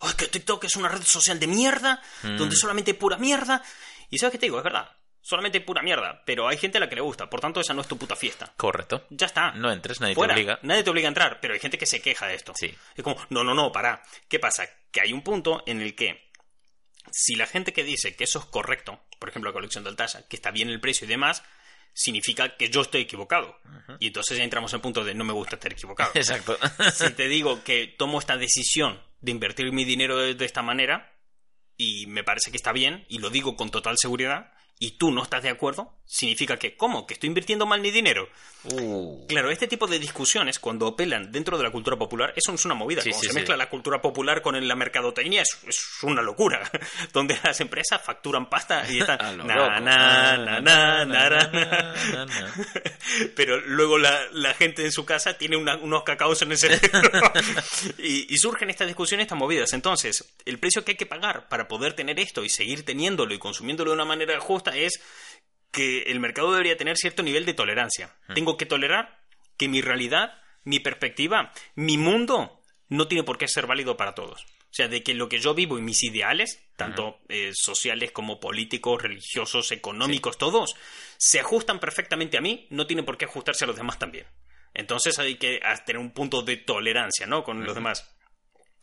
¡Ay, 0.00 0.12
que 0.16 0.28
TikTok 0.28 0.64
es 0.64 0.76
una 0.76 0.88
red 0.88 1.02
social 1.02 1.40
de 1.40 1.46
mierda! 1.46 2.02
Mm. 2.22 2.36
Donde 2.36 2.56
solamente 2.56 2.90
hay 2.92 2.96
pura 2.96 3.16
mierda. 3.16 3.62
Y 4.10 4.18
sabes 4.18 4.32
qué 4.32 4.38
te 4.38 4.46
digo, 4.46 4.58
es 4.58 4.64
verdad. 4.64 4.90
Solamente 5.28 5.60
pura 5.60 5.82
mierda. 5.82 6.22
Pero 6.24 6.48
hay 6.48 6.56
gente 6.56 6.78
a 6.78 6.80
la 6.80 6.88
que 6.88 6.94
le 6.94 7.02
gusta. 7.02 7.28
Por 7.28 7.38
tanto, 7.38 7.60
esa 7.60 7.74
no 7.74 7.82
es 7.82 7.86
tu 7.86 7.98
puta 7.98 8.16
fiesta. 8.16 8.50
Correcto. 8.56 9.04
Ya 9.10 9.26
está. 9.26 9.50
No 9.50 9.70
entres, 9.70 10.00
nadie 10.00 10.14
Fuera. 10.14 10.32
te 10.32 10.40
obliga. 10.40 10.58
Nadie 10.62 10.82
te 10.82 10.88
obliga 10.88 11.06
a 11.06 11.10
entrar, 11.10 11.38
pero 11.38 11.52
hay 11.52 11.60
gente 11.60 11.76
que 11.76 11.84
se 11.84 12.00
queja 12.00 12.26
de 12.26 12.34
esto. 12.34 12.54
Sí. 12.56 12.74
Es 12.96 13.04
como, 13.04 13.18
no, 13.28 13.44
no, 13.44 13.52
no, 13.52 13.70
para. 13.70 14.02
¿Qué 14.26 14.38
pasa? 14.38 14.66
Que 14.90 15.02
hay 15.02 15.12
un 15.12 15.20
punto 15.20 15.62
en 15.66 15.82
el 15.82 15.94
que 15.94 16.30
si 17.12 17.34
la 17.34 17.46
gente 17.46 17.74
que 17.74 17.84
dice 17.84 18.16
que 18.16 18.24
eso 18.24 18.38
es 18.38 18.46
correcto, 18.46 19.02
por 19.18 19.28
ejemplo 19.28 19.50
la 19.50 19.52
colección 19.52 19.84
de 19.84 19.90
Altaza, 19.90 20.26
que 20.26 20.36
está 20.36 20.50
bien 20.50 20.70
el 20.70 20.80
precio 20.80 21.04
y 21.04 21.08
demás, 21.08 21.42
significa 21.92 22.56
que 22.56 22.70
yo 22.70 22.80
estoy 22.80 23.02
equivocado. 23.02 23.60
Y 24.00 24.06
entonces 24.06 24.38
ya 24.38 24.44
entramos 24.44 24.72
en 24.72 24.76
el 24.76 24.82
punto 24.82 25.04
de 25.04 25.14
no 25.14 25.24
me 25.24 25.34
gusta 25.34 25.56
estar 25.56 25.70
equivocado. 25.70 26.10
Exacto. 26.14 26.56
si 26.94 27.10
te 27.16 27.28
digo 27.28 27.62
que 27.64 27.86
tomo 27.86 28.18
esta 28.18 28.38
decisión 28.38 28.98
de 29.20 29.32
invertir 29.32 29.72
mi 29.72 29.84
dinero 29.84 30.16
de, 30.16 30.34
de 30.34 30.44
esta 30.46 30.62
manera 30.62 31.12
y 31.76 32.06
me 32.06 32.24
parece 32.24 32.50
que 32.50 32.56
está 32.56 32.72
bien 32.72 33.04
y 33.10 33.18
lo 33.18 33.28
digo 33.28 33.56
con 33.56 33.70
total 33.70 33.96
seguridad 33.98 34.54
y 34.78 34.92
tú 34.92 35.10
no 35.10 35.22
estás 35.22 35.42
de 35.42 35.50
acuerdo, 35.50 35.92
significa 36.06 36.56
que 36.56 36.76
¿cómo? 36.76 37.06
¿Que 37.06 37.14
estoy 37.14 37.26
invirtiendo 37.28 37.66
mal 37.66 37.80
mi 37.80 37.90
dinero? 37.90 38.28
Uh, 38.64 39.26
Claro, 39.26 39.50
este 39.50 39.66
tipo 39.66 39.86
de 39.86 39.98
discusiones, 39.98 40.58
cuando 40.58 40.86
opelan 40.86 41.30
dentro 41.32 41.56
de 41.58 41.64
la 41.64 41.70
cultura 41.70 41.96
popular, 41.96 42.32
eso 42.36 42.52
es 42.52 42.64
una 42.64 42.74
movida. 42.74 43.02
Sí, 43.02 43.10
Cuando 43.10 43.20
sí, 43.22 43.26
se 43.26 43.32
sí. 43.32 43.38
mezcla 43.38 43.56
la 43.56 43.68
cultura 43.68 44.00
popular 44.00 44.40
con 44.42 44.66
la 44.66 44.74
mercadotecnia, 44.76 45.42
es, 45.42 45.58
es 45.66 46.02
una 46.02 46.22
locura. 46.22 46.70
Donde 47.12 47.38
las 47.42 47.60
empresas 47.60 48.00
facturan 48.02 48.48
pasta 48.48 48.84
y 48.90 49.00
están... 49.00 49.18
Pero 53.34 53.60
luego 53.60 53.98
la, 53.98 54.20
la 54.32 54.54
gente 54.54 54.84
en 54.84 54.92
su 54.92 55.04
casa 55.04 55.34
tiene 55.34 55.56
una- 55.56 55.76
unos 55.76 56.02
cacaos 56.02 56.40
en 56.42 56.52
el 56.52 56.58
cerebro. 56.58 57.10
y, 57.98 58.32
y 58.32 58.38
surgen 58.38 58.70
estas 58.70 58.86
discusiones, 58.86 59.24
estas 59.24 59.38
movidas. 59.38 59.72
Entonces, 59.72 60.24
el 60.44 60.58
precio 60.58 60.84
que 60.84 60.92
hay 60.92 60.96
que 60.96 61.06
pagar 61.06 61.48
para 61.48 61.68
poder 61.68 61.94
tener 61.94 62.18
esto 62.18 62.44
y 62.44 62.48
seguir 62.48 62.84
teniéndolo 62.84 63.34
y 63.34 63.38
consumiéndolo 63.38 63.90
de 63.90 63.94
una 63.96 64.04
manera 64.04 64.38
justa 64.40 64.67
es 64.74 65.00
que 65.70 66.02
el 66.02 66.20
mercado 66.20 66.52
debería 66.52 66.76
tener 66.76 66.96
cierto 66.96 67.22
nivel 67.22 67.44
de 67.44 67.54
tolerancia. 67.54 68.14
Tengo 68.34 68.56
que 68.56 68.66
tolerar 68.66 69.20
que 69.56 69.68
mi 69.68 69.80
realidad, 69.80 70.40
mi 70.64 70.80
perspectiva, 70.80 71.52
mi 71.74 71.98
mundo 71.98 72.62
no 72.88 73.06
tiene 73.06 73.24
por 73.24 73.38
qué 73.38 73.48
ser 73.48 73.66
válido 73.66 73.96
para 73.96 74.14
todos. 74.14 74.44
O 74.44 74.74
sea, 74.78 74.88
de 74.88 75.02
que 75.02 75.14
lo 75.14 75.28
que 75.28 75.38
yo 75.38 75.54
vivo 75.54 75.78
y 75.78 75.82
mis 75.82 76.02
ideales, 76.02 76.62
tanto 76.76 77.20
eh, 77.28 77.52
sociales 77.54 78.12
como 78.12 78.38
políticos, 78.38 79.02
religiosos, 79.02 79.72
económicos, 79.72 80.36
todos, 80.36 80.76
se 81.16 81.40
ajustan 81.40 81.80
perfectamente 81.80 82.36
a 82.36 82.42
mí, 82.42 82.66
no 82.70 82.86
tienen 82.86 83.04
por 83.04 83.16
qué 83.16 83.24
ajustarse 83.24 83.64
a 83.64 83.66
los 83.66 83.76
demás 83.76 83.98
también. 83.98 84.26
Entonces 84.74 85.18
hay 85.18 85.36
que 85.36 85.60
tener 85.86 86.00
un 86.00 86.12
punto 86.12 86.42
de 86.42 86.58
tolerancia, 86.58 87.26
¿no? 87.26 87.44
Con 87.44 87.64
los 87.64 87.74
demás. 87.74 88.14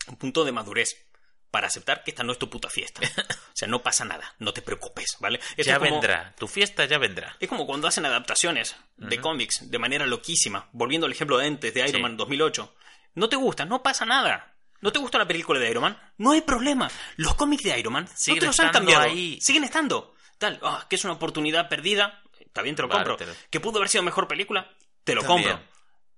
Un 0.07 0.17
punto 0.17 0.43
de 0.43 0.51
madurez 0.51 1.07
para 1.55 1.67
aceptar 1.67 2.03
que 2.03 2.11
esta 2.11 2.21
no 2.21 2.33
es 2.33 2.37
tu 2.37 2.49
puta 2.49 2.69
fiesta. 2.69 2.99
O 3.55 3.57
sea, 3.57 3.69
no 3.69 3.81
pasa 3.81 4.03
nada, 4.03 4.35
no 4.39 4.51
te 4.53 4.61
preocupes, 4.61 5.15
¿vale? 5.21 5.39
Esto 5.55 5.63
Ya 5.71 5.79
como- 5.79 5.89
vendrá. 5.91 6.35
Tu 6.37 6.45
fiesta 6.45 6.83
ya 6.83 6.97
vendrá. 6.97 7.37
es 7.39 7.47
como 7.47 7.65
cuando 7.65 7.87
hacen 7.87 8.05
adaptaciones 8.05 8.75
de 8.97 9.21
cómics 9.21 9.71
de 9.71 9.79
manera 9.79 10.05
loquísima. 10.05 10.67
Volviendo 10.73 11.05
al 11.07 11.13
ejemplo 11.13 11.37
de 11.37 11.47
antes 11.47 11.73
de 11.73 11.79
Iron 11.79 11.95
Sí. 11.95 12.01
Man 12.01 12.17
2008. 12.17 12.75
No 13.13 13.29
te 13.29 13.37
gusta, 13.37 13.63
no 13.63 13.81
pasa 13.81 14.05
nada. 14.05 14.57
¿No 14.81 14.91
te 14.91 14.99
gusta 14.99 15.17
la 15.17 15.25
película 15.25 15.57
de 15.61 15.69
Iron 15.71 15.83
Man? 15.83 15.97
No 16.17 16.31
hay 16.33 16.41
problema. 16.41 16.91
Los 17.15 17.35
cómics 17.35 17.63
de 17.63 17.79
Iron 17.79 17.93
Man 17.93 18.09
Siguen 18.13 18.35
no 18.35 18.41
te 18.41 18.45
los 18.47 18.59
han 18.59 18.65
estando 18.65 18.91
cambiado. 18.91 19.13
ahí. 19.15 19.39
Siguen 19.39 19.63
estando. 19.63 20.13
Tal, 20.37 20.59
ah, 20.61 20.85
que 20.89 20.97
es 20.97 21.05
una 21.05 21.13
oportunidad 21.13 21.69
perdida. 21.69 22.21
Está 22.41 22.61
bien, 22.61 22.75
te 22.75 22.81
lo 22.81 22.89
compro. 22.89 23.17
Que 23.49 23.61
pudo 23.61 23.77
haber 23.77 23.87
sido 23.87 24.03
mejor 24.03 24.27
película. 24.27 24.69
Te 25.05 25.15
lo 25.15 25.21
También. 25.23 25.51
compro. 25.51 25.67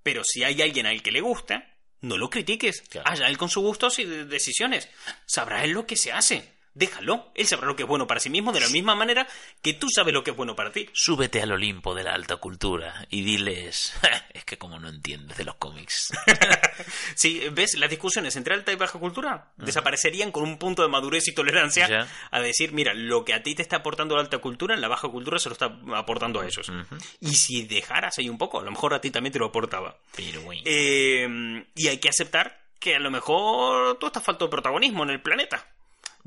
Pero 0.02 0.24
si 0.24 0.44
hay 0.44 0.60
alguien 0.64 0.88
al 0.88 1.04
que 1.04 1.12
le 1.12 1.22
gusta, 1.22 1.64
no 2.02 2.18
lo 2.18 2.30
critiques. 2.30 2.82
Claro. 2.90 3.26
Él 3.26 3.38
con 3.38 3.50
sus 3.50 3.64
gustos 3.64 4.00
y 4.00 4.06
de- 4.06 4.26
decisiones. 4.26 4.88
Sabrá 5.26 5.64
él 5.64 5.72
lo 5.72 5.86
que 5.86 5.96
se 5.96 6.12
hace. 6.12 6.57
Déjalo. 6.78 7.32
Él 7.34 7.48
sabrá 7.48 7.66
lo 7.66 7.76
que 7.76 7.84
es 7.84 7.90
bueno 7.90 8.06
para 8.06 8.20
sí 8.20 8.30
mismo 8.30 8.52
de 8.52 8.60
la 8.60 8.70
misma 8.70 8.94
manera 8.94 9.28
que 9.64 9.74
tú 9.74 9.88
sabes 9.90 10.14
lo 10.14 10.24
que 10.24 10.30
es 10.30 10.38
bueno 10.38 10.56
para 10.56 10.72
ti. 10.72 10.88
Súbete 10.94 11.42
al 11.42 11.52
Olimpo 11.52 11.96
de 11.96 12.04
la 12.04 12.14
alta 12.14 12.36
cultura 12.38 13.08
y 13.10 13.24
diles, 13.24 13.94
es 14.34 14.46
que 14.46 14.60
como 14.60 14.80
no 14.80 14.88
entiendes 14.88 15.38
de 15.38 15.44
los 15.44 15.56
cómics. 15.56 16.14
Sí, 17.16 17.42
¿ves? 17.52 17.76
Las 17.80 17.90
discusiones 17.90 18.36
entre 18.36 18.54
alta 18.54 18.72
y 18.72 18.76
baja 18.76 19.00
cultura 19.00 19.52
desaparecerían 19.58 20.32
con 20.32 20.44
un 20.44 20.60
punto 20.60 20.84
de 20.84 20.90
madurez 20.90 21.28
y 21.28 21.34
tolerancia 21.34 22.08
a 22.30 22.40
decir, 22.40 22.72
mira, 22.72 22.94
lo 22.94 23.26
que 23.26 23.34
a 23.34 23.42
ti 23.42 23.56
te 23.56 23.64
está 23.64 23.78
aportando 23.78 24.16
la 24.16 24.22
alta 24.22 24.38
cultura, 24.38 24.76
la 24.76 24.88
baja 24.88 25.10
cultura 25.10 25.40
se 25.40 25.50
lo 25.50 25.54
está 25.54 25.76
aportando 25.96 26.40
a 26.40 26.46
ellos. 26.46 26.72
Y 27.20 27.34
si 27.34 27.64
dejaras 27.64 28.20
ahí 28.20 28.30
un 28.30 28.38
poco, 28.38 28.60
a 28.60 28.64
lo 28.64 28.70
mejor 28.70 28.94
a 28.94 29.02
ti 29.02 29.10
también 29.10 29.34
te 29.34 29.40
lo 29.40 29.48
aportaba. 29.48 29.98
Pero 30.16 30.42
bueno. 30.42 30.62
Eh, 30.66 31.66
y 31.74 31.88
hay 31.88 31.98
que 31.98 32.10
aceptar 32.10 32.68
que 32.80 32.96
a 32.96 33.00
lo 33.00 33.10
mejor 33.10 33.98
todo 33.98 34.08
está 34.08 34.22
falta 34.22 34.46
de 34.46 34.52
protagonismo 34.52 35.04
en 35.04 35.10
el 35.10 35.22
planeta. 35.22 35.66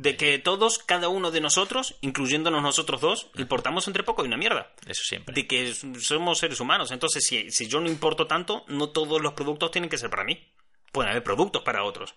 De 0.01 0.16
que 0.16 0.38
todos, 0.38 0.78
cada 0.78 1.09
uno 1.09 1.30
de 1.30 1.42
nosotros, 1.42 1.96
incluyéndonos 2.01 2.62
nosotros 2.62 3.03
dos, 3.03 3.26
importamos 3.36 3.86
entre 3.86 4.03
poco 4.03 4.24
y 4.24 4.28
una 4.28 4.38
mierda. 4.38 4.72
Eso 4.86 5.03
siempre. 5.05 5.34
De 5.34 5.46
que 5.46 5.74
somos 5.74 6.38
seres 6.38 6.59
humanos. 6.59 6.90
Entonces, 6.90 7.22
si, 7.26 7.51
si 7.51 7.68
yo 7.68 7.80
no 7.80 7.88
importo 7.90 8.26
tanto, 8.26 8.64
no 8.68 8.88
todos 8.88 9.20
los 9.20 9.34
productos 9.34 9.70
tienen 9.70 9.90
que 9.90 9.98
ser 9.98 10.09
para 10.09 10.24
mí. 10.24 10.42
Pueden 10.90 11.11
haber 11.11 11.22
productos 11.22 11.62
para 11.62 11.84
otros. 11.84 12.14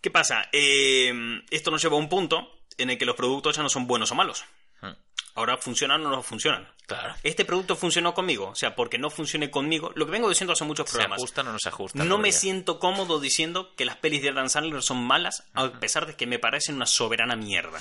¿Qué 0.00 0.12
pasa? 0.12 0.48
Eh, 0.52 1.12
esto 1.50 1.72
nos 1.72 1.82
lleva 1.82 1.96
a 1.96 1.98
un 1.98 2.08
punto 2.08 2.48
en 2.76 2.90
el 2.90 2.98
que 2.98 3.04
los 3.04 3.16
productos 3.16 3.56
ya 3.56 3.64
no 3.64 3.68
son 3.68 3.88
buenos 3.88 4.12
o 4.12 4.14
malos. 4.14 4.44
Mm. 4.82 4.92
Ahora 5.34 5.56
funcionan 5.56 6.04
o 6.04 6.10
no 6.10 6.22
funcionan. 6.22 6.68
Claro. 6.86 7.14
Este 7.22 7.44
producto 7.44 7.76
funcionó 7.76 8.14
conmigo. 8.14 8.48
O 8.48 8.54
sea, 8.54 8.74
porque 8.74 8.98
no 8.98 9.10
funcione 9.10 9.50
conmigo. 9.50 9.92
Lo 9.94 10.06
que 10.06 10.12
vengo 10.12 10.28
diciendo 10.28 10.54
hace 10.54 10.64
muchos 10.64 10.88
¿Se 10.88 10.92
programas. 10.92 11.18
ajustan 11.18 11.48
o 11.48 11.52
no 11.52 11.58
se 11.58 11.68
ajustan? 11.68 12.08
No 12.08 12.18
me 12.18 12.32
siento 12.32 12.78
cómodo 12.78 13.20
diciendo 13.20 13.74
que 13.76 13.84
las 13.84 13.96
pelis 13.96 14.22
de 14.22 14.30
Adam 14.30 14.48
Sandler 14.48 14.82
son 14.82 15.04
malas, 15.04 15.44
a 15.54 15.70
pesar 15.80 16.06
de 16.06 16.16
que 16.16 16.26
me 16.26 16.38
parecen 16.38 16.76
una 16.76 16.86
soberana 16.86 17.36
mierda. 17.36 17.78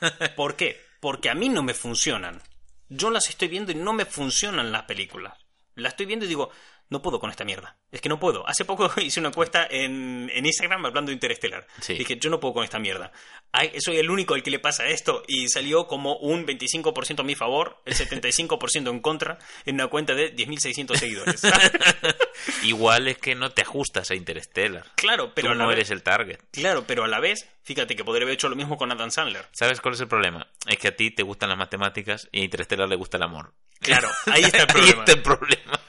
¿Por 0.36 0.56
qué? 0.56 0.80
Porque 1.00 1.28
a 1.28 1.34
mí 1.34 1.48
no 1.48 1.62
me 1.62 1.74
funcionan. 1.74 2.40
Yo 2.88 3.10
las 3.10 3.28
estoy 3.28 3.48
viendo 3.48 3.72
y 3.72 3.74
no 3.74 3.92
me 3.92 4.04
funcionan 4.04 4.70
las 4.70 4.84
películas. 4.84 5.34
Las 5.74 5.92
estoy 5.92 6.06
viendo 6.06 6.24
y 6.24 6.28
digo, 6.28 6.50
no 6.88 7.02
puedo 7.02 7.18
con 7.18 7.30
esta 7.30 7.44
mierda. 7.44 7.76
Es 7.90 8.00
que 8.00 8.08
no 8.08 8.18
puedo. 8.20 8.46
Hace 8.48 8.64
poco 8.64 8.90
hice 9.00 9.20
una 9.20 9.30
encuesta 9.30 9.66
en, 9.68 10.30
en 10.32 10.46
Instagram 10.46 10.86
hablando 10.86 11.10
de 11.10 11.14
Interestelar. 11.14 11.66
Sí. 11.80 11.94
Dije, 11.94 12.18
yo 12.18 12.30
no 12.30 12.38
puedo 12.40 12.54
con 12.54 12.64
esta 12.64 12.78
mierda. 12.78 13.12
Ay, 13.52 13.72
soy 13.78 13.96
el 13.98 14.10
único 14.10 14.34
al 14.34 14.42
que 14.42 14.50
le 14.50 14.58
pasa 14.58 14.86
esto. 14.86 15.22
Y 15.26 15.48
salió 15.48 15.86
como 15.86 16.16
un 16.16 16.46
25% 16.46 17.20
a 17.20 17.22
mi 17.22 17.34
favor, 17.34 17.80
el 17.84 17.94
75% 17.96 18.90
en 18.90 19.00
contra, 19.00 19.38
en 19.64 19.76
una 19.76 19.88
cuenta 19.88 20.14
de 20.14 20.34
10.600 20.34 20.96
seguidores. 20.96 21.42
Igual 22.62 23.08
es 23.08 23.18
que 23.18 23.34
no 23.34 23.50
te 23.50 23.62
ajustas 23.62 24.10
a 24.10 24.14
Interstellar. 24.14 24.84
Claro, 24.94 25.32
pero 25.34 25.48
Tú 25.48 25.52
a 25.52 25.54
la 25.56 25.64
no 25.64 25.68
vez- 25.70 25.76
eres 25.78 25.90
el 25.90 26.02
target. 26.02 26.38
Claro, 26.52 26.84
pero 26.86 27.04
a 27.04 27.08
la 27.08 27.20
vez, 27.20 27.48
fíjate 27.62 27.96
que 27.96 28.04
podría 28.04 28.24
haber 28.24 28.34
hecho 28.34 28.48
lo 28.48 28.56
mismo 28.56 28.76
con 28.76 28.90
Adam 28.92 29.10
Sandler. 29.10 29.46
¿Sabes 29.52 29.80
cuál 29.80 29.94
es 29.94 30.00
el 30.00 30.08
problema? 30.08 30.46
Es 30.66 30.78
que 30.78 30.88
a 30.88 30.96
ti 30.96 31.10
te 31.10 31.22
gustan 31.22 31.48
las 31.48 31.58
matemáticas 31.58 32.28
y 32.32 32.40
a 32.40 32.44
Interstellar 32.44 32.88
le 32.88 32.96
gusta 32.96 33.16
el 33.16 33.22
amor. 33.22 33.54
Claro, 33.80 34.08
ahí 34.26 34.42
está 34.42 34.58
el 34.58 34.62
Ahí 34.64 34.66
problema. 34.72 35.00
está 35.04 35.12
el 35.12 35.22
problema. 35.22 35.80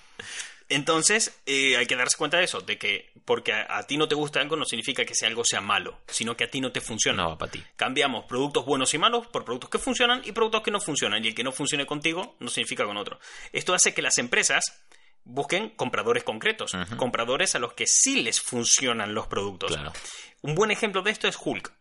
Entonces, 0.70 1.40
eh, 1.46 1.78
hay 1.78 1.86
que 1.86 1.96
darse 1.96 2.18
cuenta 2.18 2.38
de 2.38 2.44
eso, 2.44 2.60
de 2.60 2.78
que 2.78 3.12
porque 3.24 3.54
a, 3.54 3.78
a 3.78 3.88
ti 3.88 3.98
no 3.98 4.08
te 4.08 4.16
gusta 4.16 4.42
algo 4.42 4.56
no 4.56 4.66
significa 4.66 5.06
que 5.06 5.16
sea 5.16 5.30
algo 5.30 5.46
sea 5.46 5.62
malo, 5.62 6.02
sino 6.08 6.36
que 6.36 6.44
a 6.44 6.50
ti 6.50 6.60
no 6.60 6.72
te 6.72 6.82
funciona. 6.82 7.24
No 7.24 7.38
para 7.38 7.52
ti. 7.52 7.64
Cambiamos 7.76 8.26
productos 8.26 8.66
buenos 8.66 8.94
y 8.94 8.98
malos 8.98 9.28
por 9.28 9.46
productos 9.46 9.70
que 9.70 9.80
funcionan 9.80 10.22
y 10.26 10.32
productos 10.34 10.62
que 10.64 10.72
no 10.72 10.80
funcionan. 10.80 11.24
Y 11.24 11.30
el 11.30 11.36
que 11.36 11.44
no 11.44 11.52
funcione 11.52 11.86
contigo 11.86 12.36
no 12.40 12.50
significa 12.50 12.86
con 12.86 12.98
otro. 12.98 13.20
Esto 13.54 13.74
hace 13.74 13.94
que 13.94 14.02
las 14.02 14.18
empresas 14.18 14.84
busquen 15.24 15.70
compradores 15.72 16.24
concretos, 16.24 16.72
compradores 16.96 17.56
a 17.56 17.60
los 17.60 17.74
que 17.74 17.86
sí 17.86 18.22
les 18.22 18.40
funcionan 18.40 19.14
los 19.14 19.28
productos. 19.28 19.74
Claro. 19.74 19.94
Un 20.42 20.56
buen 20.56 20.72
ejemplo 20.72 21.02
de 21.02 21.12
esto 21.12 21.28
es 21.28 21.38
Hulk. 21.44 21.72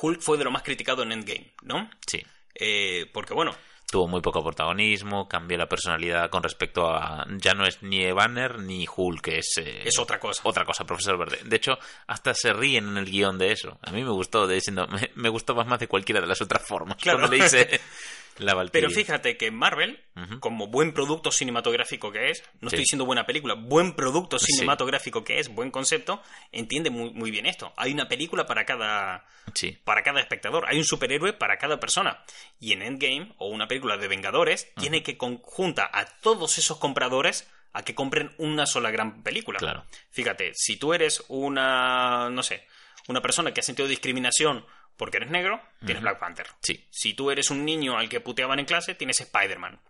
Hulk 0.00 0.20
fue 0.20 0.38
de 0.38 0.44
lo 0.44 0.50
más 0.50 0.62
criticado 0.62 1.02
en 1.02 1.12
Endgame, 1.12 1.52
¿no? 1.62 1.90
Sí. 2.06 2.24
Eh, 2.54 3.08
porque 3.12 3.34
bueno, 3.34 3.54
Tuvo 3.90 4.06
muy 4.06 4.20
poco 4.20 4.42
protagonismo, 4.44 5.28
cambió 5.28 5.58
la 5.58 5.68
personalidad 5.68 6.30
con 6.30 6.44
respecto 6.44 6.88
a... 6.88 7.26
Ya 7.38 7.54
no 7.54 7.66
es 7.66 7.82
ni 7.82 8.10
Banner 8.12 8.60
ni 8.60 8.86
Hulk, 8.86 9.20
que 9.20 9.38
es... 9.38 9.58
eh, 9.58 9.82
es 9.84 9.98
otra 9.98 10.20
cosa. 10.20 10.42
Otra 10.44 10.64
cosa, 10.64 10.84
profesor 10.84 11.18
Verde. 11.18 11.40
De 11.44 11.56
hecho, 11.56 11.76
hasta 12.06 12.32
se 12.32 12.52
ríen 12.52 12.86
en 12.88 12.98
el 12.98 13.06
guion 13.06 13.36
de 13.36 13.50
eso. 13.50 13.78
A 13.82 13.90
mí 13.90 14.04
me 14.04 14.10
gustó, 14.10 14.46
de 14.46 14.54
diciendo, 14.54 14.86
me, 14.92 15.10
me 15.16 15.28
gustó 15.28 15.54
más, 15.56 15.66
más 15.66 15.80
de 15.80 15.88
cualquiera 15.88 16.20
de 16.20 16.28
las 16.28 16.40
otras 16.40 16.64
formas. 16.64 16.98
Claro. 16.98 17.18
Cuando 17.18 17.36
le 17.36 17.42
dice 17.42 17.80
la 18.40 18.54
Valkyrie. 18.54 18.88
Pero 18.88 18.90
fíjate 18.94 19.36
que 19.36 19.50
Marvel, 19.50 20.02
como 20.40 20.66
buen 20.66 20.92
producto 20.92 21.30
cinematográfico 21.30 22.10
que 22.12 22.30
es, 22.30 22.42
no 22.60 22.68
Sí. 22.68 22.74
estoy 22.76 22.78
diciendo 22.80 23.04
buena 23.06 23.26
película, 23.26 23.54
buen 23.54 23.94
producto 23.94 24.38
Sí. 24.38 24.52
cinematográfico 24.52 25.24
que 25.24 25.38
es, 25.38 25.48
buen 25.48 25.70
concepto, 25.70 26.22
entiende 26.52 26.90
muy, 26.90 27.10
muy 27.12 27.30
bien 27.30 27.46
esto. 27.46 27.72
Hay 27.76 27.92
una 27.92 28.08
película 28.08 28.46
para 28.46 28.64
cada, 28.66 29.24
Sí, 29.54 29.78
para 29.84 30.02
cada 30.02 30.20
espectador, 30.20 30.64
hay 30.68 30.78
un 30.78 30.84
superhéroe 30.84 31.32
para 31.32 31.58
cada 31.58 31.80
persona. 31.80 32.22
Y 32.58 32.72
en 32.72 32.82
Endgame, 32.82 33.34
o 33.38 33.48
una 33.48 33.66
película 33.68 33.96
de 33.96 34.08
Vengadores, 34.08 34.72
tiene 34.74 35.02
que 35.02 35.16
conjunta 35.16 35.88
a 35.92 36.04
todos 36.20 36.58
esos 36.58 36.78
compradores 36.78 37.50
a 37.72 37.82
que 37.84 37.94
compren 37.94 38.34
una 38.38 38.66
sola 38.66 38.90
gran 38.90 39.22
película. 39.22 39.58
Claro. 39.58 39.84
Fíjate, 40.10 40.52
si 40.54 40.76
tú 40.76 40.92
eres 40.92 41.24
una, 41.28 42.28
no 42.30 42.42
sé, 42.42 42.66
una 43.08 43.20
persona 43.20 43.52
que 43.52 43.60
ha 43.60 43.62
sentido 43.62 43.88
discriminación 43.88 44.64
porque 44.96 45.18
eres 45.18 45.30
negro, 45.30 45.60
tienes 45.84 46.02
Black 46.02 46.18
Panther. 46.18 46.46
sí. 46.62 46.86
Si 46.90 47.14
tú 47.14 47.30
eres 47.30 47.50
un 47.50 47.64
niño 47.64 47.96
al 47.98 48.08
que 48.08 48.20
puteaban 48.20 48.58
en 48.58 48.66
clase, 48.66 48.94
tienes 48.94 49.20
Spider-Man. 49.20 49.80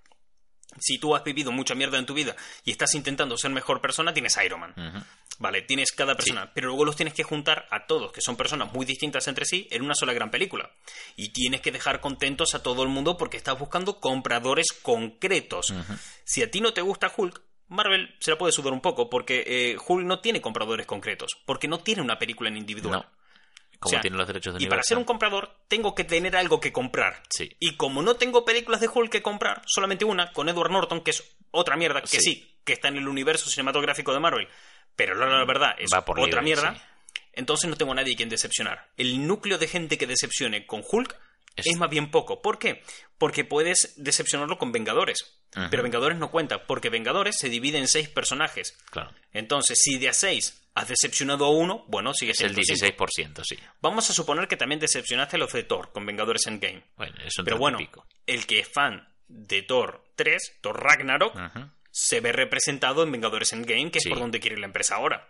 Si 0.78 0.98
tú 0.98 1.16
has 1.16 1.24
vivido 1.24 1.50
mucha 1.50 1.74
mierda 1.74 1.98
en 1.98 2.06
tu 2.06 2.14
vida 2.14 2.36
y 2.64 2.70
estás 2.70 2.94
intentando 2.94 3.36
ser 3.36 3.50
mejor 3.50 3.80
persona, 3.80 4.14
tienes 4.14 4.38
Iron 4.44 4.60
Man. 4.60 5.04
Vale, 5.38 5.62
tienes 5.62 5.90
cada 5.90 6.14
persona, 6.14 6.52
pero 6.54 6.68
luego 6.68 6.84
los 6.84 6.96
tienes 6.96 7.14
que 7.14 7.22
juntar 7.22 7.66
a 7.70 7.86
todos, 7.86 8.12
que 8.12 8.20
son 8.20 8.36
personas 8.36 8.72
muy 8.72 8.84
distintas 8.86 9.26
entre 9.26 9.46
sí, 9.46 9.66
en 9.70 9.82
una 9.82 9.94
sola 9.94 10.12
gran 10.12 10.30
película. 10.30 10.70
Y 11.16 11.30
tienes 11.30 11.60
que 11.60 11.72
dejar 11.72 12.00
contentos 12.00 12.54
a 12.54 12.62
todo 12.62 12.82
el 12.82 12.88
mundo 12.88 13.16
porque 13.16 13.36
estás 13.36 13.58
buscando 13.58 14.00
compradores 14.00 14.66
concretos. 14.82 15.74
Si 16.24 16.42
a 16.42 16.50
ti 16.50 16.60
no 16.60 16.72
te 16.72 16.82
gusta 16.82 17.12
Hulk, 17.14 17.42
Marvel 17.68 18.14
se 18.20 18.30
la 18.32 18.38
puede 18.38 18.52
sudar 18.52 18.72
un 18.72 18.80
poco 18.80 19.08
porque 19.08 19.44
eh, 19.46 19.76
Hulk 19.84 20.04
no 20.04 20.20
tiene 20.20 20.40
compradores 20.40 20.86
concretos, 20.86 21.38
porque 21.46 21.68
no 21.68 21.78
tiene 21.78 22.02
una 22.02 22.18
película 22.18 22.50
en 22.50 22.56
individual. 22.56 23.00
No. 23.00 23.19
Como 23.80 23.88
O 23.88 23.92
sea, 23.92 24.00
tiene 24.02 24.16
los 24.18 24.26
derechos 24.26 24.54
de 24.54 24.62
Y 24.62 24.66
para 24.66 24.82
ser 24.82 24.98
un 24.98 25.04
comprador, 25.04 25.56
tengo 25.66 25.94
que 25.94 26.04
tener 26.04 26.36
algo 26.36 26.60
que 26.60 26.70
comprar. 26.70 27.22
Sí. 27.30 27.56
Y 27.58 27.76
como 27.76 28.02
no 28.02 28.14
tengo 28.16 28.44
películas 28.44 28.80
de 28.82 28.88
Hulk 28.88 29.10
que 29.10 29.22
comprar, 29.22 29.62
solamente 29.66 30.04
una, 30.04 30.32
con 30.32 30.48
Edward 30.50 30.70
Norton, 30.70 31.00
que 31.02 31.12
es 31.12 31.24
otra 31.50 31.76
mierda, 31.76 32.02
que 32.02 32.08
Sí. 32.08 32.20
sí, 32.20 32.56
que 32.64 32.74
está 32.74 32.88
en 32.88 32.98
el 32.98 33.08
universo 33.08 33.48
cinematográfico 33.48 34.12
de 34.12 34.20
Marvel, 34.20 34.48
pero 34.94 35.14
la, 35.14 35.26
la 35.26 35.44
verdad 35.46 35.74
es 35.78 35.88
Va 35.92 36.04
por 36.04 36.20
otra 36.20 36.42
libre, 36.42 36.62
mierda, 36.62 36.74
sí. 36.74 36.82
entonces 37.32 37.70
no 37.70 37.76
tengo 37.76 37.92
a 37.92 37.94
nadie 37.94 38.16
quien 38.16 38.28
decepcionar. 38.28 38.90
El 38.98 39.26
núcleo 39.26 39.56
de 39.56 39.66
gente 39.66 39.96
que 39.96 40.06
decepcione 40.06 40.66
con 40.66 40.82
Hulk 40.86 41.16
Es- 41.56 41.66
es, 41.66 41.76
más 41.78 41.88
bien 41.88 42.10
poco. 42.10 42.42
¿Por 42.42 42.58
qué? 42.58 42.82
Porque 43.16 43.44
puedes 43.44 43.94
decepcionarlo 43.96 44.58
con 44.58 44.72
Vengadores. 44.72 45.39
Pero 45.70 45.82
Vengadores 45.82 46.16
no 46.18 46.30
cuenta, 46.30 46.66
porque 46.66 46.90
Vengadores 46.90 47.36
se 47.38 47.48
divide 47.48 47.78
en 47.78 47.88
seis 47.88 48.08
personajes. 48.08 48.76
Claro. 48.90 49.12
Entonces, 49.32 49.78
si 49.82 49.98
de 49.98 50.08
a 50.08 50.12
seis 50.12 50.62
has 50.74 50.86
decepcionado 50.88 51.44
a 51.46 51.50
uno, 51.50 51.84
bueno, 51.88 52.14
sigue 52.14 52.32
Es 52.32 52.40
el 52.40 52.54
siendo 52.54 52.86
cinco. 52.88 53.06
16%, 53.06 53.42
sí. 53.44 53.58
Vamos 53.80 54.08
a 54.08 54.12
suponer 54.12 54.46
que 54.46 54.56
también 54.56 54.78
decepcionaste 54.80 55.36
a 55.36 55.38
los 55.40 55.52
de 55.52 55.64
Thor 55.64 55.90
con 55.92 56.06
Vengadores 56.06 56.46
Endgame. 56.46 56.84
Bueno, 56.96 57.16
es 57.26 57.36
un 57.38 57.44
Pero 57.44 57.58
bueno, 57.58 57.78
pico. 57.78 58.06
el 58.26 58.46
que 58.46 58.60
es 58.60 58.68
fan 58.68 59.08
de 59.26 59.62
Thor 59.62 60.04
3, 60.14 60.58
Thor 60.60 60.80
Ragnarok, 60.80 61.36
se 61.90 62.20
ve 62.20 62.30
representado 62.30 63.02
en 63.02 63.10
Vengadores 63.10 63.52
Endgame, 63.52 63.90
que 63.90 63.98
es 63.98 64.04
Sí. 64.04 64.08
por 64.10 64.20
donde 64.20 64.38
quiere 64.38 64.56
la 64.58 64.66
empresa 64.66 64.94
ahora. 64.94 65.26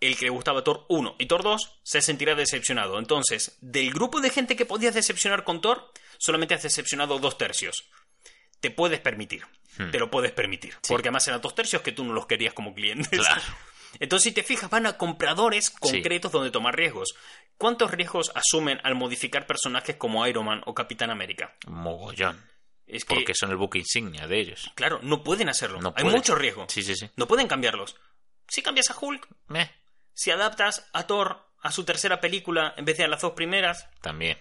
El 0.00 0.16
que 0.16 0.24
le 0.24 0.30
gustaba 0.30 0.62
Thor 0.64 0.84
1 0.88 1.16
y 1.18 1.26
Thor 1.26 1.42
2 1.42 1.80
se 1.82 2.00
sentirá 2.00 2.34
decepcionado. 2.36 2.98
Entonces, 2.98 3.56
del 3.60 3.92
grupo 3.92 4.20
de 4.20 4.30
gente 4.30 4.56
que 4.56 4.66
podías 4.66 4.94
decepcionar 4.94 5.44
con 5.44 5.60
Thor, 5.60 5.92
solamente 6.18 6.54
has 6.54 6.62
decepcionado 6.62 7.18
dos 7.20 7.38
tercios. 7.38 7.88
Te 8.62 8.70
puedes 8.70 9.00
permitir. 9.00 9.44
Hmm. 9.76 9.90
Te 9.90 9.98
lo 9.98 10.10
puedes 10.10 10.30
permitir. 10.30 10.74
Porque 10.88 11.08
además 11.08 11.26
eran 11.26 11.40
dos 11.40 11.54
tercios 11.54 11.82
que 11.82 11.92
tú 11.92 12.04
no 12.04 12.12
los 12.12 12.26
querías 12.26 12.54
como 12.54 12.72
clientes. 12.72 13.20
Claro. 13.20 13.42
Entonces, 14.00 14.24
si 14.24 14.32
te 14.32 14.42
fijas, 14.42 14.70
van 14.70 14.86
a 14.86 14.96
compradores 14.96 15.68
concretos 15.68 16.32
donde 16.32 16.50
tomar 16.50 16.76
riesgos. 16.76 17.14
¿Cuántos 17.58 17.90
riesgos 17.90 18.32
asumen 18.34 18.80
al 18.84 18.94
modificar 18.94 19.46
personajes 19.46 19.96
como 19.96 20.26
Iron 20.26 20.46
Man 20.46 20.62
o 20.64 20.74
Capitán 20.74 21.10
América? 21.10 21.54
Mogollón. 21.66 22.40
Es 22.86 23.04
que, 23.04 23.16
Porque 23.16 23.34
son 23.34 23.50
el 23.50 23.56
buque 23.56 23.78
insignia 23.78 24.26
de 24.26 24.38
ellos. 24.38 24.70
claro, 24.76 25.00
no 25.02 25.22
pueden 25.22 25.48
hacerlo. 25.48 25.80
No 25.80 25.92
Hay 25.96 26.04
mucho 26.04 26.36
riesgo. 26.36 26.66
Sí, 26.68 26.82
sí, 26.82 26.94
sí. 26.94 27.10
No 27.16 27.26
pueden 27.26 27.48
cambiarlos. 27.48 27.96
Si 28.48 28.62
cambias 28.62 28.90
a 28.90 28.96
Hulk, 28.98 29.28
Meh, 29.48 29.70
si 30.14 30.30
adaptas 30.30 30.88
a 30.92 31.06
Thor 31.06 31.48
a 31.60 31.72
su 31.72 31.84
tercera 31.84 32.20
película 32.20 32.74
en 32.76 32.84
vez 32.84 32.96
de 32.98 33.04
a 33.04 33.08
las 33.08 33.20
dos 33.22 33.32
primeras, 33.32 33.88
también. 34.00 34.38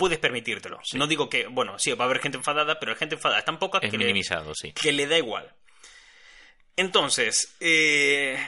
Puedes 0.00 0.18
permitírtelo. 0.18 0.80
No 0.94 1.06
digo 1.06 1.28
que, 1.28 1.46
bueno, 1.46 1.78
sí, 1.78 1.92
va 1.92 2.06
a 2.06 2.08
haber 2.08 2.20
gente 2.20 2.38
enfadada, 2.38 2.80
pero 2.80 2.92
la 2.92 2.98
gente 2.98 3.16
enfadada 3.16 3.38
es 3.40 3.44
tan 3.44 3.58
poca 3.58 3.78
Es 3.82 3.90
que 3.90 3.98
le, 3.98 4.06
minimizado, 4.06 4.54
sí. 4.54 4.72
que 4.72 4.92
le 4.92 5.06
da 5.06 5.18
igual. 5.18 5.54
Entonces, 6.76 7.54
eh, 7.60 8.38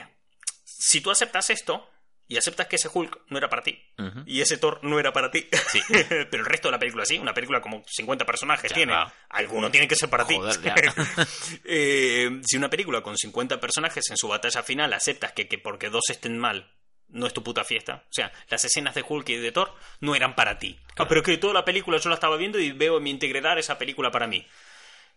si 0.65 1.01
tú 1.01 1.11
aceptas 1.11 1.49
esto 1.51 1.87
y 2.27 2.37
aceptas 2.37 2.65
que 2.67 2.77
ese 2.77 2.89
Hulk 2.91 3.21
no 3.27 3.37
era 3.37 3.49
para 3.49 3.61
ti 3.61 3.79
y 4.25 4.41
ese 4.41 4.57
Thor 4.57 4.79
no 4.81 4.97
era 4.99 5.13
para 5.13 5.29
ti, 5.29 5.47
Sí. 5.71 5.79
pero 6.09 6.39
el 6.39 6.45
resto 6.45 6.69
de 6.69 6.71
la 6.71 6.79
película 6.79 7.05
sí, 7.05 7.19
una 7.19 7.33
película 7.33 7.61
como 7.61 7.83
50 7.87 8.25
personajes 8.25 8.71
Ya, 8.71 8.75
tiene, 8.75 8.93
va. 8.93 9.13
alguno 9.29 9.69
tiene 9.69 9.87
que 9.87 9.95
ser 9.95 10.09
para 10.09 10.25
ti. 10.25 10.35
Eh, 11.65 12.41
si 12.43 12.57
una 12.57 12.69
película 12.69 13.01
con 13.01 13.15
50 13.17 13.59
personajes 13.59 14.09
en 14.09 14.17
su 14.17 14.27
batalla 14.27 14.63
final 14.63 14.91
aceptas 14.93 15.33
que, 15.33 15.47
que 15.47 15.57
porque 15.59 15.89
dos 15.89 16.03
estén 16.09 16.37
mal 16.39 16.71
no 17.13 17.25
es 17.27 17.33
tu 17.33 17.41
puta 17.41 17.63
fiesta. 17.63 18.03
O 18.09 18.13
sea, 18.13 18.31
las 18.49 18.65
escenas 18.65 18.93
de 18.95 19.03
Hulk 19.07 19.29
y 19.29 19.35
de 19.37 19.51
Thor 19.51 19.73
no 20.01 20.15
eran 20.15 20.35
para 20.35 20.59
ti. 20.59 20.77
Ah, 20.97 21.07
pero 21.07 21.23
que 21.23 21.37
toda 21.37 21.53
la 21.53 21.63
película 21.65 21.97
yo 21.97 22.09
la 22.09 22.15
estaba 22.15 22.35
viendo 22.37 22.59
y 22.59 22.71
veo 22.73 22.97
en 22.97 23.03
mi 23.03 23.09
integridad 23.09 23.57
esa 23.57 23.77
película 23.77 24.11
para 24.11 24.27
mí. 24.27 24.45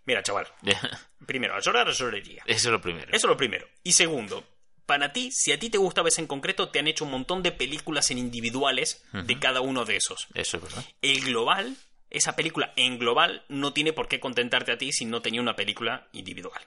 Mira, 0.04 0.22
chaval, 0.22 0.46
primero, 1.26 1.54
a 1.56 1.60
llorar, 1.60 1.88
a 1.88 1.92
llorería. 1.92 2.42
Eso 2.46 2.68
es 2.68 2.72
lo 2.72 2.80
primero. 2.80 3.08
Eso 3.08 3.26
es 3.26 3.30
lo 3.30 3.36
primero. 3.36 3.66
Y 3.82 3.92
segundo, 3.92 4.44
para 4.86 5.12
ti, 5.12 5.30
si 5.32 5.50
a 5.50 5.58
ti 5.58 5.68
te 5.68 5.78
gustaba 5.78 6.08
ese 6.08 6.20
en 6.20 6.28
concreto, 6.28 6.68
te 6.68 6.78
han 6.78 6.86
hecho 6.86 7.04
un 7.04 7.10
montón 7.10 7.42
de 7.42 7.50
películas 7.50 8.10
en 8.12 8.18
individuales 8.18 9.04
de 9.12 9.38
cada 9.40 9.60
uno 9.62 9.84
de 9.84 9.96
esos. 9.96 10.28
Eso 10.34 10.58
es 10.58 10.62
verdad. 10.62 10.84
El 11.02 11.20
global, 11.24 11.76
esa 12.08 12.36
película 12.36 12.72
en 12.76 12.98
global, 13.00 13.44
no 13.48 13.72
tiene 13.72 13.92
por 13.92 14.06
qué 14.06 14.20
contentarte 14.20 14.70
a 14.70 14.78
ti 14.78 14.92
si 14.92 15.06
no 15.06 15.22
tenía 15.22 15.40
una 15.40 15.56
película 15.56 16.06
individual. 16.12 16.62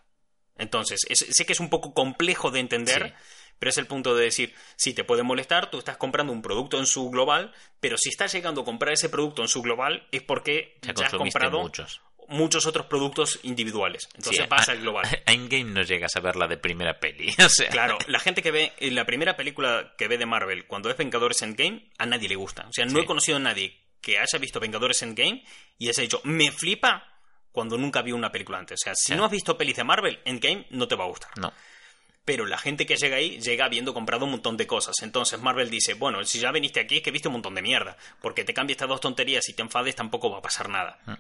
Entonces, 0.58 1.06
es- 1.08 1.26
sé 1.30 1.46
que 1.46 1.54
es 1.54 1.62
un 1.62 1.70
poco 1.70 1.94
complejo 1.94 2.52
de 2.52 2.60
entender, 2.60 3.16
Sí. 3.18 3.24
Pero 3.60 3.70
es 3.70 3.78
el 3.78 3.86
punto 3.88 4.16
de 4.16 4.24
decir, 4.24 4.56
si 4.76 4.94
te 4.94 5.04
puede 5.04 5.22
molestar, 5.24 5.70
tú 5.70 5.78
estás 5.78 5.98
comprando 5.98 6.34
un 6.34 6.42
producto 6.42 6.80
en 6.80 6.86
su 6.86 7.10
global, 7.10 7.54
pero 7.80 7.98
si 7.98 8.10
estás 8.10 8.32
llegando 8.34 8.62
a 8.62 8.66
comprar 8.66 8.94
ese 8.94 9.10
producto 9.10 9.42
en 9.42 9.48
su 9.50 9.62
global 9.62 10.08
es 10.12 10.22
porque 10.24 10.78
Ya 10.82 10.94
ya 10.94 11.06
has 11.08 11.14
comprado 11.14 11.60
muchos. 11.62 12.02
muchos 12.30 12.66
otros 12.66 12.86
productos 12.88 13.40
individuales. 13.44 14.08
Entonces 14.16 14.44
Sí, 14.44 14.50
vas 14.50 14.70
a- 14.70 14.72
al 14.72 14.82
global. 14.82 15.06
A 15.26 15.32
Endgame 15.32 15.66
no 15.66 15.82
llegas 15.84 16.16
a 16.16 16.20
verla 16.20 16.48
de 16.48 16.58
primera 16.58 17.00
peli. 17.00 17.34
O 17.46 17.50
sea, 17.50 17.70
Claro, 17.70 17.98
la 18.08 18.20
gente 18.20 18.42
que 18.42 18.52
ve 18.52 18.72
en 18.78 18.96
la 18.96 19.06
primera 19.06 19.36
película 19.36 19.94
que 19.98 20.08
ve 20.08 20.18
de 20.18 20.26
Marvel 20.26 20.66
cuando 20.68 20.90
es 20.90 20.98
Vengadores 20.98 21.42
Endgame, 21.42 21.90
a 21.98 22.06
nadie 22.06 22.30
le 22.30 22.36
gusta. 22.36 22.66
O 22.70 22.74
sea, 22.74 22.86
no 22.86 22.92
Sí. 22.92 23.00
he 23.02 23.06
conocido 23.06 23.38
a 23.38 23.42
nadie 23.42 23.78
que 24.02 24.18
haya 24.18 24.40
visto 24.40 24.60
Vengadores 24.60 25.02
Endgame 25.02 25.44
y 25.78 25.90
haya 25.90 26.02
dicho, 26.02 26.22
me 26.24 26.52
flipa 26.52 27.06
cuando 27.52 27.78
nunca 27.78 28.02
vio 28.04 28.16
una 28.16 28.32
película 28.32 28.60
antes. 28.60 28.80
O 28.80 28.84
sea, 28.84 28.94
si 28.96 29.16
no 29.16 29.26
has 29.26 29.32
visto 29.32 29.58
pelis 29.58 29.76
de 29.76 29.84
Marvel, 29.84 30.20
Endgame 30.24 30.68
no 30.70 30.88
te 30.88 30.96
va 30.96 31.04
a 31.06 31.08
gustar. 31.08 31.32
No. 31.38 31.52
Pero 32.26 32.46
la 32.46 32.58
gente 32.58 32.86
que 32.86 32.96
llega 32.96 33.18
ahí 33.18 33.40
llega 33.40 33.66
habiendo 33.66 33.94
comprado 33.94 34.26
un 34.26 34.32
montón 34.32 34.58
de 34.58 34.68
cosas. 34.68 34.96
Entonces 35.02 35.40
Marvel 35.40 35.70
dice, 35.70 35.96
bueno, 35.96 36.24
si 36.26 36.40
ya 36.40 36.52
viniste 36.52 36.80
aquí 36.80 36.98
es 36.98 37.04
que 37.04 37.12
viste 37.12 37.28
un 37.28 37.34
montón 37.34 37.56
de 37.56 37.62
mierda. 37.62 37.98
Porque 38.22 38.44
te 38.44 38.54
cambia 38.54 38.74
estas 38.74 38.90
dos 38.90 39.02
tonterías 39.02 39.48
y 39.50 39.54
te 39.54 39.62
enfades 39.62 39.96
tampoco 39.96 40.30
va 40.30 40.40
a 40.40 40.42
pasar 40.42 40.70
nada. 40.70 41.00
Mm. 41.06 41.14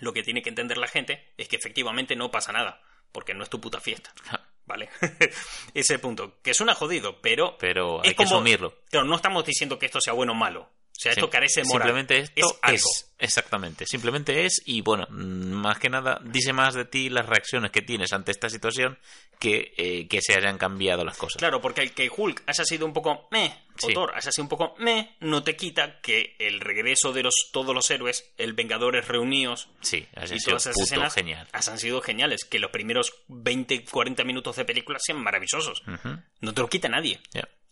Lo 0.00 0.12
que 0.12 0.22
tiene 0.22 0.42
que 0.42 0.48
entender 0.48 0.78
la 0.78 0.88
gente 0.88 1.32
es 1.36 1.48
que 1.48 1.56
efectivamente 1.56 2.16
no 2.16 2.30
pasa 2.30 2.52
nada. 2.52 2.82
Porque 3.12 3.34
no 3.34 3.44
es 3.44 3.50
tu 3.50 3.60
puta 3.60 3.80
fiesta. 3.80 4.12
¿Vale? 4.66 4.88
Ese 5.74 5.98
punto. 5.98 6.40
Que 6.42 6.54
suena 6.54 6.74
jodido, 6.74 7.20
pero... 7.20 7.56
Pero 7.58 8.02
es 8.02 8.08
hay 8.08 8.14
que 8.14 8.24
asumirlo. 8.24 8.78
Claro, 8.90 9.06
no 9.06 9.16
estamos 9.16 9.44
diciendo 9.44 9.78
que 9.78 9.86
esto 9.86 10.00
sea 10.00 10.12
bueno 10.12 10.32
o 10.32 10.36
malo. 10.36 10.70
Sea, 11.02 11.12
esto 11.12 11.30
carece 11.30 11.62
de 11.62 11.66
moral. 11.68 11.88
Simplemente 11.88 12.18
esto 12.18 12.32
es 12.46 12.58
algo. 12.62 12.76
es. 12.76 13.08
Exactamente. 13.18 13.86
Simplemente 13.86 14.44
es. 14.46 14.62
Y 14.66 14.80
bueno, 14.80 15.06
más 15.10 15.78
que 15.78 15.88
nada, 15.88 16.20
dice 16.24 16.52
más 16.52 16.74
de 16.74 16.84
ti 16.84 17.08
las 17.08 17.26
reacciones 17.26 17.70
que 17.70 17.80
tienes 17.82 18.12
ante 18.12 18.32
esta 18.32 18.50
situación 18.50 18.98
que, 19.38 19.74
eh, 19.76 20.08
que 20.08 20.20
se 20.20 20.34
hayan 20.34 20.58
cambiado 20.58 21.04
las 21.04 21.16
cosas. 21.16 21.38
Claro, 21.38 21.60
porque 21.60 21.82
el 21.82 21.92
que 21.92 22.10
Hulk 22.14 22.42
haya 22.46 22.64
sido 22.64 22.84
un 22.86 22.92
poco 22.92 23.28
meh, 23.30 23.52
Sí. 23.76 23.94
Thor 23.94 24.12
haya 24.14 24.30
sido 24.30 24.42
un 24.44 24.48
poco 24.50 24.74
meh, 24.78 25.16
no 25.20 25.42
te 25.42 25.56
quita 25.56 26.00
que 26.00 26.36
el 26.38 26.60
regreso 26.60 27.12
de 27.12 27.22
los 27.22 27.48
todos 27.52 27.74
los 27.74 27.90
héroes, 27.90 28.30
el 28.36 28.52
Vengadores 28.52 29.08
reunidos 29.08 29.68
Sí, 29.80 30.06
y 30.14 30.26
sido 30.38 30.50
todas 30.50 30.62
esas 30.66 30.74
puto 30.74 30.84
escenas 30.84 31.14
genial. 31.14 31.48
han 31.52 31.78
sido 31.78 32.02
geniales. 32.02 32.44
Que 32.44 32.58
los 32.58 32.70
primeros 32.70 33.12
20, 33.28 33.84
40 33.84 34.24
minutos 34.24 34.56
de 34.56 34.64
película 34.64 34.98
sean 35.00 35.22
maravillosos. 35.22 35.82
No 36.40 36.52
te 36.54 36.60
lo 36.60 36.68
quita 36.68 36.88
nadie. 36.88 37.20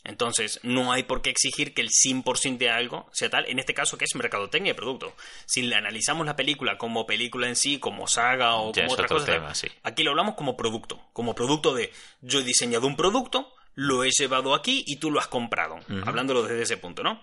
Entonces, 0.04 0.60
no 0.62 0.92
hay 0.92 1.02
por 1.02 1.20
qué 1.20 1.30
exigir 1.30 1.74
que 1.74 1.82
el 1.82 1.90
100% 1.90 2.56
de 2.56 2.70
algo 2.70 3.08
sea 3.12 3.28
tal, 3.28 3.46
en 3.46 3.58
este 3.58 3.74
caso 3.74 3.98
que 3.98 4.06
es 4.06 4.14
mercadotecnia 4.14 4.72
de 4.72 4.76
producto. 4.76 5.14
Si 5.46 5.62
le 5.62 5.76
analizamos 5.76 6.24
la 6.26 6.36
película 6.36 6.78
como 6.78 7.06
película 7.06 7.48
en 7.48 7.56
sí, 7.56 7.78
como 7.78 8.06
saga 8.06 8.54
o 8.56 8.72
Ya 8.72 8.82
como 8.82 8.94
otra 8.94 9.04
otro 9.06 9.18
cosa, 9.18 9.32
tema, 9.32 9.54
sí. 9.54 9.68
aquí 9.82 10.02
lo 10.02 10.10
hablamos 10.10 10.34
como 10.36 10.56
producto, 10.56 11.00
como 11.12 11.34
producto 11.34 11.74
de 11.74 11.92
yo 12.22 12.40
he 12.40 12.44
diseñado 12.44 12.86
un 12.86 12.96
producto, 12.96 13.52
lo 13.74 14.02
he 14.04 14.10
llevado 14.10 14.54
aquí 14.54 14.84
y 14.86 14.96
tú 14.96 15.10
lo 15.10 15.20
has 15.20 15.28
comprado, 15.28 15.78
hablándolo 16.06 16.42
desde 16.42 16.62
ese 16.62 16.76
punto, 16.78 17.02
¿no? 17.02 17.20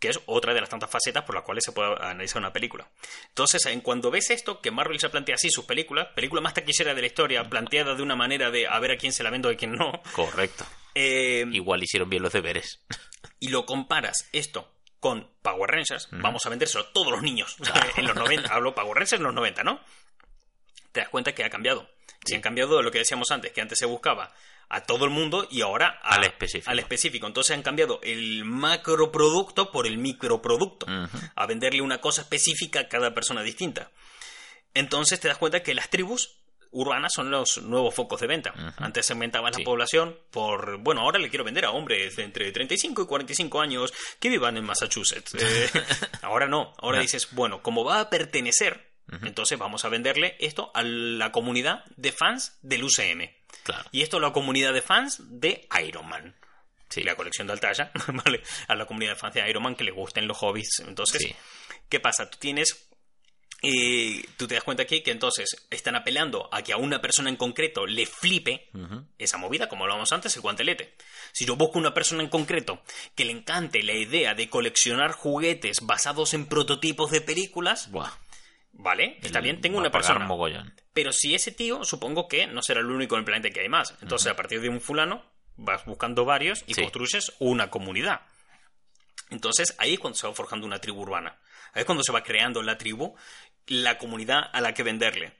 Que 0.00 0.08
es 0.08 0.18
otra 0.26 0.54
de 0.54 0.60
las 0.60 0.70
tantas 0.70 0.90
facetas 0.90 1.24
por 1.24 1.34
las 1.34 1.44
cuales 1.44 1.62
se 1.62 1.72
puede 1.72 1.94
analizar 2.02 2.38
una 2.38 2.52
película. 2.52 2.90
Entonces, 3.28 3.64
en 3.66 3.82
cuando 3.82 4.10
ves 4.10 4.30
esto, 4.30 4.60
que 4.60 4.70
Marvel 4.70 4.98
se 4.98 5.10
plantea 5.10 5.34
así 5.36 5.50
sus 5.50 5.66
películas, 5.66 6.08
película 6.14 6.40
más 6.40 6.54
taquillera 6.54 6.94
de 6.94 7.00
la 7.02 7.06
historia, 7.06 7.44
planteada 7.48 7.94
de 7.94 8.02
una 8.02 8.16
manera 8.16 8.50
de 8.50 8.66
a 8.66 8.78
ver 8.80 8.92
a 8.92 8.96
quién 8.96 9.12
se 9.12 9.22
la 9.22 9.30
vendo 9.30 9.50
y 9.50 9.54
a 9.54 9.56
quién 9.58 9.72
no, 9.76 10.02
Correcto. 10.14 10.64
eh, 10.94 11.44
Igual 11.52 11.82
hicieron 11.82 12.08
bien 12.10 12.22
los 12.22 12.32
deberes. 12.32 12.80
y 13.38 13.48
lo 13.48 13.66
comparas 13.66 14.28
esto 14.32 14.72
con 15.00 15.30
Power 15.42 15.70
Rangers, 15.70 16.08
vamos 16.12 16.44
a 16.46 16.48
vendérselo 16.50 16.84
a 16.84 16.92
todos 16.92 17.10
los 17.12 17.22
niños. 17.22 17.56
en 17.96 18.06
los 18.06 18.16
90, 18.16 18.52
hablo 18.54 18.74
Power 18.74 18.94
Rangers 18.94 19.12
en 19.14 19.22
los 19.22 19.34
90, 19.34 19.62
¿no? 19.64 19.80
Te 20.92 21.00
das 21.00 21.08
cuenta 21.10 21.32
que 21.34 21.44
ha 21.44 21.50
cambiado. 21.50 21.88
Y 22.26 22.34
han 22.34 22.42
cambiado 22.42 22.76
de 22.76 22.82
lo 22.82 22.90
que 22.90 22.98
decíamos 22.98 23.30
antes, 23.30 23.52
que 23.52 23.60
antes 23.62 23.78
se 23.78 23.86
buscaba 23.86 24.32
a 24.70 24.82
todo 24.84 25.04
el 25.04 25.10
mundo 25.10 25.46
y 25.50 25.60
ahora 25.62 25.98
a- 26.02 26.14
Al 26.14 26.24
específico. 26.24 26.70
al 26.70 26.78
específico. 26.78 27.26
Entonces 27.26 27.54
han 27.56 27.62
cambiado 27.62 28.00
el 28.02 28.44
macroproducto 28.44 29.70
por 29.70 29.86
el 29.86 29.98
microproducto. 29.98 30.86
Ujú. 30.86 31.18
A 31.34 31.46
venderle 31.46 31.82
una 31.82 32.00
cosa 32.00 32.22
específica 32.22 32.80
a 32.80 32.88
cada 32.88 33.12
persona 33.12 33.42
distinta. 33.42 33.90
Entonces 34.74 35.18
te 35.20 35.28
das 35.28 35.38
cuenta 35.38 35.62
que 35.62 35.74
las 35.74 35.90
tribus 35.90 36.36
urbanas 36.72 37.12
son 37.12 37.32
los 37.32 37.58
nuevos 37.62 37.92
focos 37.96 38.20
de 38.20 38.28
venta. 38.28 38.54
Antes 38.78 39.04
segmentaban 39.06 39.52
Sí. 39.52 39.60
la 39.60 39.64
población 39.64 40.16
por, 40.30 40.78
bueno, 40.78 41.00
ahora 41.00 41.18
le 41.18 41.28
quiero 41.28 41.42
vender 41.44 41.64
a 41.64 41.72
hombres 41.72 42.14
de 42.14 42.22
entre 42.22 42.52
35 42.52 43.02
y 43.02 43.06
45 43.06 43.60
años 43.60 43.92
que 44.20 44.28
vivan 44.28 44.56
en 44.56 44.64
Massachusetts. 44.64 45.34
Eh, 45.40 45.68
ahora 46.22 46.46
no, 46.46 46.72
ahora 46.78 46.98
No. 46.98 47.02
dices, 47.02 47.26
bueno, 47.32 47.60
como 47.60 47.84
va 47.84 47.98
a 47.98 48.08
pertenecer, 48.10 48.88
entonces 49.22 49.58
vamos 49.58 49.84
a 49.84 49.88
venderle 49.88 50.36
esto 50.38 50.70
a 50.72 50.84
la 50.84 51.32
comunidad 51.32 51.84
de 51.96 52.12
fans 52.12 52.56
del 52.62 52.84
UCM. 52.84 53.28
Claro. 53.62 53.84
Y 53.92 54.02
esto 54.02 54.16
a 54.16 54.20
la 54.20 54.32
comunidad 54.32 54.72
de 54.72 54.82
fans 54.82 55.18
de 55.20 55.66
Iron 55.86 56.08
Man. 56.08 56.34
Sí. 56.88 57.02
La 57.04 57.14
colección 57.14 57.46
de 57.46 57.52
Altaya, 57.52 57.92
¿vale? 58.24 58.42
A 58.68 58.74
la 58.74 58.86
comunidad 58.86 59.12
de 59.12 59.16
fans 59.18 59.34
de 59.34 59.48
Iron 59.48 59.62
Man 59.62 59.76
que 59.76 59.84
les 59.84 59.94
gusten 59.94 60.26
los 60.26 60.36
hobbies. 60.38 60.80
Entonces, 60.80 61.22
Sí. 61.22 61.34
¿qué 61.88 62.00
pasa? 62.00 62.28
Tú 62.28 62.38
tienes. 62.38 62.86
eh, 63.62 64.24
tú 64.38 64.46
te 64.48 64.54
das 64.54 64.64
cuenta 64.64 64.84
aquí 64.84 65.02
que 65.02 65.10
entonces 65.10 65.66
están 65.70 65.94
apelando 65.94 66.48
a 66.50 66.62
que 66.62 66.72
a 66.72 66.78
una 66.78 67.02
persona 67.02 67.28
en 67.28 67.36
concreto 67.36 67.86
le 67.86 68.06
flipe 68.06 68.70
esa 69.18 69.36
movida, 69.36 69.68
como 69.68 69.84
hablábamos 69.84 70.10
antes, 70.12 70.34
el 70.34 70.40
guantelete. 70.40 70.94
Si 71.32 71.44
yo 71.44 71.56
busco 71.56 71.78
una 71.78 71.92
persona 71.92 72.22
en 72.22 72.30
concreto 72.30 72.82
que 73.14 73.26
le 73.26 73.32
encante 73.32 73.82
la 73.82 73.92
idea 73.92 74.34
de 74.34 74.48
coleccionar 74.48 75.12
juguetes 75.12 75.80
basados 75.82 76.32
en 76.32 76.46
prototipos 76.46 77.10
de 77.10 77.20
películas, 77.20 77.90
Buah. 77.90 78.10
Vale, 78.72 79.18
está 79.22 79.40
bien, 79.40 79.60
tengo 79.60 79.78
una 79.78 79.90
persona. 79.90 80.24
mogollón. 80.26 80.74
Pero 80.92 81.12
si 81.12 81.34
ese 81.34 81.52
tío, 81.52 81.84
supongo 81.84 82.28
que 82.28 82.46
no 82.46 82.62
será 82.62 82.80
el 82.80 82.86
único 82.86 83.14
en 83.14 83.20
el 83.20 83.24
planeta 83.24 83.50
que 83.50 83.60
hay 83.60 83.68
más. 83.68 83.94
Entonces, 84.02 84.30
a 84.32 84.36
partir 84.36 84.60
de 84.60 84.68
un 84.68 84.80
fulano, 84.80 85.24
vas 85.56 85.84
buscando 85.84 86.24
varios 86.24 86.64
y 86.66 86.74
Sí. 86.74 86.82
construyes 86.82 87.32
una 87.38 87.70
comunidad. 87.70 88.22
Entonces, 89.30 89.74
ahí 89.78 89.94
es 89.94 90.00
cuando 90.00 90.18
se 90.18 90.26
va 90.26 90.34
forjando 90.34 90.66
una 90.66 90.80
tribu 90.80 91.00
urbana. 91.02 91.38
Ahí 91.72 91.80
es 91.80 91.84
cuando 91.84 92.02
se 92.02 92.12
va 92.12 92.22
creando 92.22 92.62
la 92.62 92.78
tribu, 92.78 93.14
la 93.66 93.98
comunidad 93.98 94.40
a 94.52 94.60
la 94.60 94.74
que 94.74 94.82
venderle. 94.82 95.34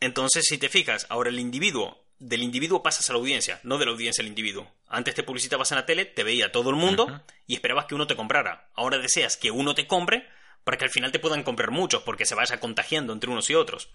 Entonces, 0.00 0.44
si 0.46 0.58
te 0.58 0.68
fijas, 0.68 1.06
ahora 1.08 1.30
el 1.30 1.38
individuo, 1.40 2.04
del 2.18 2.42
individuo 2.42 2.82
pasas 2.82 3.08
a 3.08 3.12
la 3.14 3.18
audiencia, 3.18 3.60
no 3.62 3.78
de 3.78 3.86
la 3.86 3.92
audiencia 3.92 4.20
al 4.22 4.28
individuo. 4.28 4.70
Antes 4.88 5.14
te 5.14 5.22
publicitabas 5.22 5.70
en 5.72 5.76
la 5.76 5.86
tele, 5.86 6.04
te 6.04 6.24
veía 6.24 6.52
todo 6.52 6.70
el 6.70 6.76
mundo 6.76 7.22
y 7.46 7.54
esperabas 7.54 7.86
que 7.86 7.94
uno 7.94 8.06
te 8.06 8.16
comprara. 8.16 8.68
Ahora 8.74 8.98
deseas 8.98 9.36
que 9.36 9.50
uno 9.50 9.74
te 9.74 9.86
compre 9.86 10.28
para 10.66 10.76
que 10.78 10.84
al 10.84 10.90
final 10.90 11.12
te 11.12 11.20
puedan 11.20 11.44
comprar 11.44 11.70
muchos, 11.70 12.02
porque 12.02 12.26
se 12.26 12.34
vaya 12.34 12.58
contagiando 12.58 13.12
entre 13.12 13.30
unos 13.30 13.48
y 13.50 13.54
otros. 13.54 13.88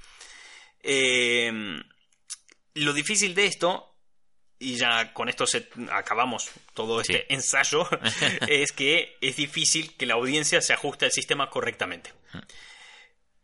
Eh, 0.84 1.52
lo 2.76 2.94
difícil 2.94 3.36
de 3.36 3.46
esto, 3.46 3.94
y 4.58 4.76
ya 4.78 5.12
con 5.14 5.28
esto 5.28 5.46
se- 5.46 5.68
acabamos 5.92 6.50
todo 6.74 7.02
este 7.02 7.18
Sí. 7.20 7.24
ensayo, 7.28 7.90
es 8.48 8.72
que 8.72 9.18
es 9.20 9.36
difícil 9.36 9.98
que 9.98 10.06
la 10.06 10.14
audiencia 10.14 10.62
se 10.62 10.72
ajuste 10.72 11.04
al 11.04 11.12
sistema 11.12 11.50
correctamente. 11.50 12.14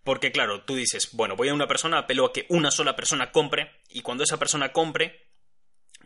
Porque 0.05 0.31
claro, 0.31 0.61
tú 0.63 0.75
dices, 0.75 1.09
bueno, 1.11 1.35
voy 1.35 1.49
a 1.49 1.53
una 1.53 1.67
persona, 1.67 1.97
apelo 1.99 2.27
a 2.27 2.31
que 2.31 2.45
una 2.47 2.71
sola 2.71 2.95
persona 2.95 3.33
compre, 3.33 3.81
y 3.89 4.03
cuando 4.03 4.23
esa 4.23 4.37
persona 4.37 4.71
compre, 4.71 5.27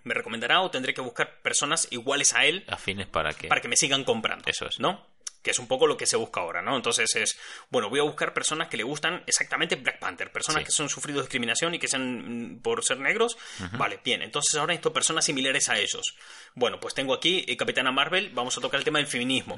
me 0.04 0.16
recomendará 0.16 0.62
o 0.62 0.72
tendré 0.72 0.96
que 0.96 1.02
buscar 1.02 1.40
personas 1.44 1.88
iguales 1.92 2.34
a 2.34 2.46
él 2.46 2.66
Afines 2.68 3.06
para 3.06 3.32
que. 3.34 3.48
para 3.48 3.62
que 3.62 3.68
me 3.68 3.78
sigan 3.78 4.04
comprando. 4.04 4.44
Eso 4.50 4.66
es. 4.66 4.80
¿No? 4.80 5.06
Que 5.42 5.52
es 5.52 5.60
un 5.60 5.68
poco 5.68 5.88
lo 5.88 5.98
que 5.98 6.06
se 6.06 6.18
busca 6.18 6.42
ahora, 6.42 6.62
¿no? 6.62 6.76
Entonces 6.76 7.16
es, 7.16 7.40
bueno, 7.70 7.90
voy 7.90 8.00
a 8.00 8.04
buscar 8.04 8.34
personas 8.34 8.68
que 8.68 8.78
le 8.78 8.84
gustan 8.84 9.24
exactamente 9.26 9.76
Black 9.76 9.98
Panther, 10.00 10.32
personas 10.32 10.62
Sí. 10.62 10.66
que 10.66 10.72
son 10.72 10.88
sufrido 10.90 11.20
discriminación 11.22 11.74
y 11.74 11.80
que 11.80 11.88
sean 11.88 12.58
mm, 12.58 12.62
por 12.62 12.84
ser 12.84 13.00
negros. 13.00 13.38
Vale, 13.74 14.00
bien. 14.04 14.22
Entonces 14.22 14.54
ahora 14.56 14.74
necesito 14.74 14.94
personas 14.94 15.26
similares 15.26 15.68
a 15.70 15.78
ellos. 15.80 16.16
Bueno, 16.54 16.80
pues 16.80 16.94
tengo 16.94 17.14
aquí 17.14 17.44
eh, 17.48 17.58
Capitana 17.58 17.92
Marvel, 17.92 18.30
vamos 18.34 18.58
a 18.58 18.62
tocar 18.62 18.78
el 18.80 18.84
tema 18.84 19.00
del 19.00 19.08
feminismo. 19.08 19.58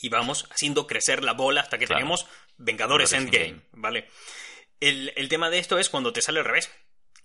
Y 0.00 0.08
vamos 0.10 0.46
haciendo 0.50 0.86
crecer 0.86 1.22
la 1.24 1.32
bola 1.32 1.60
hasta 1.62 1.76
que 1.78 1.86
Claro. 1.86 1.98
tenemos 1.98 2.26
Vengadores 2.56 3.10
Vengadores 3.10 3.12
Endgame, 3.12 3.44
Endgame. 3.46 3.68
¿vale? 3.72 4.08
El, 4.80 5.12
el 5.16 5.28
tema 5.28 5.50
de 5.50 5.58
esto 5.58 5.78
es 5.78 5.88
cuando 5.90 6.12
te 6.12 6.22
sale 6.22 6.38
al 6.38 6.44
revés. 6.44 6.70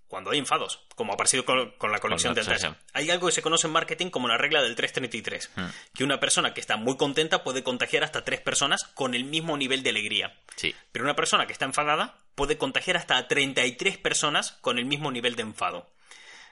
Cuando 0.07 0.29
hay 0.31 0.37
enfados, 0.37 0.79
como 0.95 1.13
ha 1.13 1.17
pasado 1.17 1.43
con, 1.43 1.71
con 1.79 1.91
la 1.91 1.97
colección 1.99 2.35
del 2.35 2.43
sí, 2.43 2.51
Taya. 2.51 2.69
sí. 2.69 2.75
Hay 2.93 3.09
algo 3.09 3.27
que 3.27 3.31
se 3.33 3.41
conoce 3.41 3.65
en 3.65 3.73
marketing 3.73 4.09
como 4.11 4.27
la 4.27 4.37
regla 4.37 4.61
del 4.61 4.75
333. 4.75 5.49
Hmm. 5.55 5.65
Que 5.95 6.03
una 6.03 6.19
persona 6.19 6.53
que 6.53 6.61
está 6.61 6.77
muy 6.77 6.97
contenta 6.97 7.43
puede 7.43 7.63
contagiar 7.63 8.03
hasta 8.03 8.23
tres 8.23 8.39
personas 8.41 8.83
con 8.93 9.15
el 9.15 9.23
mismo 9.25 9.57
nivel 9.57 9.81
de 9.81 9.89
alegría. 9.89 10.39
Sí. 10.55 10.75
Pero 10.91 11.05
una 11.05 11.15
persona 11.15 11.47
que 11.47 11.53
está 11.53 11.65
enfadada 11.65 12.15
puede 12.35 12.57
contagiar 12.59 12.97
hasta 12.97 13.17
a 13.17 13.27
33 13.27 13.97
personas 13.97 14.51
con 14.61 14.77
el 14.77 14.85
mismo 14.85 15.11
nivel 15.11 15.35
de 15.35 15.41
enfado. 15.43 15.89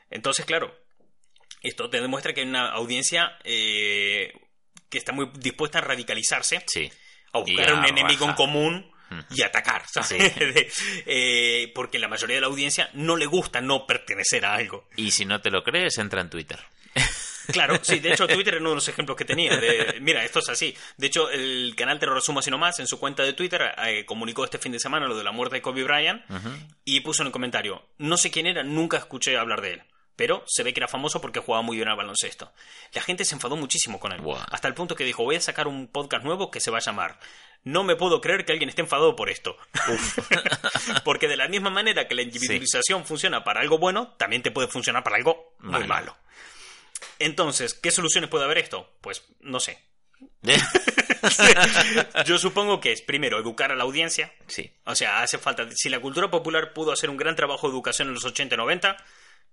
Entonces, 0.10 0.46
claro, 0.46 0.76
esto 1.62 1.90
te 1.90 2.02
demuestra 2.02 2.34
que 2.34 2.42
hay 2.42 2.48
una 2.48 2.72
audiencia 2.72 3.38
eh, 3.44 4.34
que 4.90 4.98
está 4.98 5.12
muy 5.12 5.30
dispuesta 5.36 5.78
a 5.78 5.82
radicalizarse, 5.82 6.64
Sí. 6.68 6.92
a 7.32 7.40
buscar 7.40 7.70
a 7.70 7.76
un 7.76 7.86
enemigo 7.86 8.26
en 8.26 8.34
común 8.34 8.91
y 9.30 9.42
atacar, 9.44 9.84
¿sabes? 9.88 10.34
Eh, 11.06 11.72
porque 11.74 12.00
la 12.00 12.08
mayoría 12.08 12.36
de 12.36 12.42
la 12.42 12.48
audiencia 12.48 12.90
no 12.94 13.18
le 13.18 13.26
gusta 13.26 13.62
no 13.62 13.86
pertenecer 13.86 14.46
a 14.46 14.56
algo. 14.56 14.88
Y 14.96 15.12
si 15.12 15.26
no 15.26 15.42
te 15.42 15.50
lo 15.50 15.64
crees, 15.64 15.98
entra 15.98 16.22
en 16.22 16.30
Twitter. 16.30 16.60
Claro, 17.52 17.80
sí, 17.82 18.00
de 18.00 18.14
hecho 18.14 18.28
Twitter 18.28 18.56
es 18.56 18.62
uno 18.62 18.70
de 18.70 18.76
los 18.76 18.88
ejemplos 18.88 19.18
que 19.18 19.26
tenía. 19.26 19.58
de, 19.58 19.98
mira, 20.02 20.24
esto 20.24 20.40
es 20.40 20.50
así. 20.50 20.76
De 20.98 21.08
hecho, 21.08 21.30
el 21.30 21.74
canal 21.76 22.00
Te 22.00 22.06
lo 22.06 22.14
resumo 22.14 22.40
así 22.40 22.50
nomás, 22.52 22.80
en 22.80 22.88
su 22.88 23.00
cuenta 23.00 23.24
de 23.24 23.34
Twitter, 23.34 23.62
eh, 23.86 24.06
comunicó 24.06 24.46
este 24.46 24.58
fin 24.58 24.72
de 24.72 24.80
semana 24.80 25.08
lo 25.08 25.18
de 25.18 25.24
la 25.24 25.32
muerte 25.32 25.56
de 25.56 25.62
Kobe 25.62 25.84
Bryant 25.84 26.24
y 26.86 27.00
puso 27.02 27.24
en 27.24 27.28
el 27.28 27.34
comentario, 27.34 27.84
no 27.98 28.16
sé 28.18 28.32
quién 28.32 28.48
era, 28.48 28.64
nunca 28.64 28.98
escuché 28.98 29.38
hablar 29.38 29.62
de 29.62 29.74
él. 29.74 29.82
Pero 30.22 30.44
se 30.46 30.62
ve 30.62 30.72
que 30.72 30.80
era 30.80 30.88
famoso 30.88 31.20
porque 31.20 31.40
jugaba 31.40 31.64
muy 31.64 31.78
bien 31.78 31.90
al 31.90 31.98
baloncesto. 31.98 32.54
La 32.94 33.02
gente 33.02 33.26
se 33.26 33.34
enfadó 33.34 33.56
muchísimo 33.56 34.00
con 34.00 34.12
él. 34.12 34.22
Hasta 34.52 34.68
el 34.68 34.76
punto 34.76 34.96
que 34.96 35.04
dijo, 35.04 35.24
voy 35.24 35.36
a 35.38 35.42
sacar 35.42 35.68
un 35.68 35.88
podcast 35.88 36.24
nuevo 36.24 36.52
que 36.52 36.60
se 36.60 36.70
va 36.70 36.78
a 36.78 36.82
llamar 36.82 37.20
No 37.64 37.84
me 37.84 37.96
puedo 37.96 38.22
creer 38.22 38.46
que 38.46 38.52
alguien 38.52 38.70
esté 38.70 38.82
enfadado 38.84 39.16
por 39.16 39.32
esto. 39.32 39.58
porque 41.04 41.28
de 41.28 41.38
la 41.38 41.48
misma 41.48 41.72
manera 41.72 42.08
que 42.08 42.14
la 42.14 42.22
individualización 42.22 43.04
funciona 43.04 43.44
para 43.44 43.62
algo 43.62 43.80
bueno, 43.80 44.10
también 44.20 44.44
te 44.44 44.52
puede 44.52 44.68
funcionar 44.68 45.04
para 45.04 45.16
algo 45.16 45.56
muy 45.58 45.72
Malo. 45.72 45.88
malo. 45.88 46.18
Entonces, 47.18 47.74
¿qué 47.74 47.90
soluciones 47.90 48.30
puede 48.30 48.46
haber 48.46 48.60
esto? 48.60 48.94
Pues 49.02 49.24
no 49.40 49.60
sé. 49.60 49.80
Yo 52.26 52.38
supongo 52.38 52.80
que 52.80 52.92
es 52.92 53.02
primero 53.02 53.40
educar 53.40 53.72
a 53.72 53.76
la 53.76 53.86
audiencia. 53.86 54.32
sí. 54.46 54.72
O 54.86 54.94
sea, 54.94 55.24
hace 55.24 55.40
falta. 55.40 55.68
Si 55.74 55.90
la 55.90 56.00
cultura 56.00 56.30
popular 56.30 56.74
pudo 56.74 56.92
hacer 56.92 57.10
un 57.10 57.18
gran 57.18 57.36
trabajo 57.36 57.68
de 57.68 57.74
educación 57.74 58.10
en 58.10 58.14
los 58.14 58.26
80 58.26 58.54
y 58.54 58.58
90, 58.60 58.98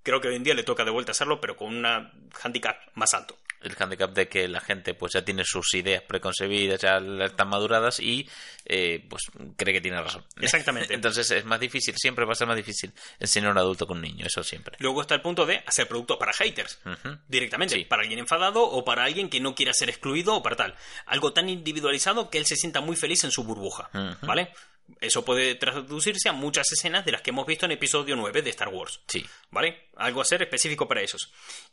creo 0.03 0.21
que 0.21 0.29
hoy 0.29 0.37
en 0.37 0.45
día 0.45 0.55
le 0.55 0.63
toca 0.63 0.85
de 0.85 0.91
vuelta 0.91 1.13
hacerlo, 1.13 1.41
pero 1.41 1.57
con 1.57 1.75
una 1.77 2.13
handicap 2.43 2.77
más 2.95 3.15
alto. 3.15 3.37
el 3.61 3.75
handicap 3.77 4.13
de 4.13 4.29
que 4.29 4.47
la 4.47 4.61
gente 4.61 4.95
pues 4.95 5.15
ya 5.15 5.25
tiene 5.25 5.43
sus 5.45 5.75
ideas 5.75 6.01
preconcebidas, 6.03 6.81
ya 6.81 6.99
están 7.25 7.49
maduradas 7.49 7.99
y 7.99 8.29
eh, 8.65 9.05
pues 9.11 9.25
cree 9.57 9.75
que 9.75 9.81
tiene 9.81 10.01
razón. 10.01 10.25
Exactamente. 10.41 10.95
Entonces 10.95 11.29
es 11.33 11.45
más 11.45 11.59
difícil, 11.59 11.95
siempre 11.97 12.25
va 12.25 12.33
a 12.33 12.37
ser 12.37 12.47
más 12.47 12.57
difícil 12.57 12.93
enseñar 13.19 13.49
a 13.49 13.53
un 13.53 13.59
adulto 13.59 13.85
con 13.89 13.97
un 13.97 14.05
niño, 14.05 14.27
eso 14.27 14.45
siempre. 14.45 14.77
Luego 14.79 15.01
está 15.01 15.17
el 15.17 15.23
punto 15.23 15.45
de 15.45 15.61
hacer 15.67 15.89
productos 15.89 16.19
para 16.19 16.33
haters, 16.33 16.79
directamente, 17.27 17.75
Sí. 17.75 17.85
para 17.85 18.03
alguien 18.03 18.21
enfadado 18.21 18.63
o 18.63 18.85
para 18.85 19.03
alguien 19.03 19.29
que 19.29 19.41
no 19.41 19.57
quiera 19.57 19.73
ser 19.73 19.89
excluido 19.89 20.37
o 20.37 20.43
para 20.43 20.55
tal. 20.55 20.75
Algo 21.07 21.33
tan 21.33 21.49
individualizado 21.49 22.31
que 22.31 22.39
él 22.39 22.47
se 22.47 22.55
sienta 22.55 22.81
muy 22.81 22.95
feliz 22.95 23.25
en 23.25 23.33
su 23.33 23.43
burbuja. 23.43 23.91
¿vale? 24.23 24.53
Eso 25.01 25.25
puede 25.25 25.55
traducirse 25.55 26.29
a 26.29 26.33
muchas 26.33 26.71
escenas 26.73 27.05
de 27.05 27.13
las 27.13 27.23
que 27.23 27.31
hemos 27.31 27.47
visto 27.47 27.67
en 27.67 27.73
episodio 27.73 28.17
9 28.17 28.43
de 28.43 28.51
Star 28.51 28.69
Wars. 28.69 29.01
Sí. 29.07 29.25
¿Vale? 29.51 29.89
Algo 29.97 30.21
a 30.21 30.25
ser 30.25 30.43
específico 30.43 30.89
para 30.89 31.03
esos. 31.03 31.33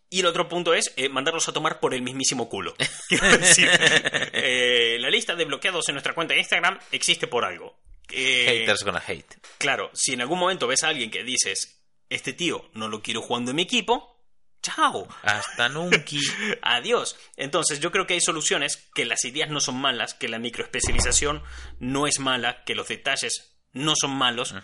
Y 0.10 0.20
el 0.20 0.26
otro 0.26 0.48
punto 0.48 0.74
es 0.74 0.94
eh, 0.96 1.10
mandarlos 1.10 1.48
a 1.48 1.54
tomar 1.54 1.80
por 1.80 1.94
el 1.94 2.02
mismísimo 2.02 2.50
culo. 2.50 2.76
Quiero 3.08 3.38
decir, 3.38 3.70
eh, 3.72 4.98
la 5.00 5.10
lista 5.10 5.36
de 5.36 5.46
bloqueados 5.46 5.88
en 5.90 5.96
nuestra 5.96 6.14
cuenta 6.14 6.34
de 6.34 6.42
Instagram 6.42 6.80
existe 6.92 7.28
por 7.28 7.46
algo. 7.46 7.80
Eh, 8.12 8.46
Haters 8.48 8.84
gonna 8.84 9.04
hate. 9.06 9.36
Claro, 9.58 9.90
si 9.94 10.14
en 10.14 10.22
algún 10.22 10.40
momento 10.40 10.68
ves 10.68 10.84
a 10.84 10.90
alguien 10.90 11.10
que 11.10 11.24
dices, 11.24 11.82
este 12.10 12.34
tío 12.34 12.70
no 12.74 12.88
lo 12.88 13.02
quiero 13.02 13.22
jugando 13.22 13.52
en 13.52 13.56
mi 13.56 13.64
equipo, 13.64 14.15
chao, 14.62 15.08
Hasta 15.24 15.70
nunca. 15.70 15.98
adiós. 16.62 17.18
Entonces 17.38 17.80
yo 17.80 17.92
creo 17.92 18.08
que 18.08 18.14
hay 18.16 18.22
soluciones, 18.22 18.90
que 18.94 19.06
las 19.06 19.24
ideas 19.26 19.50
no 19.50 19.60
son 19.60 19.76
malas, 19.80 20.14
que 20.14 20.28
la 20.28 20.40
microespecialización 20.40 21.44
no 21.80 22.08
es 22.08 22.20
mala, 22.20 22.64
que 22.64 22.76
los 22.76 22.88
detalles 22.88 23.56
no 23.74 23.94
son 24.00 24.12
malos, 24.12 24.56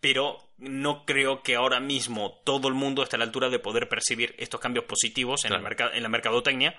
pero 0.00 0.38
no 0.56 1.04
creo 1.04 1.42
que 1.42 1.56
ahora 1.56 1.78
mismo 1.80 2.40
todo 2.44 2.68
el 2.68 2.74
mundo 2.74 3.02
esté 3.02 3.16
a 3.16 3.18
la 3.18 3.24
altura 3.26 3.50
de 3.50 3.58
poder 3.58 3.88
percibir 3.88 4.34
estos 4.38 4.60
cambios 4.60 4.84
positivos 4.86 5.44
en, 5.44 5.50
Claro. 5.50 5.62
merca- 5.64 5.90
en 5.94 6.02
la 6.02 6.08
mercadotecnia. 6.08 6.74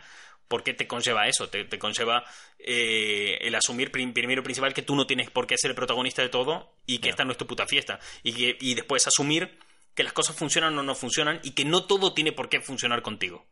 porque 0.48 0.74
te 0.74 0.86
conlleva 0.86 1.28
eso? 1.30 1.48
Te, 1.48 1.64
te 1.64 1.80
conlleva 1.80 2.26
eh, 2.60 3.38
el 3.40 3.56
asumir 3.56 3.90
prim- 3.90 4.12
primero 4.12 4.44
principal 4.44 4.74
que 4.74 4.82
tú 4.82 4.98
no 4.98 5.08
tienes 5.08 5.30
por 5.30 5.48
qué 5.48 5.56
ser 5.58 5.70
el 5.72 5.76
protagonista 5.76 6.22
de 6.22 6.28
todo 6.28 6.74
y 6.86 6.98
que 6.98 7.08
esta 7.08 7.24
no 7.24 7.32
es 7.32 7.38
tu 7.38 7.48
puta 7.48 7.66
fiesta. 7.68 8.02
Y, 8.22 8.34
que, 8.34 8.58
y 8.60 8.74
después 8.74 9.08
asumir 9.08 9.58
que 9.94 10.04
las 10.04 10.14
cosas 10.14 10.36
funcionan 10.36 10.78
o 10.78 10.84
no 10.84 10.96
funcionan 10.96 11.40
y 11.44 11.52
que 11.52 11.66
no 11.66 11.86
todo 11.86 12.14
tiene 12.14 12.32
por 12.32 12.50
qué 12.50 12.62
funcionar 12.62 13.02
contigo. 13.02 13.48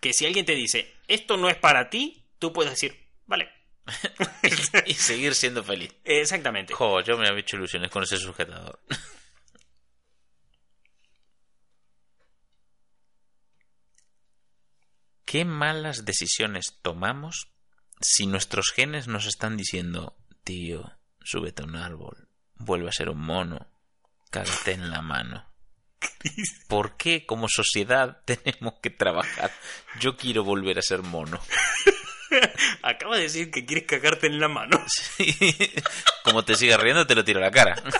Que 0.00 0.12
si 0.12 0.26
alguien 0.26 0.44
te 0.46 0.54
dice, 0.54 0.94
esto 1.08 1.36
no 1.36 1.48
es 1.48 1.56
para 1.56 1.90
ti, 1.90 2.26
tú 2.38 2.52
puedes 2.52 2.72
decir, 2.72 3.08
vale. 3.26 3.48
y 4.86 4.94
seguir 4.94 5.34
siendo 5.34 5.64
feliz. 5.64 5.94
Exactamente. 6.04 6.74
Jo, 6.74 7.00
yo 7.00 7.16
me 7.16 7.26
había 7.26 7.40
hecho 7.40 7.56
ilusiones 7.56 7.90
con 7.90 8.02
ese 8.02 8.18
sujetador. 8.18 8.80
¿Qué 15.24 15.44
malas 15.44 16.04
decisiones 16.06 16.78
tomamos 16.80 17.50
si 18.00 18.26
nuestros 18.26 18.70
genes 18.70 19.08
nos 19.08 19.26
están 19.26 19.58
diciendo, 19.58 20.16
tío, 20.42 20.90
súbete 21.22 21.62
a 21.62 21.66
un 21.66 21.76
árbol, 21.76 22.30
vuelve 22.54 22.88
a 22.88 22.92
ser 22.92 23.10
un 23.10 23.20
mono, 23.20 23.70
cágate 24.30 24.72
en 24.72 24.90
la 24.90 25.02
mano? 25.02 25.47
¿Por 26.68 26.96
qué 26.96 27.26
como 27.26 27.48
sociedad 27.48 28.18
tenemos 28.24 28.74
que 28.80 28.90
trabajar? 28.90 29.50
Yo 30.00 30.16
quiero 30.16 30.44
volver 30.44 30.78
a 30.78 30.82
ser 30.82 31.02
mono. 31.02 31.40
Acaba 32.82 33.16
de 33.16 33.22
decir 33.22 33.50
que 33.50 33.64
quieres 33.64 33.86
cagarte 33.86 34.26
en 34.26 34.38
la 34.38 34.48
mano. 34.48 34.84
Como 36.24 36.44
te 36.44 36.54
sigas 36.56 36.80
riendo, 36.80 37.06
te 37.06 37.14
lo 37.14 37.24
tiro 37.24 37.38
a 37.38 37.42
la 37.42 37.50
cara. 37.50 37.82